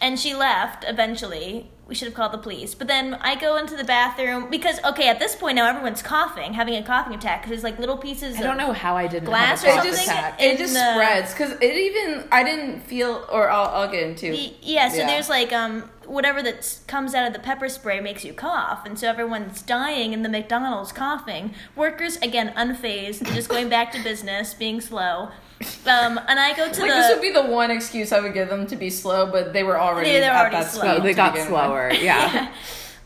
and 0.00 0.18
she 0.20 0.34
left 0.34 0.84
eventually. 0.86 1.70
We 1.90 1.96
should 1.96 2.06
have 2.06 2.14
called 2.14 2.30
the 2.30 2.38
police. 2.38 2.76
But 2.76 2.86
then 2.86 3.14
I 3.14 3.34
go 3.34 3.56
into 3.56 3.74
the 3.76 3.82
bathroom 3.82 4.48
because, 4.48 4.78
okay, 4.84 5.08
at 5.08 5.18
this 5.18 5.34
point 5.34 5.56
now 5.56 5.68
everyone's 5.68 6.02
coughing, 6.02 6.52
having 6.54 6.76
a 6.76 6.84
coughing 6.84 7.14
attack 7.14 7.40
because 7.42 7.50
there's 7.50 7.64
like 7.64 7.80
little 7.80 7.96
pieces 7.96 8.36
I 8.38 8.42
don't 8.42 8.52
of 8.60 8.68
know 8.68 8.72
how 8.72 8.96
I 8.96 9.08
didn't 9.08 9.24
glass 9.24 9.64
or 9.64 9.70
a 9.70 9.78
it 9.80 9.82
just 9.82 10.04
something 10.04 10.16
attack. 10.16 10.40
it 10.40 10.56
just 10.56 10.72
the- 10.72 10.92
spreads 10.94 11.32
because 11.34 11.50
it 11.60 11.76
even 11.76 12.28
I 12.30 12.44
didn't 12.44 12.82
feel 12.82 13.26
or 13.28 13.50
I'll, 13.50 13.68
I'll 13.82 13.90
get 13.90 14.04
into 14.04 14.30
Y- 14.30 14.52
Yeah, 14.62 14.88
so 14.88 14.98
Yeah. 14.98 15.06
there's 15.08 15.28
like 15.28 15.52
um 15.52 15.90
whatever 16.06 16.40
that 16.44 16.78
comes 16.86 17.12
out 17.14 17.26
of 17.26 17.32
the 17.32 17.38
pepper 17.40 17.68
spray 17.68 17.98
makes 18.00 18.24
you 18.24 18.32
cough, 18.34 18.86
and 18.86 18.96
so 18.98 19.08
everyone's 19.08 19.60
dying 19.62 20.12
in 20.12 20.22
the 20.22 20.28
McDonald's 20.28 20.92
coughing. 20.92 21.54
Workers 21.76 22.16
again 22.18 22.52
unfazed, 22.56 23.24
just 23.34 23.48
going 23.48 23.68
back 23.68 23.90
to 23.92 24.02
business, 24.02 24.54
being 24.54 24.80
slow. 24.80 25.30
Um, 25.86 26.18
and 26.28 26.40
I 26.40 26.54
go 26.56 26.70
to 26.72 26.80
like 26.80 26.90
the 26.90 26.96
this 26.96 27.10
would 27.12 27.20
be 27.22 27.32
the 27.32 27.42
one 27.44 27.70
excuse 27.70 28.12
I 28.12 28.20
would 28.20 28.32
give 28.32 28.48
them 28.48 28.66
to 28.68 28.76
be 28.76 28.88
slow, 28.90 29.30
but 29.30 29.52
they 29.52 29.62
were 29.62 29.78
already 29.78 30.10
They- 30.12 30.20
they're 30.20 30.30
at 30.30 30.40
already 30.40 30.56
that 30.56 30.70
slow. 30.70 30.82
speed 30.82 31.00
Oh, 31.00 31.02
they 31.02 31.12
got 31.14 31.36
slower. 31.36 31.90
Yeah. 32.00 32.50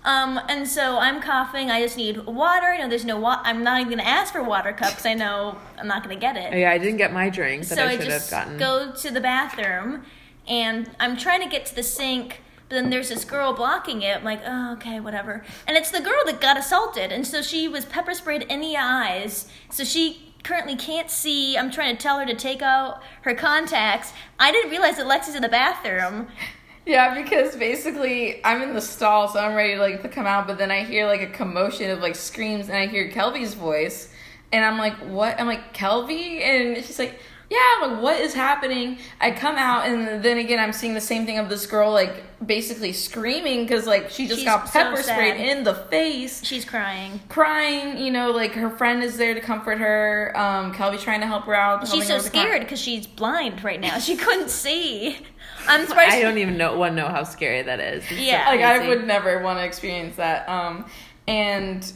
Um, 0.05 0.39
and 0.49 0.69
so 0.69 0.99
I'm 0.99 1.23
coughing. 1.23 1.71
I 1.71 1.81
just 1.81 1.97
need 1.97 2.27
water. 2.27 2.75
You 2.75 2.81
know, 2.83 2.89
there's 2.89 3.07
no 3.07 3.19
water. 3.19 3.41
I'm 3.45 3.65
not 3.65 3.81
even 3.81 3.91
gonna 3.97 4.09
ask 4.09 4.33
for 4.35 4.39
a 4.41 4.45
water 4.45 4.73
cup 4.73 4.91
because 4.91 5.07
I 5.07 5.15
know 5.15 5.57
I'm 5.79 5.89
not 5.89 6.03
gonna 6.03 6.15
get 6.17 6.37
it. 6.37 6.57
yeah, 6.59 6.71
I 6.71 6.79
didn't 6.79 6.99
get 6.99 7.13
my 7.13 7.31
drink 7.31 7.65
that 7.69 7.77
so 7.79 7.83
I 7.85 7.87
I 7.87 7.91
should 7.93 8.01
have 8.03 8.09
just 8.11 8.31
gotten. 8.31 8.59
go 8.59 8.93
to 8.93 9.11
the 9.11 9.21
bathroom, 9.21 10.05
and 10.47 10.91
I'm 11.01 11.17
trying 11.17 11.41
to 11.43 11.49
get 11.49 11.65
to 11.67 11.75
the 11.75 11.83
sink. 11.83 12.41
But 12.69 12.77
then 12.77 12.91
there's 12.91 13.09
this 13.11 13.25
girl 13.25 13.53
blocking 13.55 14.03
it. 14.03 14.17
I'm 14.19 14.25
like, 14.25 14.41
oh, 14.47 14.73
okay, 14.75 14.99
whatever. 15.01 15.43
And 15.67 15.77
it's 15.77 15.91
the 15.91 16.01
girl 16.01 16.23
that 16.27 16.41
got 16.41 16.57
assaulted, 16.59 17.11
and 17.11 17.27
so 17.27 17.41
she 17.43 17.67
was 17.67 17.85
pepper 17.87 18.13
sprayed 18.15 18.43
in 18.43 18.61
the 18.61 18.77
eyes. 18.77 19.49
So 19.71 19.85
she 19.85 20.24
currently 20.45 20.77
can't 20.77 21.11
see. 21.11 21.59
I'm 21.59 21.71
trying 21.71 21.97
to 21.97 22.01
tell 22.01 22.19
her 22.21 22.27
to 22.27 22.35
take 22.35 22.63
out 22.63 23.03
her 23.23 23.35
contacts. 23.35 24.13
I 24.39 24.53
didn't 24.53 24.71
realize 24.71 24.97
that 24.99 25.07
Lexi's 25.07 25.35
in 25.35 25.43
the 25.43 25.49
bathroom. 25.49 26.29
Yeah, 26.87 27.23
because 27.23 27.57
basically 27.57 28.45
I'm 28.45 28.61
in 28.61 28.75
the 28.75 28.81
stall, 28.83 29.29
so 29.29 29.41
I'm 29.41 29.55
ready 29.55 29.75
to 29.75 29.81
like 29.81 30.03
to 30.03 30.09
come 30.11 30.27
out, 30.27 30.47
but 30.47 30.59
then 30.59 30.71
I 30.71 30.85
hear 30.85 31.07
like 31.07 31.23
a 31.23 31.29
commotion 31.29 31.91
of 31.91 32.01
like 32.01 32.15
screams, 32.15 32.69
and 32.69 32.77
I 32.77 32.87
hear 32.87 33.11
Kelby's 33.11 33.55
voice, 33.55 34.13
and 34.53 34.63
I'm 34.63 34.77
like, 34.77 34.93
"What?" 34.99 35.41
I'm 35.41 35.47
like, 35.47 35.73
"Kelby," 35.75 36.43
and 36.43 36.85
she's 36.85 36.99
like, 36.99 37.19
"Yeah." 37.55 37.87
Like, 37.87 38.03
"What 38.03 38.21
is 38.21 38.35
happening?" 38.35 38.99
I 39.21 39.31
come 39.31 39.57
out, 39.57 39.87
and 39.87 40.23
then 40.23 40.39
again 40.39 40.59
I'm 40.59 40.73
seeing 40.73 40.95
the 40.95 41.01
same 41.01 41.25
thing 41.27 41.39
of 41.39 41.49
this 41.49 41.67
girl 41.67 41.93
like 41.93 42.23
basically 42.45 42.93
screaming 42.93 43.63
because 43.65 43.87
like 43.87 44.11
she 44.11 44.27
just 44.27 44.41
She's 44.41 44.45
got 44.45 44.69
so 44.69 44.73
pepper 44.73 45.03
sprayed 45.03 45.41
in 45.41 45.65
the 45.65 45.75
face. 45.75 46.45
She's 46.45 46.65
crying. 46.65 47.21
Crying, 47.29 47.99
you 47.99 48.11
know, 48.11 48.31
like 48.31 48.53
her 48.53 48.71
friend 48.71 49.03
is 49.03 49.17
there 49.17 49.35
to 49.35 49.41
comfort 49.41 49.79
her. 49.79 50.33
Um, 50.37 50.73
Kelby's 50.75 51.03
trying 51.03 51.21
to 51.21 51.27
help 51.27 51.45
her 51.45 51.55
out. 51.55 51.87
She's 51.89 52.07
so 52.07 52.17
with 52.17 52.27
scared 52.27 52.61
because 52.63 52.81
she's 52.81 53.07
blind 53.07 53.65
right 53.65 53.81
now. 53.81 53.99
She 53.99 54.17
couldn't 54.17 54.51
see. 54.51 55.17
I'm 55.69 55.87
surprised. 55.87 56.15
I 56.15 56.21
don't 56.23 56.39
even 56.39 56.59
know 56.59 56.77
one 56.77 56.95
know 56.95 57.09
how 57.09 57.25
scary 57.25 57.63
that 57.63 57.81
is. 57.81 58.03
It's 58.05 58.09
so 58.11 58.17
Yeah. 58.17 58.49
like 58.51 58.61
I 58.61 58.87
would 58.89 59.07
never 59.07 59.43
want 59.43 59.59
to 59.59 59.65
experience 59.65 60.17
that. 60.17 60.49
Um, 60.49 60.85
and 61.27 61.91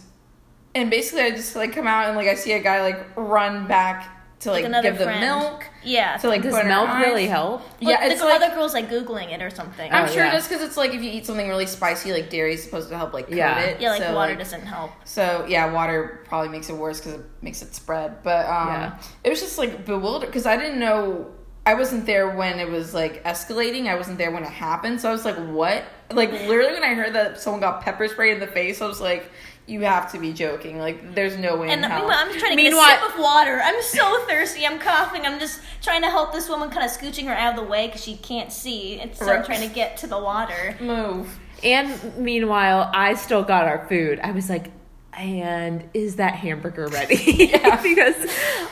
and 0.75 0.91
basically, 0.91 1.23
I 1.23 1.31
just 1.31 1.57
like 1.57 1.73
come 1.75 1.87
out 1.87 2.07
and 2.09 2.17
like 2.17 2.29
I 2.29 2.35
see 2.35 2.53
a 2.53 2.63
guy 2.63 2.83
like 2.83 3.07
run 3.17 3.67
back 3.67 4.18
to 4.41 4.53
like, 4.53 4.65
another 4.65 4.91
give 4.91 4.99
them 4.99 5.09
friend. 5.09 5.21
milk. 5.21 5.65
Yeah. 5.83 6.17
To 6.19 6.29
like 6.29 6.43
Does 6.43 6.53
put 6.55 6.61
in 6.61 6.67
her 6.67 6.73
milk 6.77 6.89
eyes. 6.89 7.05
really 7.07 7.27
help? 7.27 7.61
Well, 7.61 7.91
Yeah, 7.91 8.07
the 8.07 8.13
it's 8.13 8.23
like 8.23 8.41
other 8.41 8.55
girl's 8.55 8.73
like 8.73 8.89
googling 8.89 9.33
it 9.33 9.43
or 9.43 9.51
something. 9.51 9.93
I'm 9.93 10.05
Oh, 10.05 10.09
sure 10.09 10.25
yeah. 10.25 10.33
just 10.33 10.49
because 10.49 10.63
it's 10.65 10.77
like 10.77 10.95
if 10.95 11.03
you 11.03 11.11
eat 11.11 11.27
something 11.27 11.49
really 11.49 11.67
spicy, 11.67 12.13
like 12.13 12.31
dairy 12.31 12.55
is 12.55 12.63
supposed 12.63 12.89
to 12.91 12.97
help 12.97 13.13
like 13.13 13.27
coat 13.29 13.37
Yeah. 13.37 13.59
it. 13.61 13.81
yeah, 13.81 13.91
like 13.91 14.03
so, 14.03 14.15
water 14.15 14.31
like, 14.33 14.39
doesn't 14.39 14.63
help. 14.67 14.93
So 15.05 15.45
yeah, 15.49 15.73
water 15.73 16.21
probably 16.27 16.51
makes 16.51 16.69
it 16.69 16.75
worse 16.77 17.01
because 17.01 17.15
it 17.21 17.27
makes 17.43 17.63
it 17.63 17.75
spread. 17.75 18.23
But 18.23 18.47
um, 18.47 18.69
Yeah. 18.69 18.99
it 19.25 19.31
was 19.31 19.41
just 19.41 19.59
like 19.59 19.85
bewildered 19.85 20.29
because 20.29 20.47
I 20.47 20.57
didn't 20.57 20.79
know. 20.79 21.33
I 21.67 21.75
wasn't 21.75 22.07
there 22.07 22.31
when 22.31 22.61
it 22.61 22.71
was 22.71 22.95
like 22.95 23.23
escalating. 23.25 23.89
I 23.89 23.97
wasn't 23.97 24.17
there 24.19 24.31
when 24.31 24.43
it 24.43 24.49
happened. 24.51 25.01
So 25.03 25.09
I 25.11 25.13
was 25.13 25.27
like, 25.27 25.37
"What?" 25.37 25.85
Like 26.11 26.31
literally, 26.33 26.73
when 26.73 26.83
I 26.85 26.95
heard 26.95 27.13
that 27.15 27.39
someone 27.41 27.61
got 27.61 27.83
pepper 27.83 28.09
spray 28.09 28.31
in 28.33 28.41
the 28.41 28.47
face, 28.47 28.81
I 28.81 28.87
was 28.87 29.01
like, 29.03 29.31
"You 29.69 29.81
have 29.83 30.11
to 30.13 30.19
be 30.19 30.33
joking! 30.33 30.79
Like, 30.79 31.15
there's 31.15 31.37
no 31.37 31.57
way 31.57 31.69
And 31.71 31.85
in 31.85 31.91
hell." 31.91 32.01
meanwhile, 32.01 32.19
I'm 32.19 32.29
just 32.29 32.39
trying 32.41 32.57
to 32.57 32.63
Meanwhile- 32.63 32.87
get 32.87 32.99
a 33.03 33.07
sip 33.07 33.15
of 33.15 33.21
water. 33.21 33.61
I'm 33.63 33.83
so 33.83 34.25
thirsty. 34.27 34.67
I'm 34.67 34.79
coughing. 34.79 35.27
I'm 35.27 35.39
just 35.39 35.61
trying 35.83 36.03
to 36.03 36.11
help 36.11 36.33
this 36.33 36.49
woman, 36.49 36.71
kind 36.71 36.85
of 36.85 36.91
scooching 36.91 37.27
her 37.27 37.35
out 37.35 37.51
of 37.59 37.65
the 37.65 37.71
way 37.71 37.87
because 37.87 38.03
she 38.03 38.17
can't 38.17 38.53
see. 38.53 38.99
And 39.01 39.15
so 39.15 39.31
I'm 39.31 39.45
trying 39.45 39.67
to 39.69 39.75
get 39.75 39.97
to 39.99 40.07
the 40.07 40.19
water. 40.19 40.77
Move. 40.81 41.39
And 41.63 42.17
meanwhile, 42.19 42.91
I 42.95 43.15
still 43.15 43.43
got 43.45 43.65
our 43.67 43.87
food. 43.89 44.21
I 44.23 44.31
was 44.33 44.49
like, 44.49 44.71
and 45.13 45.89
is 45.95 46.17
that 46.17 46.35
hamburger 46.35 46.87
ready? 46.87 47.17
because 47.83 48.15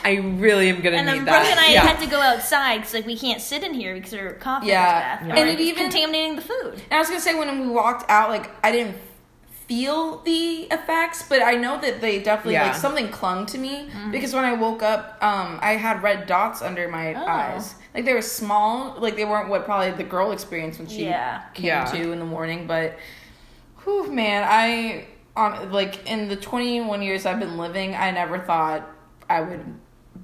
I 0.05 0.21
really 0.37 0.69
am 0.69 0.77
gonna 0.81 0.95
And 0.95 1.05
then 1.07 1.15
need 1.17 1.25
Brooke 1.25 1.43
that. 1.43 1.51
and 1.51 1.59
I 1.59 1.73
yeah. 1.73 1.81
had 1.85 1.99
to 1.99 2.07
go 2.09 2.21
outside 2.21 2.77
because 2.77 2.93
like 2.93 3.05
we 3.05 3.17
can't 3.17 3.41
sit 3.41 3.63
in 3.63 3.73
here 3.73 3.93
because 3.93 4.13
we're 4.13 4.33
coughing. 4.35 4.69
Yeah. 4.69 5.25
Yeah. 5.27 5.35
And 5.35 5.49
it 5.49 5.59
even- 5.59 5.83
contaminating 5.83 6.37
the 6.37 6.41
food. 6.43 6.75
And 6.89 6.93
I 6.93 6.99
was 6.99 7.09
gonna 7.09 7.19
say 7.19 7.35
when 7.37 7.59
we 7.59 7.67
walked 7.67 8.09
out, 8.09 8.29
like 8.29 8.49
I 8.65 8.71
didn't 8.71 8.95
feel 9.67 10.19
the 10.19 10.67
effects, 10.71 11.23
but 11.27 11.41
I 11.41 11.55
know 11.55 11.79
that 11.81 11.99
they 11.99 12.19
definitely 12.19 12.53
Yeah. 12.53 12.67
like 12.67 12.75
something 12.75 13.09
clung 13.09 13.45
to 13.47 13.57
me 13.57 13.89
because 14.11 14.33
when 14.33 14.45
I 14.45 14.53
woke 14.53 14.81
up, 14.81 15.17
um, 15.21 15.59
I 15.61 15.73
had 15.73 16.01
red 16.03 16.25
dots 16.25 16.61
under 16.61 16.87
my 16.87 17.13
Oh. 17.13 17.25
eyes. 17.25 17.75
Like 17.93 18.05
they 18.05 18.13
were 18.13 18.21
small, 18.21 18.95
like 18.99 19.15
they 19.17 19.25
weren't 19.25 19.49
what 19.49 19.65
probably 19.65 19.91
the 19.91 20.03
girl 20.03 20.31
experienced 20.31 20.79
when 20.79 20.87
she 20.87 21.05
Yeah. 21.05 21.41
came 21.53 21.65
Yeah. 21.65 21.85
to 21.85 22.11
in 22.11 22.19
the 22.19 22.25
morning. 22.25 22.65
But, 22.67 22.97
whew, 23.83 24.09
man, 24.11 24.45
I 24.49 25.05
on 25.35 25.71
like 25.71 26.09
in 26.09 26.29
the 26.29 26.35
21 26.35 27.01
years 27.01 27.25
I've 27.25 27.39
been 27.39 27.57
living, 27.57 27.93
I 27.95 28.11
never 28.11 28.39
thought 28.39 28.83
I 29.29 29.41
would 29.41 29.65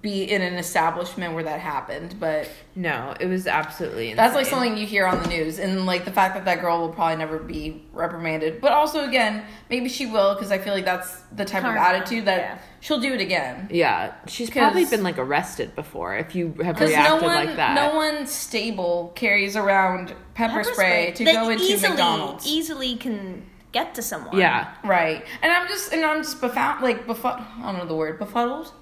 be 0.03 0.29
in 0.29 0.41
an 0.41 0.55
establishment 0.55 1.33
where 1.33 1.43
that 1.43 1.61
happened, 1.61 2.19
but. 2.19 2.49
No, 2.75 3.15
it 3.21 3.25
was 3.25 3.47
absolutely 3.47 4.11
insane. 4.11 4.17
That's 4.17 4.35
like 4.35 4.45
something 4.45 4.77
you 4.77 4.85
hear 4.85 5.07
on 5.07 5.23
the 5.23 5.29
news, 5.29 5.59
and 5.59 5.85
like 5.85 6.03
the 6.03 6.11
fact 6.11 6.35
that 6.35 6.43
that 6.43 6.59
girl 6.59 6.81
will 6.81 6.89
probably 6.89 7.15
never 7.15 7.39
be 7.39 7.81
reprimanded. 7.93 8.59
But 8.59 8.73
also, 8.73 9.07
again, 9.07 9.45
maybe 9.69 9.87
she 9.87 10.05
will 10.05 10.33
because 10.35 10.51
I 10.51 10.57
feel 10.57 10.73
like 10.73 10.83
that's 10.83 11.21
the 11.31 11.45
type 11.45 11.61
Karma, 11.61 11.79
of 11.79 11.85
attitude 11.85 12.25
that 12.25 12.37
yeah. 12.37 12.57
she'll 12.81 12.99
do 12.99 13.13
it 13.13 13.21
again. 13.21 13.69
Yeah, 13.71 14.13
she's 14.27 14.49
probably 14.49 14.83
been 14.83 15.03
like 15.03 15.17
arrested 15.17 15.73
before. 15.73 16.17
If 16.17 16.35
you 16.35 16.53
have 16.61 16.79
reacted 16.81 17.21
no 17.21 17.25
one, 17.25 17.45
like 17.45 17.55
that, 17.55 17.73
no 17.73 17.95
one 17.95 18.27
stable 18.27 19.13
carries 19.15 19.55
around 19.55 20.13
pepper, 20.33 20.65
spray, 20.65 21.13
to 21.15 21.23
that 21.23 21.33
go 21.33 21.49
into 21.49 21.63
easily, 21.63 21.89
McDonald's. 21.89 22.45
Easily 22.45 22.95
can 22.97 23.45
get 23.71 23.95
to 23.95 24.01
someone. 24.01 24.37
yeah, 24.37 24.73
Right, 24.83 25.25
and 25.41 25.49
I'm 25.49 25.69
just 25.69 25.93
and 25.93 26.03
I'm 26.03 26.23
just 26.23 26.41
befound, 26.41 26.83
like 26.83 27.07
befuddled. 27.07 27.47
I 27.59 27.71
don't 27.71 27.77
know 27.77 27.85
the 27.85 27.95
word 27.95 28.19
befuddled. 28.19 28.73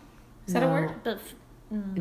Is 0.48 0.54
that 0.54 0.64
a 0.64 0.66
No. 0.68 0.72
word? 0.72 0.92
But 1.04 1.20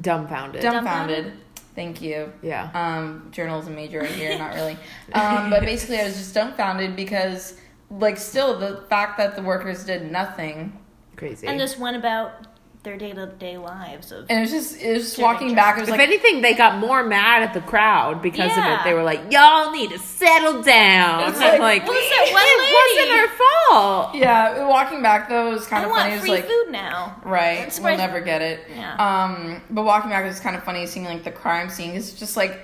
dumbfounded. 0.03 0.63
Dumbfounded. 0.63 1.33
Thank 1.77 2.03
you. 2.03 2.33
yeah, 2.43 2.71
um, 2.75 3.29
journalism 3.31 3.75
major 3.77 4.01
right 4.01 4.11
here, 4.11 4.37
not 4.37 4.55
really. 4.55 4.77
Um, 5.13 5.51
but 5.51 5.61
basically, 5.63 5.99
I 6.01 6.05
was 6.05 6.17
just 6.17 6.35
dumbfounded 6.35 6.97
because, 6.97 7.55
like, 7.91 8.17
still 8.17 8.59
the 8.59 8.83
fact 8.91 9.17
that 9.19 9.37
the 9.37 9.43
workers 9.43 9.85
did 9.85 10.11
nothing, 10.11 10.79
crazy. 11.17 11.47
and 11.47 11.59
just 11.59 11.79
went 11.79 11.97
about 11.97 12.47
their 12.83 12.97
day 12.97 13.13
to 13.13 13.27
day 13.27 13.59
lives 13.59 14.11
of. 14.11 14.27
and 14.31 14.39
it 14.39 14.41
was 14.43 14.51
just 14.51 14.81
it 14.81 14.93
was 14.95 15.03
just 15.05 15.19
walking 15.19 15.55
back. 15.55 15.77
It 15.77 15.81
was 15.81 15.89
if 15.91 15.93
like, 15.99 16.01
anything, 16.01 16.41
they 16.41 16.55
got 16.55 16.79
more 16.79 17.05
mad 17.05 17.43
at 17.43 17.53
the 17.53 17.61
crowd 17.61 18.23
because 18.23 18.51
of 18.57 18.65
it. 18.65 18.81
They 18.85 18.95
were 18.95 19.03
like, 19.03 19.21
"Y'all 19.31 19.71
need 19.73 19.91
to 19.91 19.99
settle 19.99 20.63
down." 20.63 21.29
It's 21.31 21.39
And 21.41 21.61
like, 21.61 21.83
like, 21.83 21.87
What 21.87 21.95
was 21.95 22.11
that 22.11 22.33
one 22.33 22.43
it 22.47 22.99
wasn't 22.99 23.21
our 23.21 23.29
fault. 23.71 24.15
yeah, 24.15 24.67
walking 24.67 25.03
back 25.03 25.29
though 25.29 25.51
was 25.51 25.67
kind 25.67 25.83
I 25.83 25.85
of 25.87 25.91
want 25.91 26.03
funny. 26.03 26.13
It 26.13 26.17
was 26.17 26.23
free 26.23 26.31
like, 26.33 26.47
food 26.47 26.67
now. 26.71 27.17
right, 27.25 27.81
we'll 27.83 27.97
never 27.97 28.21
get 28.21 28.41
it. 28.43 28.61
Yeah. 28.75 28.95
Um, 28.97 29.63
but 29.71 29.85
walking 29.85 30.11
back 30.11 30.25
was 30.25 30.41
kind 30.41 30.57
of 30.57 30.65
funny 30.65 30.87
seeing 30.87 31.05
like 31.05 31.25
the 31.25 31.33
crime 31.33 31.69
scene. 31.71 31.91
It's 31.91 32.13
just 32.13 32.37
like. 32.37 32.61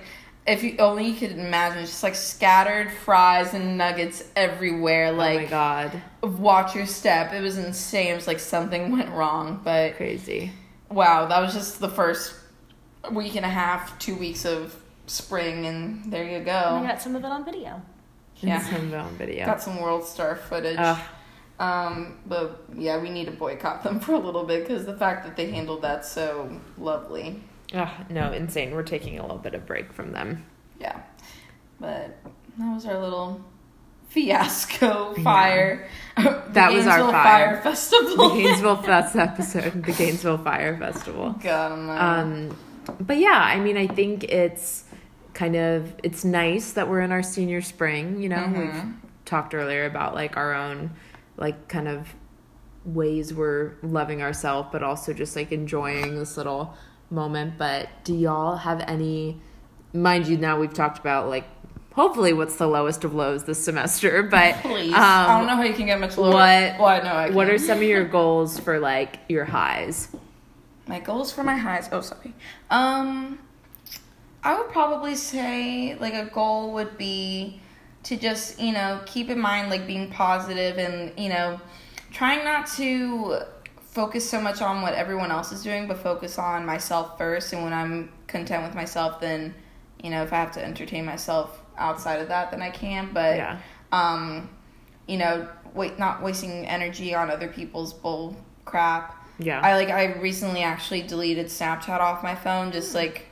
If 0.47 0.63
you 0.63 0.77
only 0.79 1.09
you 1.09 1.15
could 1.15 1.33
imagine, 1.33 1.85
just 1.85 2.03
like 2.03 2.15
scattered 2.15 2.91
fries 2.91 3.55
and 3.55 3.77
nuggets 3.77 4.25
everywhere. 4.37 5.09
oh 5.09 5.17
my 5.17 5.45
god, 5.45 6.03
watch 6.23 6.75
your 6.75 6.87
step. 6.87 7.33
It 7.33 7.41
was 7.43 7.59
insane. 7.59 8.13
It 8.13 8.15
was 8.15 8.27
like 8.27 8.41
something 8.41 8.93
went 8.97 9.11
wrong. 9.11 9.61
But 9.65 9.97
crazy. 9.97 10.53
wow, 10.91 11.27
that 11.27 11.41
was 11.41 11.53
just 11.53 11.81
the 11.81 11.89
first 11.89 12.35
week 13.11 13.37
and 13.37 13.45
a 13.45 13.49
half, 13.51 13.99
two 13.99 14.15
weeks 14.15 14.45
of 14.45 14.75
spring, 15.07 15.67
and 15.67 16.13
there 16.13 16.25
you 16.25 16.39
I 16.39 16.41
go. 16.41 16.87
got 16.87 17.03
some 17.03 17.17
of 17.17 17.25
it 17.25 17.29
on 17.29 17.45
video. 17.45 17.83
Yeah. 18.39 18.61
Yeah, 18.61 18.71
some 18.71 18.95
on 18.95 19.17
video. 19.17 19.47
Got 19.47 19.63
some 19.63 19.81
World 19.81 20.05
Star 20.05 20.37
footage. 20.37 20.77
Ugh. 20.79 21.01
Um, 21.59 22.19
but 22.27 22.65
yeah, 22.77 23.01
we 23.01 23.09
need 23.09 23.25
to 23.27 23.31
boycott 23.31 23.83
them 23.83 23.99
for 24.01 24.13
a 24.13 24.19
little 24.19 24.45
bit 24.45 24.63
because 24.67 24.85
the 24.85 24.97
fact 24.97 25.25
that 25.25 25.37
they 25.37 25.51
handled 25.51 25.83
that 25.83 26.05
so 26.05 26.61
lovely. 26.79 27.41
Ugh, 27.75 27.89
no, 28.11 28.33
insane. 28.33 28.73
We're 28.73 28.83
taking 28.83 29.19
a 29.19 29.23
little 29.23 29.39
bit 29.39 29.55
of 29.55 29.67
break 29.67 29.93
from 29.93 30.13
them. 30.13 30.45
Yeah, 30.81 31.01
but 31.81 32.17
that 32.59 32.75
was 32.75 32.87
our 32.87 32.99
little 32.99 33.41
fiasco 34.09 35.15
fire. 35.23 35.89
The 36.17 36.43
That 36.53 36.73
was 36.73 36.87
our 36.87 37.01
Fyre. 37.11 37.57
Fyre 37.57 37.61
Festival. 37.63 38.31
The 38.31 38.35
Gainesville 38.37 38.77
Fest 38.83 39.17
episode, 39.17 39.85
the 39.85 39.93
Gainesville 39.93 40.39
Fyre 40.39 40.79
Festival. 40.79 41.33
God 41.43 41.73
Um, 41.73 42.57
but 43.01 43.19
yeah, 43.19 43.39
I 43.39 43.61
mean, 43.61 43.77
I 43.77 43.87
think 43.87 44.25
it's 44.25 44.85
kind 45.35 45.57
of 45.57 45.93
it's 46.03 46.25
nice 46.25 46.73
that 46.73 46.89
we're 46.89 47.01
in 47.03 47.13
our 47.13 47.23
senior 47.23 47.61
spring. 47.61 48.23
You 48.23 48.31
know, 48.31 48.37
Mhm. 48.39 48.59
we've 48.59 48.95
talked 49.27 49.55
earlier 49.55 49.85
about 49.85 50.15
like 50.15 50.39
our 50.39 50.55
own 50.55 50.93
like 51.37 51.69
kind 51.69 51.89
of 51.89 52.15
ways 52.87 53.35
we're 53.35 53.73
loving 53.83 54.23
ourselves, 54.23 54.71
but 54.73 54.83
also 54.83 55.13
just 55.13 55.37
like 55.37 55.53
enjoying 55.53 56.15
this 56.17 56.39
little 56.39 56.75
moment. 57.11 57.59
But 57.59 57.89
do 58.05 58.15
y'all 58.15 58.57
have 58.57 58.81
any? 58.87 59.41
Mind 59.93 60.27
you, 60.27 60.37
now 60.37 60.59
we've 60.61 60.75
talked 60.75 60.99
about 60.99 61.29
like 61.29 61.45
hopefully 61.95 62.33
what's 62.35 62.57
the 62.57 62.67
lowest 62.67 63.05
of 63.05 63.15
lows 63.15 63.45
this 63.45 63.63
semester, 63.65 64.23
but 64.31 64.57
Please, 64.57 64.93
um, 64.93 65.01
I 65.01 65.39
don't 65.39 65.47
know 65.47 65.57
how 65.57 65.63
you 65.63 65.73
can 65.75 65.87
get 65.87 65.99
much 66.01 66.19
lower. 66.19 66.33
what- 66.33 66.79
Well, 66.79 66.87
I 67.07 67.31
what 67.31 67.49
are 67.49 67.59
some 67.59 67.79
of 67.79 67.85
your 67.85 68.05
goals 68.05 68.59
for 68.59 68.79
like 68.79 69.19
your 69.29 69.45
highs? 69.47 70.09
My 70.87 71.01
goals 71.01 71.33
for 71.33 71.43
my 71.43 71.57
highs. 71.57 71.89
Oh, 71.91 72.01
sorry. 72.01 72.33
Um, 72.71 73.39
I 74.45 74.57
would 74.59 74.69
probably 74.69 75.17
say 75.17 75.97
like 75.99 76.15
a 76.15 76.27
goal 76.27 76.73
would 76.75 76.97
be 76.99 77.61
to 78.05 78.17
just 78.17 78.61
you 78.61 78.73
know 78.73 79.01
keep 79.07 79.31
in 79.31 79.41
mind 79.41 79.69
like 79.71 79.85
being 79.87 80.11
positive 80.11 80.79
and 80.79 81.19
you 81.19 81.29
know 81.29 81.61
trying 82.13 82.45
not 82.45 82.69
to 82.69 83.39
focus 83.97 84.29
so 84.29 84.39
much 84.39 84.61
on 84.61 84.83
what 84.83 84.93
everyone 84.93 85.31
else 85.31 85.53
is 85.53 85.63
doing, 85.63 85.89
but 85.89 85.97
focus 85.97 86.39
on 86.39 86.67
myself 86.67 87.17
first. 87.17 87.55
And 87.55 87.65
when 87.65 87.73
I'm 87.73 88.13
content 88.27 88.63
with 88.63 88.75
myself, 88.75 89.21
then 89.21 89.55
you 90.05 90.11
know 90.11 90.23
if 90.23 90.33
I 90.35 90.37
have 90.37 90.53
to 90.53 90.65
entertain 90.65 91.07
myself 91.07 91.63
outside 91.79 92.21
of 92.21 92.29
that, 92.29 92.51
then 92.51 92.61
I 92.61 92.71
can. 92.71 93.11
But 93.15 93.37
Yeah. 93.37 93.59
um, 93.93 94.51
you 95.09 95.17
know, 95.17 95.49
wait, 95.73 95.99
not 95.99 96.23
wasting 96.23 96.67
energy 96.67 97.15
on 97.15 97.31
other 97.31 97.49
people's 97.49 97.95
bull 97.95 98.37
crap. 98.67 99.15
Yeah. 99.39 99.61
I 99.63 99.75
like 99.77 99.89
I 99.89 100.05
recently 100.21 100.63
actually 100.63 101.03
deleted 101.03 101.47
Snapchat 101.47 102.01
off 102.01 102.23
my 102.23 102.35
phone 102.35 102.73
just 102.73 102.95
like 102.95 103.27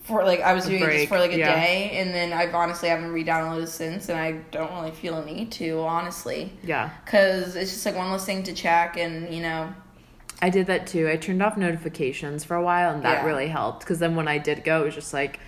for 0.00 0.24
like 0.24 0.40
I 0.40 0.52
was 0.52 0.64
doing 0.66 0.82
it 0.82 0.84
break, 0.84 0.98
just 0.98 1.08
for 1.10 1.18
like 1.18 1.32
a 1.32 1.38
yeah. 1.38 1.54
day 1.54 1.90
and 1.92 2.12
then 2.12 2.32
I've 2.32 2.54
honestly 2.54 2.88
haven't 2.88 3.12
re-downloaded 3.12 3.68
since 3.68 4.08
and 4.08 4.18
I 4.18 4.32
don't 4.50 4.72
really 4.72 4.90
feel 4.92 5.18
a 5.18 5.24
need 5.24 5.52
to 5.52 5.80
honestly 5.80 6.52
yeah. 6.62 6.90
cuz 7.04 7.56
it's 7.56 7.72
just 7.72 7.84
like 7.84 7.96
one 7.96 8.10
less 8.10 8.24
thing 8.24 8.42
to 8.44 8.54
check 8.54 8.96
and 8.96 9.32
you 9.34 9.42
know 9.42 9.74
I 10.40 10.50
did 10.50 10.66
that 10.68 10.86
too. 10.86 11.08
I 11.08 11.16
turned 11.16 11.42
off 11.42 11.56
notifications 11.56 12.44
for 12.44 12.54
a 12.54 12.62
while, 12.62 12.92
and 12.94 13.02
that 13.02 13.22
Yeah. 13.22 13.26
really 13.26 13.48
helped. 13.48 13.80
Because 13.80 13.98
then 13.98 14.14
when 14.16 14.28
I 14.28 14.38
did 14.38 14.62
go, 14.64 14.82
it 14.82 14.84
was 14.86 14.94
just 14.94 15.12
like, 15.12 15.40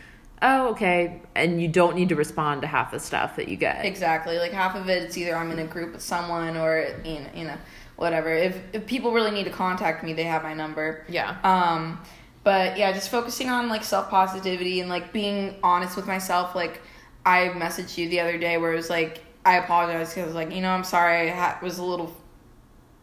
oh, 0.43 0.69
okay. 0.71 1.21
And 1.37 1.61
you 1.63 1.69
don't 1.69 1.95
need 1.95 2.09
to 2.09 2.17
respond 2.17 2.63
to 2.63 2.67
half 2.67 2.91
the 2.91 2.99
stuff 2.99 3.37
that 3.37 3.49
you 3.49 3.57
get. 3.57 3.85
exactly 3.85 4.39
like 4.39 4.53
half 4.53 4.75
of 4.75 4.89
it 4.89 5.03
it's 5.03 5.17
either 5.19 5.37
I'm 5.37 5.51
in 5.53 5.59
a 5.59 5.67
group 5.67 5.93
with 5.93 6.03
someone 6.03 6.57
or 6.57 6.87
you 7.05 7.21
know, 7.21 7.27
you 7.35 7.45
know 7.45 7.57
whatever 7.97 8.33
if 8.33 8.57
if 8.73 8.87
people 8.87 9.13
really 9.13 9.31
need 9.31 9.45
to 9.45 9.51
contact 9.51 10.03
me 10.03 10.15
they 10.15 10.25
have 10.25 10.43
my 10.43 10.55
number 10.55 11.05
Yeah. 11.09 11.37
Um, 11.45 12.01
but 12.43 12.79
yeah, 12.79 12.91
just 12.93 13.11
focusing 13.11 13.51
on 13.51 13.69
like 13.69 13.85
self 13.85 14.09
positivity 14.09 14.81
and 14.81 14.89
like 14.89 15.13
being 15.13 15.57
honest 15.63 15.95
with 15.95 16.07
myself. 16.07 16.55
Like 16.55 16.81
I 17.27 17.49
messaged 17.51 17.99
you 17.99 18.09
the 18.09 18.21
other 18.21 18.39
day 18.39 18.57
where 18.57 18.73
it 18.73 18.77
was 18.77 18.89
like 18.89 19.23
I 19.45 19.57
apologize 19.59 20.15
because 20.15 20.35
like 20.35 20.51
you 20.51 20.63
know 20.63 20.71
I'm 20.71 20.85
sorry 20.85 21.31
I 21.31 21.35
ha- 21.35 21.59
was 21.63 21.77
a 21.79 21.85
little 21.85 22.17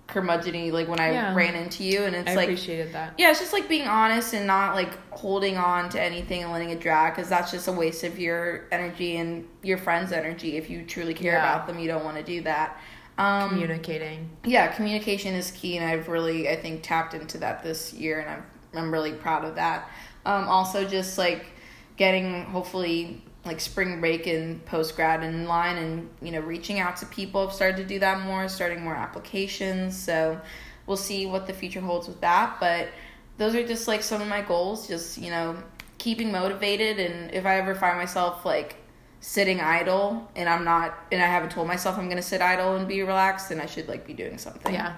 curmudgeony 0.08 0.72
like 0.72 0.88
when 0.88 0.99
I 1.01 1.12
Yeah. 1.12 1.36
ran 1.36 1.53
into 1.55 1.84
you 1.84 2.03
and 2.05 2.16
it's 2.16 2.30
I 2.32 2.36
like 2.36 2.45
appreciated 2.47 2.93
that. 2.93 3.14
yeah 3.18 3.30
it's 3.30 3.39
just 3.39 3.51
like 3.53 3.68
being 3.68 3.88
honest 3.88 4.34
and 4.34 4.47
not 4.47 4.74
like 4.74 4.97
holding 5.12 5.58
on 5.58 5.89
to 5.89 6.01
anything 6.01 6.43
and 6.43 6.51
letting 6.53 6.70
it 6.70 6.80
drag 6.80 7.14
because 7.16 7.30
that's 7.30 7.51
just 7.51 7.68
a 7.68 7.72
waste 7.74 8.03
of 8.05 8.18
your 8.18 8.68
energy 8.72 9.18
and 9.18 9.45
your 9.64 9.78
friends 9.78 10.12
energy 10.14 10.55
if 10.55 10.70
you 10.70 10.84
truly 10.86 11.14
care 11.14 11.34
Yeah. 11.34 11.53
about 11.55 11.68
them 11.68 11.78
you 11.78 11.88
don't 11.89 12.05
want 12.05 12.16
to 12.18 12.24
do 12.24 12.41
that 12.43 12.78
um 13.18 13.49
Communicating. 13.49 14.30
yeah, 14.45 14.68
communication 14.68 15.34
is 15.34 15.49
key, 15.51 15.76
and 15.78 15.84
I've 15.86 16.08
really, 16.08 16.47
I 16.47 16.55
think, 16.55 16.84
tapped 16.84 17.16
into 17.16 17.39
that 17.39 17.64
this 17.64 17.91
year, 17.91 18.20
and 18.20 18.30
I'm, 18.30 18.43
I'm 18.76 18.91
really 18.93 19.12
proud 19.12 19.43
of 19.43 19.55
that. 19.55 19.89
Um, 20.24 20.47
also, 20.47 20.88
just 20.88 21.18
like 21.18 21.47
getting 21.95 22.43
hopefully 22.43 23.24
like 23.48 23.60
spring 23.60 24.00
break 24.00 24.28
and 24.28 24.64
post 24.66 24.95
grad 24.95 25.24
in 25.24 25.45
line, 25.45 25.78
and 25.78 26.10
you 26.22 26.32
know, 26.32 26.39
reaching 26.39 26.80
out 26.80 26.98
to 26.98 27.06
people. 27.08 27.48
I've 27.48 27.54
started 27.54 27.78
to 27.78 27.86
do 27.86 28.00
that 28.00 28.22
more, 28.22 28.48
starting 28.48 28.82
more 28.82 28.95
applications. 28.95 29.98
So 29.98 30.39
we'll 30.86 30.98
see 30.98 31.26
what 31.26 31.48
the 31.48 31.54
future 31.54 31.82
holds 31.82 32.08
with 32.08 32.22
that. 32.22 32.58
But 32.60 32.89
those 33.38 33.56
are 33.56 33.66
just 33.66 33.88
like 33.88 34.04
some 34.04 34.22
of 34.22 34.28
my 34.28 34.41
goals. 34.41 34.88
Just 34.88 35.18
you 35.18 35.32
know, 35.32 35.58
keeping 35.98 36.32
motivated, 36.32 37.00
and 37.00 37.34
if 37.34 37.45
I 37.45 37.58
ever 37.58 37.76
find 37.76 37.98
myself 37.98 38.45
like 38.45 38.76
sitting 39.20 39.60
idle 39.60 40.30
and 40.36 40.48
I'm 40.48 40.64
not 40.64 40.95
and 41.12 41.22
I 41.22 41.26
haven't 41.26 41.50
told 41.50 41.68
myself 41.68 41.98
I'm 41.98 42.08
gonna 42.08 42.22
sit 42.22 42.41
idle 42.41 42.76
and 42.76 42.88
be 42.88 43.02
relaxed, 43.02 43.50
then 43.50 43.60
I 43.60 43.66
should 43.66 43.88
like 43.88 44.06
be 44.06 44.14
doing 44.14 44.38
something. 44.38 44.74
Yeah. 44.74 44.95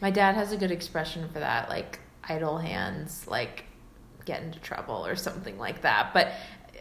My 0.00 0.10
dad 0.10 0.36
has 0.36 0.52
a 0.52 0.56
good 0.56 0.70
expression 0.70 1.28
for 1.28 1.40
that, 1.40 1.68
like 1.68 1.98
idle 2.24 2.58
hands, 2.58 3.26
like 3.26 3.64
get 4.24 4.42
into 4.42 4.60
trouble 4.60 5.06
or 5.06 5.16
something 5.16 5.58
like 5.58 5.82
that. 5.82 6.12
But 6.12 6.32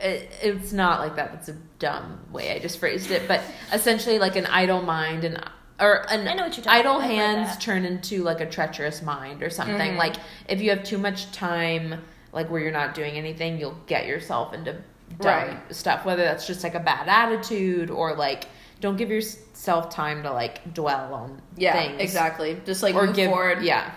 it, 0.01 0.29
it's 0.41 0.73
not 0.73 0.99
like 0.99 1.15
that. 1.15 1.31
That's 1.33 1.49
a 1.49 1.55
dumb 1.79 2.19
way 2.31 2.51
I 2.55 2.59
just 2.59 2.79
phrased 2.79 3.11
it. 3.11 3.27
But 3.27 3.41
essentially, 3.73 4.19
like 4.19 4.35
an 4.35 4.45
idle 4.45 4.81
mind 4.81 5.23
and 5.23 5.43
or 5.79 6.05
an 6.09 6.27
I 6.27 6.33
know 6.33 6.43
what 6.43 6.57
you're 6.57 6.63
talking 6.63 6.79
idle 6.79 6.95
about. 6.97 7.05
I've 7.09 7.11
hands 7.15 7.49
that. 7.51 7.61
turn 7.61 7.85
into 7.85 8.23
like 8.23 8.41
a 8.41 8.45
treacherous 8.49 9.01
mind 9.01 9.43
or 9.43 9.49
something. 9.49 9.93
Mhm. 9.93 9.97
Like 9.97 10.15
if 10.47 10.61
you 10.61 10.69
have 10.71 10.83
too 10.83 10.97
much 10.97 11.31
time, 11.31 12.01
like 12.33 12.49
where 12.49 12.61
you're 12.61 12.71
not 12.71 12.93
doing 12.95 13.13
anything, 13.15 13.59
you'll 13.59 13.77
get 13.85 14.07
yourself 14.07 14.53
into 14.53 14.73
dumb 14.73 14.81
Right. 15.19 15.75
stuff. 15.75 16.03
Whether 16.05 16.23
that's 16.23 16.45
just 16.47 16.63
like 16.63 16.75
a 16.75 16.79
bad 16.79 17.07
attitude 17.07 17.89
or 17.89 18.15
like 18.15 18.45
don't 18.79 18.95
give 18.97 19.09
yourself 19.09 19.89
time 19.89 20.21
to 20.23 20.31
like 20.31 20.73
dwell 20.73 21.13
on 21.13 21.41
Yeah, 21.55 21.73
things 21.73 22.01
exactly. 22.01 22.59
Just 22.65 22.83
like 22.83 22.93
or 22.95 23.07
move 23.07 23.15
give 23.15 23.29
forward. 23.31 23.63
Yeah, 23.63 23.91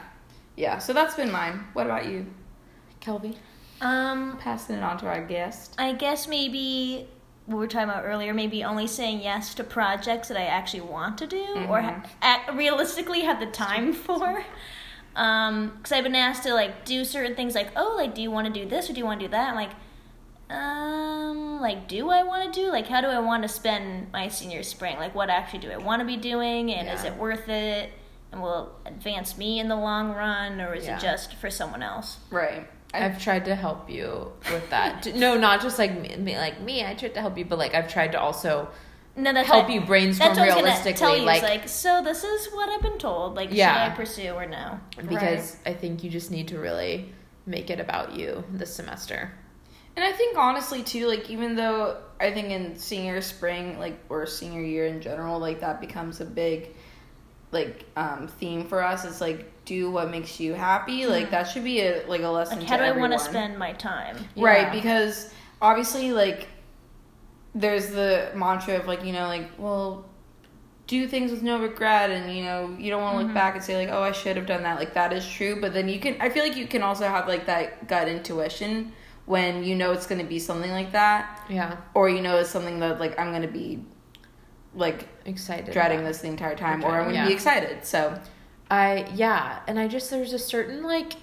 Yeah. 0.57 0.79
So 0.79 0.93
that's 0.93 1.15
been 1.15 1.31
mine. 1.33 1.65
What 1.75 1.87
about 1.87 2.07
you? 2.07 2.27
Kelby. 3.01 3.37
Um, 3.81 4.37
Passing 4.41 4.77
it 4.77 4.83
on 4.83 4.99
to 4.99 5.07
our 5.07 5.25
guest. 5.25 5.75
I 5.79 5.93
guess 5.93 6.29
maybe 6.29 7.07
what 7.47 7.57
we 7.57 7.61
were 7.61 7.67
talking 7.67 7.89
about 7.89 8.05
earlier, 8.05 8.35
maybe 8.35 8.63
only 8.63 8.87
saying 8.87 9.21
yes 9.23 9.55
to 9.55 9.65
projects 9.65 10.29
that 10.29 10.37
I 10.37 10.45
actually 10.45 10.83
want 10.83 11.19
to 11.19 11.27
do 11.27 11.45
or 11.69 11.81
ha- 11.81 12.05
ac- 12.23 12.57
realistically 12.57 13.23
have 13.23 13.41
the 13.41 13.47
time 13.47 13.93
for. 13.93 14.45
Um, 15.17 15.73
because 15.77 15.93
I've 15.93 16.05
been 16.05 16.15
asked 16.15 16.45
to 16.45 16.55
like 16.55 16.85
do 16.85 17.05
certain 17.05 17.35
things, 17.35 17.55
like 17.55 17.71
oh, 17.75 17.95
like 17.97 18.15
do 18.15 18.23
you 18.23 18.31
want 18.31 18.47
to 18.47 18.53
do 18.53 18.69
this 18.69 18.89
or 18.89 18.93
do 18.93 19.01
you 19.01 19.05
want 19.07 19.19
to 19.21 19.27
do 19.27 19.31
that? 19.33 19.49
I'm 19.51 19.57
like, 19.57 19.71
um, 20.51 21.61
like 21.61 21.89
do 21.89 22.11
I 22.11 22.23
want 22.23 22.53
to 22.53 22.61
do 22.61 22.71
like 22.71 22.87
how 22.87 23.01
do 23.01 23.07
I 23.09 23.19
want 23.19 23.43
to 23.43 23.49
spend 23.49 24.13
my 24.13 24.29
senior 24.29 24.63
spring? 24.63 24.97
Like 24.99 25.15
what 25.15 25.31
actually 25.31 25.61
do 25.61 25.71
I 25.71 25.79
want 25.79 26.01
to 26.01 26.07
be 26.07 26.17
doing, 26.17 26.73
and 26.73 26.89
is 26.89 27.05
it 27.05 27.17
worth 27.17 27.49
it? 27.49 27.91
And 28.33 28.41
will 28.41 28.71
it 28.87 28.91
advance 28.91 29.37
me 29.37 29.59
in 29.59 29.67
the 29.69 29.75
long 29.77 30.13
run, 30.13 30.61
or 30.61 30.75
is 30.75 30.85
Yeah. 30.87 30.97
it 30.97 31.01
just 31.01 31.35
for 31.35 31.51
someone 31.51 31.83
else? 31.83 32.19
Right. 32.31 32.69
I, 32.93 33.05
I've 33.05 33.23
tried 33.23 33.45
to 33.47 33.55
help 33.55 33.89
you 33.91 34.33
with 34.51 34.69
that. 34.71 35.07
No, 35.15 35.37
not 35.37 35.61
just 35.63 35.79
like 35.79 35.99
me, 36.01 36.17
me- 36.17 36.37
like 36.39 36.61
me. 36.61 36.85
I 36.85 36.95
tried 36.95 37.15
to 37.15 37.21
help 37.21 37.39
you, 37.39 37.45
but 37.45 37.59
like 37.59 37.75
I've 37.75 37.89
tried 37.93 38.13
to 38.13 38.21
also 38.21 38.69
No, 39.17 39.33
that's 39.33 39.47
help 39.49 39.65
what- 39.67 39.73
you 39.75 39.81
brainstorm 39.83 40.29
That's 40.35 40.39
what 40.39 40.45
I 40.45 40.47
was 40.47 40.55
gonna 40.55 40.67
realistically. 40.67 40.99
tell 40.99 41.17
you. 41.17 41.25
like, 41.25 41.43
like, 41.43 41.69
so 41.69 42.03
this 42.03 42.25
is 42.25 42.49
what 42.53 42.69
I've 42.69 42.83
been 42.83 42.99
told. 42.99 43.35
Like, 43.37 43.51
Yeah. 43.53 43.85
should 43.85 43.93
I 43.93 43.97
pursue 43.97 44.31
or 44.33 44.47
no? 44.47 44.81
because 45.09 45.57
I 45.67 45.73
think 45.75 46.03
you 46.05 46.11
just 46.11 46.31
need 46.31 46.49
to 46.49 46.59
really 46.59 47.13
make 47.47 47.71
it 47.71 47.81
about 47.81 48.15
you 48.17 48.45
this 48.53 48.75
semester. 48.75 49.33
and 49.97 50.05
I 50.05 50.13
think 50.13 50.37
honestly 50.39 50.83
too, 50.83 51.07
like 51.09 51.31
even 51.31 51.57
though 51.57 51.97
I 52.21 52.33
think 52.33 52.51
in 52.51 52.77
senior 52.77 53.21
spring, 53.23 53.79
like 53.79 53.99
or 54.09 54.27
senior 54.27 54.63
year 54.63 54.87
in 54.87 55.01
general, 55.01 55.39
like 55.39 55.61
that 55.61 55.81
becomes 55.81 56.21
a 56.21 56.25
big 56.25 56.75
like 57.53 57.85
um 57.97 58.29
theme 58.29 58.67
for 58.67 58.83
us. 58.83 59.05
is 59.05 59.21
like 59.21 59.47
do 59.65 59.91
what 59.91 60.11
makes 60.11 60.39
you 60.41 60.55
happy. 60.55 61.07
Like 61.07 61.31
that 61.31 61.45
should 61.45 61.65
be 61.65 61.81
a 61.81 62.05
like 62.07 62.23
a 62.23 62.29
lesson. 62.29 62.59
Like, 62.59 62.67
to 62.67 62.73
how 62.73 62.77
do 62.79 62.85
I 62.85 62.93
want 62.93 63.13
to 63.13 63.19
spend 63.19 63.59
my 63.59 63.73
time? 63.73 64.17
Right, 64.37 64.63
Yeah. 64.63 64.73
because 64.73 65.33
obviously, 65.63 66.13
like, 66.13 66.49
there's 67.55 67.91
the 67.91 68.31
mantra 68.35 68.77
of, 68.77 68.87
like, 68.87 69.05
you 69.05 69.13
know, 69.13 69.27
like, 69.27 69.49
well, 69.59 70.07
do 70.87 71.07
things 71.07 71.31
with 71.31 71.43
no 71.43 71.61
regret, 71.61 72.11
and, 72.11 72.35
you 72.35 72.45
know, 72.45 72.75
you 72.79 72.91
don't 72.91 73.03
want 73.03 73.19
to 73.19 73.25
look 73.25 73.35
back 73.35 73.55
and 73.57 73.63
say, 73.63 73.77
like, 73.77 73.95
oh, 73.95 74.03
I 74.03 74.13
should 74.13 74.37
have 74.37 74.47
done 74.47 74.63
that. 74.63 74.79
Like, 74.79 74.95
that 74.95 75.13
is 75.13 75.29
true, 75.29 75.61
but 75.61 75.73
then 75.75 75.89
you 75.89 76.01
can, 76.01 76.17
I 76.21 76.31
feel 76.31 76.43
like 76.45 76.57
you 76.57 76.67
can 76.67 76.83
also 76.83 77.07
have, 77.07 77.29
like, 77.29 77.47
that 77.47 77.87
gut 77.89 78.09
intuition 78.09 78.93
when 79.27 79.63
you 79.63 79.75
know 79.77 79.93
it's 79.93 80.07
going 80.07 80.21
to 80.21 80.27
be 80.27 80.39
something 80.39 80.71
like 80.71 80.93
that, 80.93 81.41
Yeah. 81.49 81.77
or 81.95 82.09
you 82.09 82.21
know 82.23 82.39
it's 82.39 82.51
something 82.51 82.81
that 82.81 82.99
like 82.99 83.17
I'm 83.21 83.31
going 83.31 83.43
to 83.43 83.49
be 83.49 83.81
like 84.75 85.09
Excited. 85.25 85.73
dreading 85.73 86.01
about. 86.01 86.09
this 86.09 86.19
the 86.19 86.29
entire 86.29 86.57
time, 86.57 86.85
or 86.85 87.03
going 87.03 87.09
to 87.09 87.15
yeah. 87.15 87.27
be 87.27 87.33
excited. 87.33 87.85
So 87.85 88.21
I 88.71 89.11
yeah, 89.15 89.61
and 89.67 89.79
I 89.79 89.89
just 89.89 90.11
there's 90.11 90.33
a 90.33 90.39
certain 90.39 90.83
like 90.83 91.15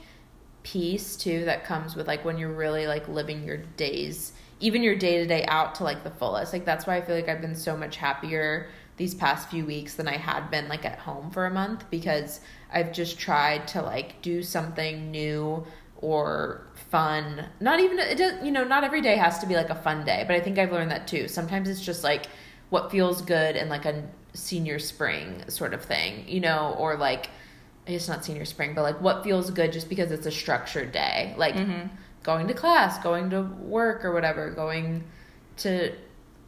peace 0.64 1.16
too 1.16 1.46
that 1.46 1.64
comes 1.64 1.96
with 1.96 2.08
like 2.08 2.26
when 2.26 2.38
you're 2.38 2.52
really 2.52 2.88
like 2.88 3.08
living 3.08 3.44
your 3.44 3.58
days, 3.58 4.34
even 4.60 4.84
your 4.84 4.96
day 4.96 5.18
to 5.20 5.26
day 5.26 5.46
out 5.46 5.76
to 5.76 5.84
like 5.84 6.04
the 6.04 6.12
fullest. 6.12 6.52
Like 6.52 6.66
that's 6.66 6.86
why 6.86 6.98
I 6.98 7.02
feel 7.02 7.16
like 7.16 7.30
I've 7.30 7.42
been 7.42 7.56
so 7.56 7.78
much 7.78 7.98
happier 7.98 8.68
these 8.98 9.14
past 9.14 9.50
few 9.50 9.66
weeks 9.66 9.94
than 9.94 10.08
I 10.08 10.18
had 10.18 10.50
been 10.50 10.68
like 10.68 10.84
at 10.84 11.00
home 11.00 11.32
for 11.32 11.46
a 11.46 11.52
month 11.52 11.90
because 11.90 12.42
I've 12.74 12.92
just 12.92 13.18
tried 13.18 13.68
to 13.70 13.82
like 13.82 14.22
do 14.22 14.44
something 14.44 15.10
new 15.10 15.66
or 15.98 16.68
fun. 16.90 17.46
Not 17.60 17.80
even 17.80 18.00
it 18.00 18.18
does 18.18 18.44
you 18.44 18.52
know, 18.52 18.66
not 18.66 18.84
every 18.84 19.02
day 19.02 19.16
has 19.16 19.40
to 19.40 19.46
be 19.46 19.56
like 19.56 19.70
a 19.70 19.76
fun 19.76 20.04
day, 20.04 20.26
but 20.28 20.36
I 20.36 20.42
think 20.42 20.60
I've 20.60 20.72
learned 20.74 20.92
that 20.92 21.08
too. 21.08 21.30
Sometimes 21.30 21.70
it's 21.70 21.82
just 21.82 22.04
like 22.04 22.26
what 22.70 22.92
feels 22.92 23.22
good 23.22 23.56
in 23.56 23.70
like 23.70 23.86
a 23.86 24.04
senior 24.34 24.80
spring 24.80 25.44
sort 25.48 25.74
of 25.74 25.84
thing, 25.84 26.28
you 26.28 26.40
know, 26.40 26.76
or 26.78 26.96
like 26.96 27.30
I 27.88 27.92
guess 27.92 28.08
not 28.08 28.26
senior 28.26 28.46
spring, 28.46 28.74
but 28.74 28.82
like 28.82 29.00
what 29.02 29.24
feels 29.24 29.50
good 29.50 29.72
just 29.72 29.88
because 29.88 30.12
it's 30.12 30.26
a 30.26 30.32
structured 30.32 30.92
day. 30.92 31.34
Like 31.38 31.56
mm-hmm. 31.56 31.88
going 32.24 32.48
to 32.48 32.54
class, 32.54 33.02
going 33.02 33.30
to 33.30 33.42
work 33.42 34.04
or 34.04 34.12
whatever, 34.12 34.52
going 34.52 35.04
to 35.58 35.94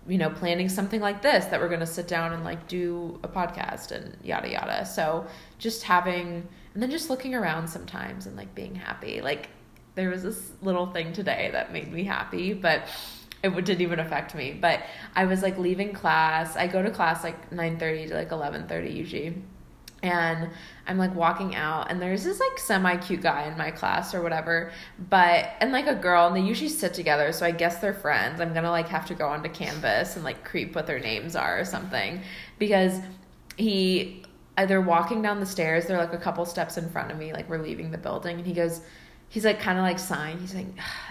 you 0.08 0.18
know, 0.18 0.30
planning 0.30 0.68
something 0.70 1.02
like 1.02 1.22
this 1.22 1.46
that 1.46 1.60
we're 1.60 1.68
going 1.68 1.80
to 1.82 1.86
sit 1.86 2.08
down 2.08 2.34
and 2.34 2.44
like 2.44 2.68
do 2.68 3.20
a 3.24 3.28
podcast 3.28 3.92
and 3.92 4.18
yada 4.24 4.50
yada. 4.50 4.86
So 4.86 5.28
just 5.60 5.84
having 5.84 6.48
and 6.74 6.84
then 6.84 6.92
just 6.92 7.10
looking 7.10 7.36
around 7.36 7.68
sometimes 7.68 8.26
and 8.26 8.36
like 8.36 8.54
being 8.56 8.76
happy. 8.76 9.22
Like 9.22 9.50
there 9.96 10.10
was 10.10 10.24
this 10.24 10.52
little 10.62 10.88
thing 10.88 11.14
today 11.14 11.50
that 11.52 11.74
made 11.74 11.92
me 11.92 12.04
happy, 12.04 12.54
but 12.54 12.84
it 13.44 13.54
didn't 13.66 13.82
even 13.82 14.00
affect 14.00 14.36
me. 14.36 14.52
But 14.52 14.82
I 15.16 15.26
was 15.26 15.42
like 15.42 15.58
leaving 15.58 15.94
class. 15.94 16.56
I 16.56 16.68
go 16.68 16.82
to 16.82 16.92
class 16.92 17.24
like 17.24 17.52
9:30 17.52 18.10
to 18.10 18.16
like 18.16 18.30
11:30 18.30 18.96
usually 18.96 19.42
and 20.02 20.50
I'm 20.88 20.98
like 20.98 21.14
walking 21.14 21.56
out 21.56 21.92
and 21.92 22.02
there's 22.02 22.24
this 22.24 22.40
like 22.40 22.58
semi 22.58 22.98
cute 22.98 23.22
guy 23.22 23.44
in 23.44 23.58
my 23.58 23.72
class 23.72 24.14
or 24.14 24.22
whatever, 24.22 24.72
but 25.10 25.50
and 25.60 25.72
like 25.72 25.88
a 25.88 25.96
girl 25.96 26.28
and 26.28 26.36
they 26.36 26.42
usually 26.42 26.70
sit 26.70 26.94
together, 26.94 27.32
so 27.32 27.46
I 27.46 27.52
guess 27.52 27.80
they're 27.80 27.94
friends. 27.94 28.42
I'm 28.42 28.54
gonna 28.54 28.72
like 28.72 28.88
have 28.90 29.06
to 29.08 29.16
go 29.16 29.28
onto 29.28 29.50
Canvas 29.50 30.16
and 30.16 30.24
like 30.24 30.44
creep 30.44 30.76
what 30.76 30.88
their 30.88 31.00
names 31.00 31.36
are 31.36 31.60
or 31.60 31.66
something 31.66 32.22
because 32.58 33.00
he 33.58 34.24
uh, 34.58 34.66
they're 34.66 34.82
walking 34.82 35.22
down 35.22 35.40
the 35.40 35.46
stairs, 35.46 35.86
they're 35.86 35.98
like 35.98 36.14
a 36.14 36.18
couple 36.18 36.46
steps 36.46 36.78
in 36.78 36.90
front 36.90 37.12
of 37.12 37.18
me, 37.18 37.34
like 37.34 37.50
we're 37.50 37.62
leaving 37.62 37.92
the 37.92 37.98
building, 37.98 38.38
and 38.38 38.48
he 38.48 38.54
goes, 38.54 38.82
he's 39.30 39.46
like 39.46 39.60
kind 39.60 39.78
of 39.78 39.84
like 39.84 40.00
sighing, 40.00 40.40
he's 40.40 40.56
like, 40.56 40.68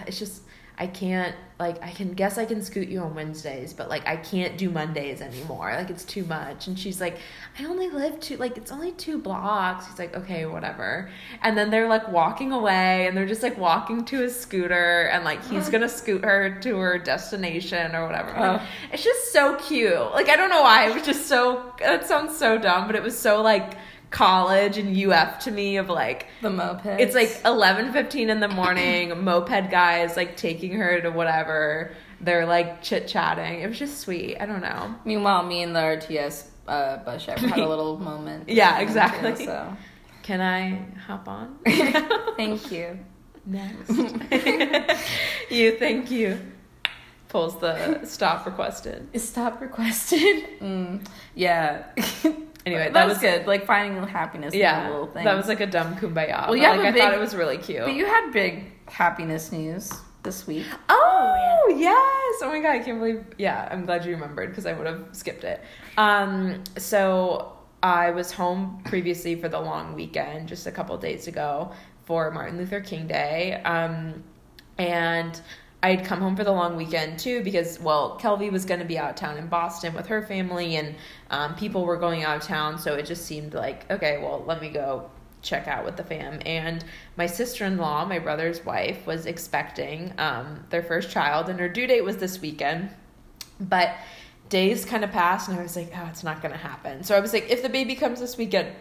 it's 0.07 0.19
just 0.19 0.41
I 0.79 0.87
can't 0.87 1.35
like 1.59 1.83
I 1.83 1.91
can 1.91 2.13
guess 2.13 2.37
I 2.37 2.45
can 2.45 2.61
scoot 2.61 2.87
you 2.87 3.01
on 3.01 3.13
Wednesdays, 3.13 3.73
but 3.73 3.89
like 3.89 4.07
I 4.07 4.15
can't 4.15 4.57
do 4.57 4.69
Mondays 4.69 5.19
anymore. 5.21 5.73
Like 5.75 5.89
it's 5.89 6.05
too 6.05 6.23
much. 6.23 6.67
And 6.67 6.79
she's 6.79 7.01
like, 7.01 7.17
I 7.59 7.65
only 7.65 7.89
live 7.89 8.17
two 8.21 8.37
like 8.37 8.55
it's 8.55 8.71
only 8.71 8.93
two 8.93 9.17
blocks. 9.17 9.87
He's 9.87 9.99
like, 9.99 10.15
okay, 10.15 10.45
whatever. 10.45 11.09
And 11.41 11.57
then 11.57 11.69
they're 11.69 11.89
like 11.89 12.07
walking 12.07 12.53
away 12.53 13.07
and 13.07 13.17
they're 13.17 13.27
just 13.27 13.43
like 13.43 13.57
walking 13.57 14.05
to 14.05 14.19
his 14.19 14.39
scooter 14.39 15.09
and 15.11 15.25
like 15.25 15.43
he's 15.45 15.67
gonna 15.73 15.89
scoot 15.89 16.23
her 16.23 16.57
to 16.61 16.77
her 16.77 16.97
destination 16.97 17.93
or 17.93 18.05
whatever. 18.07 18.33
Oh. 18.37 18.41
Like, 18.41 18.61
Oh. 18.61 18.65
It's 18.93 19.03
just 19.03 19.33
so 19.33 19.57
cute. 19.57 19.93
Like 20.13 20.29
I 20.29 20.37
don't 20.37 20.49
know 20.49 20.61
why. 20.61 20.87
It 20.87 20.93
was 20.93 21.05
just 21.05 21.27
so 21.27 21.73
that 21.79 22.07
sounds 22.07 22.37
so 22.37 22.57
dumb, 22.57 22.87
but 22.87 22.95
it 22.95 23.03
was 23.03 23.19
so 23.19 23.41
like 23.41 23.73
college 24.11 24.77
and 24.77 24.95
UF 24.97 25.39
to 25.39 25.51
me 25.51 25.77
of 25.77 25.89
like 25.89 26.27
the 26.41 26.49
moped. 26.49 26.85
it's 26.99 27.13
like 27.15 27.39
eleven 27.45 27.91
fifteen 27.93 28.29
in 28.29 28.39
the 28.39 28.47
morning. 28.47 29.09
moped 29.23 29.69
guys 29.69 30.15
like 30.17 30.35
taking 30.37 30.73
her 30.73 30.99
to 31.01 31.09
whatever. 31.11 31.91
They're 32.21 32.45
like 32.45 32.81
chit 32.81 33.07
chatting. 33.07 33.61
It 33.61 33.67
was 33.67 33.79
just 33.79 33.99
sweet. 33.99 34.37
I 34.39 34.45
don't 34.45 34.61
know. 34.61 34.95
Meanwhile, 35.05 35.43
me 35.43 35.63
and 35.63 35.75
the 35.75 35.79
RTS 35.79 36.47
uh, 36.67 36.97
bus 36.97 37.25
driver 37.25 37.47
had 37.47 37.59
a 37.59 37.67
little 37.69 37.97
moment. 37.97 38.49
Yeah, 38.49 38.77
too, 38.77 38.83
exactly. 38.83 39.45
So 39.45 39.73
Can 40.23 40.41
I 40.41 40.85
hop 41.07 41.27
on 41.27 41.57
thank 42.35 42.71
you. 42.71 42.99
next? 43.45 43.89
you, 45.49 45.77
thank 45.77 46.11
you. 46.11 46.39
Pulls 47.29 47.59
the 47.59 48.03
stop 48.05 48.45
requested. 48.45 49.07
Stop 49.21 49.61
requested. 49.61 50.59
Mm, 50.59 51.05
yeah. 51.35 51.85
Anyway, 52.65 52.83
that, 52.83 52.93
that 52.93 53.07
was 53.07 53.15
was 53.15 53.21
good. 53.21 53.47
Like 53.47 53.65
finding 53.65 54.01
happiness 54.07 54.53
in 54.53 54.59
Yeah, 54.59 54.85
the 54.87 54.91
little 54.91 55.07
things. 55.07 55.25
that 55.25 55.35
was 55.35 55.47
like 55.47 55.61
a 55.61 55.65
dumb 55.65 55.95
kumbaya. 55.95 56.47
Well, 56.47 56.55
you 56.55 56.63
like, 56.63 56.79
I 56.81 56.91
thought 56.91 57.13
it 57.13 57.19
was 57.19 57.35
really 57.35 57.57
cute. 57.57 57.83
But 57.85 57.93
you 57.95 58.05
had 58.05 58.31
big 58.31 58.65
happiness 58.89 59.51
news 59.51 59.91
this 60.23 60.45
week. 60.45 60.65
Oh, 60.89 61.73
yes. 61.77 62.41
Oh 62.43 62.49
my 62.51 62.59
god, 62.59 62.71
I 62.75 62.79
can't 62.79 62.99
believe. 62.99 63.23
Yeah, 63.37 63.67
I'm 63.71 63.85
glad 63.85 64.05
you 64.05 64.11
remembered 64.11 64.49
because 64.49 64.65
I 64.65 64.73
would 64.73 64.87
have 64.87 65.05
skipped 65.13 65.43
it. 65.43 65.63
Um, 65.97 66.63
so 66.77 67.53
I 67.81 68.11
was 68.11 68.31
home 68.31 68.81
previously 68.85 69.35
for 69.35 69.47
the 69.47 69.59
long 69.59 69.95
weekend 69.95 70.49
just 70.49 70.67
a 70.67 70.71
couple 70.71 70.97
days 70.97 71.27
ago 71.27 71.71
for 72.03 72.29
Martin 72.31 72.57
Luther 72.57 72.81
King 72.81 73.07
Day. 73.07 73.61
Um, 73.63 74.23
and 74.77 75.39
I'd 75.81 76.03
come 76.03 76.19
home 76.19 76.35
for 76.35 76.43
the 76.43 76.51
long 76.51 76.75
weekend 76.75 77.19
too 77.19 77.41
because, 77.43 77.79
well, 77.79 78.19
Kelby 78.19 78.51
was 78.51 78.65
going 78.65 78.81
to 78.81 78.85
be 78.85 78.97
out 78.97 79.11
of 79.11 79.15
town 79.15 79.37
in 79.37 79.47
Boston 79.47 79.93
with 79.93 80.07
her 80.07 80.21
family, 80.21 80.75
and 80.75 80.95
um, 81.29 81.55
people 81.55 81.85
were 81.85 81.97
going 81.97 82.23
out 82.23 82.37
of 82.37 82.43
town, 82.43 82.77
so 82.77 82.95
it 82.95 83.05
just 83.05 83.25
seemed 83.25 83.53
like, 83.53 83.89
okay, 83.89 84.19
well, 84.21 84.43
let 84.45 84.61
me 84.61 84.69
go 84.69 85.09
check 85.41 85.69
out 85.69 85.85
with 85.85 85.95
the 85.95 86.03
fam. 86.03 86.41
And 86.45 86.83
my 87.15 87.27
sister 87.27 87.63
in 87.63 87.77
law, 87.77 88.03
my 88.03 88.19
brother's 88.19 88.65
wife, 88.65 89.07
was 89.07 89.25
expecting 89.25 90.13
um, 90.17 90.65
their 90.69 90.83
first 90.83 91.11
child, 91.11 91.47
and 91.47 91.59
her 91.61 91.69
due 91.69 91.87
date 91.87 92.03
was 92.03 92.17
this 92.17 92.41
weekend. 92.41 92.89
But 93.59 93.95
days 94.49 94.83
kind 94.83 95.05
of 95.05 95.11
passed, 95.11 95.47
and 95.47 95.57
I 95.57 95.63
was 95.63 95.77
like, 95.77 95.93
oh, 95.95 96.07
it's 96.09 96.25
not 96.25 96.41
going 96.41 96.51
to 96.51 96.57
happen. 96.57 97.03
So 97.03 97.15
I 97.15 97.21
was 97.21 97.31
like, 97.31 97.49
if 97.49 97.61
the 97.61 97.69
baby 97.69 97.95
comes 97.95 98.19
this 98.19 98.37
weekend, 98.37 98.75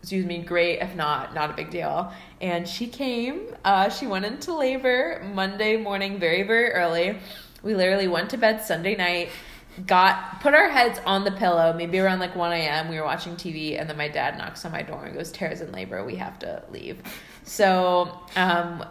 excuse 0.00 0.24
me, 0.24 0.38
great. 0.38 0.80
If 0.80 0.94
not, 0.96 1.34
not 1.34 1.50
a 1.50 1.52
big 1.52 1.70
deal. 1.70 2.12
And 2.40 2.66
she 2.66 2.86
came. 2.86 3.54
Uh, 3.64 3.90
she 3.90 4.06
went 4.06 4.24
into 4.24 4.54
labor 4.54 5.22
Monday 5.34 5.76
morning, 5.76 6.18
very, 6.18 6.42
very 6.42 6.70
early. 6.72 7.18
We 7.62 7.74
literally 7.74 8.08
went 8.08 8.30
to 8.30 8.38
bed 8.38 8.62
Sunday 8.62 8.96
night, 8.96 9.28
got 9.86 10.40
put 10.40 10.54
our 10.54 10.70
heads 10.70 10.98
on 11.04 11.24
the 11.24 11.32
pillow, 11.32 11.74
maybe 11.74 11.98
around 11.98 12.18
like 12.18 12.34
1 12.34 12.52
a.m. 12.52 12.88
We 12.88 12.96
were 12.96 13.04
watching 13.04 13.36
TV, 13.36 13.78
and 13.78 13.88
then 13.88 13.98
my 13.98 14.08
dad 14.08 14.38
knocks 14.38 14.64
on 14.64 14.72
my 14.72 14.82
door 14.82 15.04
and 15.04 15.14
goes, 15.14 15.30
Tara's 15.30 15.60
in 15.60 15.70
labor. 15.72 16.02
We 16.04 16.16
have 16.16 16.38
to 16.40 16.62
leave. 16.70 17.02
So, 17.44 18.18
um, 18.36 18.84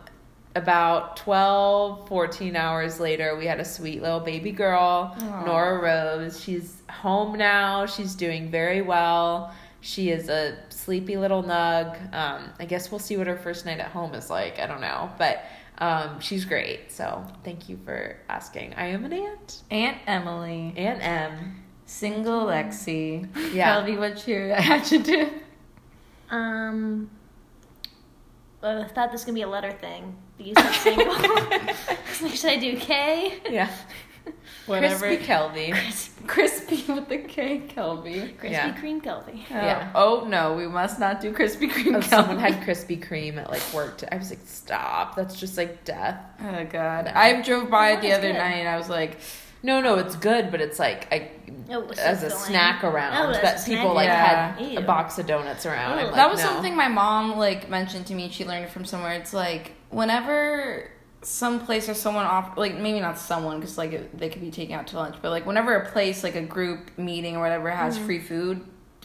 about 0.55 1.17
12, 1.17 2.07
14 2.07 2.55
hours 2.55 2.99
later, 2.99 3.35
we 3.35 3.45
had 3.45 3.59
a 3.59 3.65
sweet 3.65 4.01
little 4.01 4.19
baby 4.19 4.51
girl, 4.51 5.15
Aw. 5.19 5.43
Nora 5.45 5.79
Rose. 5.79 6.39
She's 6.39 6.81
home 6.89 7.37
now. 7.37 7.85
She's 7.85 8.13
doing 8.15 8.49
very 8.51 8.81
well. 8.81 9.53
She 9.81 10.09
is 10.09 10.29
a 10.29 10.57
sleepy 10.69 11.17
little 11.17 11.43
nug. 11.43 12.13
Um, 12.13 12.49
I 12.59 12.65
guess 12.65 12.91
we'll 12.91 12.99
see 12.99 13.15
what 13.17 13.27
her 13.27 13.37
first 13.37 13.65
night 13.65 13.79
at 13.79 13.91
home 13.91 14.13
is 14.13 14.29
like. 14.29 14.59
I 14.59 14.67
don't 14.67 14.81
know. 14.81 15.09
But 15.17 15.43
um, 15.77 16.19
she's 16.19 16.43
great. 16.45 16.91
So 16.91 17.25
thank 17.43 17.69
you 17.69 17.79
for 17.85 18.17
asking. 18.27 18.73
I 18.75 18.87
am 18.87 19.05
an 19.05 19.13
aunt. 19.13 19.63
Aunt 19.71 19.97
Emily, 20.05 20.73
Aunt 20.75 20.99
M. 21.01 21.63
single 21.85 22.45
Lexi. 22.47 23.27
Yeah. 23.53 23.75
Kelby, 23.81 23.97
what's 23.97 24.27
your 24.27 24.51
adjective? 24.53 25.31
Um, 26.29 27.09
uh, 28.61 28.83
I 28.85 28.87
thought 28.89 29.11
this 29.11 29.21
was 29.21 29.25
gonna 29.25 29.35
be 29.35 29.41
a 29.43 29.47
letter 29.47 29.71
thing. 29.71 30.15
But 30.37 30.45
you 30.45 30.53
said 30.55 30.71
single. 30.73 31.15
So 32.13 32.27
Should 32.27 32.49
I 32.51 32.57
do 32.57 32.75
K? 32.77 33.39
Yeah. 33.49 33.69
Whatever. 34.69 35.07
Crispy 35.07 35.25
Kelby. 35.25 36.17
Crispy 36.27 36.93
with 36.93 37.09
the 37.09 37.17
K, 37.17 37.61
Kelby. 37.75 38.35
Krispy 38.37 38.51
Yeah. 38.51 38.73
Kreme 38.75 39.01
Kelby. 39.03 39.39
Oh. 39.51 39.55
Yeah. 39.55 39.91
Oh 39.95 40.25
no, 40.27 40.53
we 40.53 40.67
must 40.67 40.99
not 40.99 41.19
do 41.21 41.33
Krispy 41.33 41.69
Kreme. 41.69 41.97
Oh, 41.97 42.01
someone 42.01 42.37
had 42.37 42.61
Krispy 42.65 43.03
Kreme 43.03 43.37
at 43.37 43.49
like 43.49 43.63
work. 43.73 43.97
t- 43.97 44.07
I 44.11 44.15
was 44.17 44.29
like, 44.29 44.39
stop. 44.45 45.15
That's 45.15 45.39
just 45.39 45.57
like 45.57 45.83
death. 45.83 46.19
Oh 46.41 46.65
god, 46.65 47.07
I 47.07 47.41
drove 47.41 47.69
by 47.69 47.91
it 47.91 48.01
the 48.01 48.11
other 48.13 48.31
good. 48.31 48.37
night 48.37 48.57
and 48.57 48.69
I 48.69 48.77
was 48.77 48.89
like, 48.89 49.17
No, 49.63 49.81
no, 49.81 49.95
it's 49.95 50.15
good, 50.15 50.51
but 50.51 50.61
it's 50.61 50.79
like 50.79 51.11
I, 51.11 51.31
Oh, 51.71 51.81
it 51.89 51.97
as 51.99 52.23
a 52.23 52.29
snack 52.29 52.83
oh, 52.83 52.89
around 52.89 53.29
Oh, 53.29 53.31
that 53.33 53.65
people 53.65 53.83
snack. 53.83 53.95
like 53.95 54.05
Yeah. 54.07 54.51
had 54.57 54.71
Ew. 54.71 54.79
a 54.79 54.81
box 54.81 55.17
of 55.19 55.25
donuts 55.27 55.65
around. 55.65 55.99
Oh. 55.99 56.05
Like, 56.05 56.15
that 56.15 56.29
was 56.29 56.39
no. 56.43 56.45
something 56.49 56.75
my 56.75 56.87
mom 56.87 57.37
like 57.37 57.69
mentioned 57.69 58.05
to 58.07 58.13
me. 58.13 58.29
She 58.29 58.45
learned 58.45 58.65
it 58.65 58.71
from 58.71 58.85
somewhere. 58.85 59.13
It's 59.13 59.33
like 59.33 59.73
whenever 59.89 60.89
some 61.21 61.59
place 61.59 61.89
or 61.89 61.93
someone 61.93 62.25
off, 62.25 62.57
like 62.57 62.77
maybe 62.77 62.99
not 62.99 63.17
someone 63.17 63.59
because 63.59 63.77
like 63.77 63.91
it, 63.91 64.17
they 64.17 64.29
could 64.29 64.41
be 64.41 64.51
taking 64.51 64.73
out 64.75 64.87
to 64.87 64.95
lunch, 64.97 65.15
but 65.21 65.31
like 65.31 65.45
whenever 65.45 65.75
a 65.75 65.89
place 65.91 66.23
like 66.23 66.35
a 66.35 66.41
group 66.41 66.97
meeting 66.97 67.35
or 67.35 67.41
whatever 67.41 67.69
has 67.69 67.95
mm-hmm. 67.97 68.05
free 68.05 68.19
food, 68.19 68.61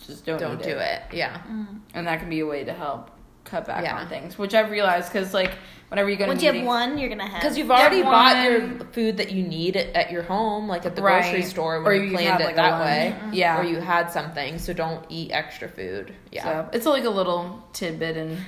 just 0.07 0.25
don't 0.25 0.39
Don't 0.39 0.63
do 0.63 0.71
it. 0.77 1.03
Yeah. 1.13 1.41
Mm. 1.51 1.81
and 1.95 2.07
that 2.07 2.21
can 2.21 2.29
be 2.29 2.41
a 2.41 2.47
way 2.47 2.63
to 2.65 2.73
help 2.73 3.11
cut 3.45 3.67
back 3.67 3.85
Yeah. 3.85 3.97
on 3.99 4.09
things, 4.09 4.39
which 4.39 4.55
I've 4.55 4.71
realized 4.71 5.13
because 5.13 5.35
like 5.35 5.53
whenever 5.89 6.09
you 6.09 6.17
go 6.17 6.25
to 6.25 6.29
Once 6.31 6.41
you 6.43 6.47
have 6.47 6.55
meetings- 6.55 6.67
one, 6.69 6.99
you're 6.99 7.09
gonna 7.09 7.27
have. 7.29 7.41
Because 7.43 7.59
you've 7.59 7.67
Yeah, 7.69 7.81
already 7.81 8.03
bought 8.03 8.37
one- 8.37 8.45
your 8.45 8.87
food 8.93 9.17
that 9.17 9.33
you 9.33 9.43
need 9.43 9.77
at, 9.77 9.89
at 9.95 10.11
your 10.13 10.23
home, 10.23 10.69
like 10.69 10.87
at 10.87 10.95
the 10.97 11.03
Right. 11.03 11.23
grocery 11.23 11.43
store 11.43 11.83
when 11.83 11.93
Or 11.93 11.95
you 11.95 12.03
you've 12.05 12.13
planned 12.13 12.29
had, 12.29 12.41
it 12.41 12.45
like, 12.45 12.53
a 12.53 12.57
that 12.57 12.71
lunch. 12.71 12.85
way. 12.85 13.15
Yeah. 13.33 13.59
Or 13.61 13.65
you 13.65 13.81
had 13.81 14.11
something, 14.11 14.59
so 14.59 14.73
don't 14.73 15.05
eat 15.09 15.31
extra 15.33 15.69
food. 15.69 16.13
Yeah. 16.31 16.45
So 16.45 16.69
it's 16.73 16.87
like 16.87 17.05
a 17.05 17.11
little 17.11 17.63
tidbit 17.73 18.17
and 18.17 18.39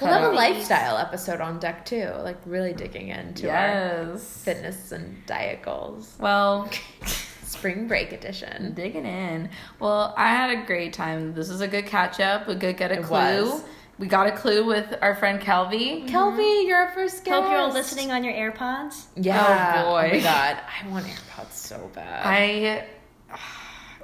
well, 0.00 0.10
We'll 0.10 0.20
have 0.22 0.32
a 0.32 0.34
lifestyle 0.34 0.96
episode 0.98 1.40
on 1.40 1.58
deck 1.58 1.84
too, 1.84 2.10
like 2.22 2.38
really 2.46 2.72
digging 2.72 3.08
into 3.08 3.50
our 3.50 4.16
fitness 4.18 4.92
and 4.92 5.24
diet 5.26 5.62
goals. 5.62 6.16
Well, 6.20 6.70
Spring 7.42 7.88
break 7.88 8.12
edition. 8.12 8.74
digging 8.74 9.06
in. 9.06 9.48
Well, 9.80 10.12
I 10.16 10.28
had 10.28 10.50
a 10.58 10.66
great 10.66 10.92
time. 10.92 11.32
This 11.34 11.48
is 11.48 11.60
a 11.62 11.68
good 11.68 11.86
catch 11.86 12.20
up. 12.20 12.46
A 12.48 12.54
good 12.54 12.76
get 12.76 12.92
a 12.92 12.98
It 12.98 13.04
clue. 13.04 13.16
was. 13.50 13.64
We 13.98 14.06
got 14.06 14.26
a 14.28 14.32
clue 14.32 14.64
with 14.64 14.94
our 15.02 15.16
friend 15.16 15.40
Kelby. 15.40 16.06
Kelby, 16.08 16.38
mm-hmm. 16.38 16.68
you're 16.68 16.76
our 16.78 16.92
first 16.92 17.24
guest. 17.24 17.34
Hope 17.34 17.50
you're 17.50 17.58
all 17.58 17.72
listening 17.72 18.12
on 18.12 18.22
your 18.22 18.34
AirPods. 18.34 19.06
Yeah. 19.16 19.82
Oh, 19.86 19.90
boy. 19.90 20.10
Oh 20.12 20.16
my 20.16 20.20
god, 20.22 20.58
I 20.84 20.88
want 20.88 21.06
AirPods 21.06 21.52
so 21.52 21.90
bad. 21.94 22.24
I 22.24 22.86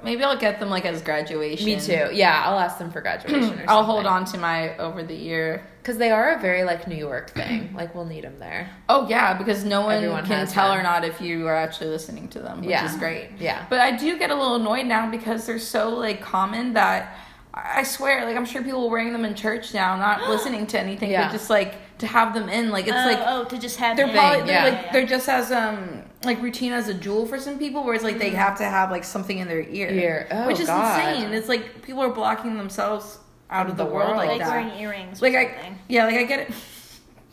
maybe 0.05 0.23
I'll 0.23 0.37
get 0.37 0.59
them 0.61 0.69
like 0.69 0.85
as 0.85 1.01
graduation. 1.01 1.65
Me 1.65 1.79
too. 1.79 2.09
Yeah, 2.13 2.43
I'll 2.45 2.59
ask 2.59 2.77
them 2.77 2.91
for 2.91 3.01
graduation. 3.01 3.59
or. 3.59 3.65
I'll 3.67 3.83
hold 3.83 4.05
on 4.05 4.23
to 4.25 4.37
my 4.37 4.77
over 4.77 5.03
the 5.03 5.13
year. 5.15 5.65
because 5.81 5.97
they 5.97 6.11
are 6.11 6.35
a 6.37 6.39
very 6.39 6.63
like 6.63 6.87
New 6.87 6.95
York 6.95 7.31
thing. 7.31 7.73
Like 7.79 7.93
we'll 7.93 8.05
need 8.05 8.23
them 8.23 8.39
there. 8.39 8.69
Oh 8.87 9.07
yeah, 9.09 9.33
because 9.37 9.65
no 9.65 9.81
one 9.81 9.95
Everyone 9.95 10.25
can 10.25 10.47
tell 10.47 10.69
them. 10.69 10.79
or 10.79 10.83
not 10.83 11.03
if 11.03 11.19
you 11.19 11.45
are 11.47 11.55
actually 11.55 11.89
listening 11.89 12.29
to 12.29 12.39
them, 12.39 12.61
which 12.61 12.69
Yeah. 12.69 12.85
is 12.85 12.95
great. 12.95 13.31
Yeah. 13.39 13.65
But 13.69 13.79
I 13.81 13.97
do 13.97 14.17
get 14.17 14.29
a 14.29 14.35
little 14.35 14.55
annoyed 14.55 14.85
now 14.85 15.09
because 15.11 15.45
they're 15.45 15.59
so 15.59 15.89
like 15.89 16.21
common 16.21 16.73
that 16.73 17.17
I 17.53 17.83
swear, 17.83 18.25
like 18.25 18.35
I'm 18.37 18.45
sure 18.45 18.61
people 18.63 18.89
wearing 18.89 19.11
them 19.13 19.25
in 19.25 19.33
church 19.35 19.73
now, 19.73 19.95
not 19.97 20.29
listening 20.33 20.67
to 20.67 20.79
anything, 20.79 21.11
Yeah. 21.11 21.27
but 21.27 21.31
just 21.33 21.49
like 21.49 21.75
to 21.99 22.07
have 22.07 22.33
them 22.33 22.49
in, 22.49 22.69
like 22.71 22.87
it's 22.87 22.95
oh, 22.95 23.05
like 23.05 23.19
oh, 23.25 23.45
to 23.45 23.57
just 23.57 23.77
have 23.77 23.95
they're 23.97 24.07
it. 24.07 24.13
probably 24.13 24.39
Thing, 24.39 24.47
they're 24.47 24.67
yeah. 24.67 24.81
like 24.81 24.91
they're 24.91 25.05
just 25.05 25.29
as 25.29 25.51
um 25.51 26.03
like 26.23 26.41
routine 26.41 26.71
as 26.73 26.87
a 26.87 26.93
jewel 26.93 27.25
for 27.25 27.39
some 27.39 27.57
people, 27.57 27.83
whereas 27.83 28.03
like 28.03 28.17
they 28.17 28.31
have 28.31 28.57
to 28.57 28.63
have 28.65 28.91
like 28.91 29.03
something 29.03 29.37
in 29.37 29.47
their 29.47 29.61
ear, 29.61 29.89
Ear. 29.89 30.27
Oh, 30.31 30.47
which 30.47 30.59
is 30.59 30.67
God. 30.67 31.15
insane. 31.15 31.33
It's 31.33 31.47
like 31.47 31.81
people 31.81 32.01
are 32.01 32.09
blocking 32.11 32.57
themselves 32.57 33.19
out 33.49 33.69
of 33.69 33.77
the, 33.77 33.85
The 33.85 33.89
world, 33.91 34.09
world. 34.09 34.17
like, 34.17 34.29
like 34.29 34.39
that. 34.39 34.49
wearing 34.49 34.79
earrings. 34.79 35.21
like 35.21 35.33
or 35.33 35.39
I 35.39 35.77
yeah, 35.87 36.05
like 36.05 36.15
I 36.15 36.23
get 36.23 36.49
it. 36.49 36.53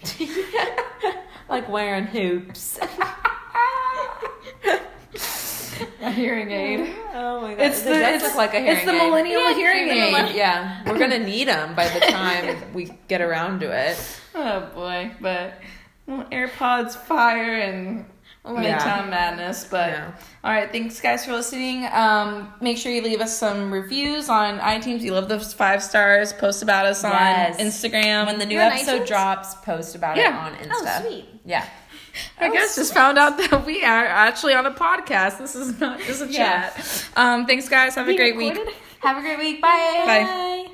like 1.49 1.69
wearing 1.69 2.05
hoops. 2.07 2.79
A 6.01 6.11
hearing 6.11 6.51
aid. 6.51 6.95
Oh 7.15 7.43
my 7.43 7.55
god, 7.55 7.61
It's 7.67 7.81
it 7.83 7.85
the 7.85 7.91
does 7.91 8.15
it's, 8.15 8.25
look 8.25 8.37
like 8.37 8.55
a 8.55 8.61
hearing 8.61 8.77
it's 8.79 8.87
the 8.87 8.93
aid. 8.93 9.03
millennial 9.03 9.41
Yeah, 9.43 9.55
hearing 9.55 9.87
the 9.89 9.93
aid. 10.29 10.35
Yeah, 10.35 10.83
we're 10.87 10.99
gonna 10.99 11.19
need 11.33 11.47
them 11.49 11.75
by 11.75 11.87
the 11.89 12.01
time 12.01 12.73
we 12.73 12.91
get 13.09 13.21
around 13.21 13.61
to 13.61 13.71
it. 13.71 13.99
Oh 14.35 14.71
boy, 14.75 15.11
but 15.21 15.59
well, 16.07 16.25
AirPods 16.33 16.97
fire 16.97 17.59
and 17.59 18.07
Midtown 18.47 18.63
Yeah. 18.65 19.07
Madness. 19.11 19.67
But 19.71 19.91
Yeah. 19.91 20.11
all 20.43 20.51
right, 20.53 20.71
thanks 20.73 21.01
guys 21.01 21.27
for 21.27 21.33
listening. 21.33 21.87
Um, 21.93 22.53
make 22.63 22.79
sure 22.79 22.91
you 22.91 23.03
leave 23.03 23.21
us 23.21 23.37
some 23.37 23.71
reviews 23.73 24.29
on 24.31 24.59
iTunes. 24.59 25.03
You 25.03 25.13
love 25.13 25.29
those 25.29 25.53
five 25.53 25.83
stars. 25.83 26.33
Post 26.33 26.63
about 26.63 26.87
us 26.87 27.03
Yes. 27.05 27.61
on 27.61 27.67
Instagram. 27.67 28.27
When 28.27 28.39
the 28.39 28.47
new 28.47 28.55
You're 28.55 28.63
episode 28.65 29.07
drops, 29.07 29.55
post 29.57 29.95
about 29.95 30.17
it 30.19 30.27
on 30.27 30.55
Insta. 30.55 30.71
Oh, 30.73 31.03
sweet. 31.07 31.27
Yeah. 31.45 31.67
I 32.39 32.51
guess 32.51 32.77
just 32.77 32.93
found 32.95 33.19
out 33.19 33.39
that 33.39 33.65
we 33.65 33.83
are 33.85 34.05
actually 34.07 34.55
on 34.55 34.67
a 34.67 34.71
podcast. 34.73 35.39
This 35.39 35.55
is 35.55 35.81
not 35.81 36.01
just 36.01 36.23
a 36.23 36.27
Yeah. 36.27 36.71
chat. 36.71 37.05
Um, 37.17 37.47
thanks 37.47 37.69
guys. 37.69 37.95
Have 37.95 38.09
a 38.09 38.17
great 38.17 38.37
week. 38.37 38.59
Have 39.01 39.17
a 39.19 39.21
great 39.21 39.39
week. 39.39 39.61
Bye. 39.63 40.03
Bye. 40.07 40.71